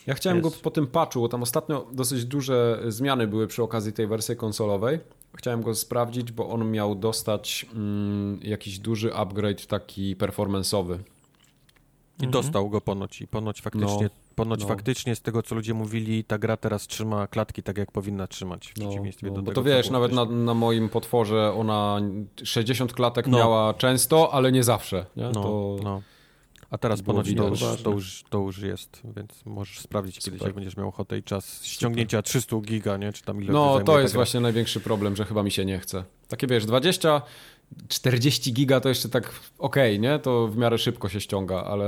[0.07, 0.57] Ja chciałem jest.
[0.57, 4.37] go po tym patchu, bo tam ostatnio dosyć duże zmiany były przy okazji tej wersji
[4.37, 4.99] konsolowej.
[5.37, 10.95] Chciałem go sprawdzić, bo on miał dostać mm, jakiś duży upgrade taki performanceowy.
[12.20, 12.31] I mhm.
[12.31, 14.22] dostał go ponoć i ponoć faktycznie no.
[14.35, 14.67] Ponoć no.
[14.67, 18.69] faktycznie z tego, co ludzie mówili, ta gra teraz trzyma klatki tak, jak powinna trzymać,
[18.69, 19.55] w no, przeciwieństwie no, do bo tego.
[19.55, 22.01] to wiesz, nawet na, na, moim potworze ona
[22.45, 23.39] 60 klatek no.
[23.39, 25.07] miała często, ale nie zawsze.
[25.17, 25.23] Nie?
[25.23, 25.77] No, to...
[25.83, 26.03] no.
[26.71, 30.25] A teraz ponoć to już, to, już, to już jest, więc możesz sprawdzić Super.
[30.25, 32.31] kiedyś, jak będziesz miał ochotę i czas ściągnięcia Super.
[32.31, 33.13] 300 giga, nie?
[33.13, 36.05] Czy tam ile No, to jest właśnie największy problem, że chyba mi się nie chce.
[36.29, 37.23] Takie wiesz, 20
[37.89, 39.24] 40 giga to jeszcze tak
[39.59, 40.19] okej, okay, nie?
[40.19, 41.86] To w miarę szybko się ściąga, ale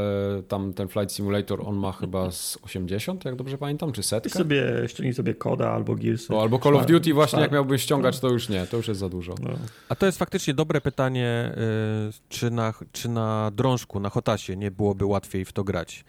[0.48, 4.30] tam ten Flight Simulator on ma chyba z 80, jak dobrze pamiętam, czy setkę?
[4.30, 6.28] sobie, ściągnij sobie Koda albo Gears.
[6.28, 9.00] No, albo Call of Duty właśnie, jak miałbym ściągać, to już nie, to już jest
[9.00, 9.34] za dużo.
[9.42, 9.50] No.
[9.88, 11.52] A to jest faktycznie dobre pytanie,
[12.08, 16.04] y, czy na, czy na drążku, na Hotasie nie byłoby łatwiej w to grać.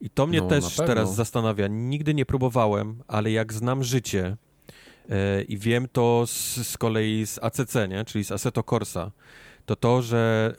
[0.00, 1.68] I to mnie no, też teraz zastanawia.
[1.68, 4.36] Nigdy nie próbowałem, ale jak znam życie,
[5.48, 8.04] I wiem to z, z kolei z ACC, nie?
[8.04, 9.10] czyli z Assetto Corsa,
[9.66, 10.54] to to, że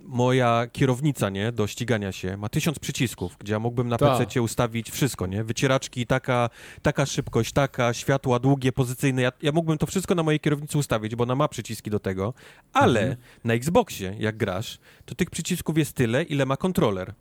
[0.00, 4.18] moja kierownica, nie, do ścigania się ma tysiąc przycisków, gdzie ja mógłbym na Ta.
[4.18, 6.50] PC ustawić wszystko, nie, wycieraczki, taka,
[6.82, 11.16] taka szybkość, taka, światła długie, pozycyjne, ja, ja mógłbym to wszystko na mojej kierownicy ustawić,
[11.16, 12.34] bo ona ma przyciski do tego,
[12.72, 13.20] ale mhm.
[13.44, 17.14] na Xboxie, jak grasz, to tych przycisków jest tyle, ile ma kontroler.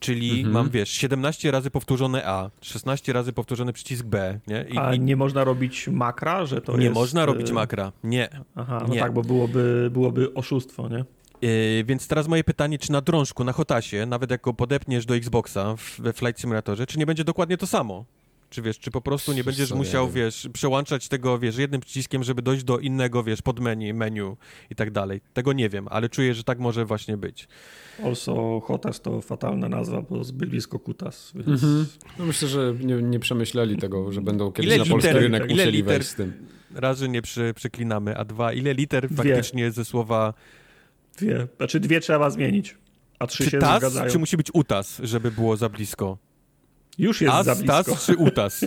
[0.00, 0.52] Czyli mhm.
[0.52, 4.66] mam, wiesz, 17 razy powtórzone A, 16 razy powtórzony przycisk B, nie?
[4.68, 6.94] I, A nie można robić makra, że to nie jest...
[6.94, 8.28] Nie można robić y, makra, nie.
[8.56, 9.00] Aha, no nie.
[9.00, 11.04] tak, bo byłoby, byłoby oszustwo, nie?
[11.42, 15.16] Yy, więc teraz moje pytanie, czy na drążku, na Hotasie, nawet jak go podepniesz do
[15.16, 18.04] Xboxa we Flight Simulatorze, czy nie będzie dokładnie to samo?
[18.50, 22.42] Czy wiesz, czy po prostu nie będziesz musiał, wiesz, przełączać tego, wiesz, jednym przyciskiem, żeby
[22.42, 24.36] dojść do innego, wiesz, podmenu, menu
[24.70, 25.20] i tak dalej.
[25.34, 27.48] Tego nie wiem, ale czuję, że tak może właśnie być.
[28.04, 31.32] Also Hotas to fatalna nazwa, bo zbyt blisko Kutas.
[31.34, 31.48] Więc...
[31.48, 31.86] Mhm.
[32.18, 35.44] No myślę, że nie, nie, przemyśleli tego, że będą kiedyś ile na polski liter, rynek
[35.44, 36.32] ile musieli liter, wejść z tym.
[36.74, 39.16] Razy nie przy, przeklinamy, a dwa, ile liter dwie.
[39.16, 40.34] faktycznie ze słowa...
[41.18, 42.76] Dwie, znaczy dwie trzeba zmienić,
[43.18, 44.10] a trzy czy się tas, zgadzają.
[44.10, 46.18] Czy musi być utas, żeby było za blisko?
[46.98, 47.84] Już jest As, za blisko.
[47.84, 48.64] Tas czy utas?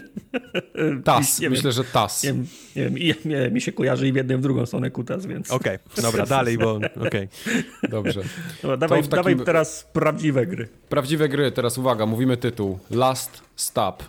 [1.04, 2.24] tas, nie myślę, wiem, że tas.
[2.24, 2.34] Nie,
[2.76, 5.52] nie wiem, mi się kojarzy i w jedną i w drugą stronę kutas, więc...
[5.52, 7.08] Okej, okay, dobra, dalej, bo okej.
[7.08, 7.30] Okay.
[7.90, 8.22] Dobrze.
[8.62, 9.16] Dobra, dawaj, takim...
[9.16, 10.68] dawaj teraz prawdziwe gry.
[10.90, 12.80] Prawdziwe gry, teraz uwaga, mówimy tytuł.
[12.92, 14.04] Last Stop.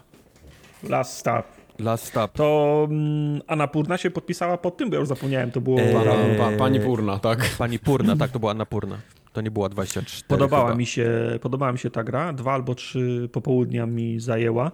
[0.88, 1.46] Last Stop.
[1.78, 2.32] Last Stop.
[2.32, 5.80] To um, Anapurna się podpisała pod tym, bo ja już zapomniałem, to było...
[5.80, 7.50] Eee, pa, pani Purna, tak.
[7.58, 8.98] Pani Purna, tak, to była Anapurna.
[9.32, 10.78] To nie była 24 podobała chyba.
[10.78, 12.32] mi się Podobała mi się ta gra.
[12.32, 14.72] Dwa albo trzy popołudnia mi zajęła.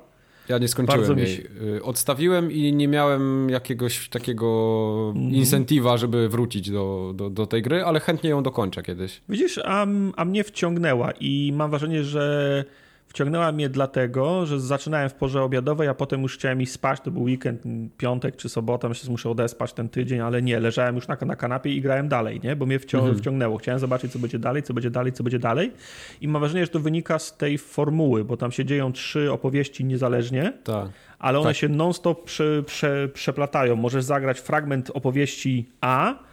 [0.48, 1.36] Ja nie skończyłem jej.
[1.36, 1.42] Się...
[1.76, 5.30] Y, odstawiłem i nie miałem jakiegoś takiego mm.
[5.30, 9.22] incentywa, żeby wrócić do, do, do, tej gry, ale chętnie ją dokończę kiedyś.
[9.28, 9.86] Widzisz, a,
[10.16, 12.64] a mnie wciągnęła i mam wrażenie, że
[13.08, 17.00] Wciągnęła mnie dlatego, że zaczynałem w porze obiadowej, a potem już chciałem iść spać.
[17.00, 17.62] To był weekend,
[17.96, 21.36] piątek czy sobota, myślę, że muszę odespać ten tydzień, ale nie, leżałem już na, na
[21.36, 22.56] kanapie i grałem dalej, nie?
[22.56, 23.18] bo mnie wcią mhm.
[23.18, 23.56] wciągnęło.
[23.56, 25.72] Chciałem zobaczyć, co będzie dalej, co będzie dalej, co będzie dalej.
[26.20, 29.84] I mam wrażenie, że to wynika z tej formuły, bo tam się dzieją trzy opowieści
[29.84, 30.88] niezależnie, tak.
[31.18, 31.56] ale one tak.
[31.56, 33.76] się non-stop prze, prze, przeplatają.
[33.76, 36.27] Możesz zagrać fragment opowieści A,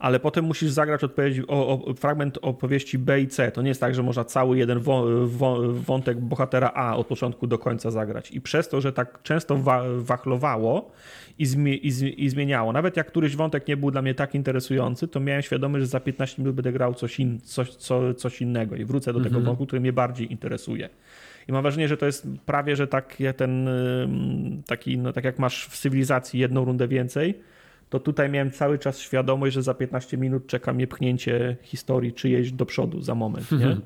[0.00, 3.50] ale potem musisz zagrać odpowiedź, o, o, fragment opowieści B i C.
[3.50, 7.46] To nie jest tak, że można cały jeden wo, wo, wątek bohatera A od początku
[7.46, 8.30] do końca zagrać.
[8.30, 10.92] I przez to, że tak często wa, wachlowało
[11.38, 11.44] i,
[11.82, 15.42] i, i, zmieniało, nawet jak któryś wątek nie był dla mnie tak interesujący, to miałem
[15.42, 19.12] świadomość, że za 15 minut będę grał coś, in, coś, co, coś innego i wrócę
[19.12, 19.34] do mhm.
[19.34, 20.88] tego wątku, który mnie bardziej interesuje.
[21.48, 23.68] I mam wrażenie, że to jest prawie, że tak, ten
[24.66, 27.34] taki, no, tak jak masz w cywilizacji jedną rundę więcej,
[27.90, 32.52] to tutaj miałem cały czas świadomość, że za 15 minut czeka mnie pchnięcie historii czyjeś
[32.52, 33.76] do przodu za moment, nie?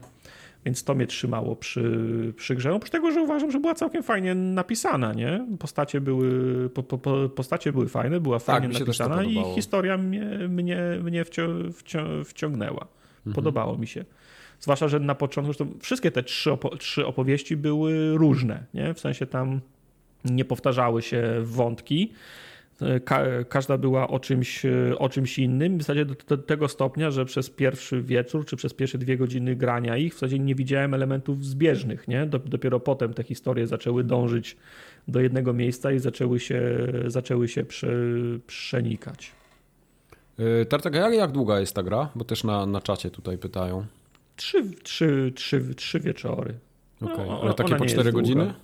[0.65, 2.75] Więc to mnie trzymało przy, przy grze.
[2.75, 5.47] Oprócz tego, że uważam, że była całkiem fajnie napisana, nie?
[5.59, 6.31] Postacie były,
[6.71, 11.73] po, po, postacie były fajne, była tak, fajnie napisana i historia mnie, mnie, mnie wcią,
[11.73, 12.87] wcią, wciągnęła.
[13.19, 13.35] Mhm.
[13.35, 14.05] Podobało mi się.
[14.61, 18.95] Zwłaszcza, że na początku, wszystkie te trzy, opo trzy opowieści były różne, nie?
[18.95, 19.61] W sensie tam
[20.25, 22.13] nie powtarzały się wątki
[23.05, 24.63] Ka każda była o czymś,
[24.99, 28.75] o czymś innym, w zasadzie do, do, tego stopnia, że przez pierwszy wieczór, czy przez
[28.75, 32.27] pierwsze dwie godziny grania ich, w zasadzie nie widziałem elementów zbieżnych, nie?
[32.27, 34.57] Dopiero potem te historie zaczęły dążyć
[35.09, 36.63] do jednego miejsca i zaczęły się,
[37.07, 37.89] zaczęły się prze,
[38.47, 39.33] przenikać.
[40.69, 42.09] Tartak, jak, długa jest ta gra?
[42.15, 43.87] Bo też na, na czacie tutaj pytają.
[44.37, 46.55] Trzy, trzy, trzy, trzy wieczory.
[47.01, 47.27] Okay.
[47.27, 48.55] No, Ale takie po cztery godziny?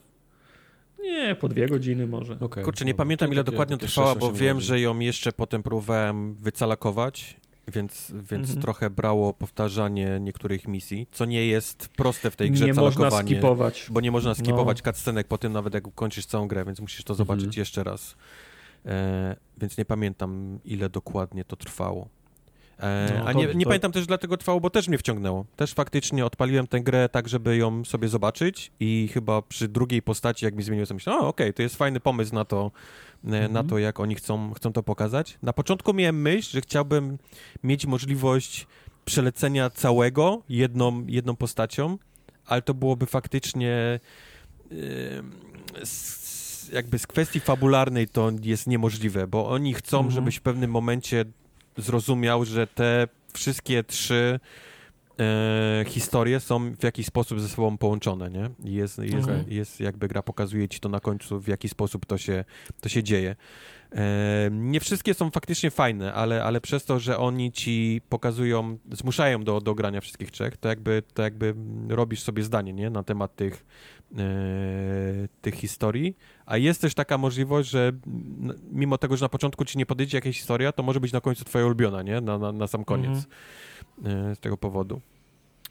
[1.03, 2.39] Nie, po dwie godziny może.
[2.41, 2.65] Okay.
[2.65, 4.69] Kurczę, nie pamiętam ile dokładnie trwała, bo wiem, godzin.
[4.69, 7.37] że ją jeszcze potem próbowałem wycalakować,
[7.69, 8.61] więc, więc mhm.
[8.61, 13.11] trochę brało powtarzanie niektórych misji, co nie jest proste w tej grze nie calakowanie.
[13.11, 13.87] można skipować.
[13.91, 14.93] Bo nie można skipować no.
[14.93, 17.61] cutscenek po tym nawet jak kończysz całą grę, więc musisz to zobaczyć mhm.
[17.61, 18.17] jeszcze raz.
[18.87, 22.09] E, więc nie pamiętam ile dokładnie to trwało.
[22.81, 23.69] E, no, a nie, nie to...
[23.69, 25.45] pamiętam też dlatego trwało, bo też mnie wciągnęło.
[25.57, 30.45] Też faktycznie odpaliłem tę grę tak, żeby ją sobie zobaczyć i chyba przy drugiej postaci,
[30.45, 32.71] jak mi zmieniło, to myślałem, o okej, okay, to jest fajny pomysł na to,
[33.25, 33.53] mhm.
[33.53, 35.39] na to, jak oni chcą, chcą to pokazać.
[35.43, 37.19] Na początku miałem myśl, że chciałbym
[37.65, 38.67] mieć możliwość
[39.05, 41.99] przelecenia całego jedną, jedną postacią,
[42.47, 44.01] ale to byłoby faktycznie
[44.71, 44.79] yy,
[46.73, 50.15] jakby z kwestii fabularnej to jest niemożliwe, bo oni chcą, mhm.
[50.15, 51.25] żebyś w pewnym momencie
[51.77, 54.41] zrozumiał, że te wszystkie trzy
[55.21, 58.51] e, historie są w jakiś sposób ze sobą połączone, nie?
[58.65, 59.45] Jest, jest, okay.
[59.49, 62.45] jest jakby gra pokazuje ci to na końcu, w jaki sposób to się,
[62.81, 63.37] to się dzieje.
[63.93, 69.45] E, nie wszystkie są faktycznie fajne, ale, ale przez to, że oni ci pokazują, zmuszają
[69.45, 71.55] do, do grania wszystkich trzech, to jakby, to jakby
[71.89, 72.91] robisz sobie zdanie, nie?
[72.91, 73.65] Na temat tych,
[75.41, 76.17] tych historii,
[76.47, 77.93] a jest też taka możliwość, że
[78.73, 81.45] mimo tego, że na początku ci nie podejdzie jakaś historia, to może być na końcu
[81.45, 82.21] twoja ulubiona, nie?
[82.21, 83.27] Na, na, na sam koniec.
[83.99, 84.31] Mhm.
[84.31, 85.01] E, z tego powodu.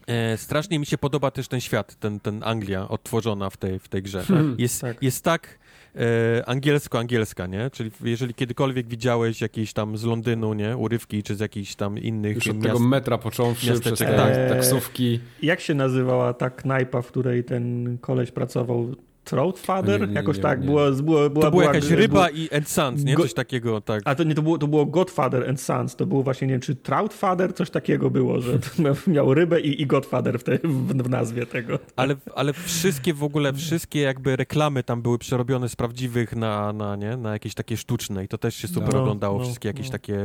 [0.06, 3.88] E, strasznie mi się podoba też ten świat, ten, ten Anglia odtworzona w tej, w
[3.88, 4.22] tej grze.
[4.22, 5.02] Hmm, jest, tak.
[5.02, 5.58] jest tak
[5.96, 7.70] e, angielsko-angielska, nie?
[7.70, 10.76] Czyli jeżeli kiedykolwiek widziałeś jakieś tam z Londynu, nie?
[10.76, 14.48] Urywki, czy z jakichś tam innych Już od miast, tego metra począwszy, przez te tak.
[14.48, 15.20] taksówki.
[15.42, 18.94] Jak się nazywała ta knajpa, w której ten koleś pracował?
[19.30, 20.00] Troutfather?
[20.00, 22.68] Nie, nie, Jakoś nie, tak, było, było, była, To była jakaś ryba było, i and
[22.68, 23.16] Sons, nie?
[23.16, 24.02] Coś takiego, tak.
[24.04, 26.60] A to nie, to było, to było Godfather and Sons, to było właśnie, nie wiem,
[26.60, 28.58] czy Troutfather, coś takiego było, że
[29.06, 31.78] miał rybę i, i Godfather w, te, w, w, nazwie tego.
[31.96, 36.96] Ale, ale wszystkie w ogóle, wszystkie jakby reklamy tam były przerobione z prawdziwych na, na,
[36.96, 37.16] nie?
[37.16, 39.92] na jakieś takie sztuczne i to też się super no, oglądało, no, wszystkie jakieś no.
[39.92, 40.18] takie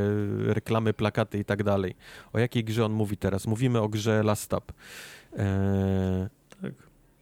[0.48, 1.96] reklamy, plakaty i tak dalej.
[2.34, 3.48] O jakiej grze on mówi teraz?
[3.48, 4.72] Mówimy o grze Last Stop.
[5.38, 5.46] Eee,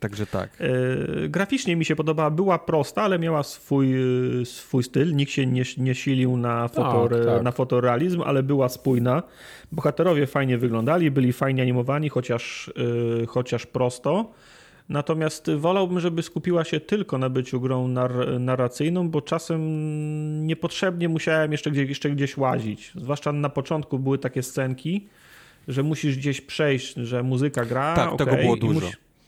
[0.04, 0.50] Także tak.
[0.60, 3.94] E, graficznie mi się podobała, była prosta, ale miała swój,
[4.46, 5.16] swój styl.
[5.16, 7.44] Nikt się nie, nie silił na, tak, fotor, tak.
[7.44, 9.24] na fotorealizm, ale była spójna.
[9.72, 12.72] Bohaterowie fajnie wyglądali, byli fajnie animowani, chociaż,
[13.24, 14.32] e, chociaż prosto.
[14.90, 19.62] Natomiast wolałbym, żeby skupiła się tylko na byciu grą nar narracyjną, bo czasem
[20.48, 22.92] niepotrzebnie musiałem jeszcze gdzieś, jeszcze gdzieś łazić.
[22.96, 25.08] Zwłaszcza na początku były takie scenki,
[25.68, 27.96] że musisz gdzieś przejść, że muzyka gra.
[27.96, 28.88] Tak, okay, tego było dużo.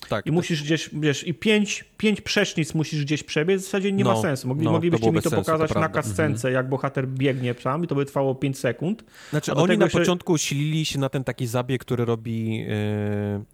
[0.09, 4.03] Tak, I musisz gdzieś, wiesz, i pięć, pięć przecznic musisz gdzieś przebiec, w zasadzie nie
[4.03, 4.47] no, ma sensu.
[4.47, 6.53] Mogli, no, moglibyście mi to sensu, pokazać to na kascence, mhm.
[6.53, 9.03] jak bohater biegnie tam i to by trwało 5 sekund.
[9.29, 9.99] Znaczy oni na się...
[9.99, 13.45] początku silili się na ten taki zabieg, który robi yy,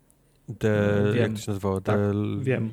[0.59, 1.81] The, wiem, jak to się nazywało?
[1.81, 1.99] Tak,
[2.39, 2.71] wiem.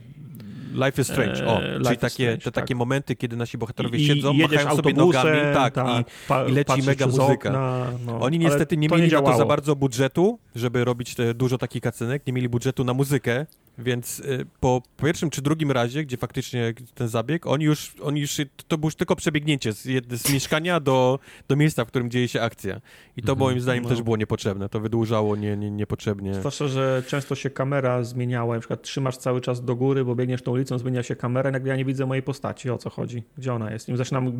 [0.73, 2.55] Life is Strange, o, e, czyli takie, strange, te tak.
[2.55, 5.87] takie momenty, kiedy nasi bohaterowie I, siedzą, i machają sobie nogami, tak, tak
[6.49, 7.33] i, i, leci mega muzyka.
[7.33, 8.21] Okna, no.
[8.21, 12.27] Oni niestety nie mieli nie to za bardzo budżetu, żeby robić te, dużo takich kacynek,
[12.27, 13.47] nie mieli budżetu na muzykę,
[13.79, 18.37] więc y, po pierwszym czy drugim razie, gdzie faktycznie ten zabieg, oni już, oni już
[18.69, 19.83] to było już tylko przebiegnięcie z,
[20.23, 21.19] z mieszkania do,
[21.49, 22.81] do miejsca, w którym dzieje się akcja.
[23.17, 23.39] I to mhm.
[23.39, 23.89] moim zdaniem no.
[23.89, 24.69] też było niepotrzebne.
[24.69, 26.35] To wydłużało nie, nie, niepotrzebnie.
[26.35, 30.43] Zwłaszcza, że często się kamera zmieniała, na przykład trzymasz cały czas do góry, bo biegniesz
[30.43, 32.71] tą ulicą, zmienia się kamera, nagle ja nie widzę mojej postaci.
[32.71, 33.23] O co chodzi?
[33.39, 33.89] Gdzie ona jest?
[33.89, 34.33] I zaczynam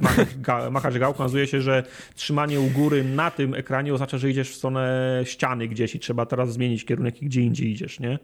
[0.00, 1.82] machać, ga, machać gałką, okazuje się, że
[2.14, 6.26] trzymanie u góry na tym ekranie oznacza, że idziesz w stronę ściany gdzieś i trzeba
[6.26, 8.18] teraz zmienić kierunek i gdzie indziej idziesz, nie?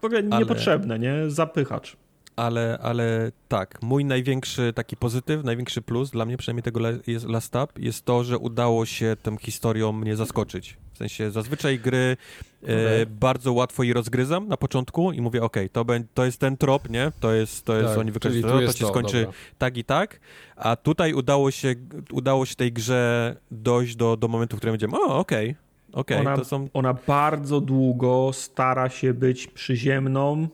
[0.00, 1.30] W ogóle ale, niepotrzebne, nie?
[1.30, 1.96] Zapychacz.
[2.36, 7.54] Ale, ale tak, mój największy taki pozytyw, największy plus dla mnie przynajmniej tego jest Last
[7.56, 10.76] Up jest to, że udało się tą historią mnie zaskoczyć.
[10.92, 12.16] W sensie zazwyczaj gry
[12.62, 16.90] e, bardzo łatwo je rozgryzam na początku i mówię, ok, to, to jest ten trop,
[16.90, 17.12] nie?
[17.20, 19.38] To jest, to jest tak, oni wykorzystują, to się to, skończy dobra.
[19.58, 20.20] tak i tak,
[20.56, 21.74] a tutaj udało się,
[22.12, 26.20] udało się tej grze dojść do, do momentu, w którym będziemy, o, okej, okay Okay,
[26.20, 26.68] ona, są...
[26.72, 30.48] ona bardzo długo stara się być przyziemną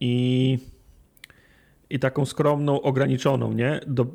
[0.00, 0.58] i
[1.90, 3.80] i taką skromną, ograniczoną, nie?
[3.86, 4.06] Do,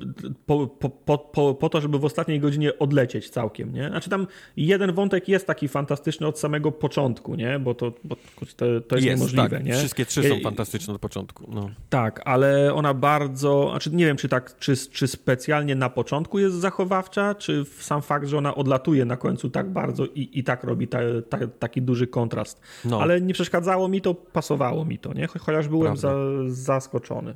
[0.45, 3.89] po, po, po, po, to, żeby w ostatniej godzinie odlecieć całkiem, nie?
[3.89, 4.27] Znaczy tam
[4.57, 7.59] jeden wątek jest taki fantastyczny od samego początku, nie?
[7.59, 9.65] Bo to, bo to, to jest, jest, niemożliwe, tak.
[9.65, 9.73] nie?
[9.73, 11.69] Wszystkie trzy są fantastyczne od początku, no.
[11.89, 16.55] Tak, ale ona bardzo, znaczy nie wiem, czy tak, czy, czy specjalnie na początku jest
[16.55, 20.87] zachowawcza, czy sam fakt, że ona odlatuje na końcu tak bardzo i, i tak robi
[20.87, 20.99] ta,
[21.29, 22.61] ta, taki duży kontrast.
[22.85, 23.01] No.
[23.01, 25.27] Ale nie przeszkadzało mi to, pasowało mi to, nie?
[25.27, 26.15] Chociaż byłem za,
[26.47, 27.35] zaskoczony.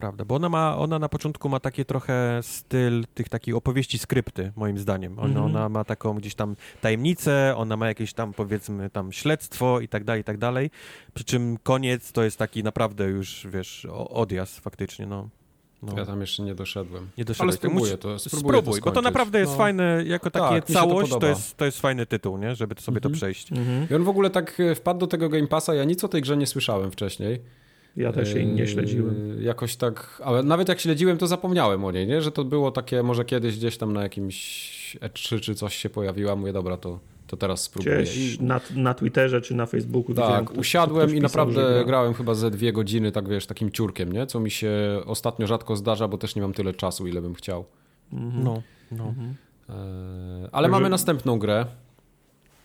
[0.00, 4.52] Prawda, bo ona ma, ona na początku ma takie trochę styl tych takich opowieści skrypty,
[4.56, 5.18] moim zdaniem.
[5.18, 5.44] Ona, mm -hmm.
[5.44, 10.04] ona ma taką gdzieś tam tajemnicę, ona ma jakieś tam powiedzmy tam śledztwo i tak
[10.04, 10.70] dalej, i tak dalej.
[11.14, 15.28] Przy czym koniec to jest taki naprawdę już, wiesz, odjazd faktycznie, no.
[15.82, 15.94] No.
[15.96, 17.08] Ja tam jeszcze nie doszedłem.
[17.18, 17.48] Nie doszedłem.
[17.48, 19.58] Ale spróbuję to, spróbuję Spróbuj, to bo to naprawdę jest no.
[19.58, 22.54] fajne, jako takie tak, całość, to, to, jest, to jest fajny tytuł, nie?
[22.54, 23.12] Żeby sobie mm -hmm.
[23.12, 23.52] to przejść.
[23.52, 23.92] Mm -hmm.
[23.92, 26.22] I on w ogóle tak e, wpadł do tego Game Passa, ja nic o tej
[26.22, 27.40] grze nie słyszałem wcześniej.
[28.00, 29.36] Ja też jej nie śledziłem.
[29.38, 32.22] Yy, jakoś tak, ale nawet jak śledziłem, to zapomniałem o niej, nie?
[32.22, 36.36] Że to było takie, może kiedyś gdzieś tam na jakimś E3 czy coś się pojawiła.
[36.36, 38.02] Mówię, dobra, to, to teraz spróbuję.
[38.02, 40.14] Gdzieś na, na Twitterze czy na Facebooku.
[40.14, 44.26] Tak, usiadłem i naprawdę grałem chyba ze dwie godziny, tak wiesz, takim ciurkiem, nie?
[44.26, 44.70] Co mi się
[45.06, 47.64] ostatnio rzadko zdarza, bo też nie mam tyle czasu, ile bym chciał.
[48.12, 48.44] Mhm.
[48.44, 48.62] No,
[48.92, 49.04] no.
[49.04, 49.34] Mhm.
[49.68, 51.66] E, ale mamy następną grę.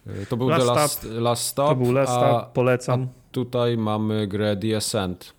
[0.07, 1.69] E, to był Last, The Last, Last Stop.
[1.69, 3.01] To był Last Stop, polecam.
[3.03, 5.33] A tutaj mamy grę The Ascent.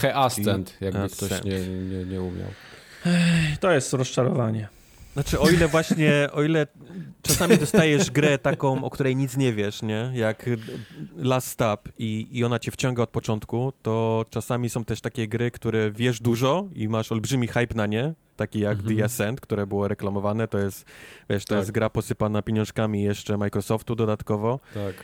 [0.00, 1.32] The Ascent, jakby Ascent.
[1.32, 2.48] ktoś nie, nie, nie umiał.
[3.60, 4.68] To jest rozczarowanie.
[5.12, 6.66] Znaczy, o ile właśnie, o ile
[7.22, 10.10] czasami dostajesz grę taką, o której nic nie wiesz, nie?
[10.14, 10.50] Jak
[11.16, 15.50] Last Stop i, i ona cię wciąga od początku, to czasami są też takie gry,
[15.50, 18.96] które wiesz dużo i masz olbrzymi hype na nie, taki jak mhm.
[18.96, 20.84] The Ascent, które było reklamowane, to jest,
[21.30, 21.58] wiesz, to tak.
[21.58, 24.60] jest gra posypana pieniążkami jeszcze Microsoftu dodatkowo.
[24.74, 24.94] Tak.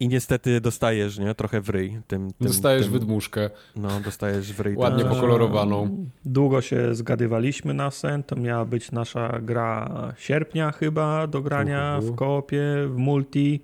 [0.00, 1.34] I niestety dostajesz, nie?
[1.34, 2.00] Trochę w ryj.
[2.06, 3.50] Tym, tym dostajesz tym, wydmuszkę.
[3.76, 4.76] No, dostajesz w ryj.
[4.76, 6.06] Ładnie pokolorowaną.
[6.24, 8.22] Długo się zgadywaliśmy na sen.
[8.22, 9.88] To miała być nasza gra
[10.18, 12.12] sierpnia chyba do grania uh -huh.
[12.12, 13.60] w koopie, w multi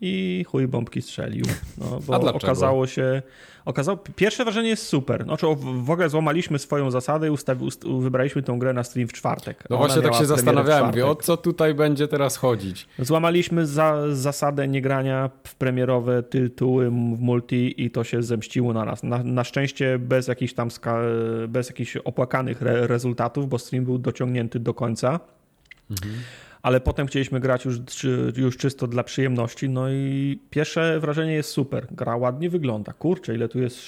[0.00, 1.44] i chuj bombki strzelił.
[1.78, 3.22] No, bo okazało się,
[3.64, 5.24] okazało, pierwsze wrażenie jest super.
[5.24, 5.46] Znaczy,
[5.84, 9.64] w ogóle złamaliśmy swoją zasadę i ustawi, ust, wybraliśmy tę grę na stream w czwartek.
[9.70, 12.88] No właśnie tak się zastanawiałem, mówię, o co tutaj będzie teraz chodzić?
[12.98, 19.02] Złamaliśmy za, zasadę niegrania w premierowe tytuły w multi i to się zemściło na nas.
[19.02, 21.00] Na, na szczęście bez jakichś tam ska,
[21.48, 25.20] bez jakichś opłakanych re, rezultatów, bo stream był dociągnięty do końca.
[25.90, 26.14] Mhm
[26.62, 27.78] ale potem chcieliśmy grać już,
[28.36, 31.86] już czysto dla przyjemności, no i pierwsze wrażenie jest super.
[31.90, 32.92] Gra ładnie wygląda.
[32.92, 33.78] Kurczę, ile tu jest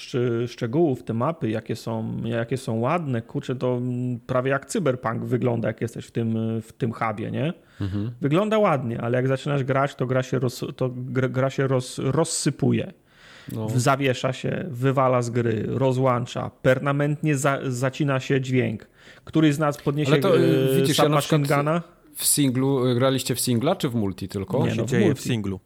[0.47, 3.21] szczegółów, te mapy, jakie są, jakie są ładne.
[3.21, 3.81] Kurczę, to
[4.27, 7.53] prawie jak cyberpunk wygląda, jak jesteś w tym, w tym hubie, nie?
[7.81, 8.11] Mhm.
[8.21, 12.93] Wygląda ładnie, ale jak zaczynasz grać, to gra się, roz, to gra się roz, rozsypuje.
[13.51, 13.67] No.
[13.75, 18.87] Zawiesza się, wywala z gry, rozłącza, permanentnie za, zacina się dźwięk.
[19.25, 21.09] Któryś z nas podniesie Ale to, yy, widzisz, ja
[21.57, 21.81] Guna?
[22.15, 24.67] W singlu, graliście w singla czy w multi tylko?
[24.67, 25.21] Nie, no, w, multi.
[25.21, 25.59] w singlu.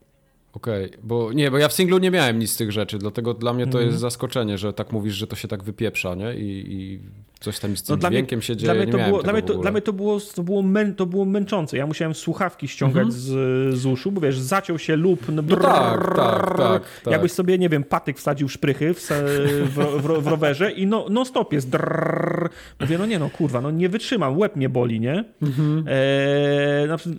[0.54, 3.34] Okej, okay, bo nie, bo ja w singlu nie miałem nic z tych rzeczy, dlatego
[3.34, 3.88] dla mnie to mm.
[3.88, 6.36] jest zaskoczenie, że tak mówisz, że to się tak wypieprza, nie?
[6.36, 7.00] I, i
[7.40, 8.74] coś tam z tym no dźwiękiem mnie, się dzieje.
[8.74, 11.06] Dla mnie to, było, dla mnie to, dla mnie to było, to było, mę, to
[11.06, 11.78] było męczące.
[11.78, 13.72] Ja musiałem słuchawki ściągać mm -hmm.
[13.72, 17.32] z, z uszu, bo wiesz, zaciął się lub no, no tak, tak, tak, tak, Jakbyś
[17.32, 21.54] sobie, nie wiem, patyk wsadził szprychy w, w, w, w rowerze i no, no stop
[21.54, 21.70] jest.
[21.70, 22.50] Drrr.
[22.80, 25.24] Mówię, no nie no, kurwa, no nie wytrzymam, łeb mnie boli, nie?
[25.42, 25.84] Mm -hmm.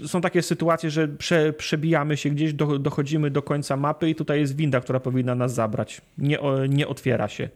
[0.04, 4.14] e, są takie sytuacje, że prze, przebijamy się gdzieś, do, dochodzimy do końca mapy i
[4.14, 6.00] tutaj jest winda, która powinna nas zabrać.
[6.18, 6.38] Nie,
[6.68, 7.48] nie otwiera się.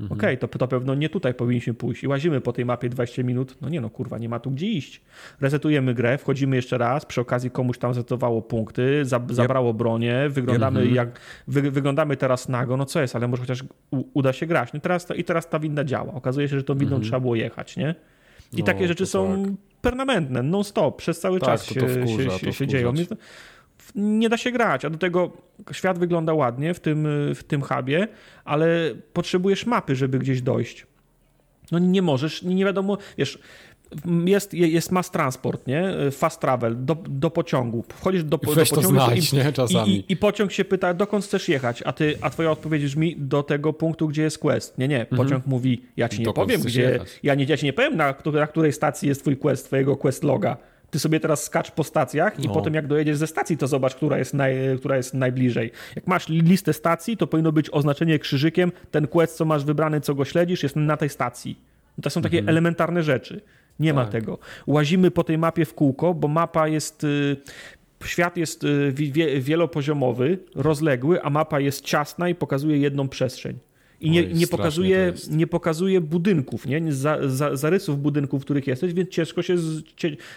[0.00, 0.18] Mhm.
[0.18, 3.22] Okej, okay, to, to pewno nie tutaj powinniśmy pójść i łazimy po tej mapie 20
[3.22, 3.56] minut.
[3.60, 5.00] No nie no, kurwa, nie ma tu gdzie iść.
[5.40, 10.80] Resetujemy grę, wchodzimy jeszcze raz, przy okazji komuś tam zetowało punkty, za, zabrało bronię, wyglądamy
[10.80, 10.96] mhm.
[10.96, 14.72] jak, wy, wyglądamy teraz nago, no co jest, ale może chociaż uda się grać.
[14.72, 16.14] No teraz to, I teraz ta winda działa.
[16.14, 17.02] Okazuje się, że tą windą mhm.
[17.02, 17.94] trzeba było jechać, nie?
[18.52, 19.52] I no, takie rzeczy są tak.
[19.80, 22.92] permanentne, non-stop, przez cały tak, czas to się, to wkurza, się, się dzieją.
[23.94, 25.32] Nie da się grać, a do tego
[25.72, 28.08] świat wygląda ładnie w tym, w tym hubie,
[28.44, 28.66] ale
[29.12, 30.86] potrzebujesz mapy, żeby gdzieś dojść.
[31.72, 33.38] No nie możesz, nie wiadomo, wiesz,
[34.26, 35.92] jest, jest mass transport, nie?
[36.10, 37.84] Fast travel do, do pociągu.
[37.88, 39.52] Wchodzisz do, do pociągu znać, i, nie?
[39.52, 39.96] Czasami.
[39.96, 43.42] I, I, pociąg się pyta, dokąd chcesz jechać, a, ty, a twoja odpowiedź brzmi do
[43.42, 44.78] tego punktu, gdzie jest quest.
[44.78, 45.00] Nie, nie.
[45.00, 45.22] Mhm.
[45.22, 47.00] Pociąg mówi, ja ci nie dokąd powiem, gdzie.
[47.22, 50.24] Ja, nie, ja ci nie powiem, na, na której stacji jest twój quest, twojego quest
[50.24, 50.56] loga.
[50.90, 52.54] Ty sobie teraz skacz po stacjach i no.
[52.54, 55.70] potem jak dojedziesz ze stacji, to zobacz, która jest, naj, która jest najbliżej.
[55.96, 60.14] Jak masz listę stacji, to powinno być oznaczenie krzyżykiem, ten quest, co masz wybrany, co
[60.14, 61.58] go śledzisz, jest na tej stacji.
[62.02, 62.48] To są takie mhm.
[62.48, 63.40] elementarne rzeczy.
[63.80, 63.96] Nie tak.
[63.96, 64.38] ma tego.
[64.66, 67.04] Łazimy po tej mapie w kółko, bo mapa jest.
[67.04, 67.36] Y,
[68.04, 68.92] świat jest y,
[69.40, 73.58] wielopoziomowy, rozległy, a mapa jest ciasna i pokazuje jedną przestrzeń.
[74.00, 76.92] I nie, Oj, nie, pokazuje, nie pokazuje budynków, nie?
[76.92, 79.56] Za, za, zarysów budynków, w których jesteś, więc ciężko się,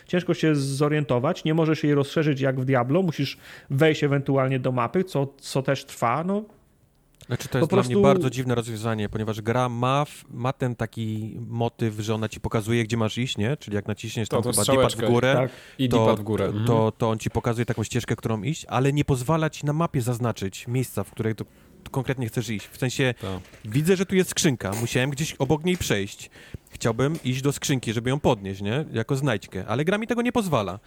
[0.07, 1.43] ciężko się zorientować.
[1.43, 3.37] Nie możesz jej rozszerzyć jak w Diablo, musisz
[3.69, 6.23] wejść ewentualnie do mapy, co, co też trwa.
[6.23, 6.43] No,
[7.27, 7.93] znaczy to jest po dla prostu...
[7.93, 12.83] mnie bardzo dziwne rozwiązanie, ponieważ gra ma, ma ten taki motyw, że ona ci pokazuje,
[12.83, 13.57] gdzie masz iść, nie?
[13.57, 15.51] Czyli jak naciśniesz tam to, to chyba w górę, tak.
[15.79, 16.45] I to, w górę.
[16.45, 16.65] Mhm.
[16.65, 20.01] To, to on ci pokazuje taką ścieżkę, którą iść, ale nie pozwala ci na mapie
[20.01, 21.45] zaznaczyć miejsca, w której to
[21.91, 22.67] konkretnie chcesz iść.
[22.67, 23.41] W sensie tak.
[23.65, 26.29] widzę, że tu jest skrzynka, musiałem gdzieś obok niej przejść.
[26.69, 28.85] Chciałbym iść do skrzynki, żeby ją podnieść, nie?
[28.93, 30.79] Jako znajdźkę, ale gra mi tego nie pozwala.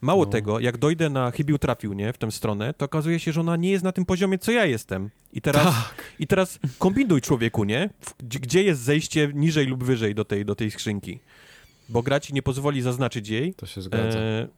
[0.00, 0.30] Mało no.
[0.30, 2.12] tego, jak dojdę na chybił trafił, nie?
[2.12, 4.66] W tę stronę, to okazuje się, że ona nie jest na tym poziomie, co ja
[4.66, 5.10] jestem.
[5.32, 5.94] I teraz, tak.
[6.18, 7.90] i teraz kombinuj człowieku, nie?
[8.20, 11.18] Gdzie jest zejście niżej lub wyżej do tej, do tej skrzynki?
[11.88, 13.54] Bo gra ci nie pozwoli zaznaczyć jej.
[13.54, 14.18] To się zgadza.
[14.18, 14.48] E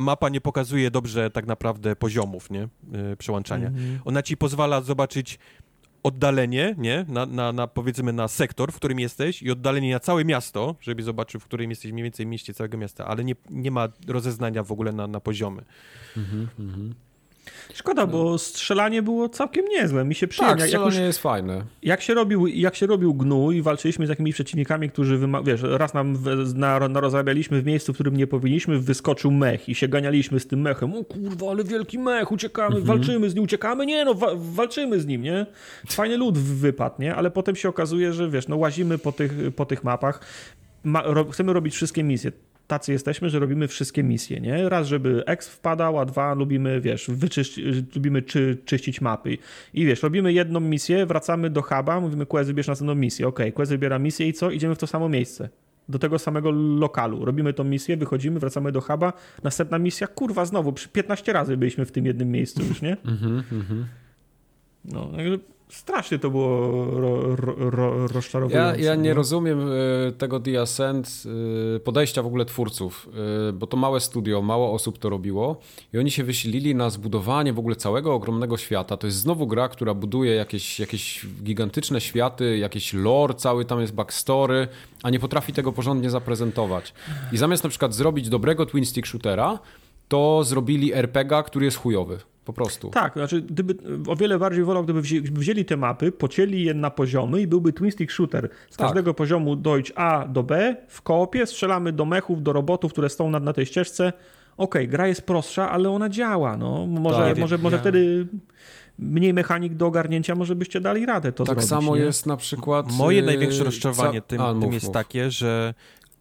[0.00, 2.68] mapa nie pokazuje dobrze tak naprawdę poziomów, nie?
[2.92, 3.70] Yy, przełączania.
[3.70, 3.98] -hmm.
[4.04, 5.38] Ona ci pozwala zobaczyć
[6.02, 7.04] oddalenie, nie?
[7.08, 11.02] Na, na, na, powiedzmy na sektor, w którym jesteś i oddalenie na całe miasto, żeby
[11.02, 14.62] zobaczył, w którym jesteś mniej więcej w mieście całego miasta, ale nie, nie ma rozeznania
[14.62, 15.64] w ogóle na, na poziomy.
[16.16, 16.28] Mm
[16.58, 16.92] -hmm.
[17.74, 20.04] Szkoda, bo strzelanie było całkiem niezłe.
[20.04, 20.56] Mi się przyjemnie.
[20.56, 21.64] Tak, strzelanie jak już, jest fajne.
[21.82, 25.94] Jak się, robił, jak się robił gnój i walczyliśmy z jakimiś przeciwnikami, którzy, wiesz, raz
[25.94, 26.16] nam
[26.54, 30.46] na, na rozrabialiśmy w miejscu, w którym nie powinniśmy, wyskoczył mech i się ganialiśmy z
[30.46, 30.94] tym mechem.
[30.94, 32.84] O kurwa, ale wielki mech, uciekamy, mhm.
[32.84, 33.86] walczymy z nim, uciekamy.
[33.86, 35.46] Nie no, wa walczymy z nim, nie?
[35.88, 37.14] Fajny lud wypadł, nie?
[37.14, 40.20] Ale potem się okazuje, że wiesz, no łazimy po tych, po tych mapach.
[40.84, 42.32] Ma, ro, chcemy robić wszystkie misje
[42.70, 44.68] tacy jesteśmy, że robimy wszystkie misje, nie?
[44.68, 47.60] Raz, żeby X wpadał, a dwa, lubimy, wiesz, wyczyść,
[47.94, 49.38] lubimy czy, czyścić mapy.
[49.74, 53.28] I wiesz, robimy jedną misję, wracamy do huba, mówimy, Quest wybierz następną misję.
[53.28, 54.50] Ok, Quest wybiera misję i co?
[54.50, 55.48] Idziemy w to samo miejsce.
[55.88, 57.24] Do tego samego lokalu.
[57.24, 59.12] Robimy tą misję, wychodzimy, wracamy do huba.
[59.42, 62.96] Następna misja, kurwa, znowu, 15 razy byliśmy w tym jednym miejscu już, nie?
[63.04, 63.86] Mhm, mhm.
[65.70, 66.60] Strasznie to było
[67.00, 68.80] ro, ro, ro, rozczarowujące.
[68.80, 69.60] Ja, ja nie rozumiem
[70.08, 73.08] e, tego e, podejścia w ogóle twórców,
[73.48, 75.60] e, bo to małe studio, mało osób to robiło
[75.92, 78.96] i oni się wysilili na zbudowanie w ogóle całego ogromnego świata.
[78.96, 83.94] To jest znowu gra, która buduje jakieś, jakieś gigantyczne światy, jakieś lore, cały tam jest
[83.94, 84.68] backstory,
[85.02, 86.94] a nie potrafi tego porządnie zaprezentować.
[87.32, 89.58] I zamiast na przykład zrobić dobrego twin stick shootera,
[90.08, 92.18] to zrobili RPGa, który jest chujowy.
[92.44, 92.90] Po prostu.
[92.90, 93.76] Tak, znaczy gdyby,
[94.08, 97.72] o wiele bardziej wolał, gdyby wzięli, wzięli te mapy, pocięli je na poziomy i byłby
[97.72, 98.48] twin stick shooter.
[98.70, 98.86] Z tak.
[98.86, 103.30] każdego poziomu dojść A do B w koopie, strzelamy do mechów, do robotów, które są
[103.30, 104.12] na, na tej ścieżce.
[104.56, 106.56] Okej, okay, gra jest prostsza, ale ona działa.
[106.56, 106.86] No.
[106.86, 107.80] Może, tak, może, może ja...
[107.80, 108.26] wtedy
[108.98, 111.70] mniej mechanik do ogarnięcia, może byście dali radę to tak zrobić.
[111.70, 112.02] Tak samo nie?
[112.02, 112.92] jest na przykład...
[112.92, 114.94] Moje największe rozczarowanie tym, A, mów, tym jest mów.
[114.94, 115.74] takie, że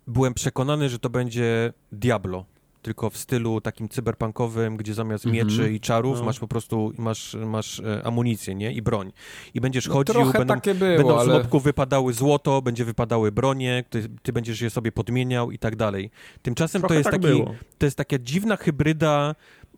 [0.08, 2.46] byłem przekonany, że to będzie Diablo
[2.82, 5.46] tylko w stylu takim cyberpunkowym, gdzie zamiast mm -hmm.
[5.46, 6.26] mieczy i czarów no.
[6.26, 8.74] masz po prostu masz, masz e, amunicję, nie?
[8.74, 9.12] I broń.
[9.54, 11.44] I będziesz no, chodził, będą, było, będą ale...
[11.44, 16.12] z wypadały złoto, będzie wypadały bronie, ty, ty, będziesz je sobie podmieniał i tak dalej.
[16.42, 17.56] Tymczasem trochę to jest tak taki, było.
[17.78, 19.36] to jest taka dziwna hybryda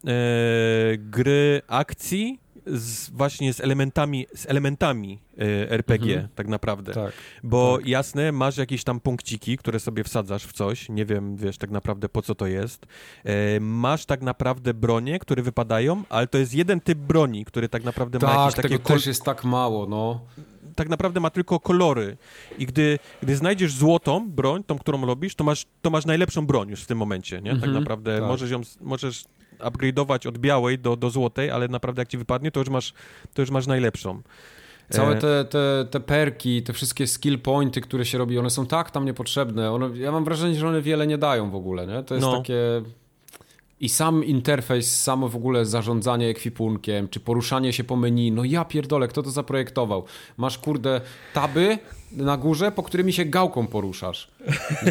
[0.07, 0.11] e,
[0.97, 2.39] gry akcji
[2.71, 6.29] z, właśnie z elementami, z elementami y, RPG mhm.
[6.35, 6.93] tak naprawdę.
[6.93, 7.87] Tak, Bo tak.
[7.87, 12.09] jasne, masz jakieś tam punkciki, które sobie wsadzasz w coś, nie wiem, wiesz tak naprawdę
[12.09, 12.85] po co to jest.
[13.23, 17.83] E, masz tak naprawdę bronie, które wypadają, ale to jest jeden typ broni, który tak
[17.83, 18.79] naprawdę tak, ma jakieś takie...
[18.79, 20.21] Tak, też jest tak mało, no
[20.75, 22.17] tak naprawdę ma tylko kolory.
[22.57, 26.69] I gdy, gdy znajdziesz złotą broń, tą, którą robisz, to masz, to masz najlepszą broń
[26.69, 27.51] już w tym momencie, nie?
[27.51, 28.27] tak mhm, naprawdę tak.
[28.27, 29.23] możesz ją, możesz
[29.61, 32.93] upgrade'ować od białej do, do złotej, ale naprawdę jak ci wypadnie, to już masz,
[33.33, 34.21] to już masz najlepszą.
[34.89, 38.91] Całe te, te, te perki, te wszystkie skill pointy, które się robi, one są tak
[38.91, 39.71] tam niepotrzebne.
[39.71, 42.03] One, ja mam wrażenie, że one wiele nie dają w ogóle, nie?
[42.03, 42.37] To jest no.
[42.37, 42.81] takie...
[43.79, 48.65] I sam interfejs, samo w ogóle zarządzanie ekwipunkiem, czy poruszanie się po menu, no ja
[48.65, 50.03] pierdolę, kto to zaprojektował?
[50.37, 51.01] Masz kurde
[51.33, 51.77] taby
[52.13, 54.31] na górze, po którymi się gałką poruszasz.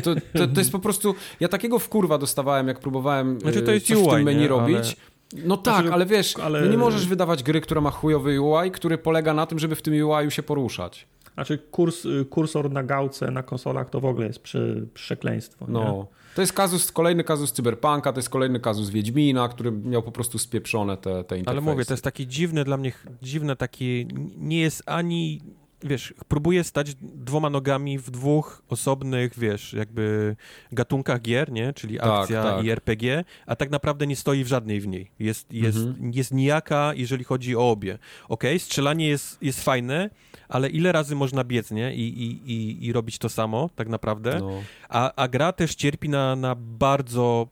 [0.05, 3.86] To, to, to jest po prostu, ja takiego wkurwa dostawałem, jak próbowałem znaczy, to jest
[3.86, 4.48] coś UI, w tym menu nie?
[4.48, 4.76] robić.
[4.76, 5.44] Ale...
[5.44, 6.60] No tak, znaczy, ale wiesz, ale...
[6.60, 9.82] No nie możesz wydawać gry, która ma chujowy UI, który polega na tym, żeby w
[9.82, 11.06] tym UI się poruszać.
[11.34, 15.66] Znaczy kurs, kursor na gałce na konsolach to w ogóle jest przy, przekleństwo.
[15.68, 15.80] No.
[15.80, 16.20] Nie?
[16.34, 20.38] To jest kazus, kolejny kazus Cyberpunka, to jest kolejny kazus Wiedźmina, który miał po prostu
[20.38, 21.51] spieprzone te, te interfejsy.
[21.51, 22.92] Ale mówię, to jest taki dziwny dla mnie,
[23.22, 24.06] dziwne taki,
[24.36, 25.40] nie jest ani
[25.82, 30.36] wiesz, próbuje stać dwoma nogami w dwóch osobnych, wiesz, jakby
[30.73, 31.73] gatunkach gier, nie?
[31.73, 32.65] Czyli tak, akcja tak.
[32.65, 35.11] i RPG, a tak naprawdę nie stoi w żadnej w niej.
[35.19, 36.12] Jest, jest, mhm.
[36.15, 37.94] jest nijaka, jeżeli chodzi o obie.
[38.28, 40.11] Okej, okay, strzelanie jest, jest fajne,
[40.48, 41.94] ale ile razy można biec, nie?
[41.94, 44.39] I, i, i, i robić to samo, tak naprawdę.
[44.40, 44.51] No.
[44.89, 47.48] A, a gra też cierpi na, na bardzo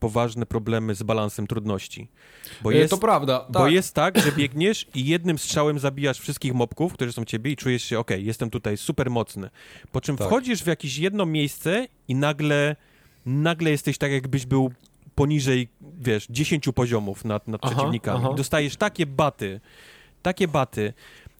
[0.00, 2.08] poważne problemy z balansem trudności.
[2.62, 3.38] Bo e, jest, to prawda.
[3.40, 3.52] Tak.
[3.52, 7.56] Bo jest tak, że biegniesz i jednym strzałem zabijasz wszystkich mobków, którzy są ciebie i
[7.56, 9.50] czujesz się, ok, jestem tutaj super mocny.
[9.92, 10.26] Po czym tak.
[10.26, 12.76] wchodzisz w jakieś jedno miejsce i nagle,
[13.26, 14.72] nagle jesteś tak, jakbyś był
[15.14, 15.68] poniżej,
[16.00, 18.20] wiesz, 10 poziomów nad, nad aha, przeciwnikami.
[18.24, 18.30] Aha.
[18.32, 19.60] I dostajesz takie baty,
[20.22, 20.92] takie baty,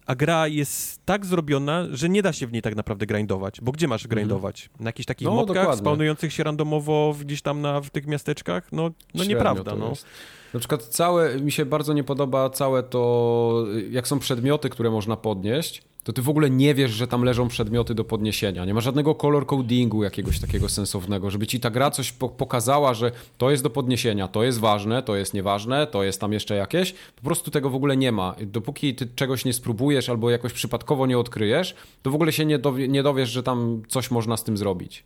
[0.06, 3.72] a gra jest tak zrobiona, że nie da się w niej tak naprawdę grindować, bo
[3.72, 4.16] gdzie masz mhm.
[4.16, 4.70] grindować?
[4.80, 5.76] Na jakichś takich no, dokładnie.
[5.76, 8.72] spawnujących się randomowo gdzieś tam na, w tych miasteczkach?
[8.72, 9.88] No, no nieprawda, no.
[9.88, 10.06] Jest.
[10.54, 15.16] Na przykład całe, mi się bardzo nie podoba całe to, jak są przedmioty, które można
[15.16, 18.64] podnieść, to ty w ogóle nie wiesz, że tam leżą przedmioty do podniesienia.
[18.64, 22.94] Nie ma żadnego color codingu jakiegoś takiego sensownego, żeby ci ta gra coś po pokazała,
[22.94, 26.54] że to jest do podniesienia, to jest ważne, to jest nieważne, to jest tam jeszcze
[26.54, 26.94] jakieś.
[27.16, 28.34] Po prostu tego w ogóle nie ma.
[28.46, 32.58] Dopóki ty czegoś nie spróbujesz albo jakoś przypadkowo nie odkryjesz, to w ogóle się nie,
[32.58, 35.04] dowie, nie dowiesz, że tam coś można z tym zrobić.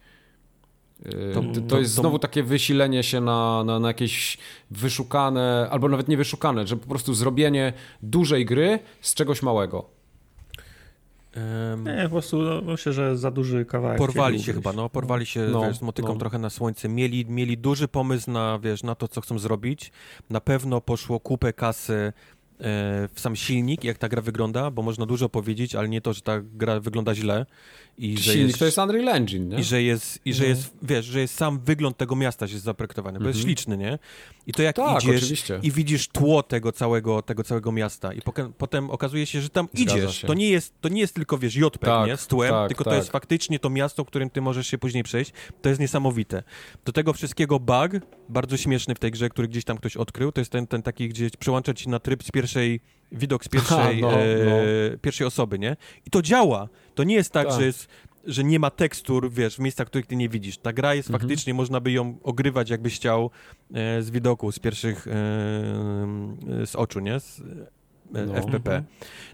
[1.05, 4.39] Yy, to, to, jest znowu takie wysilenie się na, na, na, jakieś
[4.71, 7.73] wyszukane, albo nawet nie wyszukane, że po prostu zrobienie
[8.03, 9.98] dużej gry z czegoś małego.
[11.37, 13.99] Um, nie, po prostu no, myślę, że za duży kawałek.
[13.99, 16.19] Porwali się chyba, no, porwali się, no, wiesz, z motyką no.
[16.19, 16.89] trochę na słońce.
[16.89, 19.93] Mieli, mieli duży pomysł na, wiesz, na to, co chcą zrobić.
[20.31, 22.13] Na pewno poszło kupę kasy
[22.61, 26.13] E, w sam silnik, jak ta gra wygląda, bo można dużo powiedzieć, ale nie to,
[26.13, 27.47] że ta gra wygląda źle.
[27.99, 29.59] I że silnik jest, to jest Unreal Engine, nie?
[29.59, 30.49] I że jest, i że no.
[30.49, 33.49] jest, wiesz, że jest sam wygląd tego miasta jest zaprojektowany, bo jest mhm.
[33.49, 33.99] śliczny, nie?
[34.47, 35.61] I to jak tak, idziesz oczywiście.
[35.63, 38.21] i widzisz tło tego całego, tego całego miasta i
[38.59, 40.17] potem okazuje się, że tam Zgadza idziesz.
[40.17, 40.27] Się.
[40.27, 42.17] To nie, jest, to nie jest tylko, wiesz, JPEG, tak, nie?
[42.17, 42.93] Z tłem, tak, tylko tak.
[42.93, 45.33] to jest faktycznie to miasto, w którym ty możesz się później przejść.
[45.63, 46.43] To jest niesamowite.
[46.85, 47.91] Do tego wszystkiego bug,
[48.29, 51.09] bardzo śmieszny w tej grze, który gdzieś tam ktoś odkrył, to jest ten, ten taki,
[51.09, 52.81] gdzie przełącza ci na tryb z pierwszej
[53.13, 54.19] widok z pierwszej, no, no.
[54.19, 55.77] E, pierwszej osoby, nie?
[56.07, 56.69] I to działa.
[56.95, 57.61] To nie jest tak, tak.
[57.61, 57.89] że jest
[58.25, 60.59] że nie ma tekstur, wiesz, w miejscach, których ty nie widzisz.
[60.59, 61.21] Ta gra jest mhm.
[61.21, 63.31] faktycznie, można by ją ogrywać, jakbyś chciał
[63.75, 65.11] e, z widoku, z pierwszych, e,
[66.67, 67.21] z oczu, nie?
[67.21, 67.43] Z,
[68.11, 68.35] no.
[68.35, 68.83] FPP.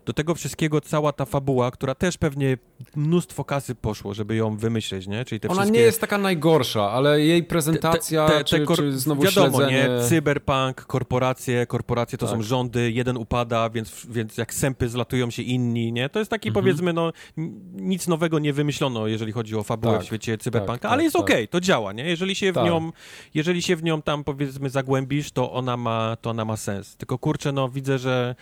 [0.06, 2.58] Do tego wszystkiego cała ta fabuła, która też pewnie
[2.96, 5.24] mnóstwo kasy poszło, żeby ją wymyśleć, nie?
[5.24, 5.78] Czyli te Ona wszystkie...
[5.78, 8.76] nie jest taka najgorsza, ale jej prezentacja, te, te, te, czy, kor...
[8.76, 9.88] czy znowu Wiadomo, śledzenie...
[10.00, 10.08] nie?
[10.08, 12.34] Cyberpunk, korporacje, korporacje to tak.
[12.34, 16.08] są rządy, jeden upada, więc, więc jak sępy zlatują się inni, nie?
[16.08, 16.64] To jest taki, mhm.
[16.64, 17.12] powiedzmy, no,
[17.72, 20.02] nic nowego nie wymyślono, jeżeli chodzi o fabułę tak.
[20.02, 22.04] w świecie cyberpunka, tak, ale tak, jest okej, okay, to działa, nie?
[22.04, 22.66] Jeżeli się w tak.
[22.66, 22.92] nią,
[23.34, 26.96] jeżeli się w nią tam, powiedzmy, zagłębisz, to ona ma, to ona ma sens.
[26.96, 28.34] Tylko, kurczę, no, widzę, że E,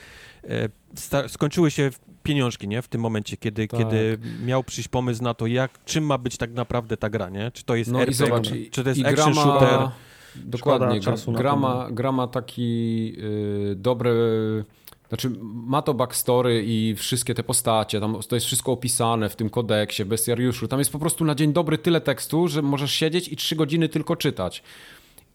[1.29, 1.91] skończyły się
[2.23, 2.83] pieniążki, nie?
[2.83, 3.81] W tym momencie, kiedy, tak.
[3.81, 7.51] kiedy miał przyjść pomysł na to, jak, czym ma być tak naprawdę ta gra, nie?
[7.51, 9.43] Czy to jest no RPG, zobacz, czy to jest action ma...
[9.43, 9.89] shooter?
[10.37, 14.65] Dokładnie, gra, ma, gra ma taki yy, dobry...
[15.09, 19.51] Znaczy, ma to backstory i wszystkie te postacie, tam to jest wszystko opisane w tym
[19.51, 20.69] kodeksie, bestiariuszu.
[20.69, 23.89] Tam jest po prostu na dzień dobry tyle tekstu, że możesz siedzieć i trzy godziny
[23.89, 24.63] tylko czytać.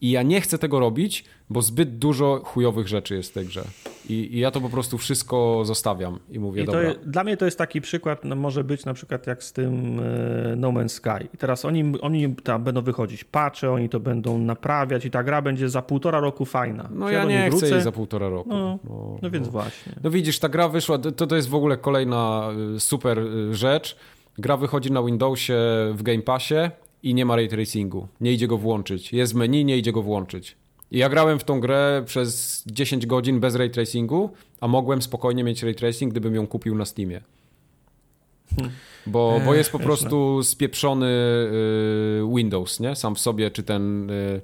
[0.00, 3.64] I ja nie chcę tego robić, bo zbyt dużo chujowych rzeczy jest w tej grze.
[4.08, 6.82] I, i ja to po prostu wszystko zostawiam i mówię, I dobra.
[6.82, 10.00] Jest, dla mnie to jest taki przykład, no może być na przykład jak z tym
[10.00, 11.28] e, No Man's Sky.
[11.34, 15.42] I teraz oni, oni tam będą wychodzić patche, oni to będą naprawiać i ta gra
[15.42, 16.88] będzie za półtora roku fajna.
[16.92, 18.48] No ja, ja nie chcę jej za półtora roku.
[18.48, 19.52] No, no, no więc no.
[19.52, 19.92] właśnie.
[20.04, 23.96] No widzisz, ta gra wyszła, to, to jest w ogóle kolejna e, super e, rzecz.
[24.38, 25.54] Gra wychodzi na Windowsie
[25.94, 26.70] w Game Passie
[27.02, 28.08] i nie ma ray tracingu.
[28.20, 29.12] Nie idzie go włączyć.
[29.12, 30.56] Jest menu, nie idzie go włączyć.
[30.90, 35.44] I ja grałem w tą grę przez 10 godzin bez ray tracingu, a mogłem spokojnie
[35.44, 37.20] mieć ray tracing, gdybym ją kupił na Steamie.
[39.06, 42.96] Bo, bo jest po prostu spieprzony y, Windows, nie?
[42.96, 44.40] Sam w sobie, czy ten, y,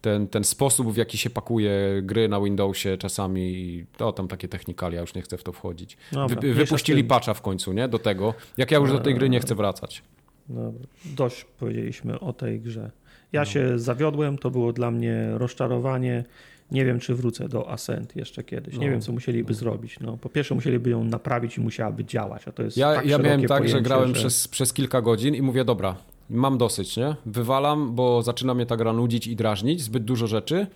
[0.00, 5.00] ten, ten sposób, w jaki się pakuje gry na Windowsie czasami, to tam takie technikalia,
[5.00, 5.96] już nie chcę w to wchodzić.
[6.12, 7.88] Dobra, Wy, wypuścili patcha w końcu, nie?
[7.88, 8.34] Do tego.
[8.56, 10.02] Jak ja już do tej gry nie chcę wracać.
[10.48, 10.86] Dobra.
[11.04, 12.90] Dość powiedzieliśmy o tej grze.
[13.32, 13.44] Ja no.
[13.44, 16.24] się zawiodłem, to było dla mnie rozczarowanie.
[16.70, 18.74] Nie wiem, czy wrócę do Ascent jeszcze kiedyś.
[18.74, 18.92] Nie no.
[18.92, 19.58] wiem, co musieliby no.
[19.58, 20.00] zrobić.
[20.00, 23.18] No, po pierwsze, musieliby ją naprawić i musiałaby działać, a to jest Ja, tak ja
[23.18, 24.14] miałem tak, że grałem że...
[24.14, 25.96] Przez, przez kilka godzin i mówię, dobra,
[26.30, 27.16] mam dosyć, nie?
[27.26, 30.66] Wywalam, bo zaczyna mnie ta gra nudzić i drażnić, zbyt dużo rzeczy.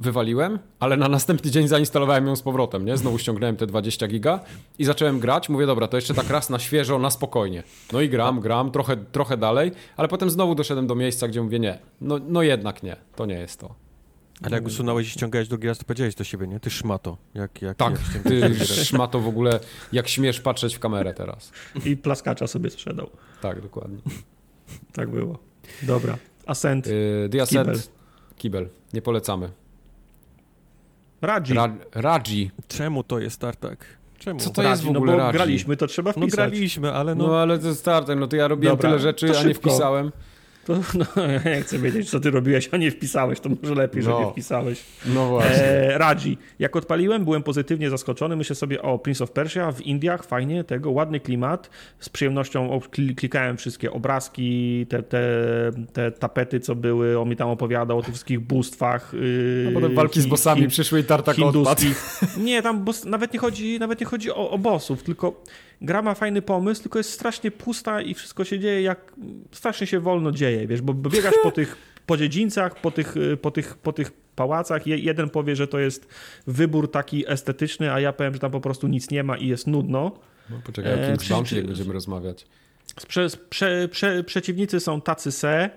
[0.00, 2.96] Wywaliłem, ale na następny dzień zainstalowałem ją z powrotem, nie?
[2.96, 4.40] Znowu ściągnąłem te 20 giga
[4.78, 5.48] i zacząłem grać.
[5.48, 7.62] Mówię, dobra, to jeszcze tak raz na świeżo, na spokojnie.
[7.92, 11.58] No i gram, gram, trochę, trochę dalej, ale potem znowu doszedłem do miejsca, gdzie mówię,
[11.58, 13.74] nie, no, no jednak nie, to nie jest to.
[14.42, 16.60] Ale jak usunąłeś i ściągałeś drugi raz, to powiedziałeś do siebie, nie?
[16.60, 17.16] Ty szmato.
[17.34, 19.60] Jak, jak, tak, jak ty szmato w ogóle,
[19.92, 21.52] jak śmiesz patrzeć w kamerę teraz.
[21.84, 23.10] I plaskacza sobie sprzedał.
[23.40, 23.98] Tak, dokładnie.
[24.92, 25.38] Tak było.
[25.82, 26.16] Dobra.
[26.46, 26.86] Ascent.
[26.86, 27.66] Yy, The Ascent.
[27.68, 27.80] Kibel.
[28.36, 28.68] Kibel.
[28.92, 29.50] Nie polecamy.
[31.22, 31.54] Raji.
[31.54, 32.50] Ra Raji.
[32.68, 33.86] Czemu to jest tartak?
[34.18, 34.40] Czemu?
[34.40, 35.32] Co to Raji, jest w ogóle no bo Raji?
[35.32, 36.30] graliśmy, to trzeba wpisać.
[36.30, 37.26] No graliśmy, ale no...
[37.26, 40.12] No ale to jest tartak, no to ja robiłem Dobra, tyle rzeczy, a nie wpisałem.
[40.66, 41.06] To, no,
[41.50, 44.18] ja chcę wiedzieć, co ty robiłeś, a nie wpisałeś, to może lepiej, no.
[44.18, 44.82] że nie wpisałeś.
[45.06, 45.64] No właśnie.
[45.64, 46.38] E, Radzi.
[46.58, 48.36] Jak odpaliłem, byłem pozytywnie zaskoczony.
[48.36, 51.70] Myślę sobie, o, Prince of Persia w Indiach, fajnie, tego, ładny klimat.
[51.98, 52.80] Z przyjemnością
[53.16, 55.22] klikałem wszystkie obrazki, te, te,
[55.92, 59.12] te tapety, co były, on mi tam opowiadał o tych wszystkich bóstwach.
[59.12, 61.82] Yy, potem walki z bossami hi, przyszły i tartak odpadł.
[62.36, 65.42] Nie, tam boss, nawet nie chodzi, nawet nie chodzi o, o bossów, tylko
[65.80, 69.12] gra ma fajny pomysł, tylko jest strasznie pusta i wszystko się dzieje jak
[69.52, 73.76] strasznie się wolno dzieje, wiesz, bo biegasz po tych po dziedzińcach, po tych, po tych,
[73.76, 74.86] po tych pałacach.
[74.86, 76.08] jeden powie, że to jest
[76.46, 79.66] wybór taki estetyczny, a ja powiem, że tam po prostu nic nie ma i jest
[79.66, 80.12] nudno.
[80.50, 82.46] No, poczekaj, o e, będziemy rozmawiać.
[83.08, 85.70] Prze, prze, prze, przeciwnicy są tacy se,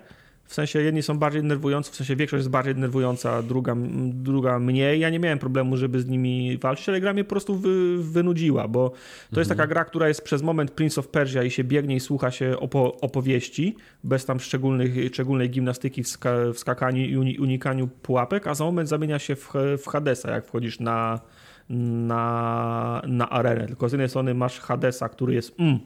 [0.50, 3.74] w sensie jedni są bardziej denerwujący, w sensie większość jest bardziej denerwująca, druga,
[4.06, 5.00] druga mniej.
[5.00, 8.68] Ja nie miałem problemu, żeby z nimi walczyć, ale gra mnie po prostu wy, wynudziła,
[8.68, 9.40] bo to mhm.
[9.40, 12.30] jest taka gra, która jest przez moment Prince of Persia i się biegnie i słucha
[12.30, 18.46] się opo, opowieści, bez tam szczególnych, szczególnej gimnastyki w, ska, w skakaniu i unikaniu pułapek,
[18.46, 21.20] a za moment zamienia się w, w Hadesa, jak wchodzisz na,
[21.68, 23.66] na, na arenę.
[23.66, 25.78] Tylko z jednej strony masz Hadesa, który jest mm,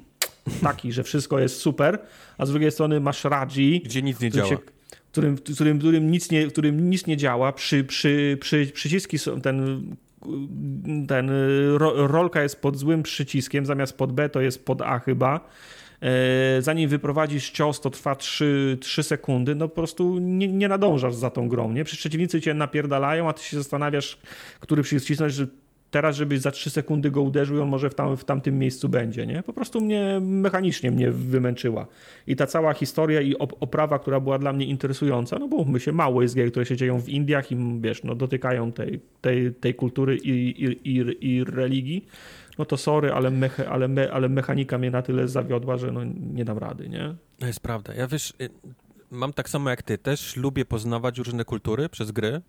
[0.62, 1.98] taki, że wszystko jest super,
[2.38, 4.48] a z drugiej strony masz Raji, gdzie nic nie działa.
[4.48, 4.58] Się,
[5.12, 7.52] którym, którym, którym, nic nie, którym nic nie działa.
[7.52, 9.86] Przy, przy, przy, przyciski są ten
[11.08, 11.30] ten
[11.96, 15.40] rolka jest pod złym przyciskiem, zamiast pod B to jest pod A chyba.
[16.00, 21.14] E, zanim wyprowadzisz cios, to trwa 3, 3 sekundy, no po prostu nie, nie nadążasz
[21.14, 21.84] za tą grą, nie?
[21.84, 24.18] Przeciwnicy cię napierdalają, a ty się zastanawiasz,
[24.60, 25.46] który przycisk wcisnąć, że
[25.94, 29.26] teraz, żeby za 3 sekundy go uderzył, on może w, tam, w tamtym miejscu będzie,
[29.26, 29.42] nie?
[29.42, 31.86] Po prostu mnie mechanicznie mnie wymęczyła.
[32.26, 35.92] I ta cała historia i oprawa, która była dla mnie interesująca, no bo my się
[35.92, 39.74] mało jest gier, które się dzieją w Indiach i wiesz, no dotykają tej, tej, tej
[39.74, 40.30] kultury i,
[40.64, 42.06] i, i, i religii,
[42.58, 46.00] no to sorry, ale, meche, ale, me, ale mechanika mnie na tyle zawiodła, że no
[46.34, 47.14] nie dam rady, nie?
[47.38, 47.94] To jest prawda.
[47.94, 48.50] Ja wiesz, y,
[49.10, 52.40] mam tak samo jak ty, też lubię poznawać różne kultury przez gry,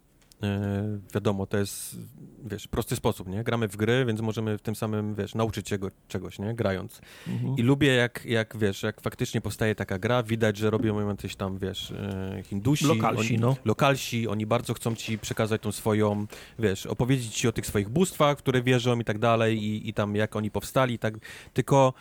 [1.13, 1.97] wiadomo, to jest,
[2.45, 3.43] wiesz, prosty sposób, nie?
[3.43, 6.53] Gramy w gry, więc możemy w tym samym, wiesz, nauczyć się czegoś, nie?
[6.53, 7.01] Grając.
[7.27, 7.55] Mhm.
[7.57, 11.35] I lubię, jak, jak, wiesz, jak faktycznie powstaje taka gra, widać, że robią ją coś
[11.35, 12.85] tam, wiesz, e, Hindusi.
[12.85, 13.55] Lokalsi, oni, no.
[13.65, 16.27] Lokalsi, oni bardzo chcą ci przekazać tą swoją,
[16.59, 20.15] wiesz, opowiedzieć ci o tych swoich bóstwach, które wierzą i tak dalej i, i tam
[20.15, 21.13] jak oni powstali, tak,
[21.53, 21.93] tylko,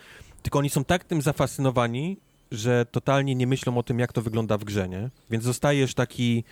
[0.42, 2.16] tylko oni są tak tym zafascynowani,
[2.52, 5.10] że totalnie nie myślą o tym, jak to wygląda w grze, nie?
[5.30, 6.44] Więc zostajesz taki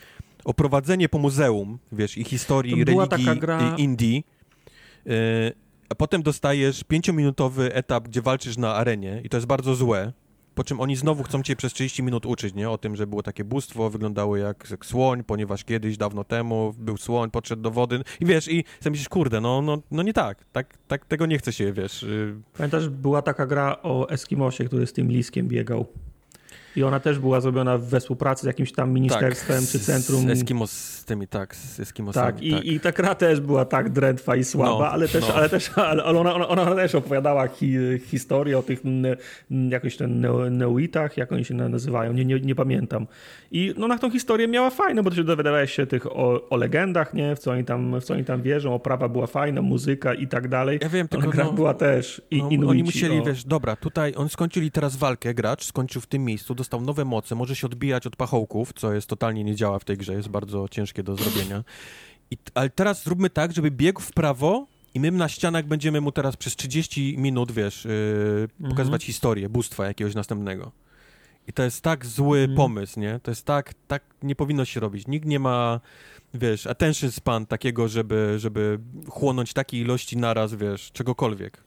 [0.44, 3.76] oprowadzenie po muzeum, wiesz, i historii religii gra...
[3.76, 4.24] Indii,
[5.06, 5.14] yy,
[5.88, 10.12] a potem dostajesz pięciominutowy etap, gdzie walczysz na arenie i to jest bardzo złe,
[10.54, 12.70] po czym oni znowu chcą cię przez 30 minut uczyć, nie?
[12.70, 16.96] O tym, że było takie bóstwo, wyglądało jak, jak słoń, ponieważ kiedyś, dawno temu był
[16.96, 20.44] słoń, podszedł do wody i wiesz, i sobie myślisz, kurde, no, no, no nie tak,
[20.52, 22.02] tak, tak tego nie chce się, wiesz.
[22.02, 25.86] Y- Pamiętasz, była taka gra o Eskimosie, który z tym liskiem biegał.
[26.76, 30.22] I ona też była zrobiona we współpracy z jakimś tam ministerstwem tak, czy centrum.
[30.22, 32.32] Z Eskimos, z tymi, tak, z Eskimosami.
[32.32, 32.64] Tak, i, tak.
[32.64, 35.34] i ta gra też była tak drętwa i słaba, no, ale też, no.
[35.34, 37.76] ale też ale ona, ona, ona też opowiadała hi,
[38.06, 38.82] historię o tych
[39.68, 43.06] jakoś ten neoitach, jak oni się nazywają, nie, nie, nie pamiętam.
[43.52, 46.56] I no, na tą historię miała fajną, bo to się dowiadywałeś się tych o, o,
[46.56, 47.36] legendach, nie?
[47.36, 50.48] W co, oni tam, w co oni tam wierzą, oprawa była fajna, muzyka i tak
[50.48, 50.78] dalej.
[50.82, 53.24] Ja wiem, tylko gra no, była też i, no, Oni musieli, o...
[53.24, 57.34] wiesz, dobra, tutaj oni skończyli teraz walkę, gracz skończył w tym miejscu, dostał nowe moce,
[57.34, 60.68] może się odbijać od pachołków, co jest totalnie nie działa w tej grze, jest bardzo
[60.68, 61.64] ciężkie do zrobienia.
[62.30, 66.12] I, ale teraz zróbmy tak, żeby biegł w prawo I my na ścianach będziemy mu
[66.12, 69.06] teraz przez 30 minut, wiesz, yy, pokazywać mhm.
[69.06, 70.72] historię bóstwa jakiegoś następnego.
[71.48, 72.56] I to jest tak zły mhm.
[72.56, 73.20] pomysł, nie?
[73.22, 75.06] To jest tak, tak nie powinno się robić.
[75.06, 75.80] Nikt nie ma,
[76.34, 81.64] wiesz, attention span takiego, żeby, żeby chłonąć takiej ilości naraz, wiesz, czegokolwiek.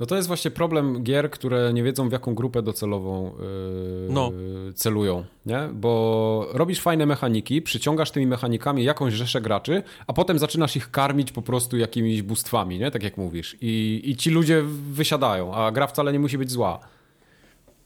[0.00, 4.32] No to jest właśnie problem gier, które nie wiedzą w jaką grupę docelową yy, no.
[4.74, 5.68] celują, nie?
[5.72, 11.32] Bo robisz fajne mechaniki, przyciągasz tymi mechanikami jakąś rzeszę graczy, a potem zaczynasz ich karmić
[11.32, 12.90] po prostu jakimiś bóstwami, nie?
[12.90, 13.56] Tak jak mówisz.
[13.60, 16.80] I, i ci ludzie wysiadają, a gra wcale nie musi być zła.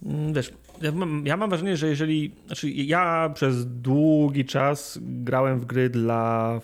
[0.06, 2.32] Mm, wiesz, ja mam, ja mam wrażenie, że jeżeli.
[2.46, 6.60] Znaczy, ja przez długi czas grałem w gry dla,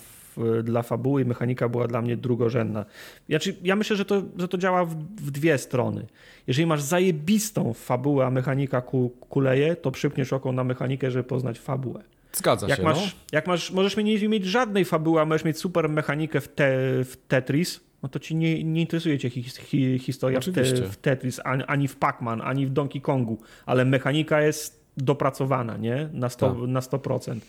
[0.62, 2.84] dla fabuły i mechanika była dla mnie drugorzędna.
[3.28, 6.06] Znaczy, ja myślę, że to, że to działa w, w dwie strony.
[6.46, 11.58] Jeżeli masz zajebistą fabułę, a mechanika ku, kuleje, to przypniesz oko na mechanikę, żeby poznać
[11.58, 12.02] fabułę.
[12.32, 12.84] Zgadza jak się.
[12.84, 13.20] Masz, no.
[13.32, 16.64] Jak masz, możesz nie mieć żadnej fabuły, a możesz mieć super mechanikę w, te,
[17.04, 20.96] w Tetris, no to ci nie, nie interesuje cię hi, hi, historia w, te, w,
[20.96, 26.08] Tetris, ani, ani w Pac-Man, ani w Donkey Kongu, ale mechanika jest dopracowana, nie?
[26.12, 26.38] Na 100%.
[26.38, 26.68] Tak.
[26.68, 27.40] Na 100%.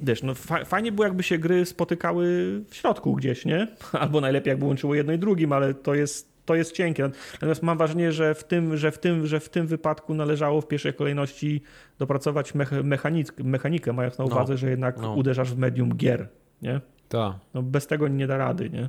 [0.00, 2.26] Wiesz, no fajnie było jakby się gry spotykały
[2.68, 3.66] w środku gdzieś, nie?
[3.92, 7.10] Albo najlepiej jakby łączyło jedno i drugim, ale to jest, to jest cienkie.
[7.32, 10.68] Natomiast mam wrażenie, że w tym, że w tym, że w tym wypadku należało w
[10.68, 11.62] pierwszej kolejności
[11.98, 12.52] dopracować
[12.84, 14.30] mechanik, mechanikę, mając na no.
[14.30, 14.56] uwadze, no.
[14.56, 15.14] że jednak no.
[15.14, 16.28] uderzasz w medium gier,
[16.62, 16.80] nie?
[17.08, 17.32] Tak.
[17.54, 18.88] No bez tego nie da rady, nie?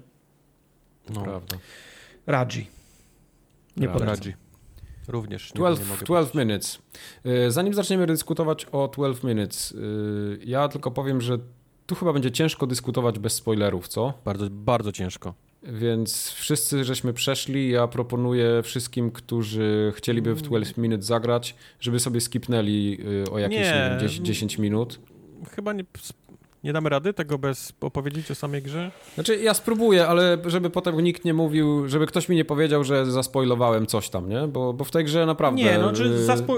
[1.09, 1.23] No.
[1.23, 1.57] Prawda.
[2.27, 2.67] Raji.
[3.77, 4.15] Nie Prawda.
[5.09, 5.51] Również.
[5.55, 6.79] 12, nie 12 minutes.
[7.25, 11.37] Y, zanim zaczniemy dyskutować o 12 minutes, y, ja tylko powiem, że
[11.85, 14.13] tu chyba będzie ciężko dyskutować bez spoilerów, co?
[14.25, 15.33] Bardzo, bardzo ciężko.
[15.63, 17.69] Więc wszyscy żeśmy przeszli.
[17.69, 22.97] Ja proponuję wszystkim, którzy chcieliby w 12 minutes zagrać, żeby sobie skipnęli
[23.27, 24.99] y, o jakieś nie, 10, 10 minut.
[25.55, 25.83] Chyba nie
[26.63, 28.91] nie damy rady tego bez opowiedzieć o samej grze?
[29.15, 33.05] Znaczy, ja spróbuję, ale żeby potem nikt nie mówił, żeby ktoś mi nie powiedział, że
[33.05, 34.47] zaspoilowałem coś tam, nie?
[34.47, 35.61] Bo, bo w tej grze naprawdę...
[35.61, 36.55] Nie, no, czy y, zaspo...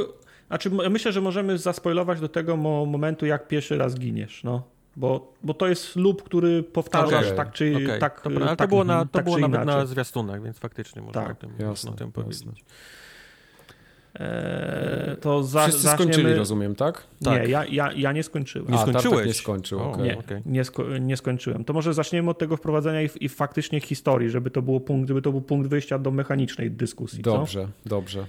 [0.48, 4.64] znaczy, myślę, że możemy zaspoilować do tego momentu, jak pierwszy raz giniesz, no.
[4.96, 7.38] Bo, bo to jest lub, który powtarzasz okay.
[7.38, 8.00] tak czy okay.
[8.00, 8.22] tak.
[8.24, 9.82] Dobra, ale tak, to było, na, to tak było nawet inaczej.
[9.82, 11.32] na zwiastunach, więc faktycznie można tak.
[11.32, 12.46] o tym, jasne, o tym powiedzieć.
[12.46, 12.64] Jasne.
[14.20, 16.14] Eee, to za, Wszyscy zaczniemy...
[16.14, 17.04] skończyli, rozumiem, tak?
[17.24, 17.44] tak.
[17.44, 18.72] Nie, ja, ja, ja nie skończyłem.
[18.72, 19.28] Nie skończyłeś?
[19.28, 20.04] nie skończył, okay.
[20.04, 20.42] Nie, okay.
[20.46, 21.66] nie, sko nie, skończyłem.
[21.66, 25.22] To może zaczniemy od tego wprowadzenia i, i faktycznie historii, żeby to, było punkt, żeby
[25.22, 27.22] to był punkt wyjścia do mechanicznej dyskusji.
[27.22, 27.90] Dobrze, co?
[27.90, 28.26] dobrze.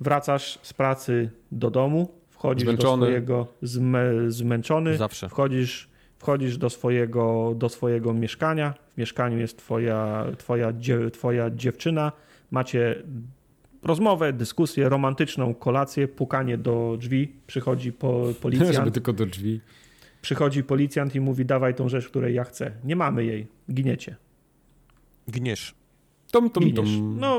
[0.00, 3.00] Wracasz z pracy do domu, wchodzisz Zmęczony.
[3.00, 5.28] do swojego zmę, zmęczony, Zawsze.
[5.28, 8.74] wchodzisz wchodzisz do swojego, do swojego mieszkania.
[8.94, 10.72] W mieszkaniu jest twoja, twoja,
[11.12, 12.12] twoja dziewczyna.
[12.50, 13.02] Macie
[13.82, 18.74] rozmowę, dyskusję, romantyczną kolację, pukanie do drzwi, przychodzi po, policjant.
[18.74, 19.60] Żeby tylko do drzwi.
[20.22, 22.72] Przychodzi policjant i mówi, dawaj tą rzecz, której ja chcę.
[22.84, 24.16] Nie mamy jej, giniecie.
[25.30, 25.74] Giniesz.
[26.30, 27.16] Tom, tom, tom.
[27.20, 27.36] No,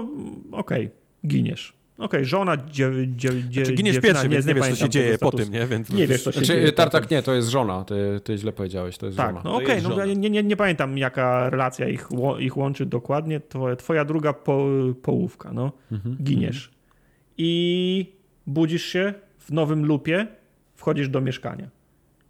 [0.51, 0.89] okej, okay.
[1.27, 1.78] giniesz.
[1.99, 4.89] Okej, okay, żona, dzie, dzie, dzie, znaczy, giniesz pierwszy, nie, więc nie, wiesz, co się
[4.89, 5.67] dzieje po tym, nie?
[5.67, 5.89] Więc...
[5.89, 6.71] Nie wiesz, co się znaczy, dzieje.
[6.71, 9.41] Tartak nie, to jest żona, ty, ty źle powiedziałeś, to jest tak, żona.
[9.45, 13.39] No okej, okay, no ja nie, nie, nie pamiętam, jaka relacja ich, ich łączy dokładnie.
[13.39, 14.65] Twoja, twoja druga po,
[15.01, 15.71] połówka, no.
[15.91, 16.17] Mhm.
[16.23, 16.71] Giniesz.
[17.37, 18.13] I
[18.47, 20.27] budzisz się w nowym lupie,
[20.75, 21.63] wchodzisz do mieszkania.
[21.63, 21.71] Jest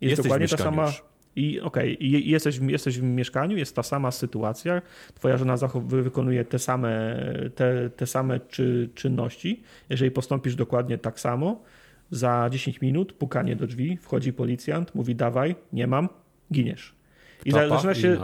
[0.02, 0.86] Jesteś dokładnie ta sama...
[0.86, 1.09] Już.
[1.40, 4.82] I okej, okay, jesteś, jesteś w mieszkaniu, jest ta sama sytuacja,
[5.14, 7.16] twoja żona wykonuje te same,
[7.56, 9.64] te, te same czy, czynności.
[9.90, 11.64] Jeżeli postąpisz dokładnie tak samo,
[12.12, 16.10] za 10 minut pukanie do drzwi, wchodzi policjant, mówi dawaj, nie mam,
[16.54, 16.96] giniesz.
[17.46, 18.18] I Topa, zaczynasz się,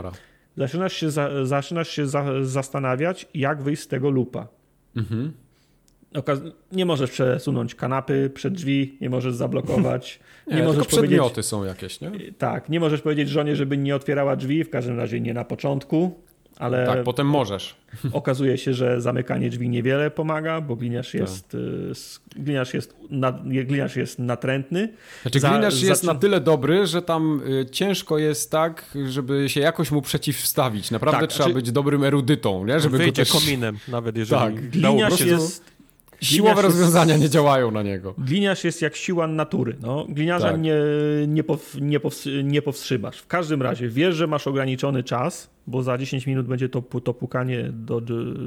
[0.56, 1.10] zaczynasz się,
[1.42, 4.48] zaczynasz się za, zastanawiać, jak wyjść z tego lupa.
[4.96, 5.45] Mhm
[6.72, 10.20] nie możesz przesunąć kanapy przed drzwi, nie możesz zablokować.
[10.46, 12.10] nie, nie możesz tylko przedmioty są jakieś, nie?
[12.38, 16.26] Tak, nie możesz powiedzieć żonie, żeby nie otwierała drzwi, w każdym razie nie na początku,
[16.58, 16.86] ale...
[16.86, 17.76] Tak, potem możesz.
[18.12, 21.20] Okazuje się, że zamykanie drzwi niewiele pomaga, bo gliniarz tak.
[21.20, 22.42] jest, tak.
[22.42, 22.96] gliniarz jest,
[23.44, 24.88] gliniarz jest natrętny.
[25.22, 29.60] Znaczy Za, gliniarz jest na tyle dobry, że tam y, ciężko jest tak, żeby się
[29.60, 30.90] jakoś mu przeciwstawić.
[30.90, 31.54] Naprawdę tak, trzeba znaczy...
[31.54, 32.80] być dobrym erudytą, nie?
[32.80, 33.44] Żeby Wyjdzie go też...
[33.44, 34.42] kominem, nawet jeżeli...
[34.42, 35.75] Tak, gliniarz jest
[36.20, 38.14] Siłowe rozwiązania nie działają na niego.
[38.18, 39.76] Gliniarz jest jak siła natury.
[39.80, 40.06] No.
[40.08, 40.60] Gliniarza tak.
[40.60, 40.74] nie,
[41.28, 42.00] nie, pow, nie,
[42.42, 43.18] nie powstrzymasz.
[43.18, 47.14] W każdym razie wiesz, że masz ograniczony czas, bo za 10 minut będzie to, to
[47.14, 48.00] pukanie do,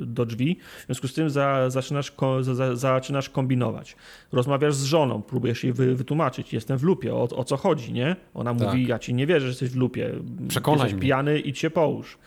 [0.05, 0.57] do drzwi.
[0.81, 3.95] W związku z tym za, zaczynasz, za, zaczynasz kombinować.
[4.31, 6.53] Rozmawiasz z żoną, próbujesz jej wy, wytłumaczyć.
[6.53, 8.15] Jestem w lupie, o, o co chodzi, nie?
[8.33, 8.67] Ona tak.
[8.67, 10.11] mówi, ja ci nie wierzę, że jesteś w lupie.
[10.47, 11.01] Przekonaj jesteś mnie.
[11.01, 12.17] pijany, i cię połóż.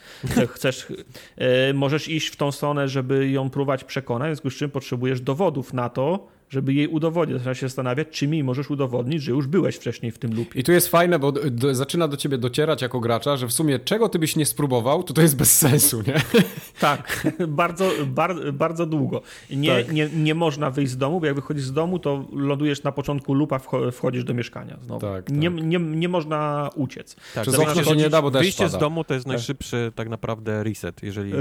[0.55, 0.87] Chcesz,
[1.37, 5.21] e, możesz iść w tą stronę, żeby ją próbować przekonać, w związku z czym potrzebujesz
[5.21, 7.39] dowodów na to, żeby jej udowodnić.
[7.39, 10.61] Zaczynasz się zastanawiać, czy mi możesz udowodnić, że już byłeś wcześniej w tym lupie.
[10.61, 13.79] I tu jest fajne, bo do, zaczyna do ciebie docierać jako gracza, że w sumie
[13.79, 16.15] czego ty byś nie spróbował, to to jest bez sensu, nie?
[16.81, 19.23] Tak, bardzo, bar, bardzo długo.
[19.51, 19.93] Nie, tak.
[19.93, 23.35] nie, nie można wyjść z domu, bo jak wychodzisz z domu, to lądujesz na początku
[23.35, 23.61] lupa,
[23.93, 25.01] wchodzisz do mieszkania znowu.
[25.01, 25.37] Tak, tak.
[25.37, 27.17] Nie, nie, nie można uciec.
[27.35, 29.33] Tak, Przez okno się nie da, bo Wyjście z domu to jest tak.
[29.33, 31.33] najszybszy tak naprawdę reset, jeżeli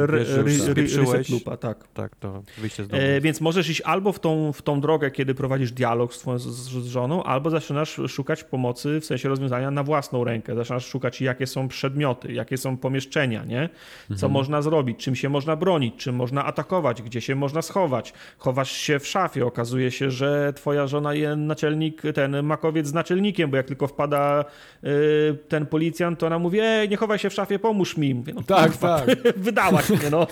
[0.75, 1.87] wiesz, że reset lupa, tak.
[1.93, 3.03] Tak, to wyjście z domu.
[3.03, 6.47] E, więc możesz iść albo w tą, w tą drogę, kiedy prowadzisz dialog z, z,
[6.47, 10.55] z żoną, albo zaczynasz szukać pomocy w sensie rozwiązania na własną rękę.
[10.55, 13.69] Zaczynasz szukać, jakie są przedmioty, jakie są pomieszczenia, nie?
[14.07, 14.31] Co mhm.
[14.31, 18.13] można zrobić, czym się można bronić, czym można atakować, gdzie się można schować.
[18.37, 23.51] Chowasz się w szafie, okazuje się, że twoja żona jest naczelnik, ten makowiec z naczelnikiem,
[23.51, 24.45] bo jak tylko wpada
[24.83, 28.15] y, ten policjant, to ona mówi, ej, nie chowaj się w szafie, pomóż mi.
[28.15, 29.05] Mówię, no, tak, tak.
[29.37, 30.27] Wydałaś mnie, no.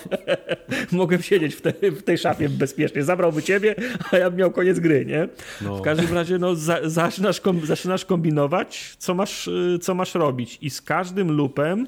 [0.91, 3.03] Mogłem siedzieć w, te, w, tej szafie bezpiecznie.
[3.03, 3.75] Zabrałby ciebie,
[4.11, 5.27] a ja bym miał koniec gry, nie?
[5.61, 5.77] No.
[5.77, 10.57] W każdym razie, no, za, zaczynasz, kom, zaczynasz kombinować, co masz, y, co masz robić.
[10.61, 11.87] I z każdym lupem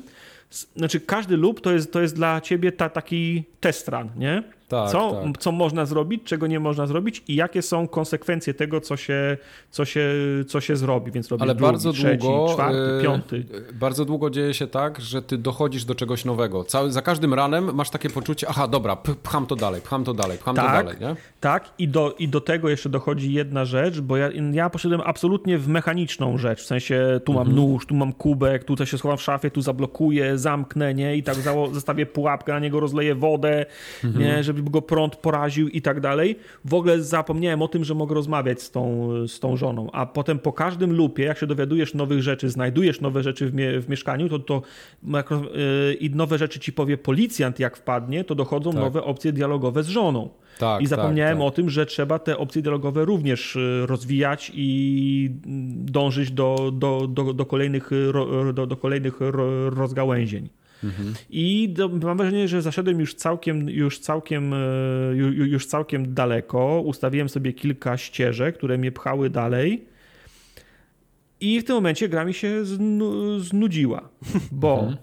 [0.75, 4.43] znaczy każdy loop to jest, to jest dla ciebie ta, taki test run, nie?
[4.71, 5.37] Tak, co, tak.
[5.37, 9.37] co można zrobić, czego nie można zrobić i jakie są konsekwencje tego, co się,
[9.69, 10.09] co się,
[10.47, 11.11] co się zrobi.
[11.11, 13.45] Więc robisz Ale drugi, bardzo trzeci, długo, czwarty, yy, piąty.
[13.73, 16.63] Bardzo długo dzieje się tak, że ty dochodzisz do czegoś nowego.
[16.63, 20.37] Cały, za każdym ranem masz takie poczucie, aha, dobra, pcham to dalej, pcham to dalej,
[20.37, 20.95] pcham tak, to dalej.
[21.01, 21.15] Nie?
[21.39, 25.57] Tak, i do, i do tego jeszcze dochodzi jedna rzecz, bo ja, ja poszedłem absolutnie
[25.57, 27.55] w mechaniczną rzecz, w sensie tu mam mhm.
[27.55, 31.15] nóż, tu mam kubek, tutaj się schowam w szafie, tu zablokuję, zamknę, nie?
[31.15, 31.35] I tak
[31.71, 33.65] zostawię pułapkę, na niego rozleję wodę,
[34.03, 34.25] mhm.
[34.25, 34.43] nie?
[34.43, 36.35] Żeby go prąd poraził i tak dalej.
[36.65, 40.39] W ogóle zapomniałem o tym, że mogę rozmawiać z tą, z tą żoną, a potem
[40.39, 44.29] po każdym lupie, jak się dowiadujesz nowych rzeczy, znajdujesz nowe rzeczy w, mie w mieszkaniu,
[44.29, 44.61] to, to
[45.03, 48.81] yy, i nowe rzeczy ci powie policjant, jak wpadnie, to dochodzą tak.
[48.81, 50.29] nowe opcje dialogowe z żoną.
[50.59, 51.53] Tak, I zapomniałem tak, tak.
[51.53, 55.31] o tym, że trzeba te opcje dialogowe również y, rozwijać i
[55.75, 57.89] dążyć do, do, do, do kolejnych,
[58.53, 59.19] do, do kolejnych
[59.69, 60.49] rozgałęzień.
[60.83, 61.13] Mhm.
[61.29, 64.57] I do, mam wrażenie, że zaszedłem już całkiem, już, całkiem, e,
[65.15, 66.81] już całkiem daleko.
[66.85, 69.85] Ustawiłem sobie kilka ścieżek, które mnie pchały dalej.
[71.41, 74.09] I w tym momencie gra mi się znu, znudziła,
[74.51, 74.97] bo mhm.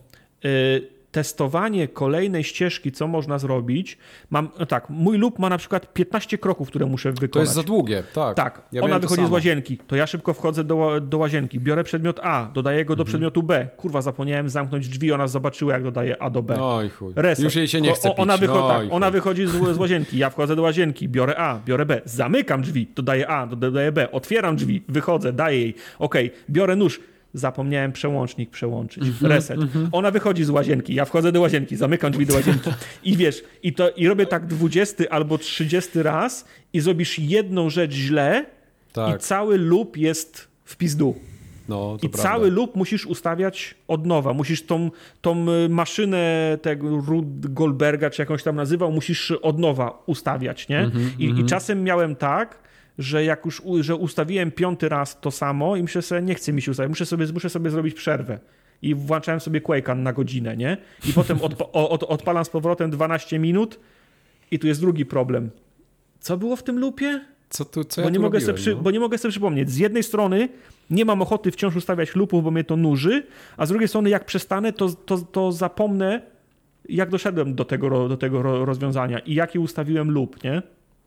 [0.44, 3.98] y, testowanie kolejnej ścieżki, co można zrobić.
[4.30, 7.32] Mam, no tak, mój lub ma na przykład 15 kroków, które muszę wykonać.
[7.32, 8.36] To jest za długie, tak.
[8.36, 12.20] Tak, ja ona wychodzi z łazienki, to ja szybko wchodzę do, do łazienki, biorę przedmiot
[12.22, 13.06] A, dodaję go do mhm.
[13.08, 13.68] przedmiotu B.
[13.76, 16.62] Kurwa, zapomniałem zamknąć drzwi, ona zobaczyła, jak dodaję A do B.
[16.62, 17.12] Oj chuj.
[17.16, 17.44] Reset.
[17.44, 20.18] Już jej się nie chce o, ona, wycho no, tak, ona wychodzi z, z łazienki,
[20.18, 24.56] ja wchodzę do łazienki, biorę A, biorę B, zamykam drzwi, dodaję A, dodaję B, otwieram
[24.56, 26.14] drzwi, wychodzę, daję jej, ok,
[26.50, 27.00] biorę nóż,
[27.38, 29.56] zapomniałem przełącznik przełączyć, mm -hmm, reset.
[29.56, 29.88] Mm -hmm.
[29.92, 32.70] Ona wychodzi z łazienki, ja wchodzę do łazienki, zamykam drzwi do łazienki
[33.04, 37.92] i wiesz, i, to, i robię tak 20 albo 30 raz i zrobisz jedną rzecz
[37.92, 38.46] źle
[38.92, 39.16] tak.
[39.16, 41.14] i cały loop jest w pizdu.
[41.68, 42.22] No, I prawda.
[42.22, 44.32] cały loop musisz ustawiać od nowa.
[44.32, 50.02] Musisz tą, tą y, maszynę tego Rud Goldberga, czy jakąś tam nazywał, musisz od nowa
[50.06, 50.78] ustawiać, nie?
[50.78, 51.48] Mm -hmm, I, I, mhm.
[51.48, 52.67] czasem miałem tak,
[52.98, 56.62] że jak już że ustawiłem piąty raz to samo i myślę sobie, nie chce mi
[56.62, 58.38] się ustawić, muszę sobie, muszę sobie zrobić przerwę.
[58.82, 60.76] I włączałem sobie Quake'a na godzinę, nie?
[61.08, 63.80] I potem odpa od, odpalam z powrotem 12 minut
[64.50, 65.50] i tu jest drugi problem.
[66.20, 67.20] Co było w tym lupie?
[67.50, 68.82] Co tu, co bo, ja nie mogę robiłem, sobie no?
[68.82, 69.70] bo nie mogę sobie przypomnieć.
[69.70, 70.48] Z jednej strony
[70.90, 74.24] nie mam ochoty wciąż ustawiać lupów, bo mnie to nuży, a z drugiej strony jak
[74.24, 76.22] przestanę, to, to, to zapomnę,
[76.88, 80.62] jak doszedłem do tego, do tego rozwiązania i jaki ustawiłem lup, nie?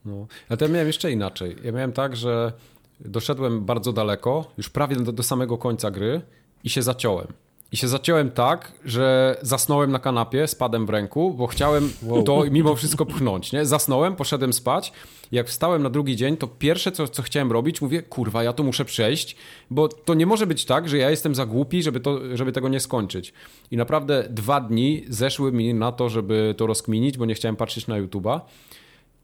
[0.05, 0.27] No.
[0.49, 1.55] Ale to ja miałem jeszcze inaczej.
[1.63, 2.53] Ja miałem tak, że
[2.99, 6.21] doszedłem bardzo daleko, już prawie do, do samego końca gry
[6.63, 7.27] i się zaciąłem.
[7.71, 12.23] I się zaciąłem tak, że zasnąłem na kanapie z padem w ręku, bo chciałem wow.
[12.23, 13.51] to mimo wszystko pchnąć.
[13.51, 13.65] Nie?
[13.65, 14.93] Zasnąłem, poszedłem spać.
[15.31, 18.63] Jak wstałem na drugi dzień, to pierwsze, co, co chciałem robić, mówię, kurwa, ja to
[18.63, 19.35] muszę przejść,
[19.69, 22.69] bo to nie może być tak, że ja jestem za głupi, żeby, to, żeby tego
[22.69, 23.33] nie skończyć.
[23.71, 27.87] I naprawdę dwa dni zeszły mi na to, żeby to rozkminić, bo nie chciałem patrzeć
[27.87, 28.39] na YouTube'a.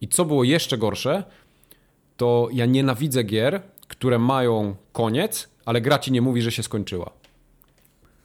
[0.02, 1.24] I co było jeszcze gorsze,
[2.18, 7.12] to ja nienawidzę gier, które mają koniec, ale gra ci nie mówi, że się skończyła.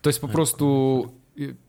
[0.03, 1.07] To jest po prostu.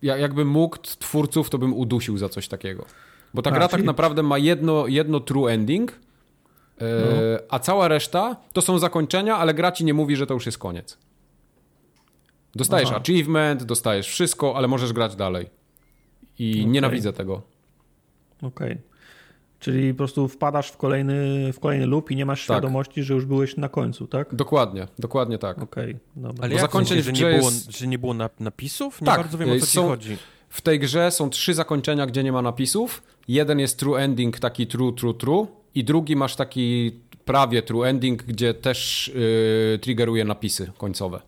[0.02, 2.86] Jakbym mógł twórców, to bym udusił za coś takiego.
[3.34, 5.96] Bo ta a, gra tak naprawdę ma jedno, jedno true ending, e,
[6.80, 7.46] no.
[7.50, 10.58] a cała reszta to są zakończenia, ale gra ci nie mówi, że to już jest
[10.58, 10.98] koniec.
[12.56, 13.00] Dostajesz Aha.
[13.00, 15.50] achievement, dostajesz wszystko, ale możesz grać dalej.
[16.40, 16.66] I okay.
[16.66, 17.42] nienawidzę tego.
[18.42, 18.72] Okej.
[18.72, 18.93] Okay.
[19.64, 22.58] Czyli po prostu wpadasz w kolejny, w kolejny loop i nie masz tak.
[22.58, 24.35] świadomości, że już byłeś na końcu, tak?
[24.35, 25.61] Dokładnie, dokładnie tak.
[25.61, 26.43] Okej, okay, dobra.
[26.43, 27.77] Ale jak zakończeń że, nie było, jest...
[27.77, 29.01] że nie było napisów?
[29.01, 30.17] Nie tak, bardzo wiem, o co są, ci chodzi.
[30.50, 33.03] W tej grze są trzy zakończenia, gdzie nie ma napisów.
[33.27, 35.48] Jeden jest true ending, taki true, true, true.
[35.75, 36.92] i drugi masz taki
[37.25, 41.22] prawie true ending, gdzie też yy, triggeruje napisy końcowe.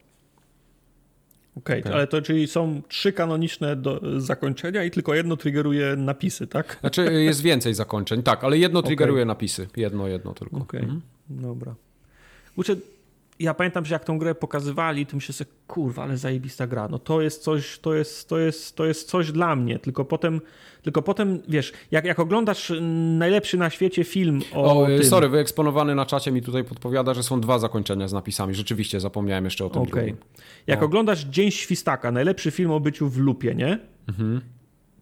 [1.55, 1.93] Okej, okay, tak.
[1.93, 6.77] ale to czyli są trzy kanoniczne do zakończenia i tylko jedno triggeruje napisy, tak?
[6.79, 9.25] Znaczy jest więcej zakończeń, tak, ale jedno triggeruje okay.
[9.25, 9.67] napisy.
[9.77, 10.57] Jedno, jedno tylko.
[10.57, 10.93] Okej, okay.
[10.93, 11.01] mhm.
[11.29, 11.75] dobra.
[12.55, 12.75] Uczę,
[13.39, 16.87] ja pamiętam, że jak tą grę pokazywali, to myślę sobie, kurwa, ale zajebista gra.
[16.87, 19.79] No to jest coś, to jest, to jest, to jest coś dla mnie.
[19.79, 20.41] Tylko potem,
[20.81, 22.73] tylko potem wiesz, jak, jak oglądasz
[23.17, 24.83] najlepszy na świecie film o.
[24.83, 25.03] o tym...
[25.03, 28.55] Sorry, wyeksponowany na czacie mi tutaj podpowiada, że są dwa zakończenia z napisami.
[28.55, 29.91] Rzeczywiście zapomniałem jeszcze o tym okay.
[29.91, 30.17] drugim.
[30.67, 30.85] Jak no.
[30.85, 33.79] oglądasz Dzień Świstaka, najlepszy film o byciu w lupie, nie?
[34.07, 34.41] Mhm.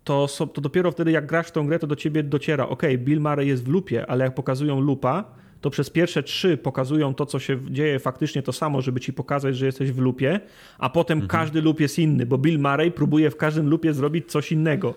[0.03, 2.63] To, to dopiero wtedy, jak grasz w tą grę, to do ciebie dociera.
[2.67, 6.57] Okej, okay, Bill Murray jest w lupie, ale jak pokazują lupa to przez pierwsze trzy
[6.57, 10.39] pokazują to, co się dzieje faktycznie to samo, żeby ci pokazać, że jesteś w lupie,
[10.77, 11.29] a potem mhm.
[11.29, 14.93] każdy lup jest inny, bo Bill Murray próbuje w każdym lupie zrobić coś innego.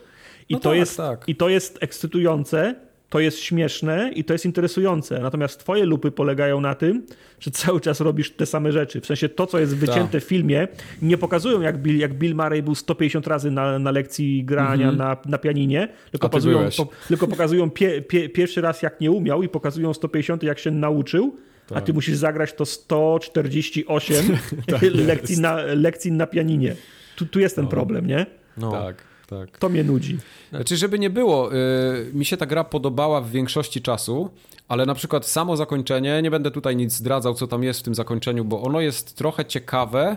[0.49, 1.25] I, no to, tak, jest, tak.
[1.27, 2.75] I to jest ekscytujące,
[3.09, 5.19] to jest śmieszne i to jest interesujące.
[5.21, 7.07] Natomiast twoje lupy polegają na tym,
[7.41, 9.01] że cały czas robisz te same rzeczy.
[9.01, 10.23] W sensie to, co jest wycięte tak.
[10.23, 10.69] w filmie,
[11.03, 14.95] nie pokazują jak Bill, jak Bill Murray był 150 razy na, na lekcji grania mm
[14.95, 14.99] -hmm.
[14.99, 19.43] na, na pianinie, tylko pokazują, po, tylko pokazują pie, pie, pierwszy raz jak nie umiał
[19.43, 21.37] i pokazują 150 jak się nauczył,
[21.67, 21.79] tak.
[21.79, 24.25] a ty musisz zagrać to 148
[24.67, 26.77] tak lekcji, na, lekcji na pianinie.
[27.17, 27.71] Tu, tu jest ten no.
[27.71, 28.27] problem, nie?
[28.57, 28.73] No.
[28.73, 29.59] Tak tak.
[29.59, 30.19] To mnie nudzi.
[30.51, 34.31] Znaczy, żeby nie było, yy, mi się ta gra podobała w większości czasu,
[34.69, 37.95] ale na przykład samo zakończenie, nie będę tutaj nic zdradzał, co tam jest w tym
[37.95, 40.17] zakończeniu, bo ono jest trochę ciekawe,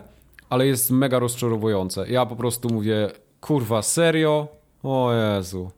[0.49, 2.09] ale jest mega rozczarowujące.
[2.09, 4.47] Ja po prostu mówię, kurwa, serio?
[4.83, 5.71] O Jezu.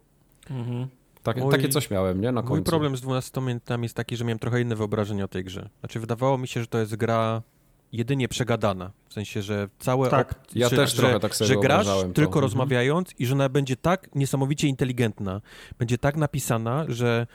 [0.50, 0.88] Mhm.
[1.24, 2.32] Tak, mój, takie coś miałem, nie?
[2.32, 2.56] Na końcu.
[2.56, 5.69] Mój problem z 12 minutami jest taki, że miałem trochę inne wyobrażenie o tej grze.
[5.80, 7.42] Znaczy, wydawało mi się, że to jest gra
[7.91, 8.91] jedynie przegadana.
[9.09, 10.09] W sensie, że całe.
[10.09, 12.03] Tak, ja też że, trochę tak sobie Że grasz to.
[12.03, 12.41] tylko mhm.
[12.41, 15.41] rozmawiając i że ona będzie tak niesamowicie inteligentna,
[15.79, 17.27] będzie tak napisana, że,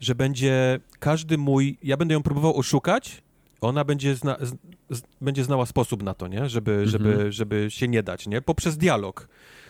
[0.00, 1.78] że będzie każdy mój.
[1.82, 3.22] Ja będę ją próbował oszukać,
[3.60, 4.36] ona będzie, zna,
[4.90, 6.48] z, będzie znała sposób na to, nie?
[6.48, 6.90] Żeby, mhm.
[6.90, 8.42] żeby, żeby się nie dać, nie?
[8.42, 9.28] Poprzez dialog.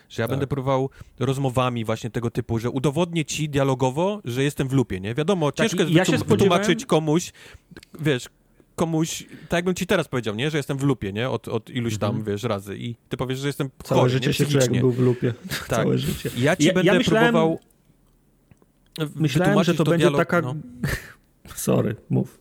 [0.09, 0.31] Że ja tak.
[0.31, 5.15] będę próbował rozmowami właśnie tego typu, że udowodnię ci dialogowo, że jestem w lupie, nie?
[5.15, 7.33] Wiadomo, tak, ciężko jest ja wytłum- wytłumaczyć komuś,
[8.01, 8.29] wiesz,
[8.79, 11.99] komuś, tak jakbym ci teraz powiedział, nie, że jestem w lupie, nie, od, od iluś
[11.99, 12.27] tam, mm -hmm.
[12.27, 14.99] wiesz, razy i ty powiesz, że jestem Całe chory, życie nie, się człowiek był w
[14.99, 15.35] lupie.
[15.69, 15.69] Tak.
[15.69, 16.31] Całe życie.
[16.37, 17.59] Ja ci ja, będę ja myślałem, próbował
[19.15, 20.43] Myślałem, że to, to będzie dialog, taka...
[20.43, 20.55] No.
[21.55, 22.38] Sorry, mów.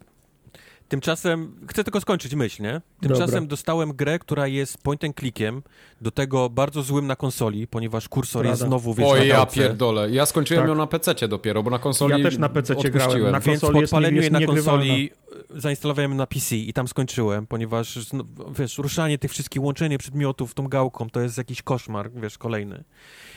[0.90, 2.82] Tymczasem, chcę tylko skończyć myśl, nie?
[3.02, 3.48] Tymczasem Dobra.
[3.48, 5.62] dostałem grę, która jest point and clickiem,
[6.02, 8.50] do tego bardzo złym na konsoli, ponieważ kursor Prawda.
[8.50, 10.12] jest znowu, wiesz, Oj, ja pierdolę.
[10.12, 10.70] Ja skończyłem tak.
[10.70, 13.32] ją na PC dopiero, bo na konsoli Ja też na PC grałem.
[13.32, 15.12] Na Więc po odpaleniu jej na konsoli
[15.50, 18.24] zainstalowałem na PC i tam skończyłem, ponieważ, no,
[18.60, 22.84] wiesz, ruszanie tych wszystkich, łączenie przedmiotów tą gałką, to jest jakiś koszmar, wiesz, kolejny.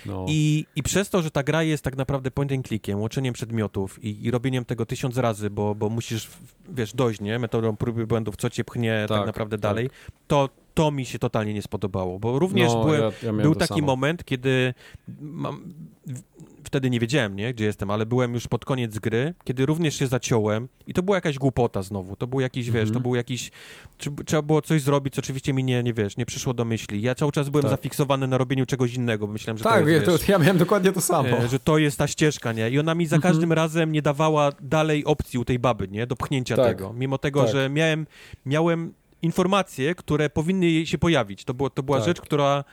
[0.07, 0.27] No.
[0.29, 4.05] I, I przez to, że ta gra jest tak naprawdę point and clickiem, łączeniem przedmiotów
[4.05, 6.29] i, i robieniem tego tysiąc razy, bo, bo musisz,
[6.69, 7.39] wiesz, dojść, nie?
[7.39, 9.63] Metodą próby błędów, co cię pchnie tak, tak naprawdę tak.
[9.63, 9.91] dalej,
[10.27, 13.75] to to mi się totalnie nie spodobało, bo również no, byłem, ja, ja był taki
[13.75, 13.87] samo.
[13.87, 14.75] moment, kiedy
[15.21, 15.75] mam,
[16.71, 20.07] wtedy nie wiedziałem, nie, gdzie jestem, ale byłem już pod koniec gry, kiedy również się
[20.07, 23.03] zaciąłem i to była jakaś głupota znowu, to był jakiś, wiesz, to mhm.
[23.03, 23.51] był jakiś,
[24.27, 27.03] trzeba było coś zrobić, co oczywiście mi nie, nie wiesz, nie przyszło do myśli.
[27.03, 27.71] Ja cały czas byłem tak.
[27.71, 30.59] zafiksowany na robieniu czegoś innego, bo myślałem, że tak, to jest, wiesz, to, ja miałem
[30.59, 31.29] dokładnie to samo.
[31.29, 33.33] E, że to jest ta ścieżka, nie, i ona mi za mhm.
[33.33, 36.67] każdym razem nie dawała dalej opcji u tej baby, nie, do pchnięcia tak.
[36.67, 37.53] tego, mimo tego, tak.
[37.53, 38.07] że miałem,
[38.47, 38.93] miałem
[39.23, 41.45] informacje, które powinny się pojawić.
[41.45, 42.07] To, było, to była tak.
[42.07, 42.65] rzecz, która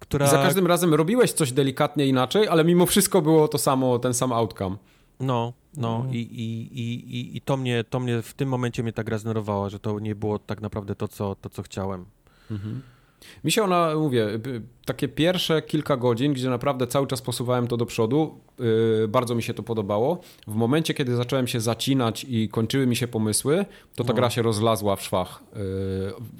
[0.00, 0.26] która...
[0.26, 4.14] I za każdym razem robiłeś coś delikatnie inaczej, ale mimo wszystko było to samo, ten
[4.14, 4.76] sam outcome.
[5.20, 6.14] No, no mhm.
[6.14, 9.18] i, i, i, i to, mnie, to mnie w tym momencie mnie tak gra
[9.68, 12.04] że to nie było tak naprawdę to, co, to, co chciałem.
[12.50, 12.82] Mhm.
[13.44, 14.28] Mi się ona, mówię,
[14.90, 19.42] takie pierwsze kilka godzin, gdzie naprawdę cały czas posuwałem to do przodu, yy, bardzo mi
[19.42, 20.20] się to podobało.
[20.46, 24.14] W momencie, kiedy zacząłem się zacinać i kończyły mi się pomysły, to ta no.
[24.14, 25.42] gra się rozlazła w szwach.
[25.52, 25.60] Yy,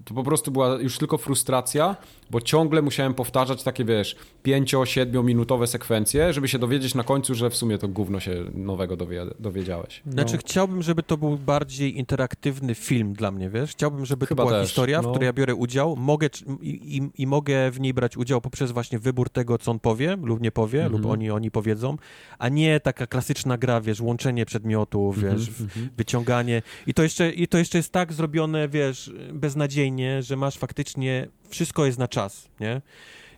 [0.04, 1.96] to po prostu była już tylko frustracja,
[2.30, 7.50] bo ciągle musiałem powtarzać takie, wiesz, 5-7 minutowe sekwencje, żeby się dowiedzieć na końcu, że
[7.50, 10.02] w sumie to gówno się nowego dowie dowiedziałeś.
[10.06, 10.12] No.
[10.12, 13.70] Znaczy chciałbym, żeby to był bardziej interaktywny film dla mnie, wiesz?
[13.70, 14.68] Chciałbym, żeby Chyba to była też.
[14.68, 15.10] historia, w no.
[15.10, 16.28] której ja biorę udział, mogę
[16.60, 20.16] i, i, i mogę w niej brać udział poprzez właśnie wybór tego, co on powie
[20.22, 20.92] lub nie powie, mm -hmm.
[20.92, 21.12] lub mhm.
[21.12, 21.96] oni, oni powiedzą,
[22.38, 25.88] a nie taka klasyczna gra, wiesz, łączenie przedmiotów, mm -hmm, wiesz, mm -hmm.
[25.96, 26.62] wyciąganie.
[26.86, 31.86] I to, jeszcze, I to jeszcze jest tak zrobione, wiesz, beznadziejnie, że masz faktycznie, wszystko
[31.86, 32.82] jest na czas, nie?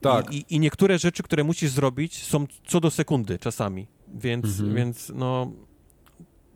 [0.00, 0.32] Tak.
[0.32, 4.74] I, i, I, niektóre rzeczy, które musisz zrobić, są co do sekundy czasami, więc, mhm.
[4.74, 5.52] więc no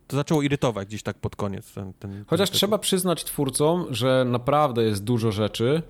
[0.07, 1.73] to zaczęło irytować gdzieś tak pod koniec.
[1.73, 5.83] Ten, ten, Chociaż ten trzeba przyznać twórcom, że naprawdę jest dużo rzeczy,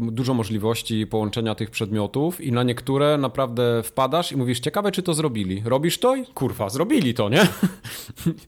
[0.00, 5.14] dużo możliwości połączenia tych przedmiotów i na niektóre naprawdę wpadasz i mówisz, ciekawe czy to
[5.14, 5.62] zrobili.
[5.64, 7.42] Robisz to i kurwa, zrobili to, nie?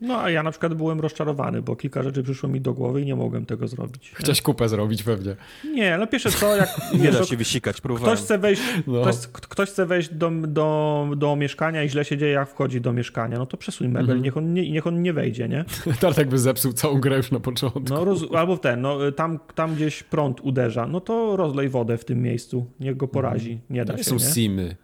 [0.00, 3.06] No a ja na przykład byłem rozczarowany, bo kilka rzeczy przyszło mi do głowy i
[3.06, 4.12] nie mogłem tego zrobić.
[4.14, 5.36] Chciałeś kupę zrobić pewnie.
[5.74, 6.68] Nie, no pierwsze co, jak...
[7.02, 8.16] nie da się wysikać, próbowałem.
[8.16, 9.02] Ktoś chce wejść, no.
[9.02, 12.92] ktoś, ktoś, chce wejść do, do, do mieszkania i źle się dzieje, jak wchodzi do
[12.92, 14.22] mieszkania, no to przesuń mebel, mhm.
[14.22, 15.64] niech, on nie, niech on nie wejdzie, nie?
[16.16, 17.80] tak by zepsuł całą grę już na początku.
[17.88, 22.04] No, roz, albo ten, no tam, tam gdzieś prąd uderza, no to rozlej wodę w
[22.04, 24.34] tym miejscu, niech go porazi, nie da to się, są nie?
[24.34, 24.76] simy.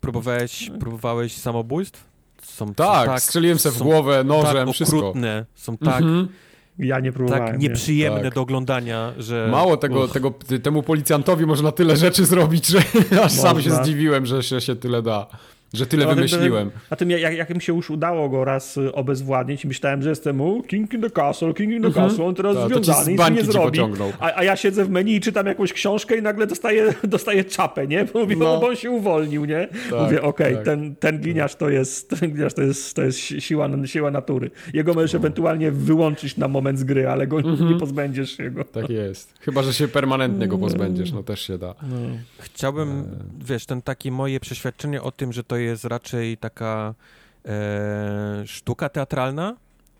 [0.00, 2.04] Próbowałeś, próbowałeś samobójstw?
[2.42, 4.98] Są, tak, są tak, strzeliłem sobie w głowę nożem, tak wszystko.
[4.98, 6.02] Okrutne, są tak...
[6.02, 6.28] Mhm.
[6.78, 7.46] Ja nie próbowałem.
[7.46, 8.30] Tak nieprzyjemne nie.
[8.30, 9.48] do oglądania, że...
[9.50, 12.78] Mało tego, tego, temu policjantowi można tyle rzeczy zrobić, że
[13.10, 13.28] aż można.
[13.28, 15.26] sam się zdziwiłem, że się, się tyle da.
[15.74, 16.70] Że tyle no, wymyśliłem.
[16.90, 20.40] A tym, jak, jak mi się już udało go raz y, obezwładnić, myślałem, że jestem
[20.68, 22.08] King in the Castle, King in the mhm.
[22.08, 23.80] Castle, on teraz Ta, związany, nic nie zrobi.
[24.20, 27.86] A, a, ja siedzę w menu i czytam jakąś książkę i nagle dostaję, dostaję czapę,
[27.86, 28.04] nie?
[28.04, 28.60] Bo, mówię, no.
[28.60, 29.68] bo on się uwolnił, nie?
[29.90, 30.64] Tak, Mówię, okej, okay, tak.
[30.64, 34.50] ten, ten gliniarz to jest, ten gliniarz to jest, to jest siła, siła natury.
[34.74, 35.18] Jego możesz no.
[35.18, 37.72] ewentualnie wyłączyć na moment z gry, ale go mhm.
[37.72, 38.64] nie pozbędziesz się go.
[38.64, 39.34] Tak jest.
[39.40, 41.74] Chyba, że się permanentnie go pozbędziesz, no też się da.
[41.82, 41.96] No.
[42.38, 43.04] Chciałbym, e...
[43.44, 46.94] wiesz, ten takie moje przeświadczenie o tym, że to jest raczej taka
[47.44, 49.56] e, sztuka teatralna.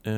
[0.07, 0.11] E,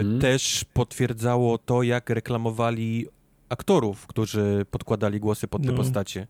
[0.00, 0.20] mhm.
[0.20, 3.06] Też potwierdzało to, jak reklamowali
[3.48, 5.76] aktorów, którzy podkładali głosy pod te no.
[5.76, 6.26] postacie.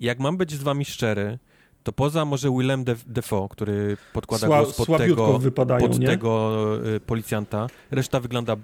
[0.00, 1.38] I jak mam być z wami szczery,
[1.82, 5.40] to poza może Willem Defoe, który podkłada Sła, głos pod tego,
[5.80, 6.52] pod tego
[6.96, 8.56] e, policjanta, reszta wygląda,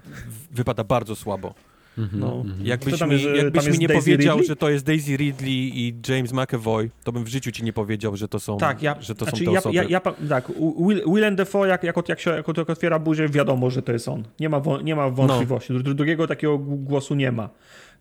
[0.51, 1.53] wypada bardzo słabo.
[1.97, 2.41] Mhm, no.
[2.45, 2.65] Mhm.
[2.65, 4.47] Jakbyś mi, jakbyś mi nie Daisy powiedział, Ridley?
[4.47, 8.15] że to jest Daisy Ridley i James McAvoy, to bym w życiu ci nie powiedział,
[8.15, 9.75] że to są, tak, ja, że to znaczy są te ja, osoby.
[9.75, 10.51] Ja, ja, tak,
[10.87, 14.23] Will, Willem Dafoe, jak, jak, jak, się, jak, otwiera buzię, wiadomo, że to jest on.
[14.39, 15.73] Nie ma, nie ma wątpliwości.
[15.73, 15.79] No.
[15.79, 17.49] Drugiego takiego głosu nie ma.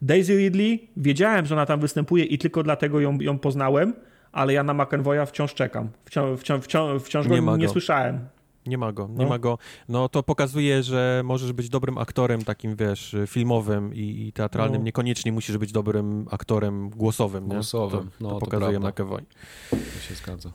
[0.03, 3.95] Daisy Ridley, wiedziałem, że ona tam występuje i tylko dlatego ją, ją poznałem,
[4.33, 5.89] ale ja na McAvoya wciąż czekam.
[6.05, 8.19] Wciąż, wciąż, wciąż, wciąż nie go nie słyszałem.
[8.67, 9.29] Nie ma go, nie no.
[9.29, 9.59] ma go.
[9.89, 14.81] No to pokazuje, że możesz być dobrym aktorem takim, wiesz, filmowym i, i teatralnym.
[14.81, 14.85] No.
[14.85, 17.55] Niekoniecznie musisz być dobrym aktorem głosowym, nie?
[17.55, 19.23] Głosowym, to, no, to, to pokazuje McAvoy.
[19.71, 20.51] To się zgadza.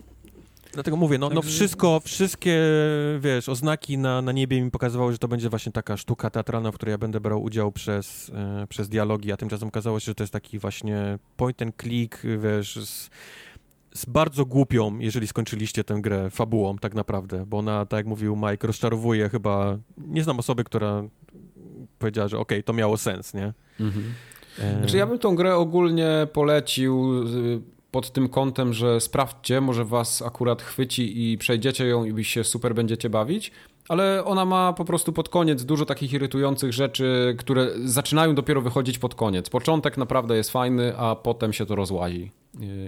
[0.73, 2.59] Dlatego mówię, no, no wszystko, wszystkie,
[3.19, 6.75] wiesz, oznaki na, na niebie mi pokazywały, że to będzie właśnie taka sztuka teatralna, w
[6.75, 10.23] której ja będę brał udział przez, e, przez dialogi, a tymczasem okazało się, że to
[10.23, 13.09] jest taki właśnie point and click, wiesz, z,
[13.93, 18.35] z bardzo głupią, jeżeli skończyliście tę grę, fabułą tak naprawdę, bo ona, tak jak mówił
[18.35, 21.03] Mike, rozczarowuje chyba, nie znam osoby, która
[21.99, 23.53] powiedziała, że okej, okay, to miało sens, nie?
[23.79, 24.05] Mhm.
[24.59, 24.77] E...
[24.77, 27.61] Znaczy ja bym tą grę ogólnie polecił y,
[27.91, 32.75] pod tym kątem, że sprawdźcie, może was akurat chwyci i przejdziecie ją i się super
[32.75, 33.51] będziecie bawić,
[33.91, 38.99] ale ona ma po prostu pod koniec dużo takich irytujących rzeczy, które zaczynają dopiero wychodzić
[38.99, 39.49] pod koniec.
[39.49, 42.31] Początek naprawdę jest fajny, a potem się to rozłazi.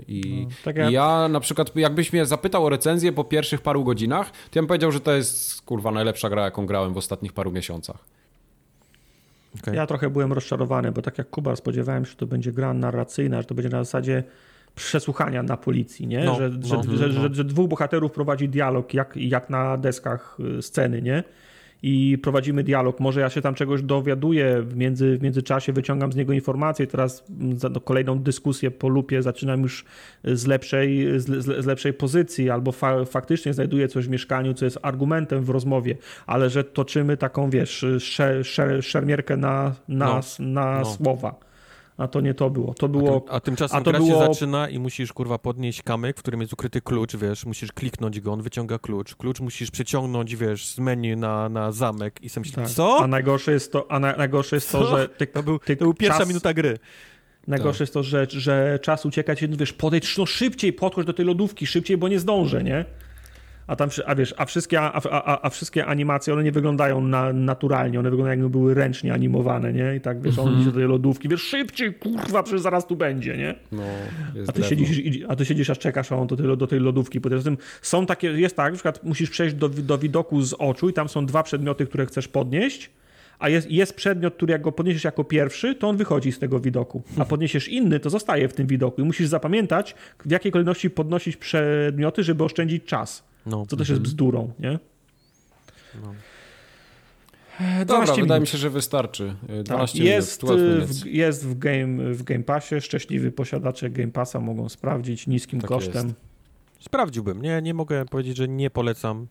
[0.07, 0.89] I, no, tak ja...
[0.89, 4.61] I ja na przykład, jakbyś mnie zapytał o recenzję po pierwszych paru godzinach, to ja
[4.61, 7.97] bym powiedział, że to jest kurwa najlepsza gra, jaką grałem w ostatnich paru miesiącach.
[9.59, 9.75] Okay.
[9.75, 13.41] Ja trochę byłem rozczarowany, bo tak jak Kuba spodziewałem się, że to będzie gra narracyjna,
[13.41, 14.23] że to będzie na zasadzie
[14.75, 16.23] przesłuchania na policji, nie?
[16.23, 19.77] No, że, no, że, no, że, że, że, dwóch bohaterów prowadzi dialog jak, jak na
[19.77, 21.23] deskach y, sceny, nie?
[21.83, 22.99] i prowadzimy dialog.
[22.99, 27.23] Może ja się tam czegoś dowiaduję, w, między, w międzyczasie wyciągam z niego informacje, teraz
[27.55, 29.85] za no, kolejną dyskusję po lupie zaczynam już
[30.23, 34.79] z lepszej, z, z lepszej pozycji, albo fa faktycznie znajduję coś w mieszkaniu, co jest
[34.81, 38.45] argumentem w rozmowie, ale że toczymy taką, wiesz, szer,
[38.81, 40.85] szermierkę na, na, no, na no.
[40.85, 41.52] słowa
[41.97, 42.73] a to nie to było.
[42.73, 43.15] To było.
[43.15, 44.09] A, tym, a tymczasem a to gra było...
[44.09, 48.19] się zaczyna i musisz kurwa podnieść kamyk, w którym jest ukryty klucz, wiesz, musisz kliknąć
[48.19, 49.15] go, on wyciąga klucz.
[49.15, 52.69] Klucz musisz przeciągnąć, wiesz, z menu na, na zamek i sam tak.
[52.69, 52.99] co?
[53.03, 55.85] A najgorsze jest to, a na, najgorsze jest to, że ty, to, był, ty to
[55.85, 56.27] był pierwsza czas...
[56.27, 56.79] minuta gry.
[57.47, 57.81] Najgorsze tak.
[57.81, 61.67] jest to, że, że czas ucieka ci, wiesz, podejdź no szybciej, podchodź do tej lodówki,
[61.67, 62.85] szybciej, bo nie zdążę, nie?
[63.67, 67.33] A tam, a wiesz, a wszystkie, a, a, a wszystkie animacje, one nie wyglądają na,
[67.33, 69.95] naturalnie, one wyglądają jakby były ręcznie animowane, nie?
[69.95, 73.37] I tak, wiesz, on idzie do tej lodówki, wiesz, szybciej, kurwa, przecież zaraz tu będzie,
[73.37, 73.55] nie?
[73.71, 73.83] No,
[74.47, 77.21] a, ty siedzisz, a ty siedzisz, aż czekasz, a on do tej, do tej lodówki.
[77.21, 80.89] Poza tym są takie, jest tak, na przykład musisz przejść do, do widoku z oczu
[80.89, 82.89] i tam są dwa przedmioty, które chcesz podnieść,
[83.39, 86.59] a jest, jest przedmiot, który jak go podniesiesz jako pierwszy, to on wychodzi z tego
[86.59, 90.89] widoku, a podniesiesz inny, to zostaje w tym widoku i musisz zapamiętać, w jakiej kolejności
[90.89, 93.32] podnosić przedmioty, żeby oszczędzić czas.
[93.45, 93.65] No.
[93.65, 94.03] Co też jest mhm.
[94.03, 94.79] bzdurą, nie?
[96.01, 96.13] No.
[97.85, 99.35] Dobra, wydaje mi się, że wystarczy.
[99.63, 102.81] 12 tak, jest, minut, w, jest w, game, w Game Passie.
[102.81, 106.07] Szczęśliwi posiadacze Game Passa mogą sprawdzić niskim tak kosztem.
[106.07, 106.19] Jest.
[106.79, 107.41] Sprawdziłbym.
[107.41, 109.27] Nie, nie mogę powiedzieć, że nie polecam.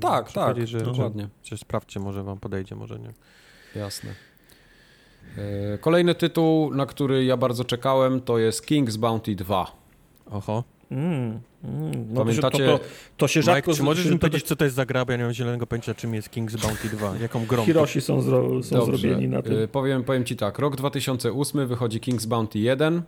[0.00, 1.28] Tak, tak, że, dokładnie.
[1.44, 3.12] Że, sprawdźcie, może wam podejdzie, może nie.
[3.76, 4.14] Jasne.
[5.38, 9.76] E, kolejny tytuł, na który ja bardzo czekałem, to jest King's Bounty 2.
[10.30, 10.64] Oho.
[10.92, 12.66] Mm, mm, no Pamiętacie?
[12.66, 12.84] To, to,
[13.16, 13.70] to się rzadko...
[13.70, 15.66] Mike, czy możesz mi powiedzieć, co to jest za gra, bo ja nie mam zielonego
[15.66, 17.16] pojęcia, czym jest King's Bounty 2?
[17.22, 17.64] Jaką grą?
[17.64, 19.62] Hiroshi są, zro, są zrobieni na tym.
[19.62, 23.02] E, powiem, powiem ci tak, rok 2008 wychodzi King's Bounty 1.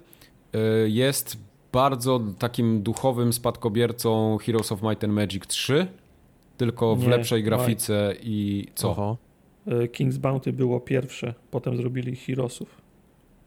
[0.55, 1.37] E, jest
[1.73, 5.87] bardzo takim duchowym spadkobiercą Heroes of Might and Magic 3,
[6.57, 8.25] tylko w nie, lepszej grafice Mike.
[8.25, 8.91] i co?
[8.91, 9.17] Oho.
[9.67, 12.69] King's Bounty było pierwsze, potem zrobili Heroesów.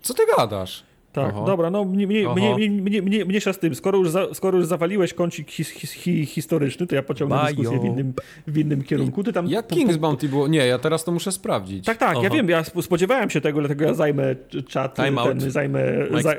[0.02, 0.84] Co ty gadasz?
[1.22, 1.46] Tak, Oho.
[1.46, 3.76] dobra, no mnie, mnie, mnie, mnie, mnie, mniejsza z tym.
[3.76, 7.56] Skoro już, za, skoro już zawaliłeś kącik his, his, his, historyczny, to ja pociągnę Bajo.
[7.56, 8.14] dyskusję w innym,
[8.48, 9.24] w innym kierunku.
[9.24, 10.48] Ty tam, Jak King's Bounty było?
[10.48, 11.86] Nie, ja teraz to muszę sprawdzić.
[11.86, 12.24] Tak, tak, Oho.
[12.24, 14.36] ja wiem, ja spodziewałem się tego, dlatego ja zajmę
[14.68, 15.16] czat, ten,
[15.52, 15.82] zajmę,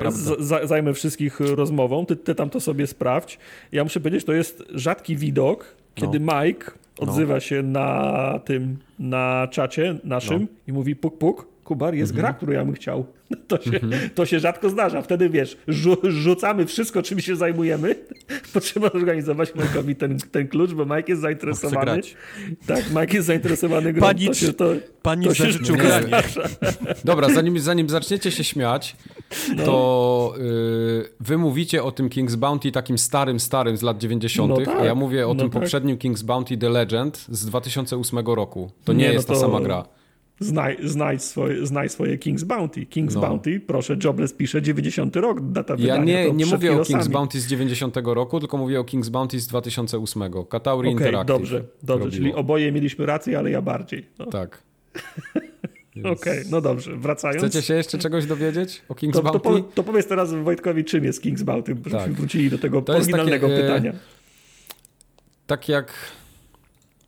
[0.09, 2.05] za, za, zajmę wszystkich rozmową.
[2.05, 3.39] Ty, ty tam to sobie sprawdź.
[3.71, 6.33] Ja muszę powiedzieć, to jest rzadki widok, kiedy no.
[6.41, 7.39] Mike odzywa no.
[7.39, 10.47] się na tym, na czacie naszym no.
[10.67, 12.21] i mówi puk puk, Kubar, jest mhm.
[12.21, 13.05] gra, którą ja bym chciał.
[13.47, 14.09] To się, mhm.
[14.15, 15.01] to się rzadko zdarza.
[15.01, 17.95] Wtedy wiesz, rzu rzucamy wszystko, czym się zajmujemy.
[18.53, 22.01] Potrzeba zorganizować Mike'owi ten, ten klucz, bo Mike jest zainteresowany.
[22.65, 24.01] Tak, Mike jest zainteresowany grą.
[24.01, 26.07] Panicz, to się, to, panicz to się granie.
[27.03, 28.95] Dobra, zanim, zanim zaczniecie się śmiać,
[29.55, 29.65] no.
[29.65, 34.65] to yy, wy mówicie o tym King's Bounty takim starym, starym z lat 90., no
[34.65, 35.61] tak, a ja mówię o no tym tak.
[35.61, 38.71] poprzednim King's Bounty The Legend z 2008 roku.
[38.83, 39.41] To nie, nie jest no to...
[39.41, 39.98] ta sama gra.
[40.39, 42.85] Znaj, znaj, swoje, znaj swoje King's Bounty.
[42.85, 43.21] King's no.
[43.21, 46.19] Bounty, proszę, Jobless pisze 90 rok, data ja wydania.
[46.19, 49.39] Ja nie, nie mówię o King's Bounty z 90 roku, tylko mówię o King's Bounty
[49.39, 50.23] z 2008.
[50.49, 51.27] Katauri okay, Interactive.
[51.27, 54.05] dobrze, dobrze, czyli oboje mieliśmy rację, ale ja bardziej.
[54.19, 54.25] No.
[54.25, 54.63] Tak.
[55.99, 57.41] Okej, okay, no dobrze, wracając.
[57.43, 59.39] Chcecie się jeszcze czegoś dowiedzieć o King's to, Bounty?
[59.39, 62.13] To, to powiedz teraz Wojtkowi, czym jest King's Bounty, żebyśmy tak.
[62.13, 63.93] wrócili do tego to oryginalnego takie, pytania.
[65.47, 65.93] Tak jak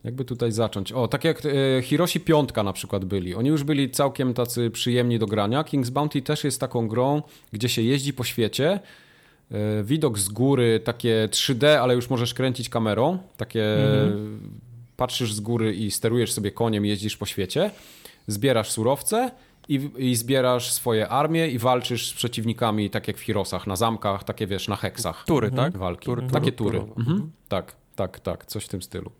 [0.04, 0.92] jakby tutaj zacząć?
[0.92, 3.36] O, tak jak e, Hiroshi Piątka na przykład byli.
[3.36, 5.64] Oni już byli całkiem tacy przyjemni do grania.
[5.64, 7.22] King's Bounty też jest taką grą,
[7.52, 8.80] gdzie się jeździ po świecie.
[9.52, 13.18] E, widok z góry, takie 3D, ale już możesz kręcić kamerą.
[13.38, 14.50] Takie mhm.
[14.98, 17.72] patrzysz z góry i sterujesz sobie koniem, jeździsz po świecie.
[18.28, 19.32] Zbierasz surowce
[19.70, 24.24] i, i, zbierasz swoje armie i walczysz z przeciwnikami, tak jak w Hirosach, na zamkach,
[24.24, 25.24] takie wiesz, na heksach.
[25.26, 25.72] Tury, mhm.
[25.72, 25.80] tak?
[25.80, 26.06] Walki.
[26.06, 26.80] Tury, takie tury.
[26.80, 26.92] tury.
[26.98, 27.32] Mhm.
[27.48, 29.12] Tak, tak, tak, coś w tym stylu.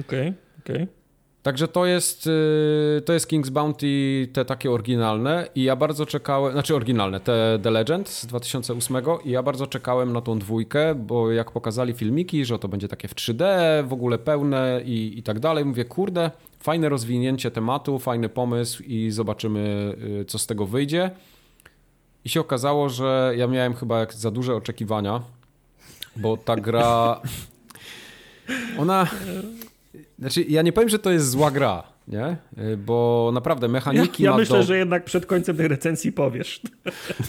[0.00, 0.76] Okej, okay, okej.
[0.76, 1.02] Okay.
[1.42, 6.52] Także to jest, y, to jest King's Bounty, te takie oryginalne i ja bardzo czekałem,
[6.52, 11.32] znaczy oryginalne, te The Legend z 2008 i ja bardzo czekałem na tą dwójkę, bo
[11.32, 13.44] jak pokazali filmiki, że to będzie takie w 3D,
[13.86, 16.30] w ogóle pełne i, i tak dalej, mówię, kurde,
[16.60, 21.10] fajne rozwinięcie tematu, fajny pomysł i zobaczymy, y, co z tego wyjdzie.
[22.24, 25.22] I się okazało, że ja miałem chyba za duże oczekiwania,
[26.16, 27.20] bo ta gra...
[28.78, 29.06] Ona
[30.18, 32.36] znaczy, ja nie powiem, że to jest zła gra, nie?
[32.76, 34.62] Bo naprawdę mechaniki ja, ja ma myślę, do...
[34.64, 36.60] że jednak przed końcem tej recenzji powiesz.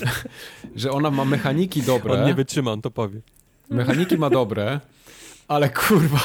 [0.75, 2.13] że ona ma mechaniki dobre.
[2.13, 3.21] On nie wytrzyma, on to powie.
[3.69, 4.79] Mechaniki ma dobre,
[5.47, 6.19] ale kurwa,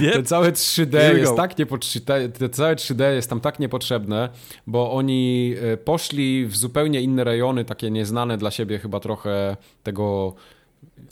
[0.00, 0.12] yep.
[0.12, 4.28] te całe 3D jest tak niepotrzebne, te całe 3D jest tam tak niepotrzebne,
[4.66, 10.34] bo oni e, poszli w zupełnie inne rejony, takie nieznane dla siebie chyba trochę tego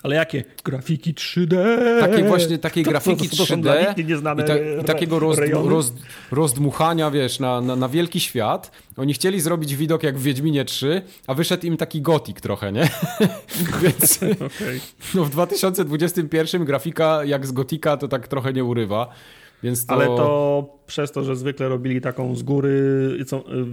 [0.02, 0.44] ale jakie?
[0.64, 1.56] Grafiki 3D.
[2.00, 5.92] Takie właśnie, takiej to, grafiki to, to, 3D i, ta, i, takiego roz, roz,
[6.30, 8.70] rozdmuchania, wiesz, na, na, na, wielki świat.
[8.96, 12.88] Oni chcieli zrobić widok jak w Wiedźminie 3, a wyszedł im taki gotik trochę, nie?
[13.82, 14.80] Więc okay.
[15.14, 19.08] no, w 2021 grafika jak z gotika to tak trochę nie urywa.
[19.62, 19.94] Więc to...
[19.94, 22.78] Ale to przez to, że zwykle robili taką z góry,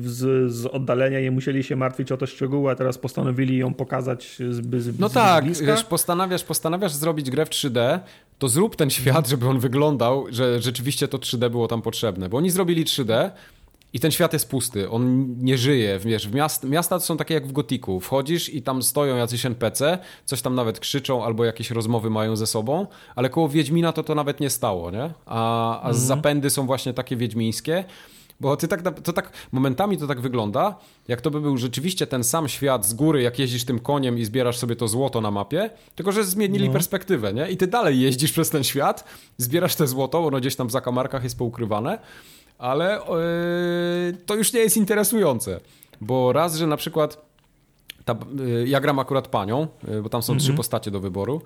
[0.03, 4.37] z, z oddalenia, nie musieli się martwić o te szczegóły, a teraz postanowili ją pokazać
[4.49, 5.65] z, z No tak, bliska.
[5.65, 7.99] wiesz, postanawiasz, postanawiasz zrobić grę w 3D,
[8.39, 12.29] to zrób ten świat, żeby on wyglądał, że rzeczywiście to 3D było tam potrzebne.
[12.29, 13.29] Bo oni zrobili 3D,
[13.93, 15.99] i ten świat jest pusty, on nie żyje.
[15.99, 17.99] Wiesz, w miast, miasta są takie jak w Gotiku.
[17.99, 22.47] Wchodzisz i tam stoją jacyś NPC, coś tam nawet krzyczą albo jakieś rozmowy mają ze
[22.47, 25.13] sobą, ale koło Wiedźmina to to nawet nie stało, nie?
[25.25, 25.95] A, a mhm.
[25.95, 27.83] zapędy są właśnie takie wiedźmińskie.
[28.39, 30.75] Bo ty tak, to tak momentami to tak wygląda,
[31.07, 34.25] jak to by był rzeczywiście ten sam świat z góry, jak jeździsz tym koniem i
[34.25, 36.73] zbierasz sobie to złoto na mapie, tylko że zmienili no.
[36.73, 37.51] perspektywę, nie?
[37.51, 39.03] I ty dalej jeździsz przez ten świat,
[39.37, 41.99] zbierasz te złoto, ono gdzieś tam w zakamarkach jest poukrywane,
[42.57, 42.99] ale
[44.11, 45.59] yy, to już nie jest interesujące,
[46.01, 47.25] bo raz, że na przykład
[48.05, 50.57] ta, yy, ja gram akurat panią, yy, bo tam są trzy mhm.
[50.57, 51.41] postacie do wyboru.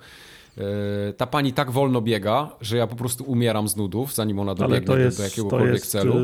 [0.58, 4.54] E, ta pani tak wolno biega, że ja po prostu umieram z nudów, zanim ona
[4.54, 6.14] dobiegnie jest, do, jakiegokolwiek to jest, celu.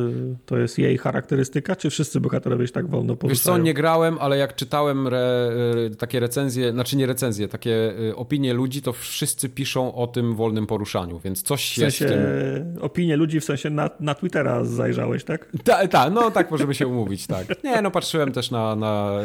[0.46, 3.34] To jest jej charakterystyka, czy wszyscy bohaterowie się tak wolno poruszają?
[3.34, 5.50] Wiesz co, nie grałem, ale jak czytałem re,
[5.98, 11.20] takie recenzje, znaczy nie recenzje, takie opinie ludzi, to wszyscy piszą o tym wolnym poruszaniu,
[11.24, 12.82] więc coś w sensie jest w tym...
[12.82, 15.52] Opinie ludzi w sensie na, na Twittera zajrzałeś, tak?
[15.64, 17.64] Tak, ta, no tak możemy się umówić, tak.
[17.64, 19.18] Nie, no patrzyłem też na, na,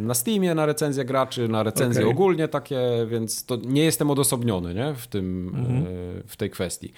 [0.00, 2.12] na Steamie, na recenzje graczy, na recenzje okay.
[2.12, 4.94] ogólnie takie, więc to nie jestem odosobniony nie?
[4.94, 5.76] W, tym, mhm.
[5.76, 5.86] E,
[6.26, 6.92] w tej kwestii.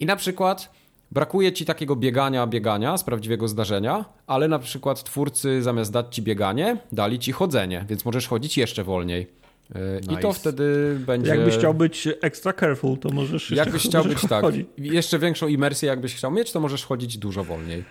[0.00, 0.72] I na przykład
[1.10, 6.22] brakuje ci takiego biegania, biegania z prawdziwego zdarzenia, ale na przykład twórcy zamiast dać ci
[6.22, 9.26] bieganie, dali ci chodzenie, więc możesz chodzić jeszcze wolniej.
[10.02, 10.12] Nice.
[10.12, 11.30] I to wtedy będzie.
[11.30, 13.50] Jakbyś chciał być extra careful, to możesz.
[13.50, 14.44] Jakbyś chciał być tak.
[14.78, 17.84] Jeszcze większą imersję, jakbyś chciał mieć, to możesz chodzić dużo wolniej.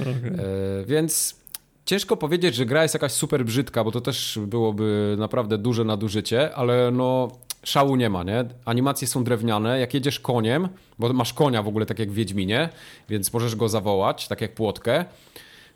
[0.00, 0.12] Okay.
[0.14, 1.36] E, więc
[1.84, 6.54] ciężko powiedzieć, że gra jest jakaś super brzydka, bo to też byłoby naprawdę duże nadużycie,
[6.54, 7.28] ale no
[7.64, 8.44] szału nie ma, nie?
[8.64, 10.68] Animacje są drewniane, jak jedziesz koniem,
[10.98, 12.68] bo masz konia w ogóle tak jak w Wiedźminie,
[13.08, 15.04] więc możesz go zawołać, tak jak płotkę,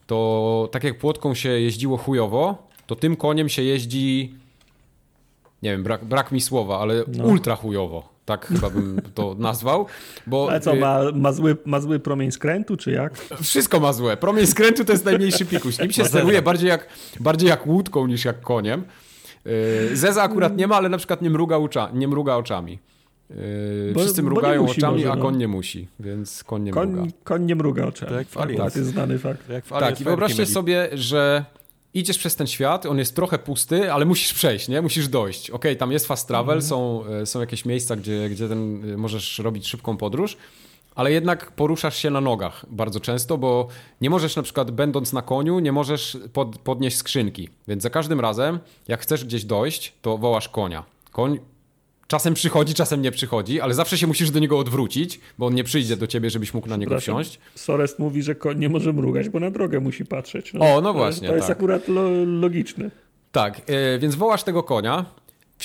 [0.07, 4.35] to tak jak płotką się jeździło chujowo, to tym koniem się jeździ
[5.63, 7.25] nie wiem, brak, brak mi słowa, ale no.
[7.25, 8.17] ultra chujowo.
[8.25, 9.87] Tak chyba bym to nazwał.
[10.27, 13.19] Bo, Ale co, ma, ma, zły, ma zły promień skrętu, czy jak?
[13.43, 14.17] Wszystko ma złe.
[14.17, 15.79] Promień skrętu to jest najmniejszy pikuś.
[15.79, 16.89] Nim się steruje bardziej jak,
[17.21, 18.85] bardziej jak łódką niż jak koniem.
[19.91, 22.79] Yy, Zeza akurat nie ma, ale na przykład nie mruga, ucza, nie mruga oczami.
[23.31, 23.37] Yy,
[23.95, 25.23] bo, wszyscy mrugają musi, oczami, może, a no.
[25.23, 27.13] koń nie musi, więc koń nie koń, mruga.
[27.25, 28.13] Koń nie mruga oczami.
[28.13, 29.41] Tak, w tak, to jest znany fakt.
[29.69, 31.45] tak, i wyobraźcie sobie, że
[31.95, 34.83] idziesz przez ten świat, on jest trochę pusty, ale musisz przejść, nie?
[34.83, 35.51] Musisz dojść.
[35.51, 36.69] Ok, tam jest fast travel, mhm.
[36.69, 40.37] są, e, są jakieś miejsca, gdzie, gdzie ten, e, możesz robić szybką podróż,
[40.97, 43.69] ale jednak poruszasz się na nogach bardzo często, bo
[44.01, 47.49] nie możesz na przykład będąc na koniu, nie możesz pod, podnieść skrzynki.
[47.69, 48.59] Więc za każdym razem,
[48.89, 50.85] jak chcesz gdzieś dojść, to wołasz konia.
[51.13, 51.39] Koń
[52.09, 55.65] Czasem przychodzi, czasem nie przychodzi, ale zawsze się musisz do niego odwrócić, bo on nie
[55.65, 57.39] przyjdzie do ciebie, żebyś mógł na niego wsiąść.
[57.55, 60.53] Sorest mówi, że koń nie może mrugać, bo na drogę musi patrzeć.
[60.55, 61.29] No, o, no właśnie.
[61.29, 61.57] To jest tak.
[61.57, 62.91] akurat lo logiczne.
[63.33, 65.05] Tak, yy, więc wołasz tego konia,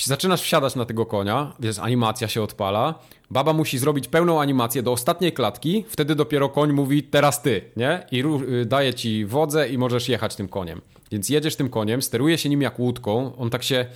[0.00, 2.94] zaczynasz wsiadać na tego konia, więc animacja się odpala.
[3.32, 8.06] Baba musi zrobić pełną animację do ostatniej klatki, wtedy dopiero koń mówi teraz ty, nie?
[8.10, 10.80] I yy, daje ci wodzę i możesz jechać tym koniem.
[11.10, 13.86] Więc jedziesz tym koniem, steruje się nim jak łódką, on tak się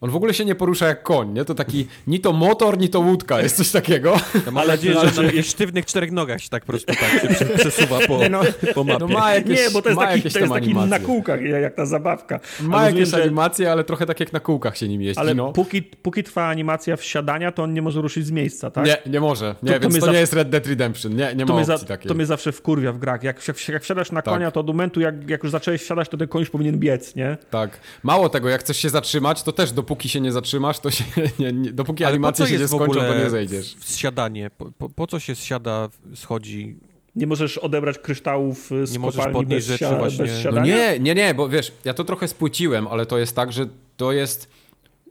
[0.00, 1.44] on w ogóle się nie porusza jak koń, nie?
[1.44, 4.16] To taki ni to motor, ni to łódka, jest coś takiego.
[4.46, 7.98] Ja mam nadzieję, że na sztywnych czterech nogach się tak po prostu tak się przesuwa
[8.06, 8.40] po, nie no,
[8.74, 8.98] po mapie.
[9.00, 11.86] No ma jakieś, nie, bo to jest taki, to jest taki na kółkach, jak ta
[11.86, 12.40] zabawka.
[12.60, 13.22] Ma ale jakieś że...
[13.22, 15.20] animacje, ale trochę tak jak na kółkach się nim jeździ.
[15.20, 15.52] Ale no.
[15.52, 18.86] póki, póki trwa animacja wsiadania, to on nie może ruszyć z miejsca, tak?
[18.86, 19.54] Nie, nie może.
[19.62, 21.16] Nie, to, więc to, to nie jest Red Dead Redemption.
[21.16, 22.08] Nie, nie ma opcji za, takiej.
[22.08, 23.22] To mnie zawsze wkurwia w grach.
[23.22, 24.34] Jak, jak, jak wsiadasz na tak.
[24.34, 27.14] konia, to od momentu, jak, jak już zacząłeś wsiadać, to ten koń już powinien biec,
[27.16, 27.36] nie?
[27.50, 27.80] Tak.
[28.02, 31.04] Mało tego, jak chcesz się zatrzymać, to też dopóki się nie zatrzyma, masz, to się
[31.38, 33.76] nie, nie, dopóki Ale animacje się nie skończą, to nie zejdziesz.
[33.80, 34.50] Zsiadanie.
[34.58, 36.76] Po, po, po, co się zsiada, schodzi?
[37.16, 40.24] Nie możesz odebrać kryształów z nie możesz podnieść bez, rzeczy właśnie.
[40.24, 43.52] bez No nie, nie, nie, bo wiesz, ja to trochę spłyciłem, ale to jest tak,
[43.52, 44.48] że to jest...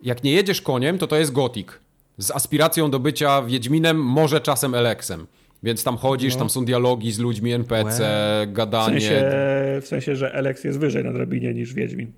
[0.01, 1.79] Jak nie jedziesz koniem, to to jest gotik.
[2.17, 5.27] Z aspiracją do bycia Wiedźminem, może czasem Eleksem.
[5.63, 6.39] Więc tam chodzisz, no.
[6.39, 8.53] tam są dialogi z ludźmi, NPC, wow.
[8.53, 8.99] gadanie.
[8.99, 9.31] W sensie,
[9.81, 12.11] w sensie, że Eleks jest wyżej na drabinie niż Wiedźmin.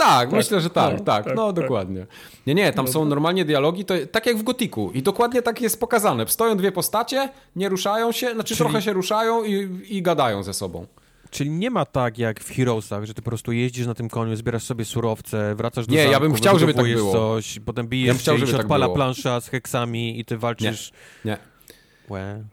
[0.00, 1.62] Tak, tak, myślę, że tak, no, tak, tak, no tak.
[1.62, 2.06] dokładnie.
[2.46, 5.60] Nie, nie, tam no, są normalnie dialogi, to tak jak w Gotiku i dokładnie tak
[5.60, 6.26] jest pokazane.
[6.28, 8.58] Stoją dwie postacie, nie ruszają się, znaczy Czyli...
[8.58, 10.86] trochę się ruszają i, i gadają ze sobą.
[11.30, 14.36] Czyli nie ma tak jak w Heroesach, że ty po prostu jeździsz na tym koniu,
[14.36, 17.12] zbierasz sobie surowce, wracasz do Nie, zamku, ja bym chciał, żeby tak było.
[17.12, 18.96] coś, potem bijesz ja chciał, się i się tak odpala było.
[18.96, 20.92] plansza z heksami i ty walczysz...
[21.24, 21.49] Nie, nie.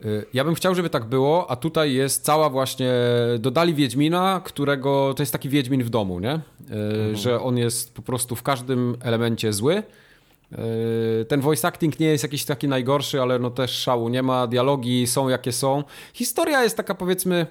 [0.06, 2.94] Y, ja bym chciał, żeby tak było, a tutaj jest cała właśnie.
[3.40, 5.14] Dodali Wiedźmina, którego.
[5.14, 6.34] To jest taki Wiedźmin w domu, nie?
[6.34, 6.40] Y,
[6.74, 7.16] mhm.
[7.16, 9.84] Że on jest po prostu w każdym elemencie zły.
[11.22, 14.48] Y, ten voice acting nie jest jakiś taki najgorszy, ale no też szału nie ma.
[14.48, 15.84] Dialogi są jakie są.
[16.14, 17.48] Historia jest taka powiedzmy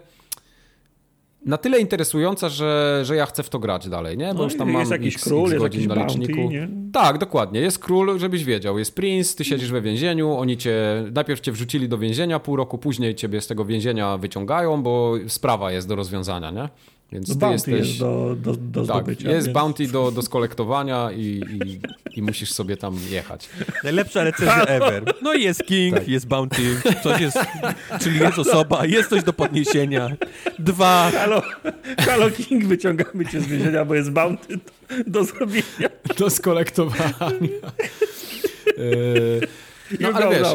[1.47, 4.29] na tyle interesująca, że, że ja chcę w to grać dalej, nie?
[4.29, 6.41] Bo no, już tam jest mam jakiś x, król, x jest jakiś na liczniku.
[6.41, 7.61] Bounty, tak, dokładnie.
[7.61, 8.79] Jest król, żebyś wiedział.
[8.79, 12.79] Jest prince, ty siedzisz we więzieniu, oni cię najpierw cię wrzucili do więzienia, pół roku
[12.79, 16.69] później ciebie z tego więzienia wyciągają, bo sprawa jest do rozwiązania, nie?
[17.13, 17.89] Więc no ty bounty jesteś...
[17.89, 19.31] jest do, do, do tak, zdobycia.
[19.31, 19.55] Jest więc...
[19.55, 21.21] bounty do, do skolektowania i,
[21.65, 21.81] i,
[22.19, 23.49] i, musisz sobie tam jechać.
[23.85, 25.15] Najlepsza recenzja ever.
[25.23, 26.09] No i jest king, tak.
[26.09, 26.63] jest bounty,
[27.03, 27.39] coś jest,
[28.01, 30.17] czyli jest osoba, jest coś do podniesienia.
[30.59, 31.11] Dwa.
[31.15, 31.43] Halo,
[31.99, 34.63] halo king, wyciągamy cię z więzienia, bo jest bounty do,
[35.07, 35.89] do zrobienia.
[36.19, 37.15] Do skolektowania.
[40.01, 40.49] no ale wiesz,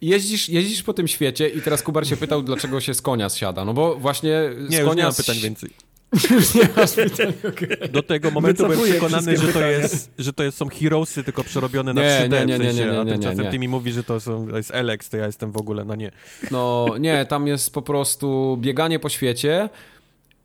[0.00, 3.64] jeździsz, jeździsz po tym świecie i teraz Kubar się pytał, dlaczego się z konia zsiada.
[3.64, 5.08] No bo właśnie z nie, konia...
[5.08, 5.87] nie pytań więcej.
[7.92, 11.44] Do tego momentu Wycofuję byłem przekonany, że to, jest, że to jest, są heroesy, tylko
[11.44, 13.50] przerobione na 3D, nie, nie, nie, nie, nie, nie, a tymczasem nie.
[13.50, 15.94] ty mi mówi, że to, są, to jest Alex, to ja jestem w ogóle, no
[15.94, 16.10] nie.
[16.50, 19.68] No nie, tam jest po prostu bieganie po świecie,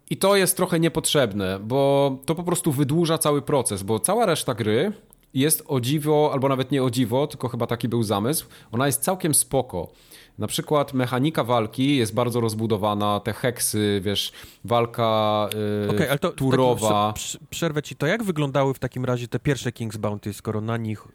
[0.09, 4.53] i to jest trochę niepotrzebne, bo to po prostu wydłuża cały proces, bo cała reszta
[4.53, 4.91] gry
[5.33, 8.45] jest o dziwo, albo nawet nie o dziwo, tylko chyba taki był zamysł.
[8.71, 9.91] Ona jest całkiem spoko.
[10.37, 14.31] Na przykład mechanika walki jest bardzo rozbudowana, te heksy, wiesz,
[14.65, 15.49] walka
[15.85, 17.13] yy, okay, ale to, turowa.
[17.49, 21.07] przerwę ci, to jak wyglądały w takim razie te pierwsze King's Bounty, skoro na nich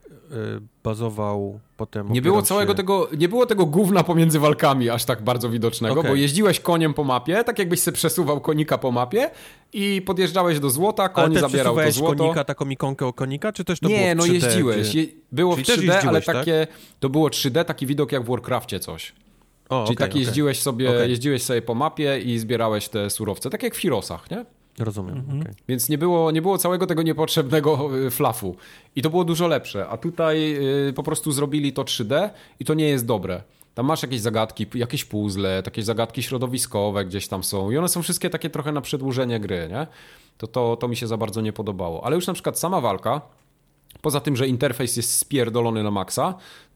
[0.84, 2.12] bazował potem.
[2.12, 2.76] Nie było całego się...
[2.76, 6.10] tego, nie było tego gówna pomiędzy walkami aż tak bardzo widocznego, okay.
[6.10, 9.30] bo jeździłeś koniem po mapie, tak jakbyś się przesuwał konika po mapie
[9.72, 12.16] i podjeżdżałeś do złota, koń ale zabierał to złoto.
[12.16, 14.94] konika, taką ikonkę o konika, czy też to nie, było Nie, no jeździłeś.
[14.94, 15.06] Je...
[15.32, 16.78] Było Czyli w 3D, ale takie, tak?
[17.00, 19.14] to było 3D, taki widok jak w Warcraftie coś.
[19.68, 20.62] O, Czyli okay, tak jeździłeś, okay.
[20.62, 24.44] sobie, jeździłeś sobie po mapie i zbierałeś te surowce, tak jak w Hirosach, nie?
[24.78, 25.16] Rozumiem.
[25.18, 25.40] Mhm.
[25.40, 25.54] Okay.
[25.68, 28.56] Więc nie było, nie było całego tego niepotrzebnego y, flafu.
[28.96, 29.88] I to było dużo lepsze.
[29.88, 30.56] A tutaj
[30.88, 33.42] y, po prostu zrobili to 3D i to nie jest dobre.
[33.74, 37.70] Tam masz jakieś zagadki, jakieś puzzle, takie zagadki środowiskowe gdzieś tam są.
[37.70, 39.86] I one są wszystkie takie trochę na przedłużenie gry, nie?
[40.38, 42.04] To, to, to mi się za bardzo nie podobało.
[42.04, 43.20] Ale już na przykład sama walka,
[44.02, 46.34] poza tym, że interfejs jest spierdolony na maksa,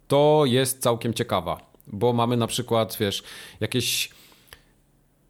[0.09, 1.61] to jest całkiem ciekawa.
[1.87, 3.23] Bo mamy na przykład, wiesz,
[3.61, 4.11] jakieś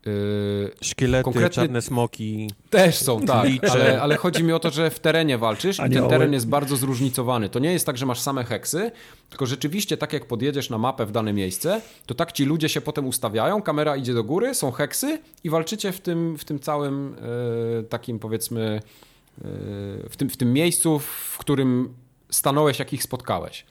[0.06, 1.50] Yy, Szkielety, konkretny...
[1.50, 2.50] czarne smoki.
[2.70, 3.48] Też są, tak.
[3.70, 6.76] Ale, ale, chodzi mi o to, że w terenie walczysz i ten teren jest bardzo
[6.76, 7.48] zróżnicowany.
[7.48, 8.90] To nie jest tak, że masz same heksy,
[9.30, 12.80] tylko rzeczywiście tak jak podjedziesz na mapę w dane miejsce, to tak ci ludzie się
[12.80, 17.16] potem ustawiają, kamera idzie do góry, są heksy i walczycie w tym, w tym całym
[17.76, 18.80] yy, takim powiedzmy
[19.38, 19.48] yy,
[20.10, 21.94] w, tym, w tym miejscu, w którym
[22.30, 23.64] stanąłeś, jak ich spotkałeś.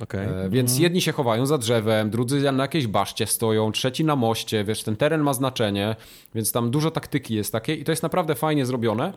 [0.00, 0.28] Okay.
[0.28, 0.82] E, więc mm.
[0.82, 4.96] jedni się chowają za drzewem, drudzy na jakiejś baszcie stoją, trzeci na moście, wiesz, ten
[4.96, 5.96] teren ma znaczenie,
[6.34, 9.12] więc tam dużo taktyki jest takie i to jest naprawdę fajnie zrobione.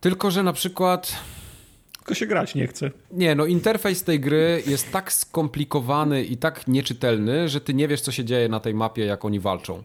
[0.00, 1.12] Tylko, że na przykład...
[1.98, 2.90] Tylko się grać nie chce.
[3.12, 8.00] Nie, no interfejs tej gry jest tak skomplikowany i tak nieczytelny, że ty nie wiesz,
[8.00, 9.82] co się dzieje na tej mapie, jak oni walczą.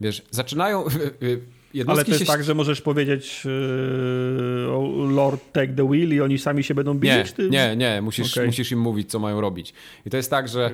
[0.00, 0.84] Wiesz, zaczynają...
[1.86, 2.26] Ale to jest się...
[2.26, 7.10] tak, że możesz powiedzieć yy, Lord take the wheel i oni sami się będą bić?
[7.10, 7.50] Nie, ty...
[7.50, 8.02] nie, nie.
[8.02, 8.46] Musisz, okay.
[8.46, 9.74] musisz im mówić, co mają robić.
[10.06, 10.70] I to jest tak, że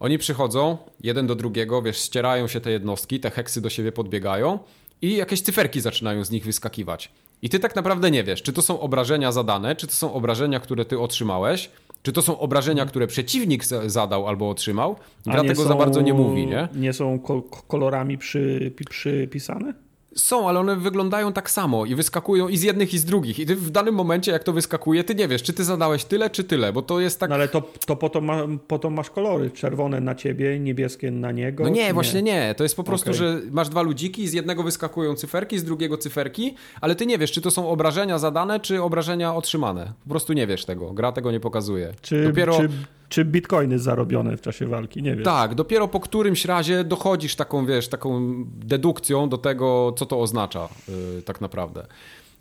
[0.00, 4.58] oni przychodzą jeden do drugiego, wiesz, ścierają się te jednostki, te heksy do siebie podbiegają
[5.02, 7.10] i jakieś cyferki zaczynają z nich wyskakiwać.
[7.42, 10.60] I ty tak naprawdę nie wiesz, czy to są obrażenia zadane, czy to są obrażenia,
[10.60, 11.70] które ty otrzymałeś,
[12.02, 12.88] czy to są obrażenia, mhm.
[12.88, 14.96] które przeciwnik zadał albo otrzymał.
[15.26, 16.68] Gra tego są, za bardzo nie mówi, nie?
[16.74, 17.20] Nie są
[17.68, 19.74] kolorami przy, przypisane?
[20.16, 23.38] Są, ale one wyglądają tak samo i wyskakują i z jednych i z drugich.
[23.38, 26.30] I ty w danym momencie, jak to wyskakuje, ty nie wiesz, czy ty zadałeś tyle,
[26.30, 27.30] czy tyle, bo to jest tak...
[27.30, 31.10] No ale to, to, po, to, ma, po to masz kolory, czerwone na ciebie, niebieskie
[31.10, 31.64] na niego.
[31.64, 32.32] No nie, właśnie nie?
[32.32, 32.54] nie.
[32.54, 33.18] To jest po prostu, okay.
[33.18, 37.32] że masz dwa ludziki z jednego wyskakują cyferki, z drugiego cyferki, ale ty nie wiesz,
[37.32, 39.92] czy to są obrażenia zadane, czy obrażenia otrzymane.
[40.04, 40.92] Po prostu nie wiesz tego.
[40.92, 41.92] Gra tego nie pokazuje.
[42.02, 42.56] Czy, Dopiero...
[42.56, 42.68] czy
[43.08, 45.24] czy bitcoiny zarobione w czasie walki, nie wiem.
[45.24, 50.68] Tak, dopiero po którymś razie dochodzisz taką, wiesz, taką dedukcją do tego, co to oznacza
[50.88, 51.86] yy, tak naprawdę.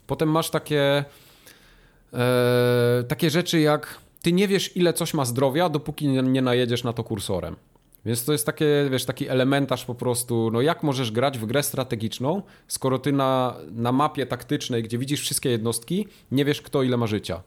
[0.07, 1.05] Potem masz takie,
[2.13, 2.19] yy,
[3.07, 6.93] takie rzeczy jak ty nie wiesz, ile coś ma zdrowia, dopóki nie, nie najedziesz na
[6.93, 7.55] to kursorem.
[8.05, 11.63] Więc to jest takie, wiesz, taki elementarz po prostu, no jak możesz grać w grę
[11.63, 16.97] strategiczną, skoro ty na, na mapie taktycznej, gdzie widzisz wszystkie jednostki, nie wiesz kto ile
[16.97, 17.43] ma życia.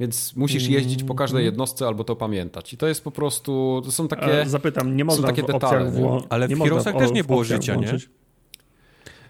[0.00, 1.52] Więc musisz jeździć po każdej mhm.
[1.52, 2.72] jednostce albo to pamiętać.
[2.72, 5.90] I to jest po prostu, to są takie e, Zapytam, nie można takie detale.
[5.90, 8.08] W, ale w Heroesach też nie było życia, włączyć.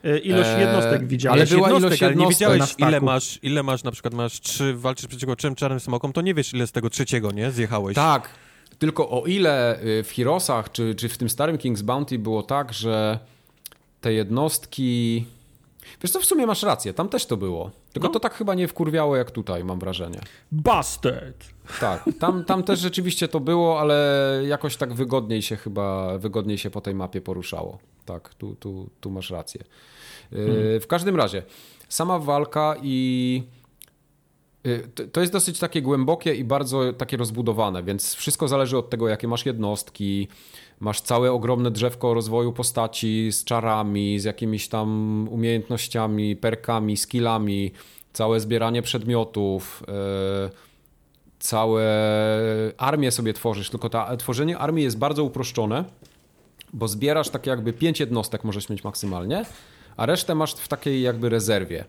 [0.05, 0.11] nie?
[0.11, 1.41] E, ilość e, jednostek widziałeś.
[1.41, 4.75] Ale była ilość jednostek, ale nie widziałeś ile masz, ile masz, na przykład masz trzy,
[4.75, 7.51] walczysz przeciwko trzem czarnym smokom, to nie wiesz ile z tego trzeciego, nie?
[7.51, 7.95] Zjechałeś.
[7.95, 8.29] Tak,
[8.79, 12.73] tylko o ile y, w Heroesach, czy, czy w tym starym King's Bounty było tak,
[12.73, 13.19] że
[14.01, 15.25] te jednostki
[16.03, 17.71] Wiesz co, w sumie masz rację, tam też to było.
[17.93, 18.15] Tylko no.
[18.15, 20.21] to tak chyba nie wkurwiało jak tutaj, mam wrażenie.
[20.53, 21.49] Busted!
[21.81, 26.71] Tak, tam, tam też rzeczywiście to było, ale jakoś tak wygodniej się chyba, wygodniej się
[26.71, 27.79] po tej mapie poruszało.
[28.05, 29.61] Tak, tu, tu, tu masz rację.
[30.33, 30.81] Y, hmm.
[30.81, 31.43] W każdym razie,
[31.89, 33.43] sama walka i
[34.67, 39.09] y, to jest dosyć takie głębokie i bardzo takie rozbudowane, więc wszystko zależy od tego,
[39.09, 40.29] jakie masz jednostki,
[40.81, 47.73] masz całe ogromne drzewko rozwoju postaci z czarami, z jakimiś tam umiejętnościami, perkami, skillami,
[48.13, 50.51] całe zbieranie przedmiotów, yy,
[51.39, 51.85] całe
[52.79, 55.85] armię sobie tworzysz, tylko to tworzenie armii jest bardzo uproszczone,
[56.73, 59.45] bo zbierasz tak jakby pięć jednostek możesz mieć maksymalnie,
[59.97, 61.85] a resztę masz w takiej jakby rezerwie.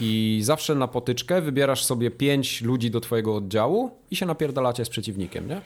[0.00, 4.88] I zawsze na potyczkę wybierasz sobie pięć ludzi do twojego oddziału i się napierdalacie z
[4.88, 5.60] przeciwnikiem, nie?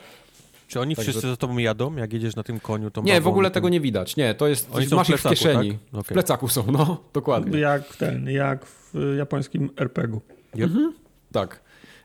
[0.71, 2.91] Czy oni wszyscy za tobą jadą, jak jedziesz na tym koniu?
[2.91, 4.17] Tą nie, w ogóle tego nie widać.
[4.17, 5.71] Nie, to jest, oni masz w, plecaku, w kieszeni.
[5.71, 5.81] Tak?
[5.93, 6.03] Okay.
[6.03, 7.59] W plecaku są, no, dokładnie.
[7.59, 10.21] Jak ten, jak w japońskim RPG-u.
[10.55, 10.71] Yep.
[10.71, 10.95] Mhm.
[11.33, 11.61] Tak.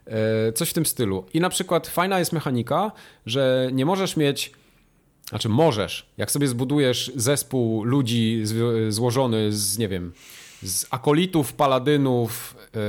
[0.05, 1.25] E, coś w tym stylu.
[1.33, 2.91] I na przykład fajna jest mechanika,
[3.25, 4.51] że nie możesz mieć
[5.29, 8.43] znaczy możesz, jak sobie zbudujesz zespół ludzi
[8.89, 10.13] złożony z, nie wiem,
[10.63, 12.81] z akolitów, paladynów, yy,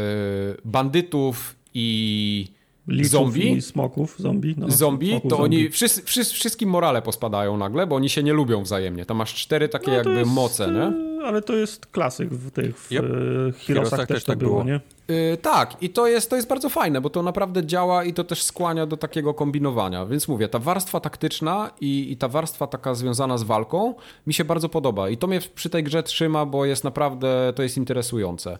[0.65, 2.56] bandytów i
[3.03, 3.53] zombie.
[3.53, 4.55] I smoków, zombie.
[4.59, 5.45] No, zombie, to zombie.
[5.45, 9.05] oni wszyscy, wszyscy, wszystkim morale pospadają nagle, bo oni się nie lubią wzajemnie.
[9.05, 10.83] To masz cztery takie no, jakby jest, moce, nie?
[10.83, 13.03] E, ale to jest klasyk w tych w yep.
[13.03, 14.81] Heroesach, Heroesach też, też tak było, było, nie?
[15.09, 18.25] Yy, tak, i to jest, to jest bardzo fajne, bo to naprawdę działa i to
[18.25, 20.07] też skłania do takiego kombinowania.
[20.07, 23.95] Więc mówię, ta warstwa taktyczna i, i ta warstwa taka związana z walką
[24.27, 25.09] mi się bardzo podoba.
[25.09, 28.59] I to mnie przy tej grze trzyma, bo jest naprawdę, to jest interesujące.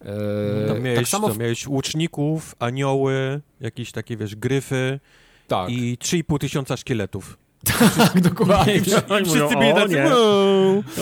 [0.00, 1.38] Eee, tam miałeś, tak samo w...
[1.38, 5.00] miałeś łuczników, anioły, jakieś takie, wiesz, gryfy
[5.48, 5.70] tak.
[5.70, 7.38] i 3,5 tysiąca szkieletów.
[7.98, 8.74] tak, dokładnie.
[8.74, 10.06] I, wszyscy byli o, nie.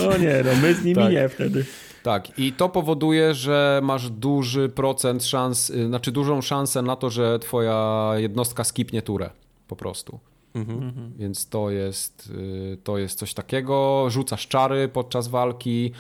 [0.09, 1.13] o nie, no my z nimi tak.
[1.13, 1.65] nie wtedy.
[2.03, 7.11] Tak, i to powoduje, że masz duży procent szans, y, znaczy dużą szansę na to,
[7.11, 9.31] że twoja jednostka skipnie turę
[9.69, 10.19] po prostu.
[10.55, 11.13] Mhm.
[11.19, 14.07] Więc to jest, y, to jest coś takiego.
[14.11, 15.93] Rzucasz czary podczas walki.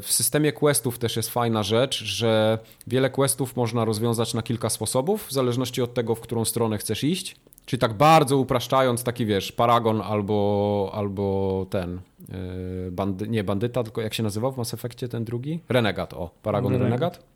[0.00, 5.26] W systemie questów też jest fajna rzecz, że wiele questów można rozwiązać na kilka sposobów,
[5.26, 7.36] w zależności od tego, w którą stronę chcesz iść.
[7.66, 14.00] Czyli tak bardzo upraszczając, taki wiesz, Paragon albo, albo ten, yy, bandy, nie bandyta, tylko
[14.00, 15.60] jak się nazywał w Mass Effectie ten drugi?
[15.68, 16.90] Renegat, o, Paragon Renegat.
[16.90, 17.34] Renegat.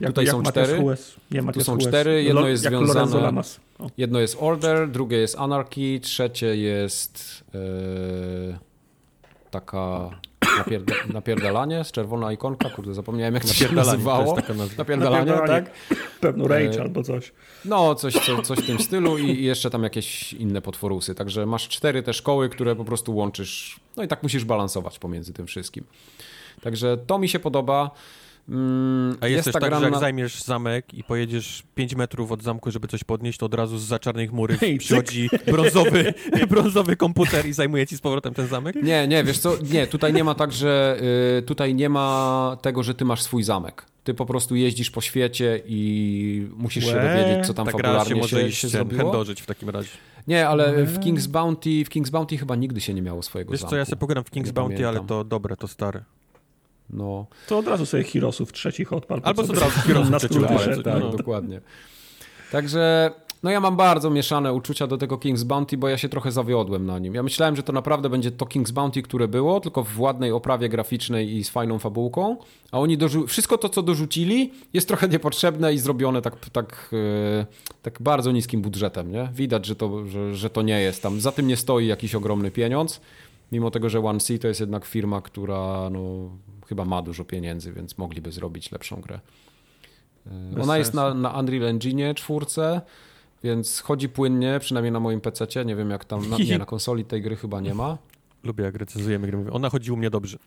[0.00, 0.84] Jak, Tutaj jak są cztery.
[1.30, 3.42] Nie, tu są cztery, jedno jest związane.
[3.96, 8.58] Jedno jest Order, drugie jest Anarchy, trzecie jest yy,
[9.50, 10.10] taka
[10.58, 14.36] Napierda napierdalanie, z czerwona ikonka, kurde, zapomniałem jak to się nazywało.
[14.36, 15.70] Napierdalanie, napierdalanie, tak?
[16.20, 16.82] Pewno rage e...
[16.82, 17.32] albo coś.
[17.64, 21.14] No, coś, co, coś w tym stylu i jeszcze tam jakieś inne potworusy.
[21.14, 25.32] Także masz cztery te szkoły, które po prostu łączysz, no i tak musisz balansować pomiędzy
[25.32, 25.84] tym wszystkim.
[26.60, 27.90] Także to mi się podoba.
[28.48, 32.42] Mm, A jest, jest też tak, że jak zajmiesz zamek i pojedziesz 5 metrów od
[32.42, 36.14] zamku, żeby coś podnieść, to od razu z za czarnej chmury przychodzi brązowy,
[36.50, 38.76] brązowy komputer i zajmuje ci z powrotem ten zamek?
[38.82, 41.00] Nie, nie, wiesz co, nie, tutaj nie ma tak, że
[41.38, 43.86] y, tutaj nie ma tego, że ty masz swój zamek.
[44.04, 48.14] Ty po prostu jeździsz po świecie i musisz Łe, się dowiedzieć, co tam tak fabularnie
[48.14, 49.24] się, może się zrobiło.
[49.24, 49.90] w takim razie.
[50.28, 53.60] Nie, ale w King's Bounty, w King's Bounty chyba nigdy się nie miało swojego Wiesz
[53.60, 53.70] zamku.
[53.70, 54.96] co, ja sobie pogram w King's nie Bounty, pamiętam.
[54.96, 56.04] ale to dobre, to stare.
[56.92, 57.26] No.
[57.48, 59.20] To od razu sobie Hirosów trzecich odpal.
[59.24, 60.82] Albo od razu Hirosów na trzecich odpal.
[60.82, 61.10] Tak, no.
[61.10, 61.60] dokładnie.
[62.52, 63.10] Także
[63.42, 66.86] no ja mam bardzo mieszane uczucia do tego King's Bounty, bo ja się trochę zawiodłem
[66.86, 67.14] na nim.
[67.14, 70.68] Ja myślałem, że to naprawdę będzie to King's Bounty, które było, tylko w ładnej oprawie
[70.68, 72.36] graficznej i z fajną fabułką,
[72.72, 77.46] a oni dorzu- wszystko to, co dorzucili, jest trochę niepotrzebne i zrobione tak, tak, yy,
[77.82, 79.28] tak bardzo niskim budżetem, nie?
[79.34, 81.20] Widać, że to, że, że to nie jest tam.
[81.20, 83.00] Za tym nie stoi jakiś ogromny pieniądz,
[83.52, 86.30] mimo tego, że One C to jest jednak firma, która no,
[86.66, 89.20] chyba ma dużo pieniędzy, więc mogliby zrobić lepszą grę.
[90.26, 90.78] Bez Ona sensu.
[90.78, 92.80] jest na, na Unreal Engine czwórce,
[93.44, 95.64] więc chodzi płynnie, przynajmniej na moim PC.
[95.64, 97.98] Nie wiem jak tam, na, nie, na konsoli tej gry chyba nie ma.
[98.44, 99.52] Lubię jak recenzujemy gry.
[99.52, 100.38] Ona chodzi u mnie dobrze.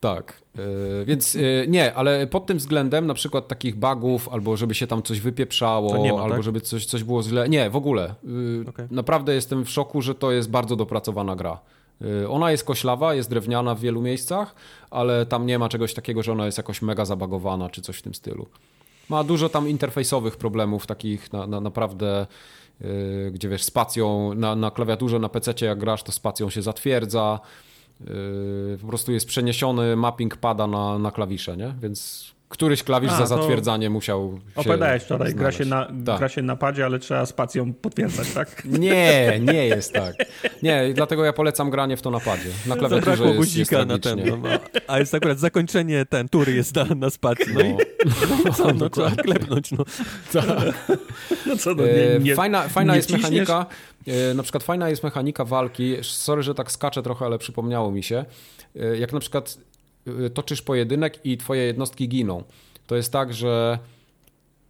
[0.00, 4.74] Tak, yy, więc yy, nie, ale pod tym względem na przykład takich bugów, albo żeby
[4.74, 6.42] się tam coś wypieprzało, ma, albo tak?
[6.42, 7.48] żeby coś, coś było źle.
[7.48, 8.14] Nie, w ogóle.
[8.24, 8.88] Yy, okay.
[8.90, 11.60] Naprawdę jestem w szoku, że to jest bardzo dopracowana gra.
[12.02, 14.54] Y, ona jest koślawa, jest drewniana w wielu miejscach,
[14.90, 18.02] ale tam nie ma czegoś takiego, że ona jest jakoś mega zabagowana czy coś w
[18.02, 18.46] tym stylu.
[19.08, 22.26] Ma dużo tam interfejsowych problemów, takich na, na naprawdę,
[22.80, 27.40] yy, gdzie wiesz, spacją na, na klawiaturze, na PC jak grasz, to spacją się zatwierdza.
[28.00, 31.74] Yy, po prostu jest przeniesiony mapping pada na, na klawisze, nie?
[31.80, 36.18] Więc któryś klawisz A, za zatwierdzanie musiał się Opowiadałeś wczoraj, gra się, na, tak.
[36.18, 38.64] gra się na padzie, ale trzeba spacją potwierdzać, tak?
[38.78, 40.14] Nie, nie jest tak.
[40.62, 42.48] Nie, dlatego ja polecam granie w to na padzie.
[42.66, 44.48] Na klawiaturze Zabrakło jest, guzika jest na ten, no,
[44.86, 47.54] A jest akurat zakończenie ten, tury jest na, na spacji.
[47.54, 49.84] No, no, no co, no, trzeba klepnąć, no.
[51.46, 53.66] No co, no, nie, nie, Fajna, fajna nie jest mechanika,
[54.06, 58.02] e, na przykład fajna jest mechanika walki, sorry, że tak skaczę trochę, ale przypomniało mi
[58.02, 58.24] się,
[58.76, 59.58] e, jak na przykład
[60.34, 62.44] toczysz pojedynek i twoje jednostki giną.
[62.86, 63.78] To jest tak, że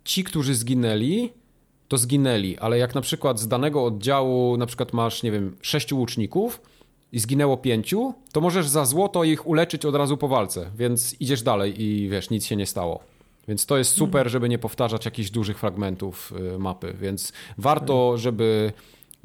[0.05, 1.33] ci, którzy zginęli,
[1.89, 5.99] to zginęli, ale jak na przykład z danego oddziału, na przykład masz, nie wiem, sześciu
[5.99, 6.61] łuczników
[7.13, 11.43] i zginęło pięciu, to możesz za złoto ich uleczyć od razu po walce, więc idziesz
[11.43, 13.01] dalej i wiesz, nic się nie stało.
[13.49, 14.29] Więc to jest super, mhm.
[14.29, 18.73] żeby nie powtarzać jakichś dużych fragmentów y, mapy, więc warto, żeby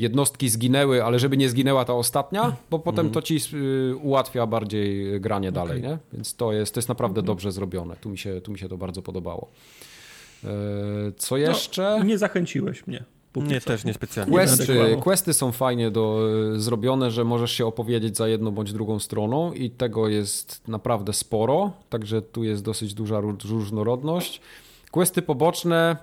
[0.03, 5.22] jednostki zginęły, ale żeby nie zginęła ta ostatnia, bo potem to ci y, ułatwia bardziej
[5.22, 5.65] granie okay.
[5.65, 5.98] dalej, nie?
[6.14, 7.27] Więc to jest, to jest naprawdę okay.
[7.27, 7.95] dobrze zrobione.
[7.95, 9.48] Tu mi, się, tu mi się to bardzo podobało.
[10.43, 10.48] E,
[11.17, 11.95] co no, jeszcze?
[11.99, 13.03] No, nie zachęciłeś mnie.
[13.35, 13.67] Nie, co.
[13.67, 14.33] też niespecjalnie.
[14.33, 19.53] Questy, questy są fajnie do, zrobione, że możesz się opowiedzieć za jedną bądź drugą stroną
[19.53, 24.41] i tego jest naprawdę sporo, także tu jest dosyć duża różnorodność.
[24.91, 25.98] Questy poboczne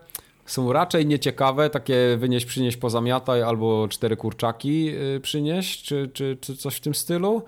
[0.51, 6.57] są raczej nieciekawe, takie wynieś, przynieś, pozamiataj albo cztery kurczaki y, przynieś, czy, czy, czy
[6.57, 7.43] coś w tym stylu.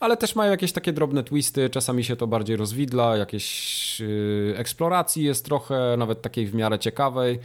[0.00, 5.24] Ale też mają jakieś takie drobne twisty, czasami się to bardziej rozwidla, jakieś yy, eksploracji
[5.24, 7.38] jest trochę, nawet takiej w miarę ciekawej.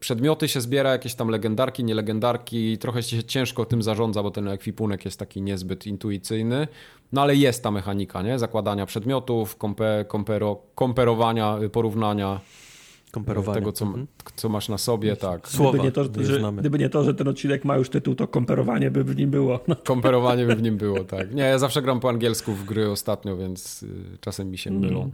[0.00, 5.04] Przedmioty się zbiera, jakieś tam legendarki, nielegendarki, trochę się ciężko tym zarządza, bo ten ekwipunek
[5.04, 6.68] jest taki niezbyt intuicyjny,
[7.12, 8.38] no ale jest ta mechanika, nie?
[8.38, 12.40] Zakładania przedmiotów, kompe, kompero, komperowania, porównania
[13.54, 14.06] tego, co, mhm.
[14.36, 15.48] co masz na sobie, tak.
[15.48, 18.28] Słowa gdyby nie, to, że, gdyby nie to, że ten odcinek ma już tytuł, to
[18.28, 19.60] komperowanie by w nim było.
[19.68, 19.76] No.
[19.84, 21.34] Komperowanie by w nim było, tak.
[21.34, 23.88] Nie, ja zawsze gram po angielsku w gry ostatnio, więc y,
[24.20, 24.82] czasem mi się mm.
[24.82, 25.10] mylą.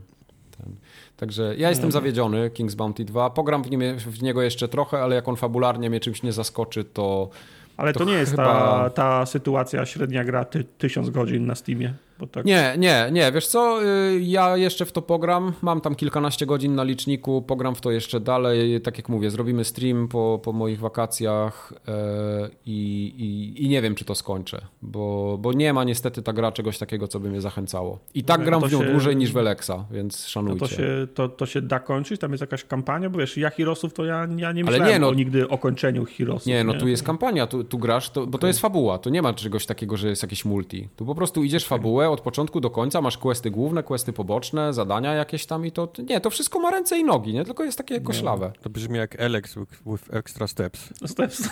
[0.58, 0.76] Ten.
[1.16, 3.30] Także ja jestem zawiedziony King's Bounty 2.
[3.30, 6.84] Pogram w, nim, w niego jeszcze trochę, ale jak on fabularnie mnie czymś nie zaskoczy,
[6.84, 7.30] to.
[7.76, 8.44] Ale to, to nie jest chyba...
[8.44, 11.94] ta, ta sytuacja średnia gra ty, tysiąc godzin na Steamie.
[12.26, 12.44] Tak...
[12.44, 16.74] Nie, nie, nie, wiesz co, y, ja jeszcze w to pogram, mam tam kilkanaście godzin
[16.74, 20.80] na liczniku, pogram w to jeszcze dalej, tak jak mówię, zrobimy stream po, po moich
[20.80, 26.22] wakacjach e, i, i, i, nie wiem, czy to skończę, bo, bo nie ma niestety
[26.22, 27.98] ta gra czegoś takiego, co by mnie zachęcało.
[28.14, 28.90] I tak gram w nią się...
[28.90, 30.60] dłużej niż Welexa, więc szanujcie.
[30.60, 32.20] To, to, się, to, to się da kończyć?
[32.20, 33.10] Tam jest jakaś kampania?
[33.10, 35.58] Bo wiesz, ja Heroesów to ja, ja nie myślałem Ale nie, no, o nigdy o
[35.58, 36.46] kończeniu Heroesów.
[36.46, 36.78] Nie, no nie?
[36.78, 38.40] tu jest kampania, tu, tu grasz, to, bo okay.
[38.40, 40.88] to jest fabuła, tu nie ma czegoś takiego, że jest jakieś multi.
[40.96, 45.14] Tu po prostu idziesz fabułę, od początku do końca, masz questy główne, questy poboczne, zadania
[45.14, 47.44] jakieś tam i to, nie, to wszystko ma ręce i nogi, nie?
[47.44, 48.52] Tylko jest takie koślawe.
[48.62, 49.54] To brzmi jak Alex
[49.86, 50.92] with, extra steps.
[51.06, 51.48] Steps.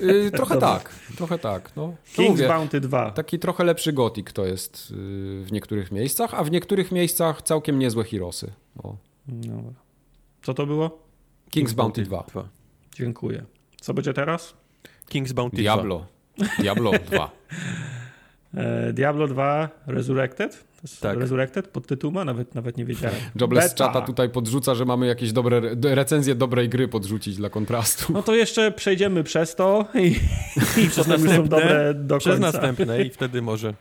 [0.00, 1.76] Yy, trochę tak, trochę tak.
[1.76, 1.94] No.
[2.16, 3.10] King's mówię, Bounty 2.
[3.10, 4.96] Taki trochę lepszy gotik to jest yy,
[5.44, 8.52] w niektórych miejscach, a w niektórych miejscach całkiem niezłe Hirosy.
[8.84, 8.96] No.
[10.42, 10.88] Co to było?
[11.50, 12.24] King's, King's Bounty 2.
[12.28, 12.48] 2.
[12.94, 13.44] Dziękuję.
[13.80, 14.54] Co będzie teraz?
[15.10, 16.06] King's Bounty Diablo.
[16.38, 16.46] 2.
[16.58, 17.30] Diablo 2.
[18.56, 20.64] E, Diablo 2 Resurrected.
[21.00, 21.18] Tak.
[21.18, 23.16] Resurrected pod tytuł ma, nawet, nawet nie wiedziałem.
[23.40, 28.12] Jobless z czata tutaj podrzuca, że mamy jakieś dobre recenzje dobrej gry podrzucić dla kontrastu.
[28.12, 30.06] No to jeszcze przejdziemy przez to i,
[30.82, 32.50] i potem już są dobre do przez końca.
[32.50, 33.74] Przez następne i wtedy może.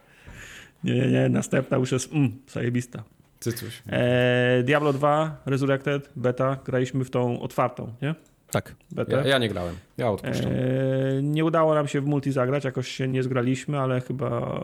[0.84, 3.04] Nie, nie, nie, następna już jest mm, zajebista.
[3.40, 3.84] Cycuś.
[3.90, 8.16] E, Diablo 2 Resurrected, beta, graliśmy w tą otwartą, nie?
[8.52, 8.76] Tak.
[9.08, 9.76] Ja, ja, nie grałem.
[9.98, 10.52] Ja odpuszczam.
[10.52, 14.60] E, nie udało nam się w multi zagrać, jakoś się nie zgraliśmy, ale chyba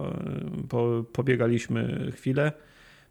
[0.69, 2.51] po, pobiegaliśmy chwilę.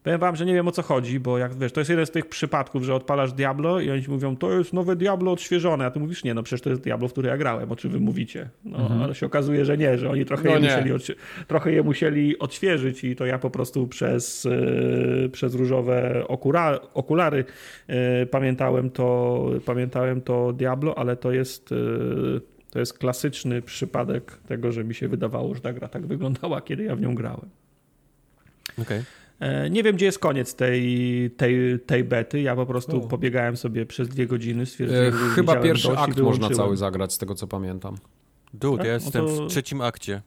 [0.02, 2.10] Powiem wam, że nie wiem o co chodzi, bo jak wiesz, to jest jeden z
[2.10, 5.90] tych przypadków, że odpalasz Diablo i oni ci mówią, to jest nowe Diablo odświeżone, a
[5.90, 8.00] ty mówisz, nie, no przecież to jest Diablo, w które ja grałem, o czym wy
[8.00, 8.50] mówicie.
[8.64, 9.02] No, mhm.
[9.02, 13.04] ale się okazuje, że nie, że oni trochę, no je, Musieli trochę je musieli odświeżyć
[13.04, 17.44] i to ja po prostu przez, yy, przez różowe okura, okulary
[17.88, 21.70] yy, pamiętałem, to, pamiętałem to Diablo, ale to jest...
[21.70, 26.60] Yy, to jest klasyczny przypadek tego, że mi się wydawało, że ta gra tak wyglądała,
[26.60, 27.48] kiedy ja w nią grałem.
[28.72, 28.82] Okej.
[28.82, 29.04] Okay.
[29.40, 32.40] E, nie wiem, gdzie jest koniec tej, tej, tej bety.
[32.40, 34.66] Ja po prostu pobiegałem sobie przez dwie godziny.
[34.66, 37.96] Stwierdziłem, e, Chyba pierwszy akt można cały zagrać, z tego co pamiętam.
[38.54, 38.86] Dude, tak?
[38.86, 39.44] ja jestem no to...
[39.44, 40.22] w trzecim akcie.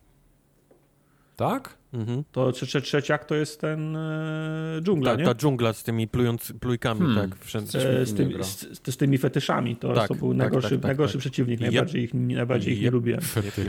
[1.49, 1.77] Tak?
[1.93, 2.23] Mhm.
[2.31, 5.25] To trze trzeciak to jest ten e, dżungla, tak, nie?
[5.25, 7.29] ta dżungla z tymi plując, plujkami, hmm.
[7.29, 7.39] tak.
[7.39, 9.75] Wszędzie e, z, tymi, z, z, tymi fetyszami.
[9.75, 11.19] To, tak, to był tak, najgorszy, tak, tak najgorszy tak.
[11.19, 11.59] przeciwnik.
[11.59, 13.19] Najbardziej, ich, najbardziej ich nie lubię.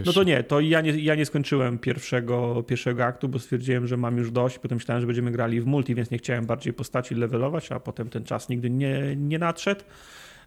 [0.07, 3.97] No to nie, to ja nie, ja nie skończyłem pierwszego, pierwszego aktu, bo stwierdziłem, że
[3.97, 4.59] mam już dość.
[4.59, 8.09] Potem myślałem, że będziemy grali w multi, więc nie chciałem bardziej postaci levelować, a potem
[8.09, 9.85] ten czas nigdy nie, nie nadszedł.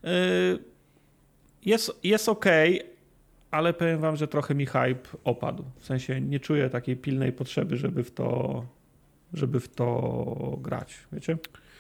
[0.04, 0.10] E,
[1.66, 2.46] jest, jest ok,
[3.52, 5.64] ale powiem wam, że trochę mi hype opadł.
[5.80, 8.64] W sensie nie czuję takiej pilnej potrzeby, żeby w to,
[9.34, 11.38] żeby w to grać, wiecie?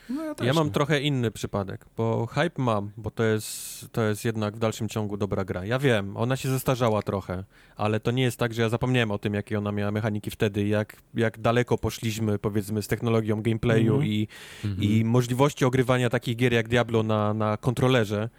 [0.09, 4.25] No ja, ja, mam trochę inny przypadek, bo hype mam, bo to jest, to jest
[4.25, 5.65] jednak w dalszym ciągu dobra gra.
[5.65, 7.43] Ja wiem, ona się zestarzała trochę,
[7.75, 10.67] ale to nie jest tak, że ja zapomniałem o tym, jakie ona miała mechaniki wtedy,
[10.67, 14.09] jak, jak daleko poszliśmy, powiedzmy, z technologią gameplayu mm -hmm.
[14.09, 14.27] i,
[14.65, 14.83] mm -hmm.
[14.83, 18.29] i możliwości ogrywania takich gier jak Diablo na, na kontrolerze,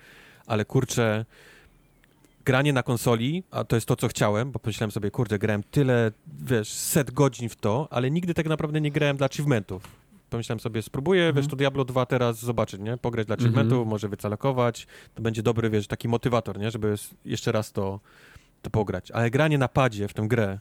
[0.46, 1.24] ale kurczę,
[2.48, 6.12] granie na konsoli, a to jest to, co chciałem, bo pomyślałem sobie, kurde, grałem tyle,
[6.42, 9.82] wiesz, set godzin w to, ale nigdy tak naprawdę nie grałem dla achievementów.
[10.30, 12.96] Pomyślałem sobie, spróbuję, mm wiesz, to Diablo 2 teraz zobaczyć, nie?
[12.96, 13.90] Pograć dla achievementów, mm -hmm.
[13.90, 16.70] może wycalakować, to będzie dobry, wiesz, taki motywator, nie?
[16.70, 16.94] Żeby
[17.24, 18.00] jeszcze raz to,
[18.62, 19.10] to pograć.
[19.10, 20.58] Ale granie na padzie w tę grę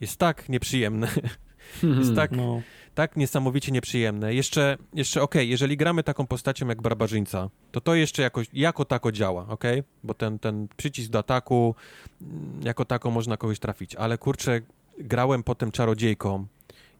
[0.00, 1.08] jest tak nieprzyjemne,
[2.00, 2.30] jest tak...
[2.30, 2.62] No
[2.94, 4.34] tak niesamowicie nieprzyjemne.
[4.34, 8.84] Jeszcze, jeszcze okej, okay, jeżeli gramy taką postacią jak barbarzyńca, to to jeszcze jakoś, jako
[8.84, 9.64] tako działa, ok?
[10.04, 11.74] Bo ten, ten przycisk do ataku,
[12.22, 14.60] mm, jako tako można kogoś trafić, ale kurczę,
[14.98, 16.46] grałem potem czarodziejką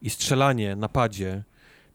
[0.01, 1.43] i strzelanie na padzie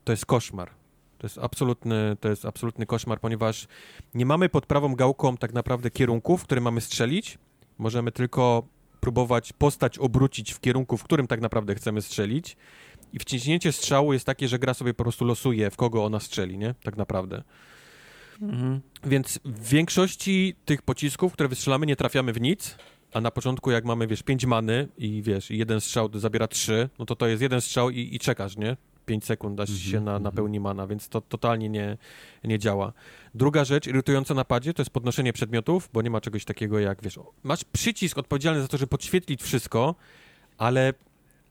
[0.04, 0.70] to jest koszmar.
[1.18, 3.68] To jest absolutny, to jest absolutny koszmar, ponieważ
[4.14, 7.38] nie mamy pod prawą gałką tak naprawdę kierunków, które mamy strzelić,
[7.78, 8.62] Możemy tylko
[9.00, 12.56] próbować postać obrócić w kierunku, w którym tak naprawdę chcemy strzelić
[13.16, 16.58] i wciśnięcie strzału jest takie, że gra sobie po prostu losuje, w kogo ona strzeli,
[16.58, 16.74] nie?
[16.82, 17.42] Tak naprawdę.
[18.42, 18.80] Mhm.
[19.04, 22.76] Więc w większości tych pocisków, które wystrzelamy, nie trafiamy w nic,
[23.12, 27.06] a na początku jak mamy, wiesz, pięć many i wiesz, jeden strzał zabiera trzy, no
[27.06, 28.76] to to jest jeden strzał i, i czekasz, nie?
[29.06, 30.76] 5 sekund, aż się na, napełni mhm.
[30.76, 31.98] mana, więc to totalnie nie,
[32.44, 32.92] nie działa.
[33.34, 37.02] Druga rzecz irytująca na padzie to jest podnoszenie przedmiotów, bo nie ma czegoś takiego jak,
[37.02, 39.94] wiesz, masz przycisk odpowiedzialny za to, żeby podświetlić wszystko,
[40.58, 40.92] ale,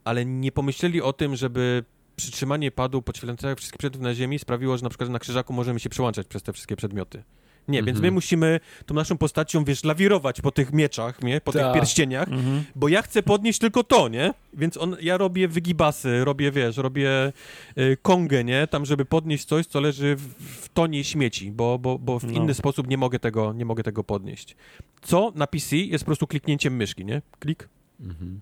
[0.06, 1.84] ale nie pomyśleli o tym, żeby
[2.16, 5.90] przytrzymanie padu podświetlającego wszystkich przedmiotów na ziemi sprawiło, że na przykład na krzyżaku możemy się
[5.90, 7.24] przełączać przez te wszystkie przedmioty.
[7.67, 8.14] Nie, więc my mhm.
[8.14, 11.42] musimy tą naszą postacią, wiesz, lawirować po tych mieczach, nie?
[11.42, 11.59] Po Ta.
[11.59, 12.64] tych pierścieniach, mhm.
[12.75, 14.34] bo ja chcę podnieść tylko to, nie?
[14.53, 17.34] Więc on, ja robię wygibasy, robię, wiesz, robię
[17.77, 18.67] y, kongę, nie?
[18.67, 20.22] Tam, żeby podnieść coś, co leży w,
[20.64, 22.32] w tonie śmieci, bo, bo, bo w no.
[22.32, 24.56] inny sposób nie mogę, tego, nie mogę tego podnieść.
[25.01, 27.22] Co na PC jest po prostu kliknięciem myszki, nie?
[27.40, 27.69] Klik.
[28.00, 28.42] Mhm.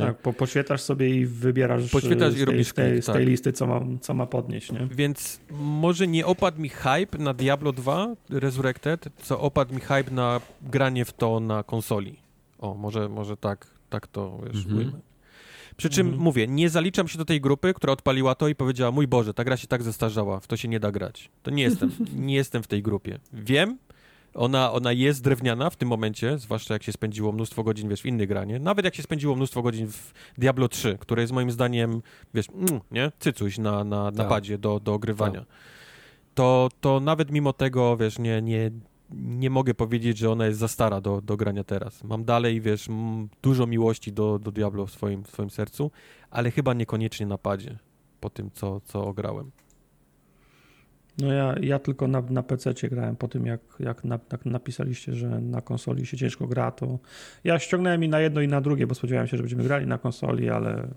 [0.00, 3.14] Tak, po, poświetlasz sobie i wybierasz poświetlasz z, tej, i robisz z, tej, z tej
[3.14, 3.24] tak.
[3.24, 4.72] listy, co ma, co ma podnieść.
[4.72, 4.88] Nie?
[4.90, 10.40] Więc może nie opadł mi hype na Diablo 2 Resurrected, co opadł mi hype na
[10.62, 12.16] granie w to na konsoli.
[12.58, 14.92] O, może, może tak, tak to wiesz, mhm.
[15.76, 16.24] Przy czym mhm.
[16.24, 19.44] mówię, nie zaliczam się do tej grupy, która odpaliła to i powiedziała: Mój Boże, ta
[19.44, 21.30] gra się tak zestarzała, w to się nie da grać.
[21.42, 23.18] To nie jestem, nie jestem w tej grupie.
[23.32, 23.78] Wiem,
[24.36, 28.06] ona, ona jest drewniana w tym momencie, zwłaszcza jak się spędziło mnóstwo godzin, wiesz, w
[28.06, 28.58] innej granie.
[28.58, 32.02] Nawet jak się spędziło mnóstwo godzin w Diablo 3, które jest moim zdaniem,
[32.34, 33.12] wiesz, mm, nie?
[33.18, 34.28] Cycuś na, na, na tak.
[34.28, 35.40] padzie do, do ogrywania.
[35.40, 35.48] Tak.
[36.34, 38.70] To, to nawet mimo tego, wiesz, nie, nie,
[39.10, 42.04] nie mogę powiedzieć, że ona jest za stara do, do grania teraz.
[42.04, 42.88] Mam dalej, wiesz,
[43.42, 45.90] dużo miłości do, do Diablo w swoim, w swoim sercu,
[46.30, 47.78] ale chyba niekoniecznie na padzie
[48.20, 49.50] po tym, co, co ograłem.
[51.18, 55.40] No ja, ja tylko na, na PC grałem po tym, jak, jak, na, napisaliście, że
[55.40, 56.98] na konsoli się ciężko gra, to
[57.44, 59.98] ja ściągnąłem i na jedno i na drugie, bo spodziewałem się, że będziemy grali na
[59.98, 60.88] konsoli, ale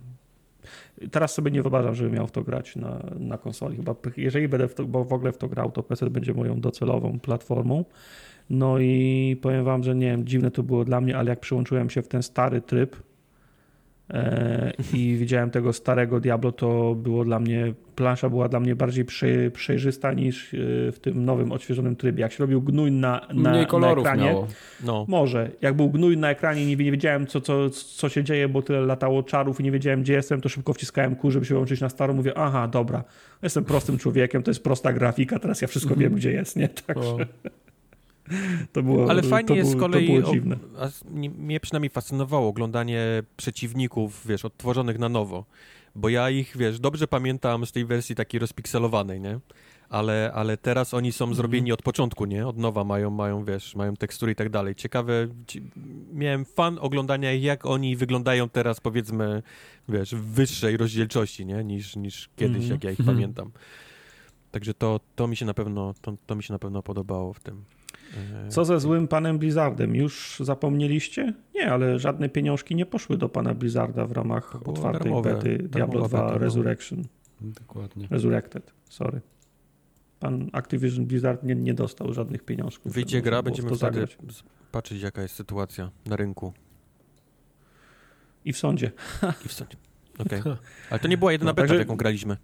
[1.11, 3.77] teraz sobie nie wyobrażam, żebym miał w to grać na, na konsoli.
[3.77, 6.61] Chyba jeżeli będę w, to, bo w ogóle w to grał, to PC będzie moją
[6.61, 7.85] docelową platformą.
[8.49, 11.89] No i powiem wam, że nie wiem, dziwne to było dla mnie, ale jak przyłączyłem
[11.89, 12.95] się w ten stary tryb,
[14.93, 19.05] i widziałem tego starego Diablo, to było dla mnie, plansza była dla mnie bardziej
[19.53, 20.57] przejrzysta niż e,
[20.91, 22.21] w tym nowym, odświeżonym trybie.
[22.21, 24.35] Jak się robił gnój na, na, Mniej kolorów na ekranie,
[24.83, 25.05] no.
[25.07, 25.51] może.
[25.61, 28.61] Jak był gnój na ekranie i nie, nie wiedziałem, co, co, co się dzieje, bo
[28.61, 31.81] tyle latało czarów i nie wiedziałem, gdzie jestem, to szybko wciskałem kół, żeby się łączyć
[31.81, 32.13] na starą.
[32.13, 33.03] Mówię, aha, dobra,
[33.43, 36.03] jestem prostym człowiekiem, to jest prosta grafika, teraz ja wszystko mm.
[36.03, 36.69] wiem, gdzie jest, nie?
[36.87, 37.25] Także...
[38.73, 40.55] To było, Ale fajnie to jest było, z kolei, to było.
[40.77, 40.89] O,
[41.37, 45.45] mnie przynajmniej fascynowało oglądanie przeciwników, wiesz, odtworzonych na nowo,
[45.95, 49.39] bo ja ich, wiesz, dobrze pamiętam z tej wersji takiej rozpikselowanej, nie?
[49.89, 51.73] Ale, ale teraz oni są zrobieni mm.
[51.73, 52.47] od początku, nie?
[52.47, 54.75] Od nowa mają, mają, wiesz, mają tekstury i tak dalej.
[54.75, 55.27] Ciekawe,
[56.13, 59.43] miałem fan oglądania jak oni wyglądają teraz, powiedzmy,
[59.89, 61.63] wiesz, w wyższej rozdzielczości, nie?
[61.63, 62.69] Niż, niż kiedyś, mm.
[62.69, 63.51] jak ja ich pamiętam.
[64.51, 67.39] Także to, to mi się na pewno, to, to mi się na pewno podobało w
[67.39, 67.63] tym.
[68.49, 69.95] Co ze złym panem Blizzardem?
[69.95, 71.33] Już zapomnieliście?
[71.55, 76.07] Nie, ale żadne pieniążki nie poszły do pana Blizzarda w ramach otwartej darmowe, bety Diablo
[76.07, 76.37] 2 beta, no.
[76.37, 77.03] Resurrection.
[77.41, 78.07] Dokładnie.
[78.11, 79.21] Resurrected, sorry.
[80.19, 82.93] Pan Activision Blizzard nie, nie dostał żadnych pieniążków.
[82.93, 84.17] Wyjdzie gra, będziemy wtedy zagrać.
[84.71, 86.53] patrzeć jaka jest sytuacja na rynku.
[88.45, 88.91] I w sądzie.
[89.45, 89.77] I w sądzie.
[90.19, 90.39] Okej.
[90.39, 90.57] Okay.
[90.89, 91.79] Ale to nie była jedyna no, beta, także...
[91.79, 92.37] jaką graliśmy.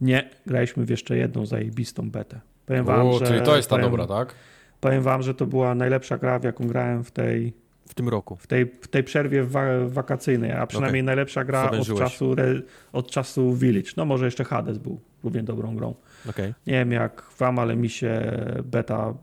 [0.00, 2.40] Nie, graliśmy w jeszcze jedną zajebistą betę.
[2.66, 4.34] Powiem wam, że, czyli to jest ta powiem, dobra, tak?
[4.80, 7.52] Powiem wam, że to była najlepsza gra, w jaką grałem w tej
[7.88, 8.36] w tym roku.
[8.36, 11.06] W tej, w tej przerwie wa wakacyjnej, a przynajmniej okay.
[11.06, 12.34] najlepsza gra od czasu,
[12.92, 13.90] od czasu Village.
[13.96, 15.94] No może jeszcze Hades był równie dobrą grą.
[16.30, 16.54] Okay.
[16.66, 19.14] Nie wiem jak wam, ale mi się beta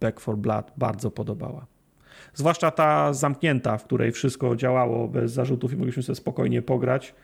[0.00, 1.66] Back for Blood bardzo podobała.
[2.34, 7.14] Zwłaszcza ta zamknięta, w której wszystko działało bez zarzutów i mogliśmy sobie spokojnie pograć.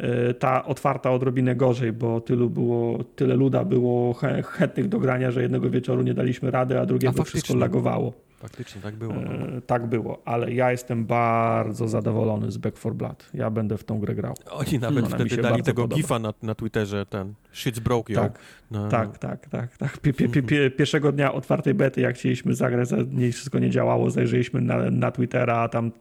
[0.00, 4.14] E, ta otwarta odrobinę gorzej, bo tylu było, tyle luda było
[4.44, 8.12] chętnych do grania, że jednego wieczoru nie daliśmy rady, a drugiego a wszystko lagowało.
[8.36, 9.14] Faktycznie tak było.
[9.14, 9.20] No.
[9.20, 13.30] E, tak było, ale ja jestem bardzo zadowolony z Back 4 Blood.
[13.34, 14.34] Ja będę w tą grę grał.
[14.50, 15.96] Oni nawet Ona wtedy dali tego podoba.
[15.96, 18.38] gifa na, na Twitterze, ten shit's broke, tak,
[18.70, 18.88] no.
[18.88, 19.98] tak, tak, tak, tak.
[19.98, 24.60] Pie, pie, pie, pierwszego dnia otwartej bety, jak chcieliśmy zagrać, nie, wszystko nie działało, zajrzeliśmy
[24.60, 25.92] na, na Twittera, a tam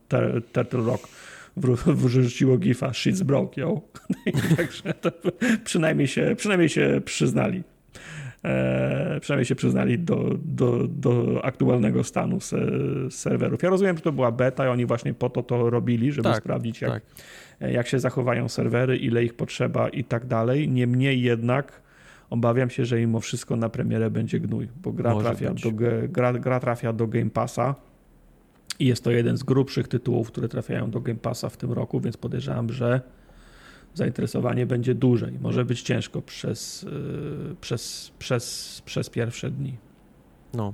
[0.53, 1.07] Turtle Rock
[1.87, 3.81] wrzuciło gifa shit's broke, yo.
[4.57, 4.93] Także
[5.63, 7.63] przynajmniej się, przynajmniej się przyznali.
[8.45, 12.57] E, przynajmniej się przyznali do, do, do aktualnego stanu se,
[13.09, 13.63] serwerów.
[13.63, 16.37] Ja rozumiem, że to była beta i oni właśnie po to to robili, żeby tak,
[16.37, 17.71] sprawdzić, jak, tak.
[17.71, 20.69] jak się zachowają serwery, ile ich potrzeba i tak dalej.
[20.69, 21.81] Niemniej jednak
[22.29, 25.71] obawiam się, że mimo wszystko na premierę będzie gnój, bo gra, trafia do,
[26.09, 27.75] gra, gra trafia do Game Passa
[28.79, 31.99] I jest to jeden z grubszych tytułów, które trafiają do Game Passa w tym roku,
[31.99, 33.01] więc podejrzewam, że
[33.93, 39.73] zainteresowanie będzie duże i może być ciężko przez, yy, przez, przez, przez pierwsze dni.
[40.53, 40.73] No.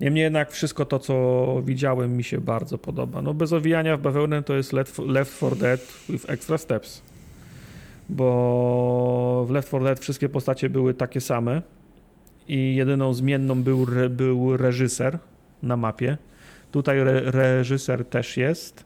[0.00, 3.22] Niemniej jednak wszystko to, co widziałem, mi się bardzo podoba.
[3.22, 7.02] No bez owijania w bawełnę to jest Left, Left 4 Dead with Extra Steps.
[8.08, 11.62] Bo w Left 4 Dead wszystkie postacie były takie same
[12.48, 15.18] i jedyną zmienną był, był reżyser
[15.62, 16.18] na mapie.
[16.74, 18.84] Tutaj re, reżyser też jest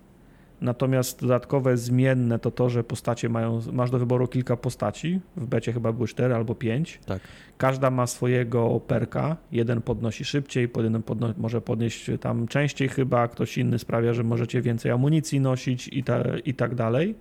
[0.61, 5.73] Natomiast dodatkowe zmienne to to, że postacie mają, masz do wyboru kilka postaci, w becie
[5.73, 7.01] chyba były 4 albo 5.
[7.07, 7.23] Tak.
[7.59, 13.59] Każda ma swojego perka, jeden podnosi szybciej, jeden podno może podnieść tam częściej chyba, ktoś
[13.59, 17.15] inny sprawia, że możecie więcej amunicji nosić i, ta, i tak dalej.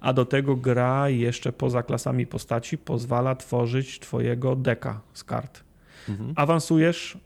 [0.00, 5.64] A do tego gra jeszcze poza klasami postaci pozwala tworzyć twojego deka z kart.
[6.08, 6.32] Mhm.
[6.36, 7.18] Awansujesz,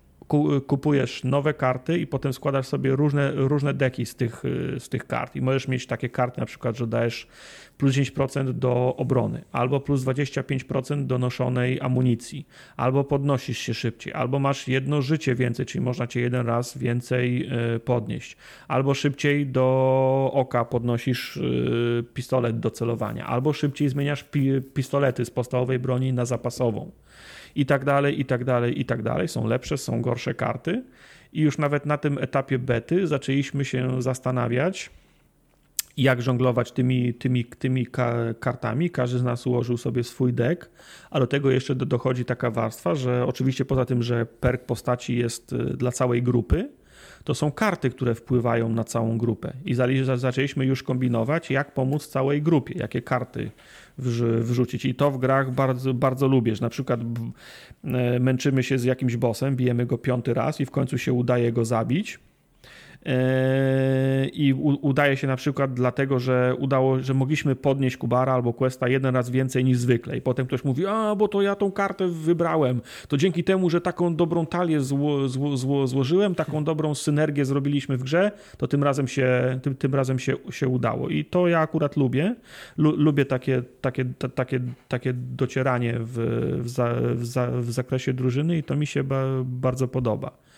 [0.66, 4.42] kupujesz nowe karty i potem składasz sobie różne, różne deki z tych,
[4.78, 5.36] z tych kart.
[5.36, 7.26] I możesz mieć takie karty, na przykład, że dajesz
[7.78, 14.38] plus 10% do obrony, albo plus 25% do noszonej amunicji, albo podnosisz się szybciej, albo
[14.38, 18.36] masz jedno życie więcej, czyli można cię jeden raz więcej e, podnieść,
[18.68, 21.40] albo szybciej do oka podnosisz e,
[22.02, 24.24] pistolet do celowania, albo szybciej zmieniasz
[24.74, 26.90] pistolety z podstawowej broni na zapasową
[27.54, 29.28] i tak dalej, i tak dalej, i tak dalej.
[29.28, 30.84] Są lepsze, są gorsze karty.
[31.32, 34.90] I już nawet na tym etapie bety zaczęliśmy się zastanawiać,
[35.96, 37.86] jak żonglować tymi, tymi, tymi
[38.40, 38.90] kartami.
[38.90, 40.70] Każdy z nas ułożył sobie swój deck,
[41.10, 45.52] a do tego jeszcze dochodzi taka warstwa, że oczywiście poza tym, że perk postaci jest
[45.52, 46.68] y, dla całej grupy,
[47.24, 49.52] to są karty, które wpływają na całą grupę.
[49.64, 49.74] I
[50.16, 53.50] zaczęliśmy już kombinować, jak pomóc całej grupie, jakie karty
[54.40, 54.84] wrzucić.
[54.84, 57.00] I to w grach bardzo, bardzo lubię, że na przykład
[57.84, 61.52] e, męczymy się z jakimś bossem, bijemy go piąty raz i w końcu się udaje
[61.52, 62.18] go zabić
[64.32, 69.16] i udaje się na przykład dlatego, że udało, że mogliśmy podnieść Kubara albo Questa jeden
[69.16, 70.16] raz więcej niż zwykle.
[70.16, 73.80] I potem ktoś mówi, a bo to ja tą kartę wybrałem, to dzięki temu, że
[73.80, 78.84] taką dobrą talię zło, zło, zło, złożyłem, taką dobrą synergię zrobiliśmy w grze, to tym
[78.84, 81.08] razem się, tym, tym razem się, się udało.
[81.08, 82.34] I to ja akurat lubię,
[82.76, 84.04] Lu, lubię takie, takie,
[84.34, 86.18] takie, takie docieranie w,
[86.62, 90.49] w, za, w, za, w zakresie drużyny i to mi się ba, bardzo podoba.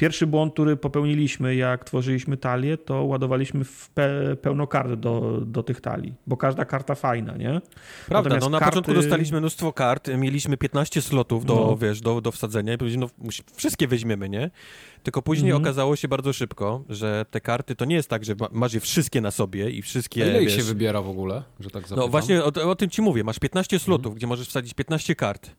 [0.00, 5.62] Pierwszy błąd, który popełniliśmy, jak tworzyliśmy talię, to ładowaliśmy w pe pełno kart do, do
[5.62, 7.60] tych talii, bo każda karta fajna, nie?
[8.06, 8.70] Prawda, Natomiast no na karty...
[8.70, 11.76] początku dostaliśmy mnóstwo kart, mieliśmy 15 slotów do, no.
[11.76, 14.50] wiesz, do, do wsadzenia i powiedzieliśmy, no wszystkie weźmiemy, nie?
[15.02, 15.64] Tylko później mm -hmm.
[15.64, 19.20] okazało się bardzo szybko, że te karty to nie jest tak, że masz je wszystkie
[19.20, 20.24] na sobie i wszystkie.
[20.24, 20.52] A ile wiesz...
[20.52, 21.98] ich się wybiera w ogóle, że tak zapytam?
[21.98, 23.24] No właśnie o, o tym ci mówię.
[23.24, 24.16] Masz 15 slotów, mm -hmm.
[24.16, 25.50] gdzie możesz wsadzić 15 kart.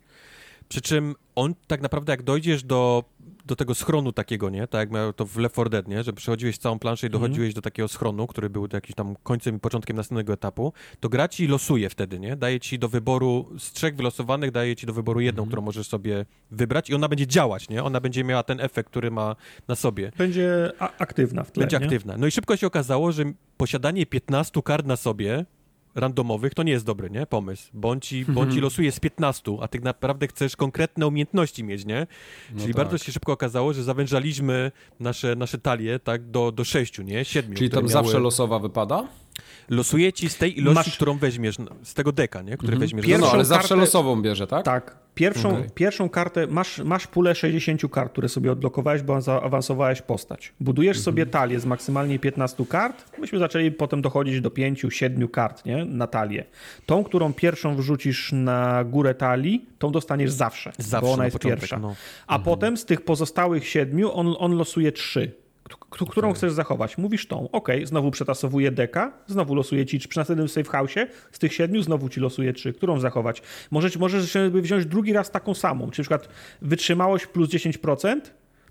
[0.70, 3.04] Przy czym on tak naprawdę, jak dojdziesz do,
[3.46, 4.68] do tego schronu takiego, nie?
[4.68, 6.04] Tak jak miał to w Left 4 Dead, nie?
[6.04, 7.22] Że przechodziłeś całą planszę i mhm.
[7.22, 7.54] dochodziłeś mm.
[7.54, 11.48] do takiego schronu, który był jakiś tam końcem i początkiem następnego etapu, to gra ci
[11.48, 12.36] losuje wtedy, nie?
[12.36, 15.50] Daje ci do wyboru, z trzech wylosowanych daje ci do wyboru jedną, mm.
[15.50, 17.84] którą możesz sobie wybrać i ona będzie działać, nie?
[17.84, 19.36] Ona będzie miała ten efekt, który ma
[19.68, 20.12] na sobie.
[20.18, 21.86] Będzie aktywna w tle, Będzie nie?
[21.86, 22.18] aktywna.
[22.18, 23.24] No i szybko się okazało, że
[23.58, 25.46] posiadanie 15 kart na sobie
[25.96, 27.26] randomowych, to nie jest dobry, nie?
[27.26, 27.70] Pomysł.
[27.74, 28.64] Bądź ci, bądź ci mhm.
[28.64, 32.08] losuje z 15, a tak naprawdę chcesz konkretne umiejętności mieć, nie?
[32.52, 32.84] No Czyli tak.
[32.84, 37.26] bardzo się szybko okazało, że zawężaliśmy nasze, nasze talie, tak, do, do 6, nie?
[37.26, 37.56] 7.
[37.56, 37.92] Czyli tam miały...
[37.92, 39.08] zawsze losowa wypada?
[39.70, 40.96] Losuje ci z tej ilości, Masz...
[40.96, 42.58] którą weźmiesz, z tego deka, nie?
[42.58, 42.80] Który mhm.
[42.80, 43.06] weźmiesz.
[43.06, 43.82] Pierwszą no, ale zawsze kartę...
[43.82, 44.66] losową bierze, tak?
[44.66, 45.01] Tak.
[45.16, 45.70] Pierwszą, okay.
[45.76, 50.54] pierwszą kartę, masz, masz pulę 60 kart, które sobie odblokowałeś, bo zaawansowałeś postać.
[50.60, 51.04] Budujesz mhm.
[51.04, 53.18] sobie talię z maksymalnie 15 kart.
[53.20, 55.86] Myśmy zaczęli potem dochodzić do 5-7 kart nie?
[55.86, 56.46] na talię.
[56.86, 61.60] Tą, którą pierwszą wrzucisz na górę talii, tą dostaniesz zawsze, zawsze bo ona jest początek,
[61.60, 61.80] pierwsza.
[61.80, 61.96] No.
[62.28, 62.44] A mhm.
[62.44, 65.41] potem z tych pozostałych siedmiu on, on losuje trzy
[65.92, 66.38] którą okay.
[66.38, 66.98] chcesz zachować.
[66.98, 70.92] Mówisz tą, ok, znowu przetasowuję deka, znowu losuję ci przy następnym safe house,
[71.32, 73.42] z tych siedmiu znowu ci losuję trzy, którą zachować.
[73.72, 76.30] Możesz, możesz wziąć drugi raz taką samą, czy na przykład
[76.62, 78.22] wytrzymałość plus 10%,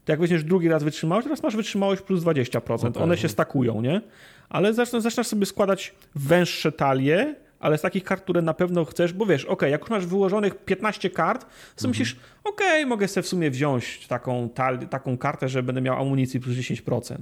[0.05, 2.89] to jak weźmiesz drugi raz wytrzymałość, teraz masz wytrzymałość plus 20%.
[2.89, 3.03] Okay.
[3.03, 4.01] One się stakują, nie?
[4.49, 9.13] Ale zaczynasz, zaczynasz sobie składać węższe talie, ale z takich kart, które na pewno chcesz,
[9.13, 11.89] bo wiesz, ok, jak już masz wyłożonych 15 kart, to mhm.
[11.89, 14.49] myślisz, ok, mogę sobie w sumie wziąć taką,
[14.91, 17.17] taką kartę, że będę miał amunicji plus 10%.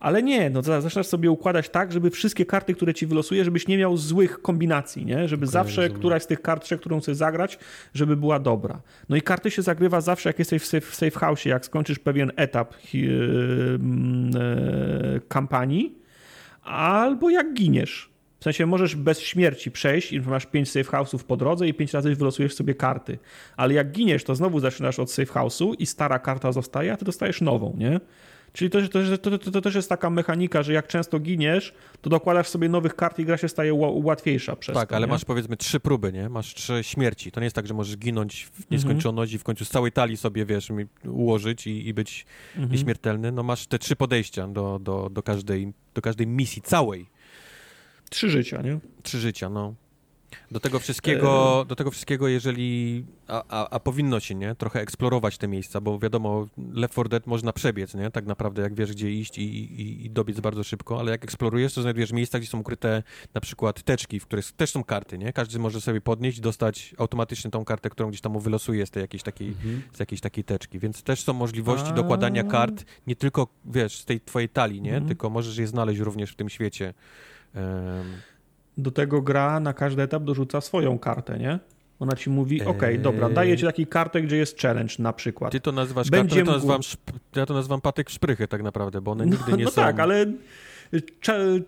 [0.00, 3.78] Ale nie, no zaczynasz sobie układać tak, żeby wszystkie karty, które ci wylosuje, żebyś nie
[3.78, 5.28] miał złych kombinacji, nie?
[5.28, 5.98] Żeby okay, zawsze rozumiem.
[5.98, 7.58] któraś z tych kart, którą chcesz zagrać,
[7.94, 8.80] żeby była dobra.
[9.08, 11.98] No i karty się zagrywa zawsze, jak jesteś w safe, w safe house, jak skończysz
[11.98, 15.98] pewien etap yy, yy, kampanii,
[16.62, 18.10] albo jak giniesz.
[18.40, 21.92] W sensie możesz bez śmierci przejść i masz 5 safe house'ów po drodze i 5
[21.92, 23.18] razy wylosujesz sobie karty.
[23.56, 27.04] Ale jak giniesz, to znowu zaczynasz od safe house'u i stara karta zostaje, a ty
[27.04, 28.00] dostajesz nową, nie?
[28.52, 32.10] Czyli to, to, to, to, to, też jest taka mechanika, że jak często giniesz, to
[32.10, 35.12] dokładasz sobie nowych kart i gra się staje łatwiejsza przez Tak, ale nie?
[35.12, 36.28] masz powiedzmy trzy próby, nie?
[36.28, 37.32] Masz trzy śmierci.
[37.32, 38.66] To nie jest tak, że możesz ginąć w mhm.
[38.70, 40.68] nieskończoność i w końcu z całej talii sobie, wiesz,
[41.04, 42.72] ułożyć i, i być mhm.
[42.72, 43.32] nieśmiertelny.
[43.32, 47.06] No masz te trzy podejścia do, do, do, każdej, do każdej misji całej.
[48.10, 48.78] Trzy życia, nie?
[49.02, 49.74] Trzy życia, no.
[50.50, 55.38] Do tego wszystkiego, do tego wszystkiego jeżeli, a, a, a, powinno się, nie, trochę eksplorować
[55.38, 59.10] te miejsca, bo wiadomo, Left 4 Dead można przebiec, nie, tak naprawdę jak wiesz, gdzie
[59.10, 62.60] iść i, i, i dobiec bardzo szybko, ale jak eksplorujesz, to znajdujesz miejsca, gdzie są
[62.60, 63.02] ukryte
[63.34, 67.50] na przykład teczki, w których też są karty, nie, każdy może sobie podnieść, dostać automatycznie
[67.50, 69.82] tą kartę, którą gdzieś tam mu wylosuje z tej jakiejś takiej, mhm.
[69.92, 71.92] z jakiejś takiej teczki, więc też są możliwości a...
[71.92, 75.06] dokładania kart, nie tylko, wiesz, z tej twojej talii, nie, mhm.
[75.06, 76.94] tylko możesz je znaleźć również w tym świecie.
[78.78, 81.58] Do tego gra na każdy etap dorzuca swoją kartę, nie?
[82.00, 85.52] Ona ci mówi, ok, dobra, daję ci taki kartę, gdzie jest challenge na przykład.
[85.52, 86.80] Ty to nazywasz Będzie kartą, ja to, nazywam,
[87.36, 89.80] ja to nazywam patyk szprychy tak naprawdę, bo one no, nigdy nie no są...
[89.80, 90.26] No tak, ale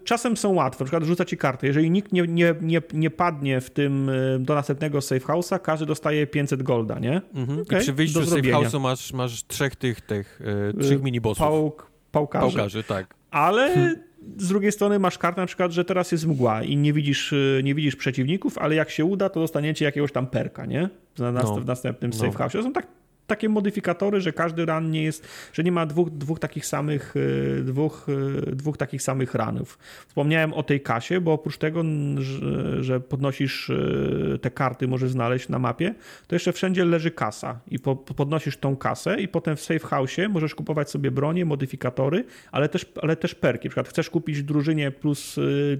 [0.04, 0.84] czasem są łatwe.
[0.84, 1.66] Na przykład rzuca ci kartę.
[1.66, 5.86] Jeżeli nikt nie, nie, nie, nie padnie w tym y, do następnego safe house'a, każdy
[5.86, 7.20] dostaje 500 golda, nie?
[7.34, 7.60] Mhm.
[7.60, 10.40] Okay, I przy wyjściu z safe house'u masz, masz trzech tych, tych
[10.74, 11.38] yy, trzech minibossów.
[11.38, 12.56] Pałk, pałkarzy.
[12.56, 13.14] Pałkarzy, tak.
[13.30, 13.94] Ale
[14.36, 17.60] z drugiej strony masz kartę na przykład, że teraz jest mgła i nie widzisz, y,
[17.64, 20.88] nie widzisz przeciwników, ale jak się uda, to dostaniecie jakiegoś tam perka, nie?
[21.14, 22.18] W, no, w następnym no.
[22.18, 22.52] safe house.
[22.52, 22.86] To są tak
[23.30, 27.62] takie modyfikatory, że każdy ran nie jest, że nie ma dwóch, dwóch takich samych y,
[27.64, 28.06] dwóch,
[28.48, 29.78] y, dwóch takich samych ranów.
[30.08, 31.82] Wspomniałem o tej kasie, bo oprócz tego,
[32.18, 35.94] że, że podnosisz y, te karty, możesz znaleźć na mapie,
[36.26, 40.16] to jeszcze wszędzie leży kasa i po, podnosisz tą kasę i potem w safe house
[40.28, 43.68] możesz kupować sobie bronie, modyfikatory, ale też, ale też perki.
[43.68, 45.36] Na przykład chcesz kupić drużynie plus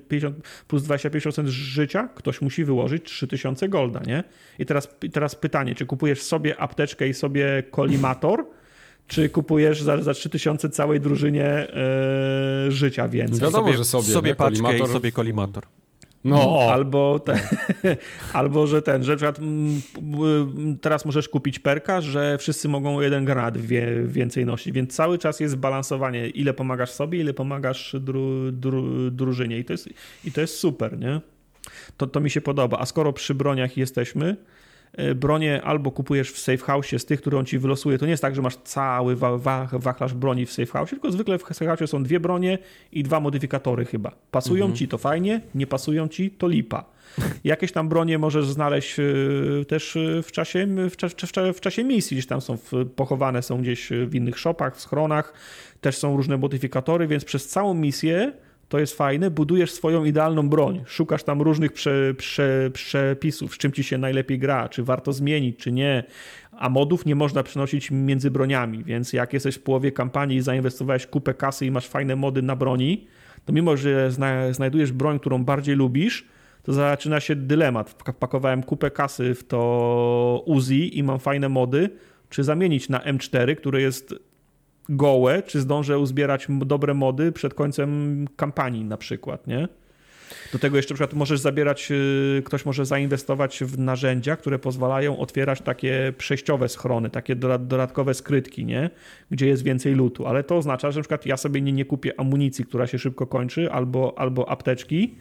[0.08, 0.36] 50,
[0.68, 4.24] plus 25% życia, ktoś musi wyłożyć 3000 golda, nie?
[4.58, 8.46] I teraz, i teraz pytanie, czy kupujesz sobie apteczkę i sobie sobie kolimator,
[9.06, 11.66] czy kupujesz za, za 3000 całej drużynie e,
[12.68, 13.40] życia więcej.
[13.40, 14.04] Wiadomo, sobie, że sobie.
[14.04, 14.90] Sobie paczkę kolimator.
[14.90, 15.64] i sobie kolimator.
[16.24, 16.58] No.
[16.72, 17.38] Albo, ten,
[18.32, 19.38] albo, że ten, że przykład,
[20.80, 25.40] teraz możesz kupić perka, że wszyscy mogą jeden granat wie, więcej nosić, więc cały czas
[25.40, 29.88] jest balansowanie, ile pomagasz sobie, ile pomagasz dru, dru, drużynie i to jest,
[30.24, 31.20] i to jest super, nie?
[31.96, 32.78] To, to mi się podoba.
[32.78, 34.36] A skoro przy broniach jesteśmy,
[35.14, 37.98] bronie albo kupujesz w safe house z tych, które on ci wylosuje.
[37.98, 39.16] To nie jest tak, że masz cały
[39.72, 42.58] wachlarz broni w safe house, tylko zwykle w safe house są dwie bronie
[42.92, 44.12] i dwa modyfikatory chyba.
[44.30, 44.76] Pasują mhm.
[44.76, 46.84] ci to fajnie, nie pasują ci to lipa.
[47.44, 49.04] Jakieś tam bronie możesz znaleźć e,
[49.64, 52.58] też e, w czasie, w, w, w czasie misji, gdzieś tam są
[52.96, 55.32] pochowane, są gdzieś w innych shopach, w schronach,
[55.80, 58.32] też są różne modyfikatory, więc przez całą misję
[58.70, 63.72] to jest fajne, budujesz swoją idealną broń, szukasz tam różnych prze, prze, przepisów, z czym
[63.72, 66.04] ci się najlepiej gra, czy warto zmienić, czy nie,
[66.52, 71.06] a modów nie można przenosić między broniami, więc jak jesteś w połowie kampanii i zainwestowałeś
[71.06, 73.06] kupę kasy i masz fajne mody na broni,
[73.44, 76.26] to mimo, że zna, znajdujesz broń, którą bardziej lubisz,
[76.62, 78.02] to zaczyna się dylemat.
[78.18, 81.90] Pakowałem kupę kasy w to Uzi i mam fajne mody,
[82.28, 84.14] czy zamienić na M4, które jest
[84.90, 89.68] gołe, czy zdążę uzbierać dobre mody przed końcem kampanii na przykład, nie?
[90.52, 95.18] Do tego jeszcze na przykład możesz zabierać, y, ktoś może zainwestować w narzędzia, które pozwalają
[95.18, 98.90] otwierać takie przejściowe schrony, takie dodatkowe skrytki, nie?
[99.30, 102.20] Gdzie jest więcej lutu, ale to oznacza, że na przykład ja sobie nie, nie kupię
[102.20, 105.14] amunicji, która się szybko kończy, albo, albo apteczki,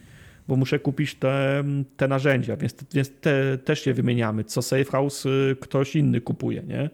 [0.48, 1.64] bo muszę kupić te,
[1.96, 4.44] te narzędzia, więc, więc te też się wymieniamy.
[4.44, 6.90] Co safe house y, ktoś inny kupuje, nie?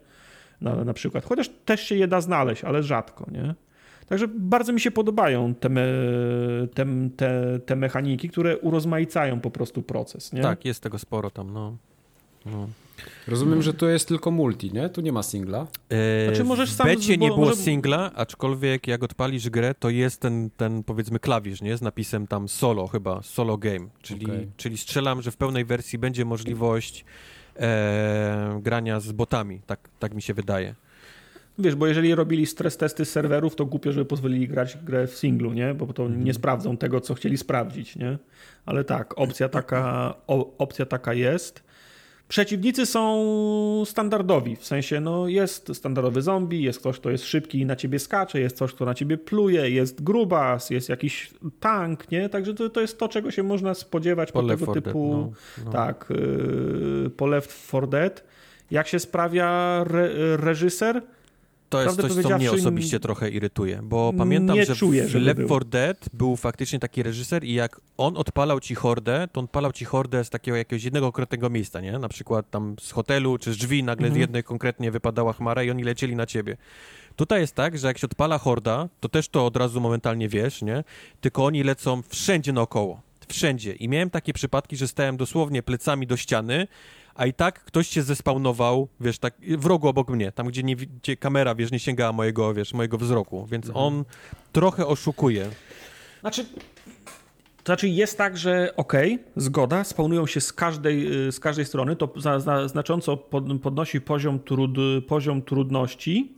[0.60, 1.24] Na, na przykład.
[1.24, 3.54] Chociaż też się je da znaleźć, ale rzadko, nie?
[4.06, 5.82] Także bardzo mi się podobają te, me,
[6.74, 6.86] te,
[7.16, 10.32] te, te, mechaniki, które urozmaicają po prostu proces.
[10.32, 10.42] Nie?
[10.42, 11.52] Tak, jest tego sporo tam.
[11.52, 11.76] No.
[12.46, 12.68] no.
[13.28, 14.88] Rozumiem, że to jest tylko multi, nie?
[14.88, 15.66] Tu nie ma singla.
[15.90, 16.86] Eee, znaczy możesz sam...
[16.86, 17.56] W becie nie było może...
[17.56, 21.76] singla, aczkolwiek jak odpalisz grę, to jest ten, ten powiedzmy klawisz, nie?
[21.76, 23.88] Z napisem tam solo chyba, solo game.
[24.02, 24.48] Czyli, okay.
[24.56, 27.04] czyli strzelam, że w pełnej wersji będzie możliwość
[27.60, 30.74] e, grania z botami, tak, tak mi się wydaje.
[31.58, 35.52] Wiesz, bo jeżeli robili stres testy serwerów, to głupio, żeby pozwolili grać grę w singlu,
[35.52, 35.74] nie?
[35.74, 38.18] Bo to nie sprawdzą tego, co chcieli sprawdzić, nie?
[38.66, 40.14] Ale tak, opcja taka,
[40.58, 41.65] opcja taka jest.
[42.28, 47.66] Przeciwnicy są standardowi, w sensie no jest standardowy zombie, jest ktoś, kto jest szybki i
[47.66, 51.30] na ciebie skacze, jest ktoś, kto na ciebie pluje, jest grubas, jest jakiś
[51.60, 52.28] tank, nie?
[52.28, 55.70] Także to, to jest to, czego się można spodziewać po, po tego typu, no, no.
[55.70, 58.24] tak, yy, po Left 4 Dead.
[58.70, 61.02] Jak się sprawia re, reżyser?
[61.68, 65.64] To jest coś, co mnie osobiście trochę irytuje, bo pamiętam, że czuję, w Left 4
[65.64, 69.84] Dead był faktycznie taki reżyser i jak on odpalał ci hordę, to on odpalał ci
[69.84, 71.98] hordę z takiego jakiegoś jednego konkretnego miejsca, nie?
[71.98, 74.14] Na przykład tam z hotelu czy z drzwi nagle mhm.
[74.14, 76.56] z jednej konkretnie wypadała chmara i oni lecieli na ciebie.
[77.16, 80.62] Tutaj jest tak, że jak się odpala horda, to też to od razu momentalnie wiesz,
[80.62, 80.84] nie?
[81.20, 83.00] Tylko oni lecą wszędzie naokoło.
[83.28, 83.72] Wszędzie.
[83.72, 86.66] I miałem takie przypadki, że stałem dosłownie plecami do ściany,
[87.16, 90.76] a i tak ktoś się zespawnował, wiesz, tak w rogu obok mnie, tam gdzie, nie,
[90.76, 93.84] gdzie kamera, wiesz, nie sięgała mojego, wiesz, mojego wzroku, więc mhm.
[93.84, 94.04] on
[94.52, 95.50] trochę oszukuje.
[96.20, 101.40] Znaczy, to znaczy jest tak, że okej, okay, zgoda, spawnują się z każdej, y, z
[101.40, 102.12] każdej strony, to
[102.66, 103.16] znacząco
[103.62, 104.70] podnosi poziom, trud,
[105.06, 106.32] poziom trudności,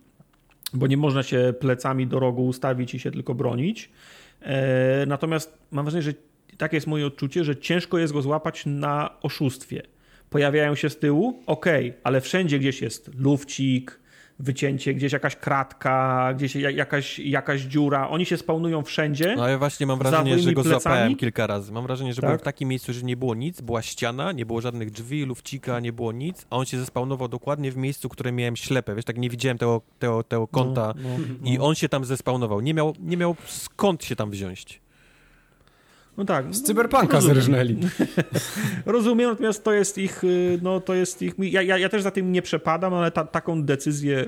[0.75, 3.91] bo nie można się plecami do rogu ustawić i się tylko bronić.
[4.43, 6.13] E, natomiast mam wrażenie, że
[6.59, 9.83] takie jest moje odczucie, że ciężko jest go złapać na oszustwie
[10.31, 11.67] pojawiają się z tyłu, ok,
[12.05, 14.01] ale wszędzie gdzieś jest lufcik,
[14.39, 18.09] wycięcie, gdzieś jakaś kratka, gdzieś jakaś, jakaś dziura.
[18.09, 19.35] Oni się spawnują wszędzie.
[19.37, 20.83] No ja właśnie mam wrażenie, że go plecami.
[20.83, 21.73] złapałem kilka razy.
[21.73, 22.29] Mam wrażenie, że tak?
[22.29, 25.81] byłem w takim miejscu, że nie było nic, była ściana, nie było żadnych drzwi, lufcika,
[25.81, 28.95] nie było nic, a on się zespawnował dokładnie w miejscu, które miałem ślepe.
[28.95, 31.65] Wiesz, tak nie widziałem tego, tego, tego kąta no, no, i no.
[31.65, 32.61] on się tam zespawnował.
[32.61, 34.81] Nie miał, nie miał skąd się tam wziąć.
[36.19, 36.55] No tak.
[36.55, 37.77] Z cyberpunka zrżnęli.
[38.87, 42.11] rozumiem, natomiast to jest ich, y, no to jest ich, ja, ja, ja też za
[42.11, 44.27] tym nie przepadam, ale ta, taką decyzję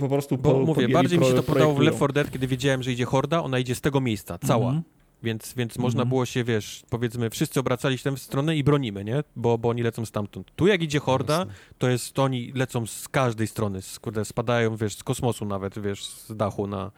[0.00, 2.46] po prostu Bo po, mówię, bardziej mi się to podobało w Left 4 Dead, kiedy
[2.46, 4.70] wiedziałem, że idzie horda, ona idzie z tego miejsca, cała.
[4.70, 4.84] Mm -hmm.
[5.22, 6.08] Więc, więc można mm -hmm.
[6.08, 9.24] było się, wiesz, powiedzmy, wszyscy obracali się w tę stronę i bronimy, nie?
[9.36, 10.52] Bo, bo oni lecą stamtąd.
[10.56, 11.54] Tu jak idzie horda, Jasne.
[11.78, 15.78] to jest, to oni lecą z każdej strony, z, kurde, spadają, wiesz, z kosmosu nawet,
[15.78, 16.90] wiesz, z dachu na,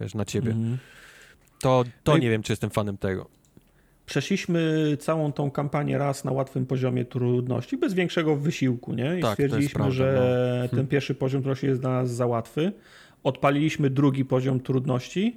[0.00, 0.50] wiesz, na ciebie.
[0.50, 0.76] Mm -hmm.
[1.60, 3.39] To, to no nie wiem, czy jestem fanem tego.
[4.10, 9.18] Przeszliśmy całą tą kampanię raz na łatwym poziomie trudności, bez większego wysiłku, nie?
[9.18, 10.14] I tak, stwierdziliśmy, prawda, że
[10.62, 10.68] no.
[10.68, 10.86] ten hmm.
[10.86, 12.72] pierwszy poziom trudności jest dla nas za łatwy.
[13.24, 15.36] Odpaliliśmy drugi poziom trudności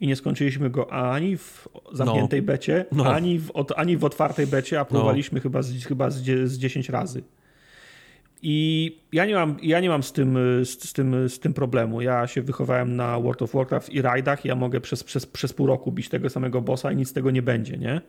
[0.00, 2.46] i nie skończyliśmy go ani w zamkniętej no.
[2.46, 3.14] becie, no.
[3.14, 5.42] Ani, w, ani w otwartej becie, a próbowaliśmy no.
[5.42, 7.22] chyba, z, chyba z, z 10 razy.
[8.44, 12.00] I ja nie mam, ja nie mam z, tym, z, z, tym, z tym problemu.
[12.00, 14.44] Ja się wychowałem na World of Warcraft i rajdach.
[14.44, 17.30] Ja mogę przez, przez, przez pół roku bić tego samego bossa i nic z tego
[17.30, 18.00] nie będzie, nie?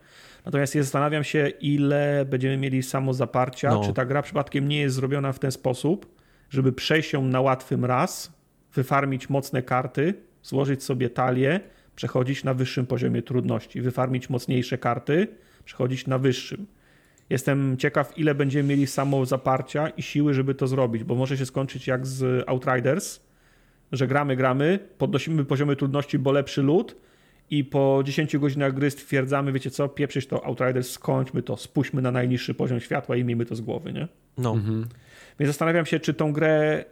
[0.45, 3.83] Natomiast ja zastanawiam się, ile będziemy mieli samozaparcia, no.
[3.85, 6.15] czy ta gra przypadkiem nie jest zrobiona w ten sposób,
[6.49, 8.33] żeby przejść ją na łatwym raz,
[8.73, 10.13] wyfarmić mocne karty,
[10.43, 11.59] złożyć sobie talię,
[11.95, 15.27] przechodzić na wyższym poziomie trudności, wyfarmić mocniejsze karty,
[15.65, 16.67] przechodzić na wyższym.
[17.29, 21.45] Jestem ciekaw, ile będziemy mieli samo zaparcia i siły, żeby to zrobić, bo może się
[21.45, 23.19] skończyć jak z Outriders,
[23.91, 26.95] że gramy, gramy, podnosimy poziomy trudności, bo lepszy lód
[27.49, 32.11] i po 10 godzinach gry stwierdzamy, wiecie co, pieprzyć to Outriders, skończmy to, spuśćmy na
[32.11, 34.07] najniższy poziom światła i miejmy to z głowy, nie?
[34.37, 34.51] No.
[34.51, 34.85] Mhm.
[35.39, 36.85] Więc zastanawiam się, czy tą grę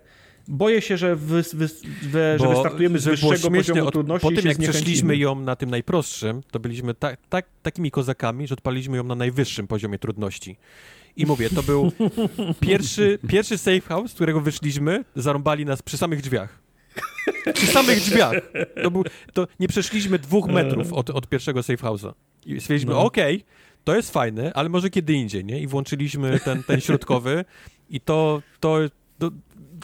[0.48, 1.68] Boję się, że, wy, wy,
[2.02, 4.28] wy, że wystartujemy z wyższego poziomu od, trudności.
[4.28, 8.54] Po tym, jak przeszliśmy ją na tym najprostszym, to byliśmy ta, ta, takimi kozakami, że
[8.54, 10.58] odpaliśmy ją na najwyższym poziomie trudności.
[11.18, 11.92] I mówię, to był
[12.60, 16.60] pierwszy, pierwszy safe house, z którego wyszliśmy, zarąbali nas przy samych drzwiach.
[17.54, 18.34] Przy samych drzwiach.
[18.84, 19.04] To, był,
[19.34, 22.14] to nie przeszliśmy dwóch metrów od, od pierwszego safe house'a.
[22.46, 23.04] I stwierdziliśmy, no.
[23.04, 23.48] okej, okay,
[23.84, 25.62] to jest fajne, ale może kiedy indziej, nie?
[25.62, 27.46] I włączyliśmy ten, ten środkowy
[27.90, 28.78] i to, to,
[29.20, 29.32] to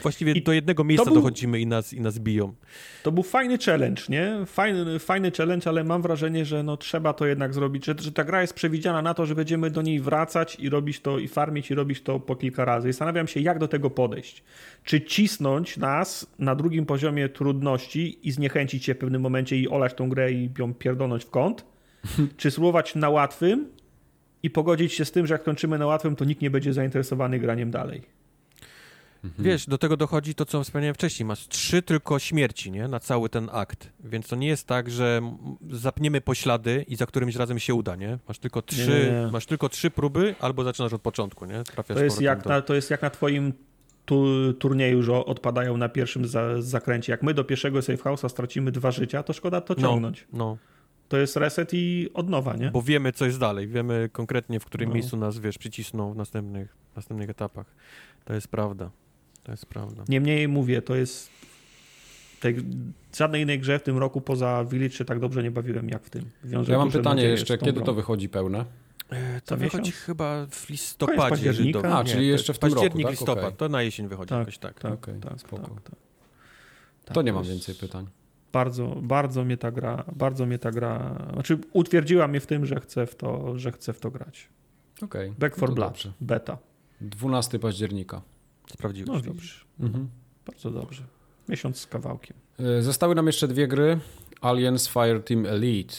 [0.01, 2.53] właściwie I do jednego miejsca był, dochodzimy i nas, i nas biją.
[3.03, 4.45] To był fajny challenge, nie?
[4.45, 8.23] Fajny, fajny challenge, ale mam wrażenie, że no, trzeba to jednak zrobić, że, że ta
[8.23, 11.71] gra jest przewidziana na to, że będziemy do niej wracać i robić to, i farmić,
[11.71, 12.89] i robić to po kilka razy.
[12.89, 14.43] I zastanawiam się, jak do tego podejść.
[14.83, 19.93] Czy cisnąć nas na drugim poziomie trudności i zniechęcić się w pewnym momencie i olać
[19.93, 21.65] tą grę i ją pierdolnąć w kąt?
[22.37, 23.67] czy spróbować na łatwym
[24.43, 27.39] i pogodzić się z tym, że jak kończymy na łatwym, to nikt nie będzie zainteresowany
[27.39, 28.01] graniem dalej.
[29.23, 29.43] Mhm.
[29.43, 31.27] Wiesz, do tego dochodzi to, co wspomniałem wcześniej.
[31.27, 32.87] Masz trzy tylko śmierci, nie?
[32.87, 33.89] Na cały ten akt.
[33.99, 35.21] Więc to nie jest tak, że
[35.71, 38.17] zapniemy poślady i za którymś razem się uda, nie?
[38.27, 39.31] Masz tylko trzy, nie, nie.
[39.31, 41.63] Masz tylko trzy próby albo zaczynasz od początku, nie?
[41.63, 42.49] Trafiasz to, jest jak do...
[42.49, 43.53] na, to jest jak na twoim
[44.05, 47.11] tu, turnieju, że odpadają na pierwszym za, zakręcie.
[47.11, 50.27] Jak my do pierwszego safe house'a stracimy dwa życia, to szkoda to no, ciągnąć.
[50.33, 50.57] No, no.
[51.07, 52.71] To jest reset i od nowa, nie?
[52.71, 53.67] Bo wiemy, co jest dalej.
[53.67, 54.95] Wiemy konkretnie, w którym no.
[54.95, 57.75] miejscu nas, wiesz, przycisną w następnych, następnych etapach.
[58.25, 58.91] To jest prawda.
[59.47, 60.03] To jest prawda.
[60.09, 61.29] Niemniej mówię, to jest.
[62.39, 62.55] Tej,
[63.17, 66.09] żadnej innej grze w tym roku poza Village się tak dobrze nie bawiłem jak w
[66.09, 66.25] tym.
[66.43, 67.85] Wiąże ja mam pytanie jeszcze, kiedy grą.
[67.85, 68.65] to wychodzi pełne?
[69.09, 71.53] E, to wychodzi chyba w listopadzie.
[71.83, 73.11] A, czyli nie, jeszcze w tym październik, roku, tak?
[73.11, 73.57] listopad, okay.
[73.57, 74.79] to na jesień wychodzi tak, jakoś tak.
[74.79, 75.61] Tak, okay, tak, spoko.
[75.61, 75.95] Tak, tak.
[77.05, 78.07] tak, to nie mam więcej pytań.
[78.53, 82.79] Bardzo, bardzo mnie ta gra, bardzo mnie ta gra, znaczy utwierdziła mnie w tym, że
[82.79, 84.49] chcę w to, że chcę w to grać.
[85.01, 85.29] Okej.
[85.29, 85.39] Okay.
[85.39, 86.11] Back for no Blood, dobrze.
[86.21, 86.57] beta.
[87.01, 88.21] 12 października.
[88.73, 89.09] Sprawdziłeś.
[89.09, 89.53] No dobrze.
[89.79, 90.07] Mhm.
[90.45, 91.03] Bardzo dobrze.
[91.49, 92.37] Miesiąc z kawałkiem.
[92.59, 93.99] E, zostały nam jeszcze dwie gry.
[94.41, 95.95] Aliens Fireteam Elite.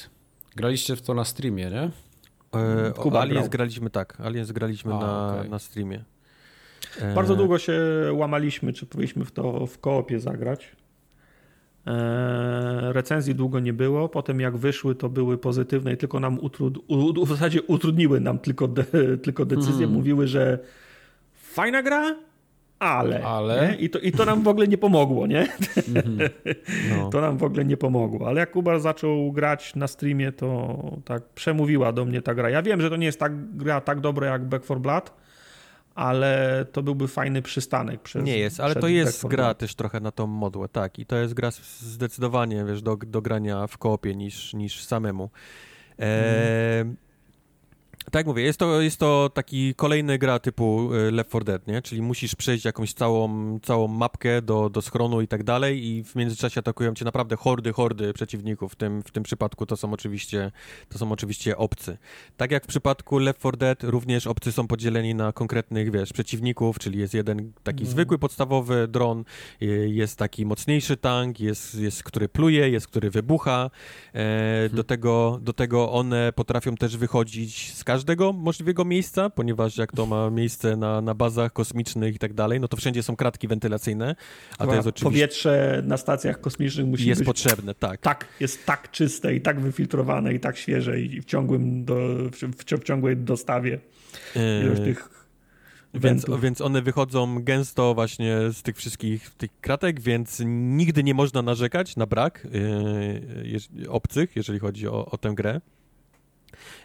[0.57, 1.91] Graliście w to na streamie, nie?
[2.61, 3.51] E, Kuba Aliens grał.
[3.51, 4.21] graliśmy tak.
[4.21, 5.49] Aliens graliśmy A, na, okay.
[5.49, 6.05] na streamie.
[7.01, 7.15] E...
[7.15, 7.83] Bardzo długo się
[8.13, 10.77] łamaliśmy, czy powinniśmy w to w koopie zagrać.
[11.87, 14.09] E, recenzji długo nie było.
[14.09, 16.79] Potem jak wyszły, to były pozytywne i tylko nam utrud...
[16.89, 18.85] u, w zasadzie utrudniły nam tylko, de...
[19.23, 19.73] tylko decyzję.
[19.73, 19.93] Hmm.
[19.93, 20.59] Mówiły, że
[21.35, 22.17] fajna gra,
[22.79, 23.23] ale.
[23.23, 23.77] ale?
[23.79, 25.47] I, to, I to nam w ogóle nie pomogło, nie?
[25.47, 26.31] Mm-hmm.
[26.99, 27.11] No.
[27.11, 28.29] To nam w ogóle nie pomogło.
[28.29, 32.51] Ale jak Kuba zaczął grać na streamie, to tak przemówiła do mnie ta gra.
[32.51, 35.13] Ja wiem, że to nie jest tak gra tak dobra jak Back 4 Blood,
[35.95, 38.03] ale to byłby fajny przystanek.
[38.03, 40.99] Przez, nie jest, ale to jest gra też trochę na tą modłę, tak.
[40.99, 41.51] I to jest gra
[41.81, 45.31] zdecydowanie, wiesz, do, do grania w koopie niż, niż samemu.
[45.99, 46.97] E, mm.
[48.11, 51.67] Tak jak mówię, jest to, jest to taki kolejny gra typu e, Left 4 Dead,
[51.67, 51.83] nie?
[51.83, 56.15] Czyli musisz przejść jakąś całą, całą mapkę do, do schronu i tak dalej i w
[56.15, 58.73] międzyczasie atakują cię naprawdę hordy, hordy przeciwników.
[58.73, 60.53] W tym, w tym przypadku to są oczywiście
[60.89, 61.99] to są oczywiście obcy.
[62.37, 66.79] Tak jak w przypadku Left 4 Dead, również obcy są podzieleni na konkretnych, wiesz, przeciwników,
[66.79, 67.91] czyli jest jeden taki mm.
[67.91, 69.25] zwykły, podstawowy dron,
[69.63, 73.71] e, jest taki mocniejszy tank, jest, jest który pluje, jest który wybucha.
[74.09, 74.77] E, hmm.
[74.77, 79.93] do, tego, do tego one potrafią też wychodzić z każdego każdego możliwego miejsca, ponieważ jak
[79.93, 83.49] to ma miejsce na, na bazach kosmicznych i tak dalej, no to wszędzie są kratki
[83.49, 84.17] wentylacyjne,
[84.59, 85.05] a to jest oczywiście...
[85.05, 87.27] Powietrze na stacjach kosmicznych musi jest być...
[87.27, 88.01] potrzebne, tak.
[88.01, 91.95] Tak, jest tak czyste i tak wyfiltrowane i tak świeże i w, ciągłym do,
[92.33, 93.79] w, w ciągłej dostawie
[94.63, 95.19] ilość tych
[95.95, 101.43] więc, więc, one wychodzą gęsto właśnie z tych wszystkich tych kratek, więc nigdy nie można
[101.43, 102.47] narzekać na brak
[103.45, 105.61] yy, obcych, jeżeli chodzi o, o tę grę.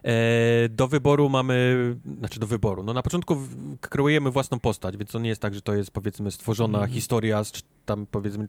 [0.04, 1.76] E, do wyboru mamy,
[2.20, 3.38] znaczy do wyboru, no na początku
[3.82, 6.90] kreujemy własną postać, więc to nie jest tak, że to jest powiedzmy stworzona mm.
[6.90, 7.52] historia z
[7.86, 8.48] tam powiedzmy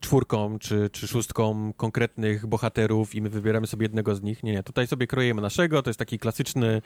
[0.00, 4.42] czwórką czy, czy szóstką konkretnych bohaterów i my wybieramy sobie jednego z nich.
[4.42, 6.80] Nie, nie, tutaj sobie kreujemy naszego, to jest taki klasyczny e,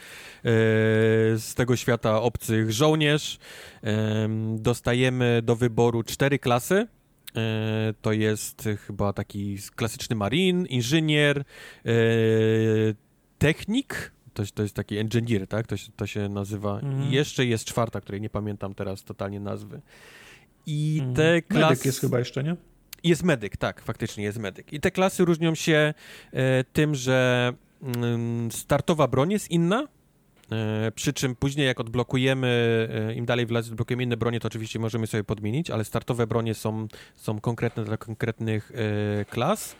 [1.38, 3.38] z tego świata obcych żołnierz.
[3.84, 6.86] E, dostajemy do wyboru cztery klasy,
[7.36, 11.44] e, to jest chyba taki klasyczny marin, inżynier,
[13.40, 15.66] technik, to, to jest taki engineer, tak?
[15.66, 16.80] To, to się nazywa.
[16.80, 17.02] Mm.
[17.02, 19.80] I jeszcze jest czwarta, której nie pamiętam teraz totalnie nazwy.
[20.66, 21.14] I mm.
[21.14, 21.70] te klasy...
[21.70, 22.56] Medyk jest chyba jeszcze, nie?
[23.04, 24.72] Jest medyk, tak, faktycznie jest medyk.
[24.72, 25.94] I te klasy różnią się
[26.32, 27.52] e, tym, że
[27.82, 29.88] mm, startowa broń jest inna,
[30.52, 34.48] e, przy czym później jak odblokujemy, e, im dalej w las odblokujemy inne bronie, to
[34.48, 39.76] oczywiście możemy sobie podmienić, ale startowe bronie są, są konkretne dla konkretnych e, klas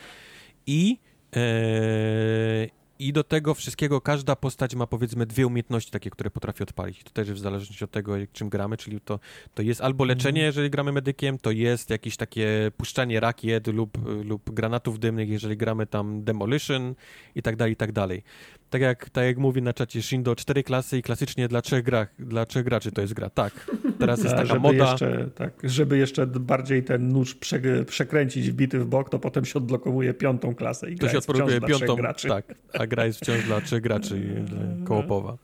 [0.66, 0.98] i
[1.36, 7.04] e, i do tego wszystkiego każda postać ma powiedzmy dwie umiejętności takie, które potrafi odpalić.
[7.04, 9.20] To też w zależności od tego, czym gramy, czyli to,
[9.54, 10.46] to jest albo leczenie, mhm.
[10.46, 15.86] jeżeli gramy medykiem, to jest jakieś takie puszczanie rakiet lub, lub granatów dymnych, jeżeli gramy
[15.86, 16.94] tam demolition
[17.34, 18.22] i tak dalej, i tak dalej
[18.70, 22.06] tak jak, tak jak mówi na czacie Shindo, cztery klasy i klasycznie dla trzech, gra,
[22.18, 23.30] dla trzech graczy to jest gra.
[23.30, 24.90] Tak, teraz jest taka żeby moda.
[24.90, 29.54] Jeszcze, tak, żeby jeszcze bardziej ten nóż prze, przekręcić wbity w bok, to potem się
[29.54, 31.96] odblokowuje piątą klasę i gra to się odblokuje piątą,
[32.28, 34.44] tak, a gra jest wciąż dla trzech graczy
[34.88, 35.36] kołopowa.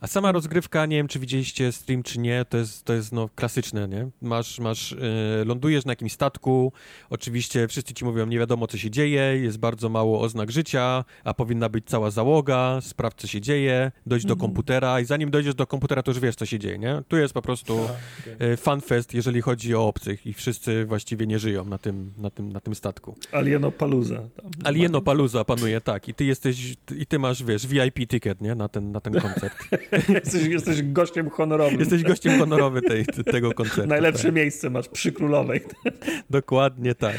[0.00, 3.28] A sama rozgrywka, nie wiem czy widzieliście stream czy nie, to jest, to jest no
[3.34, 4.08] klasyczne, nie?
[4.22, 6.72] Masz, masz, yy, lądujesz na jakimś statku,
[7.10, 11.34] oczywiście wszyscy ci mówią, nie wiadomo co się dzieje, jest bardzo mało oznak życia, a
[11.34, 14.28] powinna być cała załoga, sprawdź co się dzieje, dojdź mm -hmm.
[14.28, 14.50] do mhm.
[14.50, 17.02] komputera i zanim dojdziesz do komputera, to już wiesz co się dzieje, nie?
[17.08, 18.48] Tu jest po prostu okay.
[18.48, 22.52] yy, fanfest, jeżeli chodzi o obcych i wszyscy właściwie nie żyją na tym, na tym,
[22.52, 23.16] na tym statku.
[23.32, 24.22] Alienopaluza.
[24.64, 26.08] Alienopaluza panuje, tak.
[26.08, 28.54] I ty jesteś, i ty masz, wiesz, VIP ticket, nie?
[28.54, 29.56] Na ten, na ten koncert.
[30.08, 31.80] jesteś, jesteś gościem honorowym.
[31.80, 33.88] Jesteś gościem honorowy tej, tego koncertu.
[33.88, 34.34] Najlepsze tak.
[34.34, 35.60] miejsce masz przy królowej.
[36.30, 37.16] Dokładnie tak.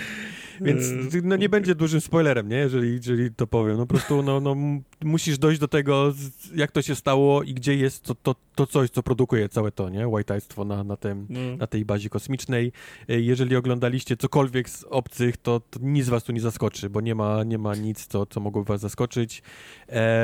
[0.62, 0.86] Więc
[1.24, 2.58] no nie będzie dużym spoilerem, nie?
[2.58, 3.78] Jeżeli, jeżeli to powiem.
[3.78, 4.56] No po prostu no, no,
[5.04, 6.14] musisz dojść do tego,
[6.56, 9.90] jak to się stało i gdzie jest to, to, to coś, co produkuje całe to,
[9.90, 10.08] nie?
[10.08, 11.40] Whiteistwo na, na, tym, no.
[11.58, 12.72] na tej bazie kosmicznej.
[13.08, 17.44] Jeżeli oglądaliście cokolwiek z obcych, to, to, nic was tu nie zaskoczy, bo nie ma,
[17.44, 19.42] nie ma nic, co, co mogłoby was zaskoczyć.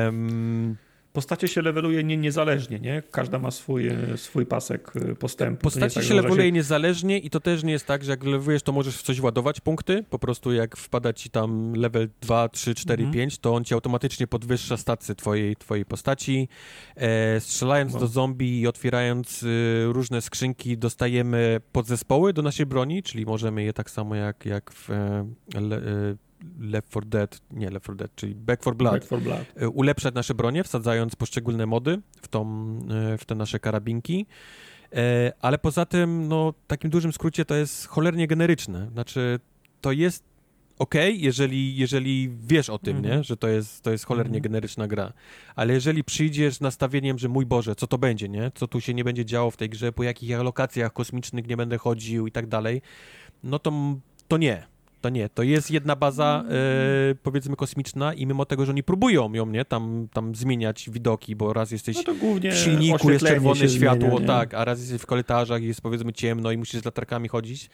[0.06, 0.78] Um,
[1.14, 3.04] postacie się leveluje nie, niezależnie, nie?
[3.12, 5.62] Każda ma swój, swój pasek y, postępu.
[5.62, 6.52] Postacie tak, się leveluje się...
[6.52, 9.62] niezależnie i to też nie jest tak, że jak levelujesz, to możesz w coś ładować
[9.62, 10.04] punkty.
[10.10, 13.14] Po prostu jak wpada ci tam level 2, 3, 4, mhm.
[13.14, 16.48] 5, to on ci automatycznie podwyższa stacje twojej, twojej postaci.
[16.96, 18.00] E, strzelając no.
[18.00, 23.74] do zombie i otwierając y, różne skrzynki, dostajemy podzespoły do naszej broni, czyli możemy je
[23.74, 25.82] tak samo jak, jak w e, le, e,
[26.60, 29.46] Left 4 Dead, nie Left 4 Dead, czyli Back 4 Blood, Back 4 Blood.
[29.56, 32.44] E, ulepszać nasze bronie, wsadzając poszczególne mody w, tą,
[33.14, 34.26] e, w te nasze karabinki.
[34.94, 38.90] E, ale poza tym, no, w takim dużym skrócie to jest cholernie generyczne.
[38.92, 39.40] Znaczy,
[39.82, 40.24] to jest
[40.80, 43.04] ok, jeżeli, jeżeli wiesz o tym, mm.
[43.04, 43.10] nie?
[43.10, 43.24] Mhm.
[43.24, 44.42] że to jest, to jest cholernie mm.
[44.42, 45.14] generyczna gra.
[45.56, 48.52] Ale jeżeli przyjdziesz z nastawieniem, że mój Boże, co to będzie, nie?
[48.56, 51.78] Co tu się nie będzie działo w tej grze, po jakich lokacjach kosmicznych nie będę
[51.78, 52.82] chodził i tak dalej,
[53.44, 53.72] no to,
[54.28, 54.73] to nie
[55.04, 55.30] to nie.
[55.30, 59.66] To jest jedna baza, e, powiedzmy, kosmiczna i mimo tego, że oni próbują ją, nie,
[59.66, 62.14] tam, tam zmieniać widoki, bo raz jesteś no
[62.52, 66.14] w silniku, jest czerwone światło, zmienia, tak, a raz jesteś w korytarzach i jest, powiedzmy,
[66.14, 67.70] ciemno i musisz z latarkami chodzić,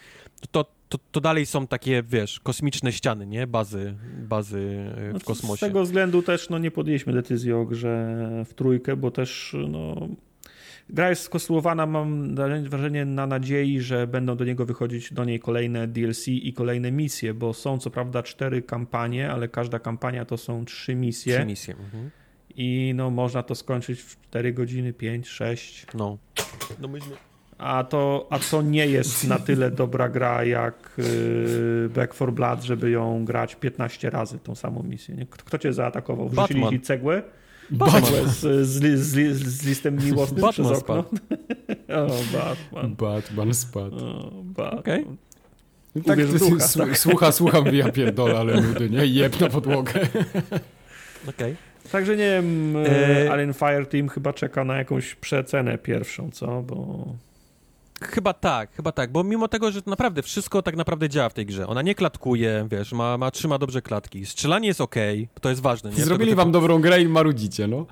[0.51, 3.47] to, to, to dalej są takie, wiesz, kosmiczne ściany, nie?
[3.47, 3.93] Bazy,
[4.29, 5.57] bazy e, w no kosmosie.
[5.57, 10.07] Z tego względu też, no, nie podjęliśmy decyzji o grze w trójkę, bo też, no
[10.89, 12.35] Gra jest skonstruowana, mam
[12.69, 17.33] wrażenie, na nadziei, że będą do niego wychodzić do niej kolejne DLC i kolejne misje,
[17.33, 21.35] bo są co prawda cztery kampanie, ale każda kampania to są trzy misje.
[21.35, 21.73] Trzy misje.
[21.73, 22.09] Mhm.
[22.55, 25.85] I no, można to skończyć w 4 godziny, 5, 6.
[25.93, 26.17] No.
[26.79, 27.15] no myśmy...
[27.57, 32.63] A to, a to nie jest na tyle dobra gra jak yy, Back 4 Blood,
[32.63, 35.15] żeby ją grać 15 razy tą samą misję.
[35.15, 35.25] Nie?
[35.25, 36.29] Kto, kto cię zaatakował?
[36.29, 37.23] Wrzucili ci cegłę?
[37.71, 38.29] Batman.
[38.29, 41.03] Z, z, z, z listem miłosnym Batman przez okno.
[41.03, 41.17] Spadł.
[42.07, 42.95] o, Batman.
[42.95, 44.05] Batman spadł.
[44.05, 44.79] O, Batman.
[44.79, 45.05] Okay.
[46.05, 46.97] Tak, ducha, tak.
[46.97, 49.05] Słucha, słucham, ja pierdolę, ale nudy, nie?
[49.05, 49.91] Jeb na podłogę.
[51.27, 51.53] Okej.
[51.53, 51.55] Okay.
[51.91, 53.31] Także nie wiem, e...
[53.31, 56.61] Alien Fire Team chyba czeka na jakąś przecenę pierwszą, co?
[56.61, 57.05] Bo...
[58.01, 61.45] Chyba tak, chyba tak, bo mimo tego, że naprawdę wszystko tak naprawdę działa w tej
[61.45, 61.67] grze.
[61.67, 64.25] Ona nie klatkuje, wiesz, ma, ma trzyma dobrze klatki.
[64.25, 64.95] Strzelanie jest ok,
[65.41, 65.89] to jest ważne.
[65.89, 66.03] Nie?
[66.03, 66.51] Zrobili wam typu...
[66.51, 67.77] dobrą grę i marudzicie, no.
[67.77, 67.85] Yy,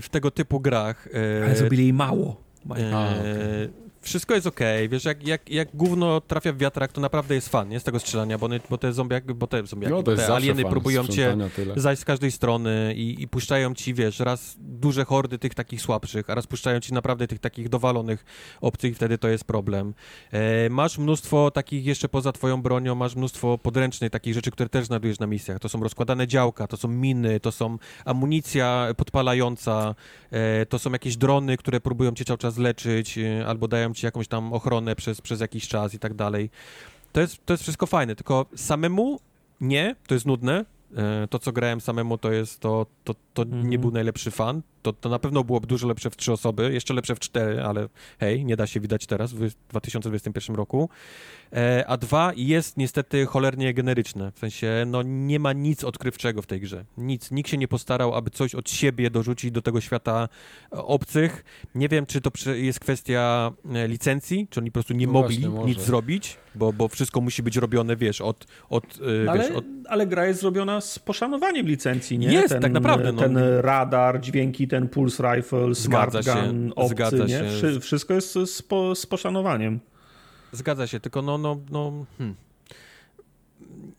[0.00, 1.08] w tego typu grach.
[1.12, 2.36] Yy, Ale zrobili jej mało.
[2.66, 4.88] Yy, A, okay wszystko jest okej, okay.
[4.88, 8.00] wiesz, jak, jak, jak gówno trafia w wiatrak, to naprawdę jest fan, nie, z tego
[8.00, 11.36] strzelania, bo, one, bo te zombiaki, bo te zombiaki, no, te alieny próbują cię
[11.76, 16.30] zajść z każdej strony i, i puszczają ci, wiesz, raz duże hordy tych takich słabszych,
[16.30, 18.24] a raz puszczają ci naprawdę tych takich dowalonych
[18.60, 19.94] obcych i wtedy to jest problem.
[20.32, 24.86] E, masz mnóstwo takich jeszcze poza twoją bronią, masz mnóstwo podręcznych takich rzeczy, które też
[24.86, 25.58] znajdujesz na misjach.
[25.58, 29.94] To są rozkładane działka, to są miny, to są amunicja podpalająca,
[30.30, 34.06] e, to są jakieś drony, które próbują cię cały czas leczyć e, albo dają ci
[34.06, 36.50] jakąś tam ochronę przez, przez jakiś czas i tak dalej.
[37.12, 39.20] To jest, to jest wszystko fajne, tylko samemu
[39.60, 40.64] nie, to jest nudne.
[40.96, 43.80] E, to, co grałem samemu, to jest to, to, to nie mhm.
[43.80, 44.62] był najlepszy fan.
[44.82, 47.88] To, to na pewno byłoby dużo lepsze w trzy osoby, jeszcze lepsze w cztery, ale
[48.20, 50.88] hej, nie da się widać teraz w 2021 roku.
[51.52, 56.46] E, a dwa jest niestety cholernie generyczne, w sensie no nie ma nic odkrywczego w
[56.46, 56.84] tej grze.
[56.98, 60.28] Nic, nikt się nie postarał, aby coś od siebie dorzucić do tego świata
[60.70, 61.44] obcych.
[61.74, 65.38] Nie wiem, czy to jest kwestia e, licencji, czy oni po prostu nie no mogli
[65.38, 68.46] właśnie, nic zrobić, bo, bo wszystko musi być robione, wiesz, od...
[68.68, 68.84] od,
[69.24, 69.64] e, ale, wiesz, od...
[69.88, 72.32] ale gra jest zrobiona z poszanowaniem licencji, nie?
[72.32, 73.12] Jest, ten, tak naprawdę.
[73.12, 73.22] No.
[73.22, 77.60] Ten radar, dźwięki, ten pulse rifle, smart zgadza gun, się, obcy, zgadza nie?
[77.60, 77.80] Się.
[77.80, 79.80] Wszystko jest z, po, z poszanowaniem.
[80.52, 82.36] Zgadza się, tylko no, no, no hmm.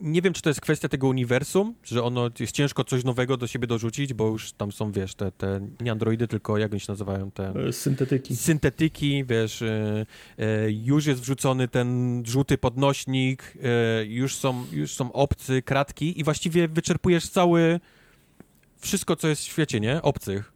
[0.00, 3.46] nie wiem, czy to jest kwestia tego uniwersum, że ono jest ciężko coś nowego do
[3.46, 6.92] siebie dorzucić, bo już tam są, wiesz, te, te nie androidy, tylko jak oni się
[6.92, 7.30] nazywają?
[7.30, 7.52] Te...
[7.68, 8.36] E, syntetyki.
[8.36, 10.06] Syntetyki, wiesz, e,
[10.38, 13.54] e, już jest wrzucony ten żółty podnośnik,
[14.06, 17.80] już, są, już są obcy, kratki i właściwie wyczerpujesz cały
[18.78, 20.02] wszystko, co jest w świecie, nie?
[20.02, 20.51] Obcych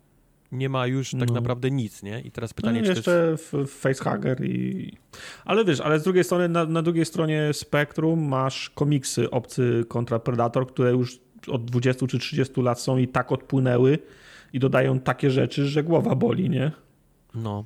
[0.57, 1.35] nie ma już tak no.
[1.35, 2.21] naprawdę nic, nie?
[2.21, 3.73] I teraz pytanie, no, czy jeszcze jest...
[3.81, 4.93] facehugger i...
[5.45, 10.19] Ale wiesz, ale z drugiej strony, na, na drugiej stronie spektrum masz komiksy Obcy kontra
[10.19, 11.19] Predator, które już
[11.49, 13.99] od 20 czy 30 lat są i tak odpłynęły
[14.53, 16.73] i dodają takie rzeczy, że głowa boli, nie?
[17.35, 17.65] No.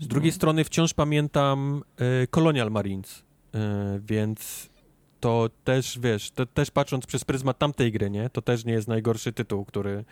[0.00, 0.36] Z drugiej no.
[0.36, 1.82] strony wciąż pamiętam
[2.22, 3.58] y, Colonial Marines, y,
[4.00, 4.70] więc
[5.20, 8.30] to też, wiesz, to też patrząc przez pryzmat tamtej gry, nie?
[8.30, 10.04] To też nie jest najgorszy tytuł, który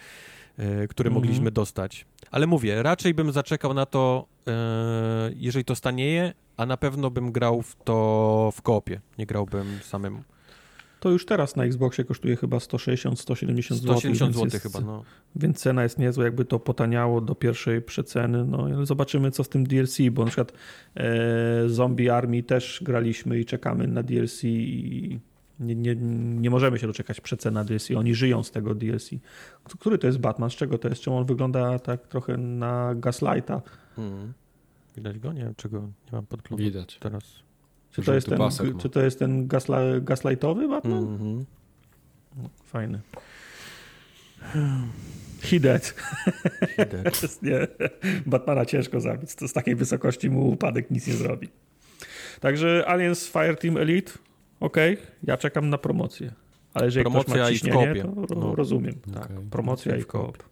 [0.88, 1.14] które mhm.
[1.14, 2.06] mogliśmy dostać.
[2.30, 7.32] Ale mówię, raczej bym zaczekał na to, e, jeżeli to stanieje, a na pewno bym
[7.32, 10.22] grał w to w koopie, nie grałbym samemu.
[11.00, 13.98] To już teraz na Xboxie kosztuje chyba 160-170 zł.
[13.98, 15.04] 170 zł chyba, no.
[15.36, 18.44] Więc cena jest niezła, jakby to potaniało do pierwszej przeceny.
[18.44, 20.52] No, zobaczymy, co z tym DLC, bo na przykład
[20.96, 25.20] e, Zombie Army też graliśmy i czekamy na DLC i
[25.60, 25.96] nie, nie,
[26.40, 27.90] nie możemy się doczekać przecena DLC.
[27.90, 29.10] Oni żyją z tego DLC.
[29.64, 30.50] Który to jest Batman?
[30.50, 31.02] Z czego to jest?
[31.02, 33.62] Czemu on wygląda tak trochę na Gaslighta?
[33.96, 34.32] Hmm.
[34.96, 35.32] Widać go?
[35.32, 36.98] Nie wiem, czego nie mam podglądu Widać.
[36.98, 37.22] teraz.
[37.90, 38.38] Czy to, jest ten,
[38.78, 40.98] czy to jest ten gasla, gaslightowy Batman?
[40.98, 41.44] Mm -hmm.
[42.64, 43.00] Fajny.
[45.42, 45.94] He dead.
[46.76, 47.28] He dead.
[47.42, 47.68] nie,
[48.26, 49.34] Batmana ciężko zabić.
[49.34, 51.48] To z takiej wysokości mu upadek nic nie zrobi.
[52.40, 54.12] Także Aliens Fireteam Elite
[54.60, 56.32] okej, okay, ja czekam na promocję.
[56.74, 58.54] Ale jeżeli Promocja ktoś ma ciśnienie, to no.
[58.54, 58.94] rozumiem.
[59.14, 60.42] Tak, promocja i koop.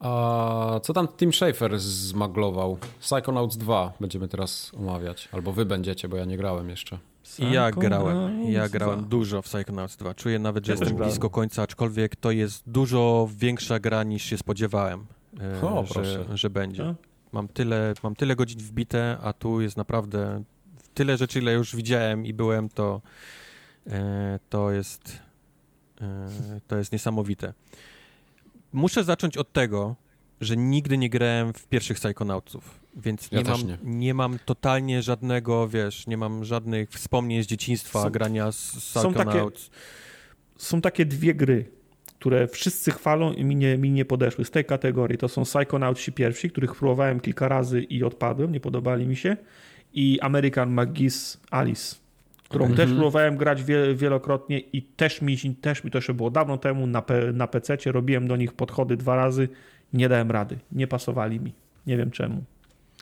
[0.00, 2.78] A co tam Tim Schafer zmaglował?
[3.00, 5.28] Psychonauts 2 będziemy teraz omawiać.
[5.32, 6.98] Albo wy będziecie, bo ja nie grałem jeszcze.
[7.38, 8.44] I ja grałem.
[8.44, 10.14] Ja grałem dużo w Psychonauts 2.
[10.14, 14.38] Czuję nawet, że ja jestem blisko końca, aczkolwiek to jest dużo większa gra niż się
[14.38, 15.06] spodziewałem,
[15.40, 16.84] e, o, że, że, będzie.
[16.84, 16.94] No.
[17.32, 20.42] Mam tyle, mam tyle godzin wbite, a tu jest naprawdę
[20.94, 23.00] tyle rzeczy, ile już widziałem i byłem, to,
[23.86, 25.18] e, to jest
[26.00, 27.52] e, to jest niesamowite.
[28.72, 29.96] Muszę zacząć od tego,
[30.40, 33.78] że nigdy nie grałem w pierwszych Psychonautsów, więc nie, ja mam, nie.
[33.82, 34.14] nie.
[34.14, 39.62] mam totalnie żadnego, wiesz, nie mam żadnych wspomnień z dzieciństwa są, grania z Psychonauts.
[39.62, 39.76] Są takie,
[40.56, 41.70] są takie dwie gry,
[42.18, 45.18] które wszyscy chwalą i mi nie, mi nie podeszły z tej kategorii.
[45.18, 49.36] To są Psychonautsi pierwsi, których próbowałem kilka razy i odpadłem, nie podobali mi się
[49.94, 52.00] i American McGee's Alice
[52.50, 52.76] którą mhm.
[52.76, 56.86] też próbowałem grać wie, wielokrotnie i też mi, też mi to jeszcze było dawno temu
[56.86, 57.02] na,
[57.32, 59.48] na PC, robiłem do nich podchody dwa razy,
[59.92, 61.52] nie dałem rady, nie pasowali mi,
[61.86, 62.44] nie wiem czemu.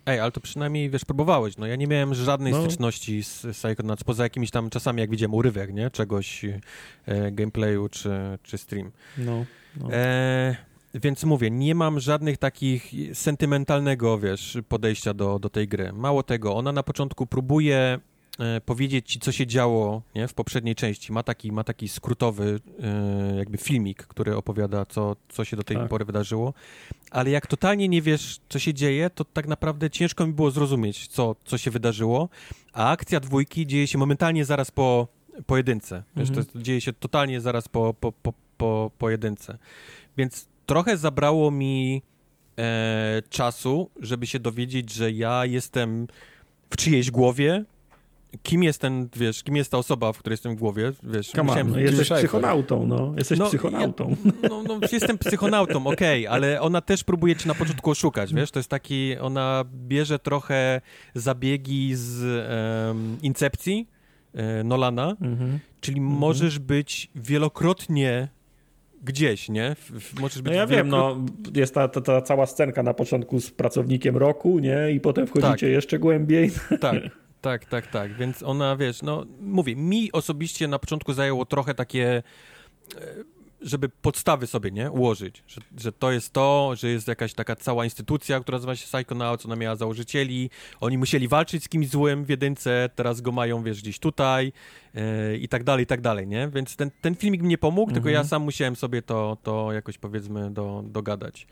[0.07, 2.61] Ej, ale to przynajmniej, wiesz, próbowałeś, no ja nie miałem żadnej no.
[2.63, 8.11] styczności z Psychonauts, poza jakimiś tam czasami, jak widziałem urywek, nie, czegoś, e, gameplayu czy,
[8.43, 8.91] czy stream.
[9.19, 9.45] No,
[9.81, 9.93] no.
[9.93, 10.57] E,
[11.03, 15.93] więc mówię, nie mam żadnych takich sentymentalnego, wiesz, podejścia do, do tej gry.
[15.93, 18.01] Mało tego, ona na początku próbuje
[18.39, 21.13] E, powiedzieć ci, co się działo nie, w poprzedniej części.
[21.13, 25.77] Ma taki, ma taki skrótowy e, jakby filmik, który opowiada, co, co się do tej
[25.77, 25.89] tak.
[25.89, 26.55] pory wydarzyło,
[27.11, 31.07] ale jak totalnie nie wiesz, co się dzieje, to tak naprawdę ciężko mi było zrozumieć,
[31.07, 32.29] co, co się wydarzyło,
[32.73, 35.09] a akcja dwójki dzieje się momentalnie zaraz po
[35.47, 36.03] pojedynce.
[36.17, 36.47] Wiesz, mhm.
[36.47, 39.59] to dzieje się totalnie zaraz po, po, po, po pojedynce.
[40.17, 42.03] Więc trochę zabrało mi
[42.59, 46.07] e, czasu, żeby się dowiedzieć, że ja jestem
[46.71, 47.65] w czyjejś głowie,
[48.43, 51.31] kim jest ten, wiesz, kim jest ta osoba, w której jestem w głowie, wiesz.
[51.31, 54.17] Come on, no, jesteś psychonautą, no, jesteś no, psychonautą.
[54.43, 58.35] Ja, no, no, jestem psychonautą, okej, okay, ale ona też próbuje cię na początku oszukać,
[58.35, 60.81] wiesz, to jest taki, ona bierze trochę
[61.15, 62.23] zabiegi z
[62.89, 63.89] um, Incepcji
[64.35, 65.59] e, Nolana, mhm.
[65.81, 66.19] czyli mhm.
[66.19, 68.29] możesz być wielokrotnie
[69.03, 69.77] gdzieś, nie?
[70.21, 71.17] Możesz być no ja wiem, no,
[71.55, 74.93] jest ta, ta, ta, cała scenka na początku z pracownikiem roku, nie?
[74.93, 75.63] I potem wchodzicie tak.
[75.63, 76.51] jeszcze głębiej.
[76.81, 76.97] Tak,
[77.41, 78.15] Tak, tak, tak.
[78.17, 82.23] Więc ona, wiesz, no mówię, mi osobiście na początku zajęło trochę takie
[82.97, 83.01] e,
[83.61, 87.85] żeby podstawy sobie, nie, ułożyć, że, że to jest to, że jest jakaś taka cała
[87.85, 92.29] instytucja, która nazywa się Psychonauts, ona miała założycieli, oni musieli walczyć z kimś złym w
[92.29, 94.53] jedynce, teraz go mają, wiesz, gdzieś tutaj
[94.95, 97.91] yy, i tak dalej, i tak dalej, nie, więc ten, ten filmik mi nie pomógł,
[97.91, 97.95] mhm.
[97.95, 98.29] tylko ja mhm.
[98.29, 101.47] sam musiałem sobie to, to jakoś, powiedzmy, do, dogadać.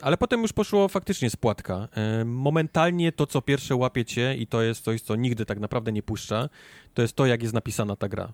[0.00, 1.88] Ale potem już poszło faktycznie spłatka.
[1.96, 6.02] E, momentalnie to, co pierwsze łapiecie i to jest coś, co nigdy tak naprawdę nie
[6.02, 6.48] puszcza,
[6.94, 8.32] to jest to, jak jest napisana ta gra.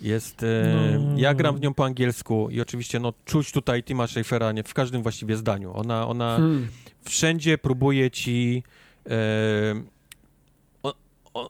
[0.00, 1.18] Jest, e, no.
[1.18, 4.74] ja gram w nią po angielsku i oczywiście no, czuć tutaj Tima Schafera nie, w
[4.74, 5.76] każdym właściwie zdaniu.
[5.76, 6.68] Ona, ona hmm.
[7.04, 8.62] wszędzie próbuje ci
[9.10, 9.12] e,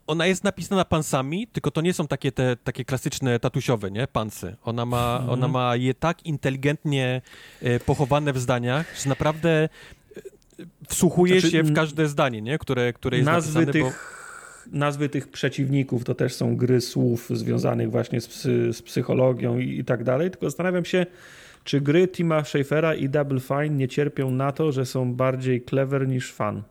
[0.06, 4.06] ona jest napisana pansami, tylko to nie są takie te takie klasyczne tatusiowe, nie?
[4.06, 4.56] Pansy.
[4.64, 5.30] Ona ma, mhm.
[5.30, 7.22] ona ma je tak inteligentnie
[7.62, 9.68] e, pochowane w zdaniach, że naprawdę e,
[10.88, 12.58] wsłuchuje znaczy, się w każde zdanie, nie?
[12.58, 13.82] Które, które jest nazwy napisane, tych...
[13.82, 14.15] Bo
[14.72, 18.42] nazwy tych przeciwników to też są gry słów związanych właśnie z,
[18.76, 20.30] z psychologią i, i, tak dalej.
[20.30, 21.06] Tylko zastanawiam się,
[21.64, 26.08] czy gry Tima Schafera i Double Fine nie cierpią na to, że są bardziej clever
[26.08, 26.62] niż fan.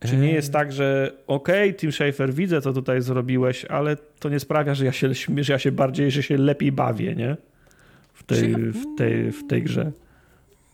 [0.00, 4.28] Czy nie jest tak, że okej, okay, Tim Schafer, widzę, co tutaj zrobiłeś, ale to
[4.28, 7.36] nie sprawia, że ja się, że ja się bardziej, że się lepiej bawię, nie?
[8.12, 9.92] W tej, w tej, w tej grze.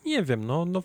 [0.06, 0.82] Nie wiem, no, no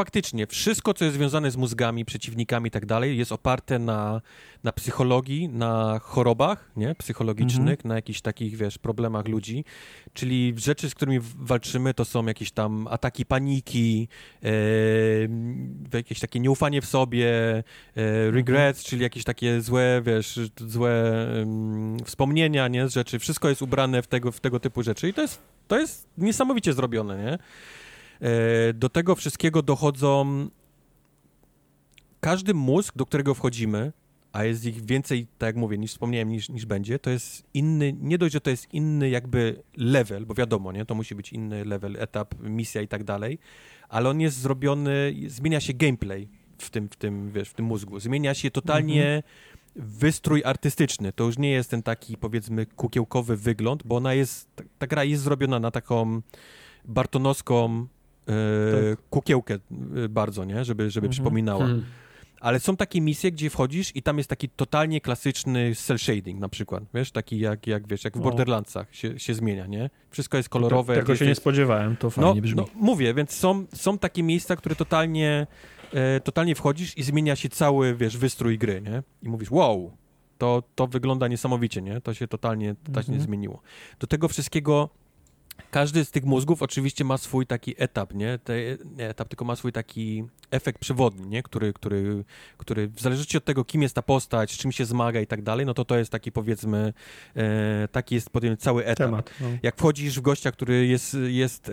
[0.00, 4.20] faktycznie wszystko, co jest związane z mózgami, przeciwnikami i tak dalej, jest oparte na,
[4.64, 6.94] na psychologii, na chorobach nie?
[6.94, 7.88] psychologicznych, mhm.
[7.88, 9.64] na jakichś takich, wiesz, problemach ludzi.
[10.12, 14.08] Czyli rzeczy, z którymi walczymy, to są jakieś tam ataki paniki,
[14.42, 14.48] e,
[15.92, 17.28] jakieś takie nieufanie w sobie,
[17.96, 18.90] e, regrets, mhm.
[18.90, 21.14] czyli jakieś takie złe, wiesz, złe
[22.04, 22.88] wspomnienia, nie?
[22.88, 23.18] Z rzeczy.
[23.18, 26.72] Wszystko jest ubrane w tego, w tego typu rzeczy i to jest, to jest niesamowicie
[26.72, 27.38] zrobione, nie?
[28.20, 30.48] E, do tego wszystkiego dochodzą
[32.20, 33.92] każdy mózg, do którego wchodzimy,
[34.32, 37.92] a jest ich więcej, tak jak mówię, niż wspomniałem, niż, niż będzie, to jest inny,
[38.00, 41.64] nie dość, że to jest inny jakby level, bo wiadomo, nie, to musi być inny
[41.64, 43.38] level, etap, misja i tak dalej,
[43.88, 48.00] ale on jest zrobiony, zmienia się gameplay w tym, w tym, wiesz, w tym mózgu,
[48.00, 49.22] zmienia się totalnie mhm.
[49.76, 54.64] wystrój artystyczny, to już nie jest ten taki, powiedzmy, kukiełkowy wygląd, bo ona jest, ta,
[54.78, 56.22] ta gra jest zrobiona na taką
[56.84, 57.86] bartonowską
[58.26, 59.08] tak.
[59.10, 59.58] kukiełkę
[59.96, 60.64] y, bardzo, nie?
[60.64, 61.10] Żeby, żeby mhm.
[61.10, 61.64] przypominała.
[61.66, 61.84] Hmm.
[62.40, 66.48] ale są takie misje, gdzie wchodzisz i tam jest taki totalnie klasyczny cel shading na
[66.48, 69.90] przykład, wiesz, taki jak, jak wiesz, jak w Borderlandsach się, się zmienia, nie?
[70.10, 70.94] Wszystko jest kolorowe.
[70.94, 72.56] Te, tego się nie spodziewałem, to fajnie no, brzmi.
[72.56, 75.46] No, mówię, więc są, są takie miejsca, które totalnie,
[75.92, 79.02] e, totalnie wchodzisz i zmienia się cały, wiesz, wystrój gry, nie?
[79.22, 79.90] I mówisz, wow,
[80.38, 82.00] to, to wygląda niesamowicie, nie?
[82.00, 83.22] To się totalnie, totalnie mhm.
[83.22, 83.62] zmieniło.
[83.98, 84.88] Do tego wszystkiego
[85.70, 88.38] każdy z tych mózgów oczywiście ma swój taki etap, nie?
[88.38, 88.54] Te,
[88.96, 91.42] nie etap, tylko ma swój taki efekt przewodni, nie?
[91.42, 92.24] Który, który,
[92.56, 95.42] który w zależności od tego, kim jest ta postać, z czym się zmaga i tak
[95.42, 96.92] dalej, no to to jest taki powiedzmy,
[97.36, 99.06] e, taki jest potem cały etap.
[99.06, 99.48] Temat, no.
[99.62, 101.72] Jak wchodzisz w gościa, który jest, jest e,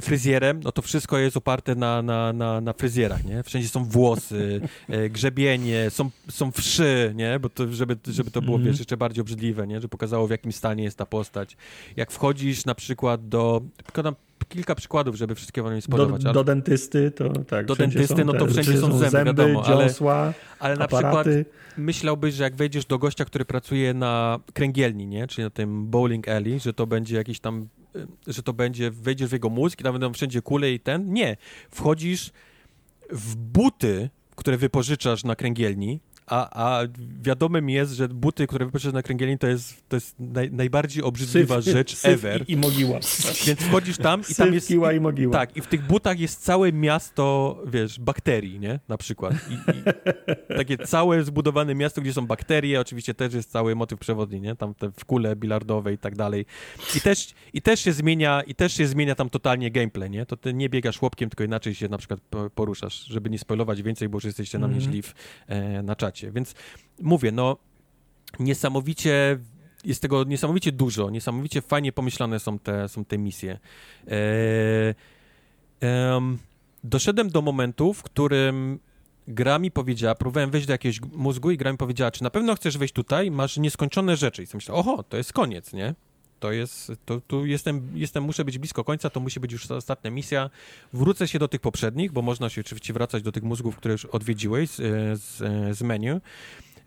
[0.00, 3.42] fryzjerem, no to wszystko jest oparte na, na, na, na fryzjerach, nie?
[3.42, 7.38] Wszędzie są włosy, e, grzebienie, są, są wszy, nie?
[7.38, 8.68] Bo to, żeby, żeby to było, mm.
[8.68, 9.80] wiesz, jeszcze bardziej obrzydliwe, nie?
[9.80, 11.56] Że pokazało, w jakim stanie jest ta postać.
[11.96, 13.62] Jak wchodzisz na przykład do...
[13.92, 14.14] Podam
[14.48, 16.22] kilka przykładów, żeby wszystkie wam nie spodobać.
[16.22, 17.66] Do, do dentysty to tak.
[17.66, 21.26] Do dentysty, no to wszędzie są zęby, zęby wiadomo, dziąsła, ale, ale na przykład
[21.76, 25.26] myślałbyś, że jak wejdziesz do gościa, który pracuje na kręgielni, nie?
[25.26, 27.68] Czyli na tym bowling alley, że to będzie jakiś tam
[28.26, 31.12] że to będzie, wejdziesz w jego mózg i tam będą wszędzie kule i ten.
[31.12, 31.36] Nie.
[31.70, 32.30] Wchodzisz
[33.10, 36.86] w buty, które wypożyczasz na kręgielni a, a
[37.22, 41.62] wiadomym jest, że buty, które wypożyczasz na kręgielni, to jest, to jest naj, najbardziej obrzydliwa
[41.62, 42.44] syf, rzecz syf ever.
[42.48, 42.98] I, I, mogiła.
[43.46, 44.70] Więc wchodzisz tam i tam jest...
[44.70, 45.32] i mogiła.
[45.32, 48.80] Tak, i w tych butach jest całe miasto, wiesz, bakterii, nie?
[48.88, 49.34] Na przykład.
[49.50, 49.82] I, i
[50.56, 54.56] takie całe zbudowane miasto, gdzie są bakterie, oczywiście też jest cały motyw przewodni, nie?
[54.56, 56.46] Tam te w kule bilardowe i tak dalej.
[56.96, 60.26] I też, I też się zmienia, i też się zmienia tam totalnie gameplay, nie?
[60.26, 62.20] To ty nie biegasz chłopkiem, tylko inaczej się na przykład
[62.54, 65.14] poruszasz, żeby nie spoilować więcej, bo już jesteście na mnie -hmm.
[65.46, 66.17] e, na czacie.
[66.22, 66.54] Więc
[67.00, 67.56] mówię, no
[68.40, 69.38] niesamowicie
[69.84, 73.58] jest tego niesamowicie dużo, niesamowicie fajnie pomyślane są te, są te misje.
[74.06, 74.94] Eee,
[76.84, 78.78] doszedłem do momentu, w którym
[79.28, 82.54] gra mi powiedziała, próbowałem wejść do jakiegoś mózgu i gra mi powiedziała, czy na pewno
[82.54, 84.42] chcesz wejść tutaj, masz nieskończone rzeczy.
[84.42, 85.94] I sobie myślę, oho, to jest koniec, nie?
[86.40, 90.10] To jest, to, tu jestem, jestem, muszę być blisko końca, to musi być już ostatnia
[90.10, 90.50] misja.
[90.92, 94.04] Wrócę się do tych poprzednich, bo można się oczywiście wracać do tych mózgów, które już
[94.04, 94.76] odwiedziłeś z,
[95.20, 96.20] z, z menu.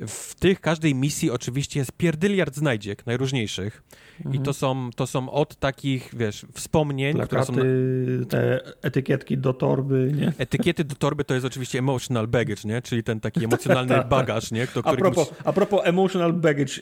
[0.07, 3.83] W tych każdej misji oczywiście jest pierdyliard znajdziek najróżniejszych
[4.17, 4.35] mhm.
[4.35, 7.63] i to są, to są od takich, wiesz, wspomnień, Plakaty, które
[8.19, 8.25] są...
[8.25, 10.33] te etykietki do torby, nie?
[10.37, 12.81] Etykiety do torby to jest oczywiście emotional baggage, nie?
[12.81, 14.67] Czyli ten taki emocjonalny bagaż, nie?
[14.67, 16.73] Kto, a, propos, a propos emotional baggage,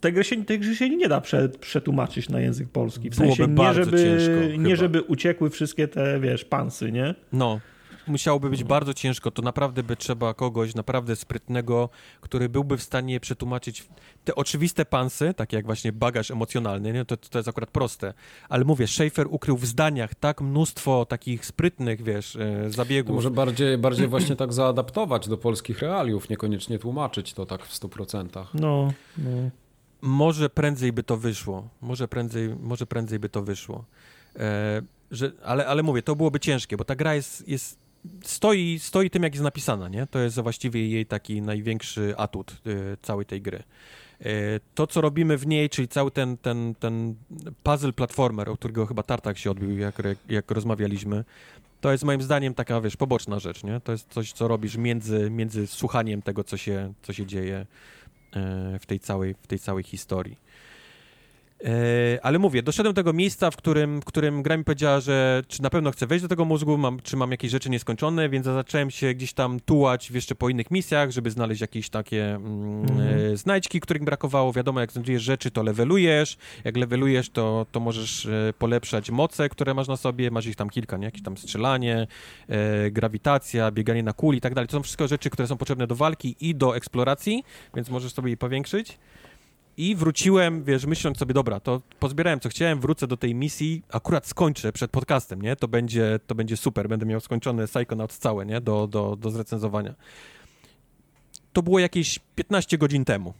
[0.00, 3.10] tej gry się, tej gry się nie da prze, przetłumaczyć na język polski.
[3.10, 7.14] W sensie nie żeby, ciężko, nie żeby uciekły wszystkie te, wiesz, pansy, nie?
[7.32, 7.60] No.
[8.06, 9.30] Musiałoby być bardzo ciężko.
[9.30, 11.88] To naprawdę by trzeba kogoś naprawdę sprytnego,
[12.20, 13.88] który byłby w stanie przetłumaczyć
[14.24, 17.04] te oczywiste pansy, takie jak właśnie bagaż emocjonalny, nie?
[17.04, 18.14] To, to jest akurat proste.
[18.48, 23.08] Ale mówię, Schaefer ukrył w zdaniach tak mnóstwo takich sprytnych, wiesz, e, zabiegów.
[23.08, 27.80] To może bardziej, bardziej właśnie tak zaadaptować do polskich realiów, niekoniecznie tłumaczyć to tak w
[27.80, 28.44] 100%.
[28.54, 29.30] No, no
[30.02, 31.68] może prędzej by to wyszło.
[31.82, 33.84] Może prędzej, może prędzej by to wyszło.
[34.36, 37.78] E, że, ale, ale mówię, to byłoby ciężkie, bo ta gra jest, jest
[38.22, 40.06] stoi, stoi tym, jak jest napisana, nie?
[40.06, 43.62] To jest właściwie jej taki największy atut y, całej tej gry.
[44.26, 47.14] Y, to, co robimy w niej, czyli cały ten, ten, ten
[47.62, 51.24] puzzle platformer, o którego chyba Tartak się odbił, jak, jak rozmawialiśmy,
[51.80, 53.80] to jest moim zdaniem taka, wiesz, poboczna rzecz, nie?
[53.80, 57.66] To jest coś, co robisz między, między słuchaniem tego, co się, co się dzieje E,
[58.80, 60.36] w tej całej, w tej całej historii.
[61.64, 65.42] E, ale mówię, doszedłem do tego miejsca, w którym, w którym gra mi powiedziała, że
[65.48, 68.46] czy na pewno chcę wejść do tego mózgu, mam, czy mam jakieś rzeczy nieskończone, więc
[68.46, 73.36] zacząłem się gdzieś tam tułać jeszcze po innych misjach, żeby znaleźć jakieś takie mm, mm.
[73.36, 74.52] znajdźki, których brakowało.
[74.52, 76.36] Wiadomo, jak znajdujesz rzeczy, to levelujesz.
[76.64, 80.30] Jak levelujesz, to, to możesz e, polepszać moce, które masz na sobie.
[80.30, 81.04] Masz ich tam kilka, nie?
[81.04, 82.06] Jakieś tam strzelanie,
[82.48, 84.68] e, grawitacja, bieganie na kuli i tak dalej.
[84.68, 87.44] To są wszystko rzeczy, które są potrzebne do walki i do eksploracji,
[87.74, 88.98] więc możesz sobie je powiększyć.
[89.76, 94.26] I wróciłem, wiesz, myśląc sobie, dobra, to pozbierałem co chciałem, wrócę do tej misji, akurat
[94.26, 95.56] skończę przed podcastem, nie?
[95.56, 98.60] To będzie, to będzie super, będę miał skończone Psychonauts całe, nie?
[98.60, 99.94] Do, do, do zrecenzowania.
[101.52, 103.34] To było jakieś 15 godzin temu.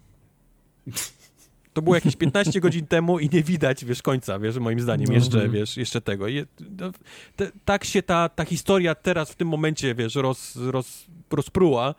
[1.72, 5.36] To było jakieś 15 godzin temu i nie widać, wiesz, końca, wiesz, moim zdaniem, jeszcze,
[5.36, 5.52] mhm.
[5.52, 6.28] wiesz, jeszcze tego.
[6.28, 6.46] I,
[6.78, 6.90] no,
[7.36, 11.94] te, tak się ta, ta historia teraz, w tym momencie, wiesz, roz, roz, rozpruła,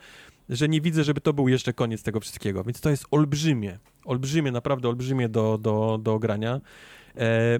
[0.50, 2.64] że nie widzę, żeby to był jeszcze koniec tego wszystkiego.
[2.64, 6.62] Więc to jest olbrzymie, olbrzymie, naprawdę olbrzymie do, do, do grania.
[7.18, 7.60] E,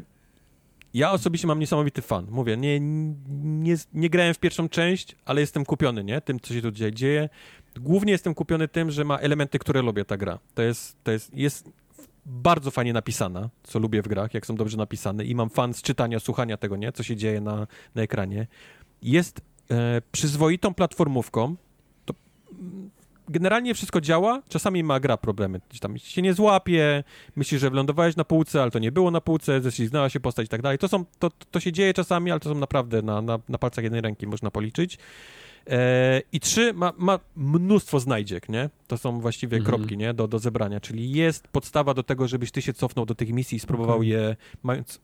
[0.94, 2.28] ja osobiście mam niesamowity fan.
[2.30, 6.22] Mówię, nie, nie, nie grałem w pierwszą część, ale jestem kupiony, nie?
[6.22, 7.30] Tym, co się tu dzisiaj dzieje.
[7.80, 10.40] Głównie jestem kupiony tym, że ma elementy, które lubię ta gra.
[10.54, 11.70] To jest, to jest, jest
[12.26, 15.82] bardzo fajnie napisana, co lubię w grach, jak są dobrze napisane i mam fan z
[15.82, 16.92] czytania, słuchania tego, nie?
[16.92, 18.48] Co się dzieje na, na ekranie.
[19.02, 19.42] Jest
[19.72, 21.56] e, przyzwoitą platformówką,
[23.30, 25.62] generalnie wszystko działa, czasami ma gra problemy.
[25.70, 27.04] Gdzieś tam się nie złapie,
[27.36, 30.50] myślisz, że wylądowałeś na półce, ale to nie było na półce, ześliznęła się postać i
[30.50, 30.78] tak dalej.
[30.78, 33.84] To, są, to, to się dzieje czasami, ale to są naprawdę na, na, na palcach
[33.84, 34.98] jednej ręki można policzyć.
[35.70, 38.70] E, I trzy, ma, ma, mnóstwo znajdziek, nie?
[38.88, 39.76] To są właściwie mhm.
[39.76, 40.14] kropki, nie?
[40.14, 43.56] Do, do zebrania, czyli jest podstawa do tego, żebyś ty się cofnął do tych misji
[43.56, 44.08] i spróbował okay.
[44.08, 45.02] je, mając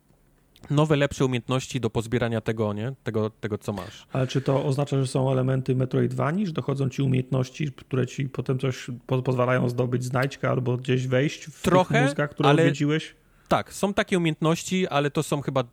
[0.70, 2.94] nowe, lepsze umiejętności do pozbierania tego, nie?
[3.04, 4.08] Tego, tego, co masz.
[4.14, 8.60] Ale czy to oznacza, że są elementy Metroidvanii, że dochodzą ci umiejętności, które ci potem
[8.60, 12.62] coś po pozwalają zdobyć znajdźkę albo gdzieś wejść w Trochę, tych mózgach, które ale...
[12.62, 13.16] odwiedziłeś?
[13.48, 15.64] Tak, są takie umiejętności, ale to są chyba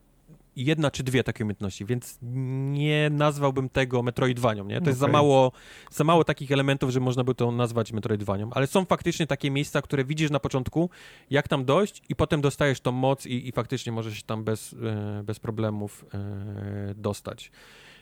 [0.56, 2.18] jedna czy dwie takie umiejętności, więc
[2.72, 4.74] nie nazwałbym tego Metroidvanią, nie?
[4.74, 4.90] To okay.
[4.90, 5.52] jest za mało,
[5.90, 9.82] za mało takich elementów, że można by to nazwać Metroidvanią, ale są faktycznie takie miejsca,
[9.82, 10.90] które widzisz na początku,
[11.30, 14.72] jak tam dojść i potem dostajesz tą moc i, i faktycznie możesz się tam bez,
[14.72, 17.50] e, bez problemów e, dostać.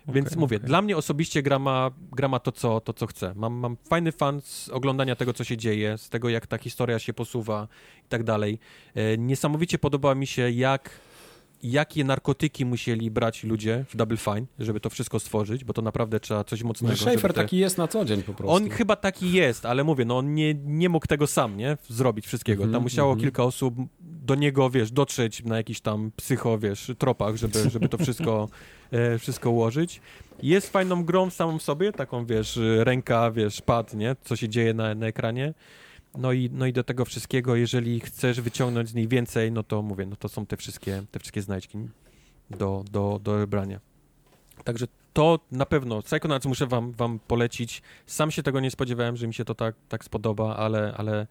[0.09, 0.67] Więc okay, mówię, okay.
[0.67, 3.33] dla mnie osobiście gra ma, gra ma to, co, to, co chce.
[3.37, 6.99] Mam, mam fajny fan z oglądania tego, co się dzieje, z tego, jak ta historia
[6.99, 7.69] się posuwa
[8.05, 8.59] i tak dalej.
[8.95, 10.91] E, niesamowicie podoba mi się, jak
[11.63, 16.21] jakie narkotyki musieli brać ludzie w Double Fine, żeby to wszystko stworzyć, bo to naprawdę
[16.21, 16.97] trzeba coś mocnego.
[16.97, 17.41] Schaefer te...
[17.41, 18.55] taki jest na co dzień po prostu.
[18.57, 21.77] On chyba taki jest, ale mówię, no on nie, nie mógł tego sam, nie?
[21.89, 22.63] Zrobić wszystkiego.
[22.63, 23.23] Mm -hmm, Tam musiało mm -hmm.
[23.23, 27.99] kilka osób do niego, wiesz, dotrzeć na jakiś tam psycho, wiesz, tropach, żeby, żeby to
[27.99, 28.49] wszystko,
[28.91, 30.01] e, wszystko ułożyć.
[30.43, 34.17] Jest fajną grą samą sobie, taką, wiesz, ręka, wiesz, pad, nie?
[34.25, 35.55] Co się dzieje na, na ekranie.
[36.19, 39.83] No i, no i do tego wszystkiego, jeżeli chcesz wyciągnąć z niej więcej, no to
[39.83, 41.79] mówię, no to są te wszystkie, te wszystkie znajdźki
[42.51, 43.81] do, do, do wybrania.
[44.65, 47.83] Także to na pewno, Psychonauts muszę wam, wam polecić.
[48.07, 51.27] Sam się tego nie spodziewałem, że mi się to tak, tak spodoba, ale, ale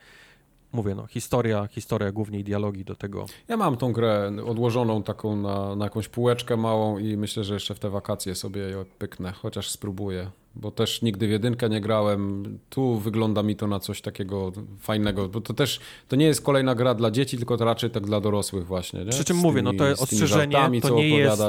[0.78, 3.26] mówię, no, historia, historia głównie i dialogi do tego.
[3.48, 7.76] Ja mam tą grę odłożoną taką na, na jakąś półeczkę małą i myślę, że jeszcze
[7.76, 12.44] w te wakacje sobie ją pyknę, chociaż spróbuję bo też nigdy w jedynkę nie grałem.
[12.70, 16.76] Tu wygląda mi to na coś takiego fajnego, bo to też to nie jest kolejna
[16.76, 19.06] gra dla dzieci, tylko to raczej tak dla dorosłych właśnie.
[19.06, 19.12] Nie?
[19.12, 21.42] Przy czym mówię, no to ostrzeżenie, żartami, to nie jest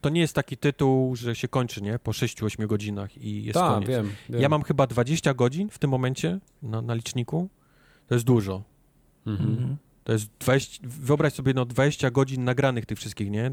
[0.00, 1.98] to nie jest taki tytuł, że się kończy, nie?
[1.98, 3.88] Po 6-8 godzinach i jest Ta, koniec.
[3.88, 4.42] Wiem, wiem.
[4.42, 7.48] Ja mam chyba 20 godzin w tym momencie na, na liczniku.
[8.06, 8.62] To jest dużo.
[9.26, 9.50] Mhm.
[9.50, 9.76] mhm.
[10.04, 13.50] To jest 20, wyobraź sobie no 20 godzin nagranych tych wszystkich, nie?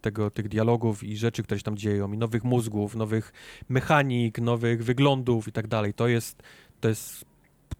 [0.00, 3.32] Tego, tych dialogów i rzeczy, które się tam dzieją, i nowych mózgów, nowych
[3.68, 5.94] mechanik, nowych wyglądów i tak dalej.
[5.94, 6.42] To jest,
[6.80, 7.24] to jest,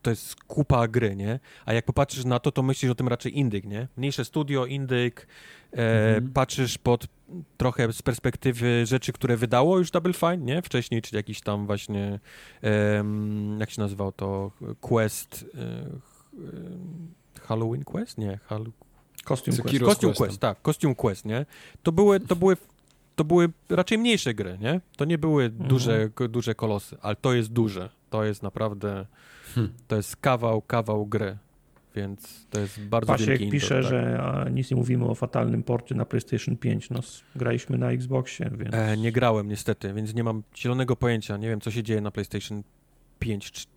[0.02, 1.40] to jest kupa gry, nie?
[1.64, 3.88] A jak popatrzysz na to, to myślisz o tym raczej indyk, nie?
[3.96, 5.26] Mniejsze studio, indyk,
[5.72, 6.32] mhm.
[6.32, 7.06] patrzysz pod
[7.56, 10.62] trochę z perspektywy rzeczy, które wydało już Double Fine, nie?
[10.62, 12.20] Wcześniej, czyli jakiś tam właśnie,
[12.62, 13.04] e,
[13.58, 18.18] jak się nazywał to, Quest, e, Halloween Quest?
[18.18, 18.66] Nie, Hall...
[19.28, 19.84] Costume Quest.
[19.84, 21.46] Costume Quest, tak, Costume Quest, nie?
[21.82, 22.56] To były, to były
[23.16, 24.80] to były raczej mniejsze gry, nie?
[24.96, 25.68] To nie były mhm.
[25.68, 27.90] duże, duże kolosy, ale to jest duże.
[28.10, 29.06] To jest naprawdę,
[29.54, 29.72] hmm.
[29.88, 31.38] to jest kawał, kawał gry,
[31.96, 34.44] więc to jest bardzo Pasiek wielki pisze, indoor, tak.
[34.46, 36.90] że nic nie mówimy o fatalnym porcie na PlayStation 5.
[36.90, 37.00] No,
[37.36, 38.74] graliśmy na Xboxie, więc...
[38.74, 41.36] E, nie grałem niestety, więc nie mam zielonego pojęcia.
[41.36, 42.62] Nie wiem, co się dzieje na PlayStation
[43.18, 43.68] 5.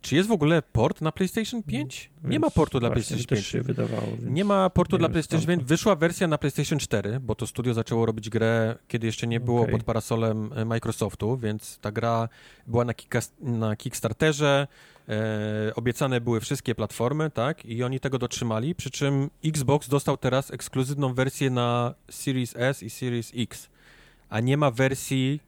[0.00, 2.10] Czy jest w ogóle port na PlayStation 5?
[2.24, 3.46] Nie ma portu dla PlayStation 5.
[3.46, 4.06] się wydawało.
[4.26, 5.64] Nie ma portu nie dla PlayStation 5.
[5.64, 9.60] Wyszła wersja na PlayStation 4, bo to studio zaczęło robić grę, kiedy jeszcze nie było
[9.60, 9.72] okay.
[9.72, 12.28] pod parasolem e, Microsoftu, więc ta gra
[12.66, 12.94] była na,
[13.40, 14.66] na Kickstarterze.
[15.08, 17.66] E, obiecane były wszystkie platformy, tak?
[17.66, 22.90] I oni tego dotrzymali, przy czym Xbox dostał teraz ekskluzywną wersję na Series S i
[22.90, 23.68] Series X,
[24.28, 25.40] a nie ma wersji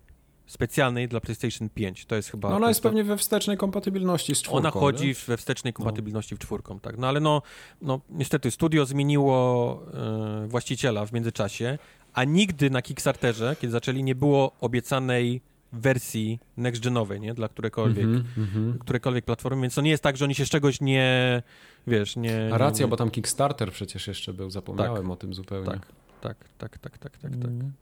[0.46, 2.06] specjalnej dla PlayStation 5.
[2.06, 2.50] To jest chyba...
[2.50, 4.58] No ona jest, pewnie we wstecznej kompatybilności z czwórką.
[4.58, 5.14] Ona chodzi nie?
[5.14, 5.76] we wstecznej no.
[5.76, 6.36] kompatybilności no.
[6.36, 6.98] w czwórką, tak.
[6.98, 7.42] No ale no,
[7.82, 11.78] no niestety studio zmieniło e, właściciela w międzyczasie,
[12.12, 15.40] a nigdy na Kickstarterze, kiedy zaczęli, nie było obiecanej
[15.72, 17.34] wersji next-genowej, nie?
[17.34, 20.48] Dla którekolwiek, mm -hmm, którekolwiek platformy, więc to nie jest tak, że oni się z
[20.48, 21.42] czegoś nie,
[21.86, 22.50] wiesz, nie...
[22.52, 22.90] A racja, nie...
[22.90, 25.70] bo tam Kickstarter przecież jeszcze był, zapomniałem tak, o tym zupełnie.
[25.70, 25.86] Tak,
[26.20, 27.44] tak, tak, tak, tak, tak, tak.
[27.44, 27.72] Mm.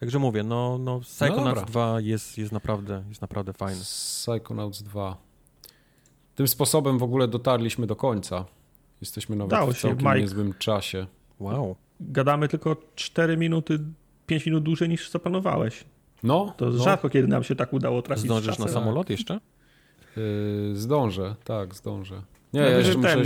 [0.00, 3.80] Także mówię, no, no Psychonauts no 2 jest, jest, naprawdę, jest naprawdę fajny.
[3.80, 5.16] Psychonauts 2.
[6.34, 8.44] Tym sposobem w ogóle dotarliśmy do końca.
[9.00, 10.20] Jesteśmy nawet Dało w całkiem Mike.
[10.20, 11.06] niezłym czasie.
[11.40, 11.76] Wow.
[12.00, 13.78] Gadamy tylko 4 minuty,
[14.26, 15.84] 5 minut dłużej niż zaplanowałeś.
[16.22, 16.54] No.
[16.56, 16.84] To no.
[16.84, 19.40] rzadko kiedy nam się tak udało trafić Zdążysz na samolot jeszcze?
[20.16, 22.22] Yy, zdążę, tak, zdążę.
[22.52, 23.22] Nie, ja jeszcze muszę...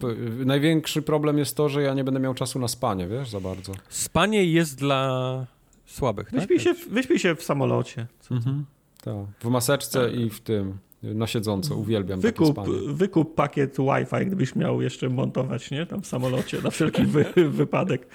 [0.00, 0.46] Ten...
[0.46, 3.72] Największy problem jest to, że ja nie będę miał czasu na spanie, wiesz, za bardzo.
[3.88, 5.46] Spanie jest dla
[5.86, 6.64] słabych, wyśpij tak?
[6.64, 8.06] Się, wyśpij się w samolocie.
[8.30, 8.64] Mhm.
[9.02, 9.14] Tak.
[9.40, 10.20] W maseczce tak.
[10.20, 10.78] i w tym.
[11.02, 15.86] Na siedząco, uwielbiam wykup, wykup pakiet Wi-Fi, gdybyś miał jeszcze montować, nie?
[15.86, 18.06] Tam w samolocie, na wszelki wy, wypadek.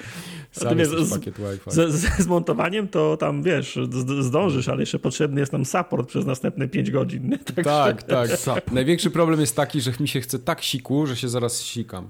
[0.52, 1.72] Sam wiesz, z, pakiet Wi-Fi.
[1.72, 3.80] Z, z, montowaniem to tam, wiesz,
[4.20, 7.38] zdążysz, ale jeszcze potrzebny jest tam support przez następne 5 godzin.
[7.64, 8.38] Tak, tak.
[8.46, 8.72] tak.
[8.72, 12.10] Największy problem jest taki, że mi się chce tak siku, że się zaraz sikam.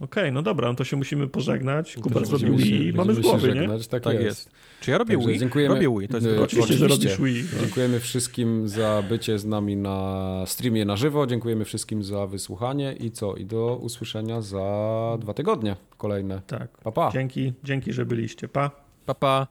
[0.00, 1.96] Okej, okay, no dobra, no to się musimy pożegnać.
[2.02, 3.68] Kuba zrobił Wii, mamy w głowie, nie?
[3.90, 4.24] Tak, tak jest.
[4.24, 4.50] jest.
[4.80, 5.38] Czy ja robię Także Wii?
[5.38, 7.44] Dziękujemy, robię Wii, to jest yy, oczywiście, że robisz Wii.
[7.52, 7.60] No.
[7.60, 11.26] Dziękujemy wszystkim za bycie z nami na streamie na żywo.
[11.26, 13.36] Dziękujemy wszystkim za wysłuchanie i co?
[13.36, 16.42] I do usłyszenia za dwa tygodnie kolejne.
[16.46, 16.68] Tak.
[16.70, 17.10] Pa, pa.
[17.12, 18.48] Dzięki, dzięki, że byliście.
[18.48, 18.70] Pa.
[19.06, 19.46] Pa, pa.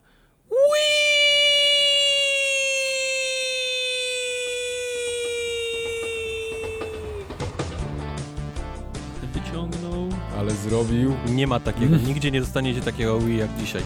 [10.49, 11.15] Ale zrobił.
[11.27, 13.81] Nie ma takiego, nigdzie nie dostaniecie takiego Wii jak dzisiaj.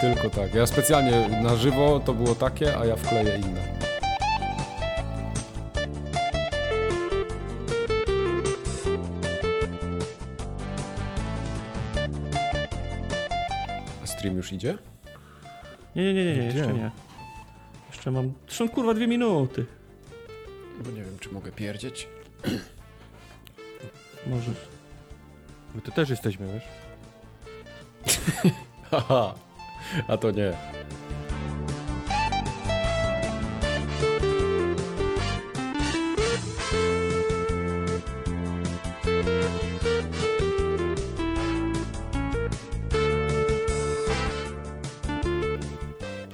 [0.00, 0.54] Tylko tak.
[0.54, 3.76] Ja specjalnie na żywo to było takie, a ja wkleję inne.
[14.02, 14.78] A stream już idzie?
[15.96, 16.90] Nie, nie, nie, nie, jeszcze nie.
[17.90, 18.32] Jeszcze mam...
[18.46, 19.66] Zresztą kurwa dwie minuty.
[20.84, 22.08] Bo nie wiem, czy mogę pierdzieć.
[24.26, 24.75] Możesz.
[25.76, 26.64] My tu też jesteśmy, wiesz?
[28.90, 29.34] Haha,
[30.08, 30.52] a to nie.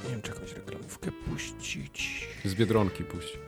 [0.04, 2.28] Nie wiem, czy jakąś reklamówkę puścić.
[2.44, 3.38] Z Biedronki puść.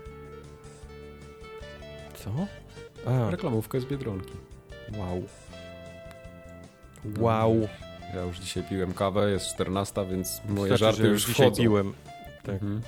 [2.15, 2.31] Co?
[3.07, 3.31] A.
[3.31, 4.33] Reklamówkę z Biedronki.
[4.99, 5.23] Wow.
[7.19, 7.69] Wow.
[8.15, 11.63] Ja już dzisiaj piłem kawę, jest 14, więc moje Wystarczy, żarty już wchodzą.
[11.63, 11.93] piłem.
[12.43, 12.55] Tak.
[12.55, 12.81] Mhm.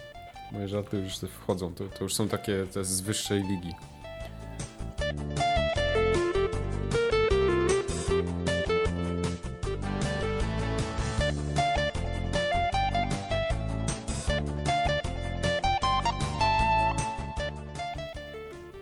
[0.52, 1.74] Moje żarty już wchodzą.
[1.74, 3.74] To, to już są takie te z wyższej ligi.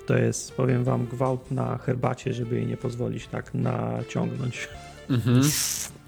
[0.06, 4.68] To jest, powiem wam, gwałt na herbacie, żeby jej nie pozwolić tak naciągnąć.
[5.10, 5.42] Mhm.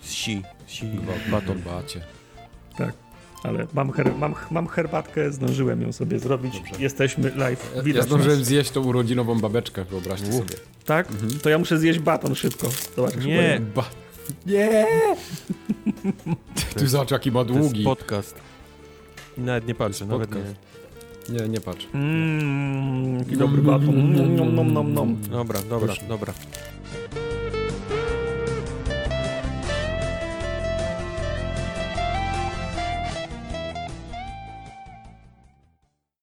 [0.03, 0.87] Si, si,
[1.31, 1.59] baton.
[1.63, 2.01] Bacie.
[2.79, 2.93] Tak,
[3.43, 6.55] ale mam, her, mam, mam herbatkę, zdążyłem ją sobie zrobić.
[6.55, 6.83] Dobrze.
[6.83, 7.73] Jesteśmy live.
[7.85, 8.49] Widać ja zdążyłem nas.
[8.49, 10.55] zjeść tą urodzinową babeczkę, wyobraźcie sobie.
[10.85, 11.11] Tak?
[11.11, 11.41] Mhm.
[11.41, 12.69] To ja muszę zjeść baton szybko.
[12.97, 13.61] Zobacz, nie.
[13.75, 13.85] Ba
[14.47, 14.87] nie!
[16.77, 17.71] Ty zobacz, jaki ma długi.
[17.71, 18.35] To jest podcast.
[19.39, 20.43] Nawet nie patrzę, nawet nie.
[21.29, 21.87] Nie, nie patrz.
[21.95, 24.13] Mmm, jaki dobry baton.
[24.37, 25.21] Nom, nom, nom, nom.
[25.31, 26.33] Dobra, dobra, dobra.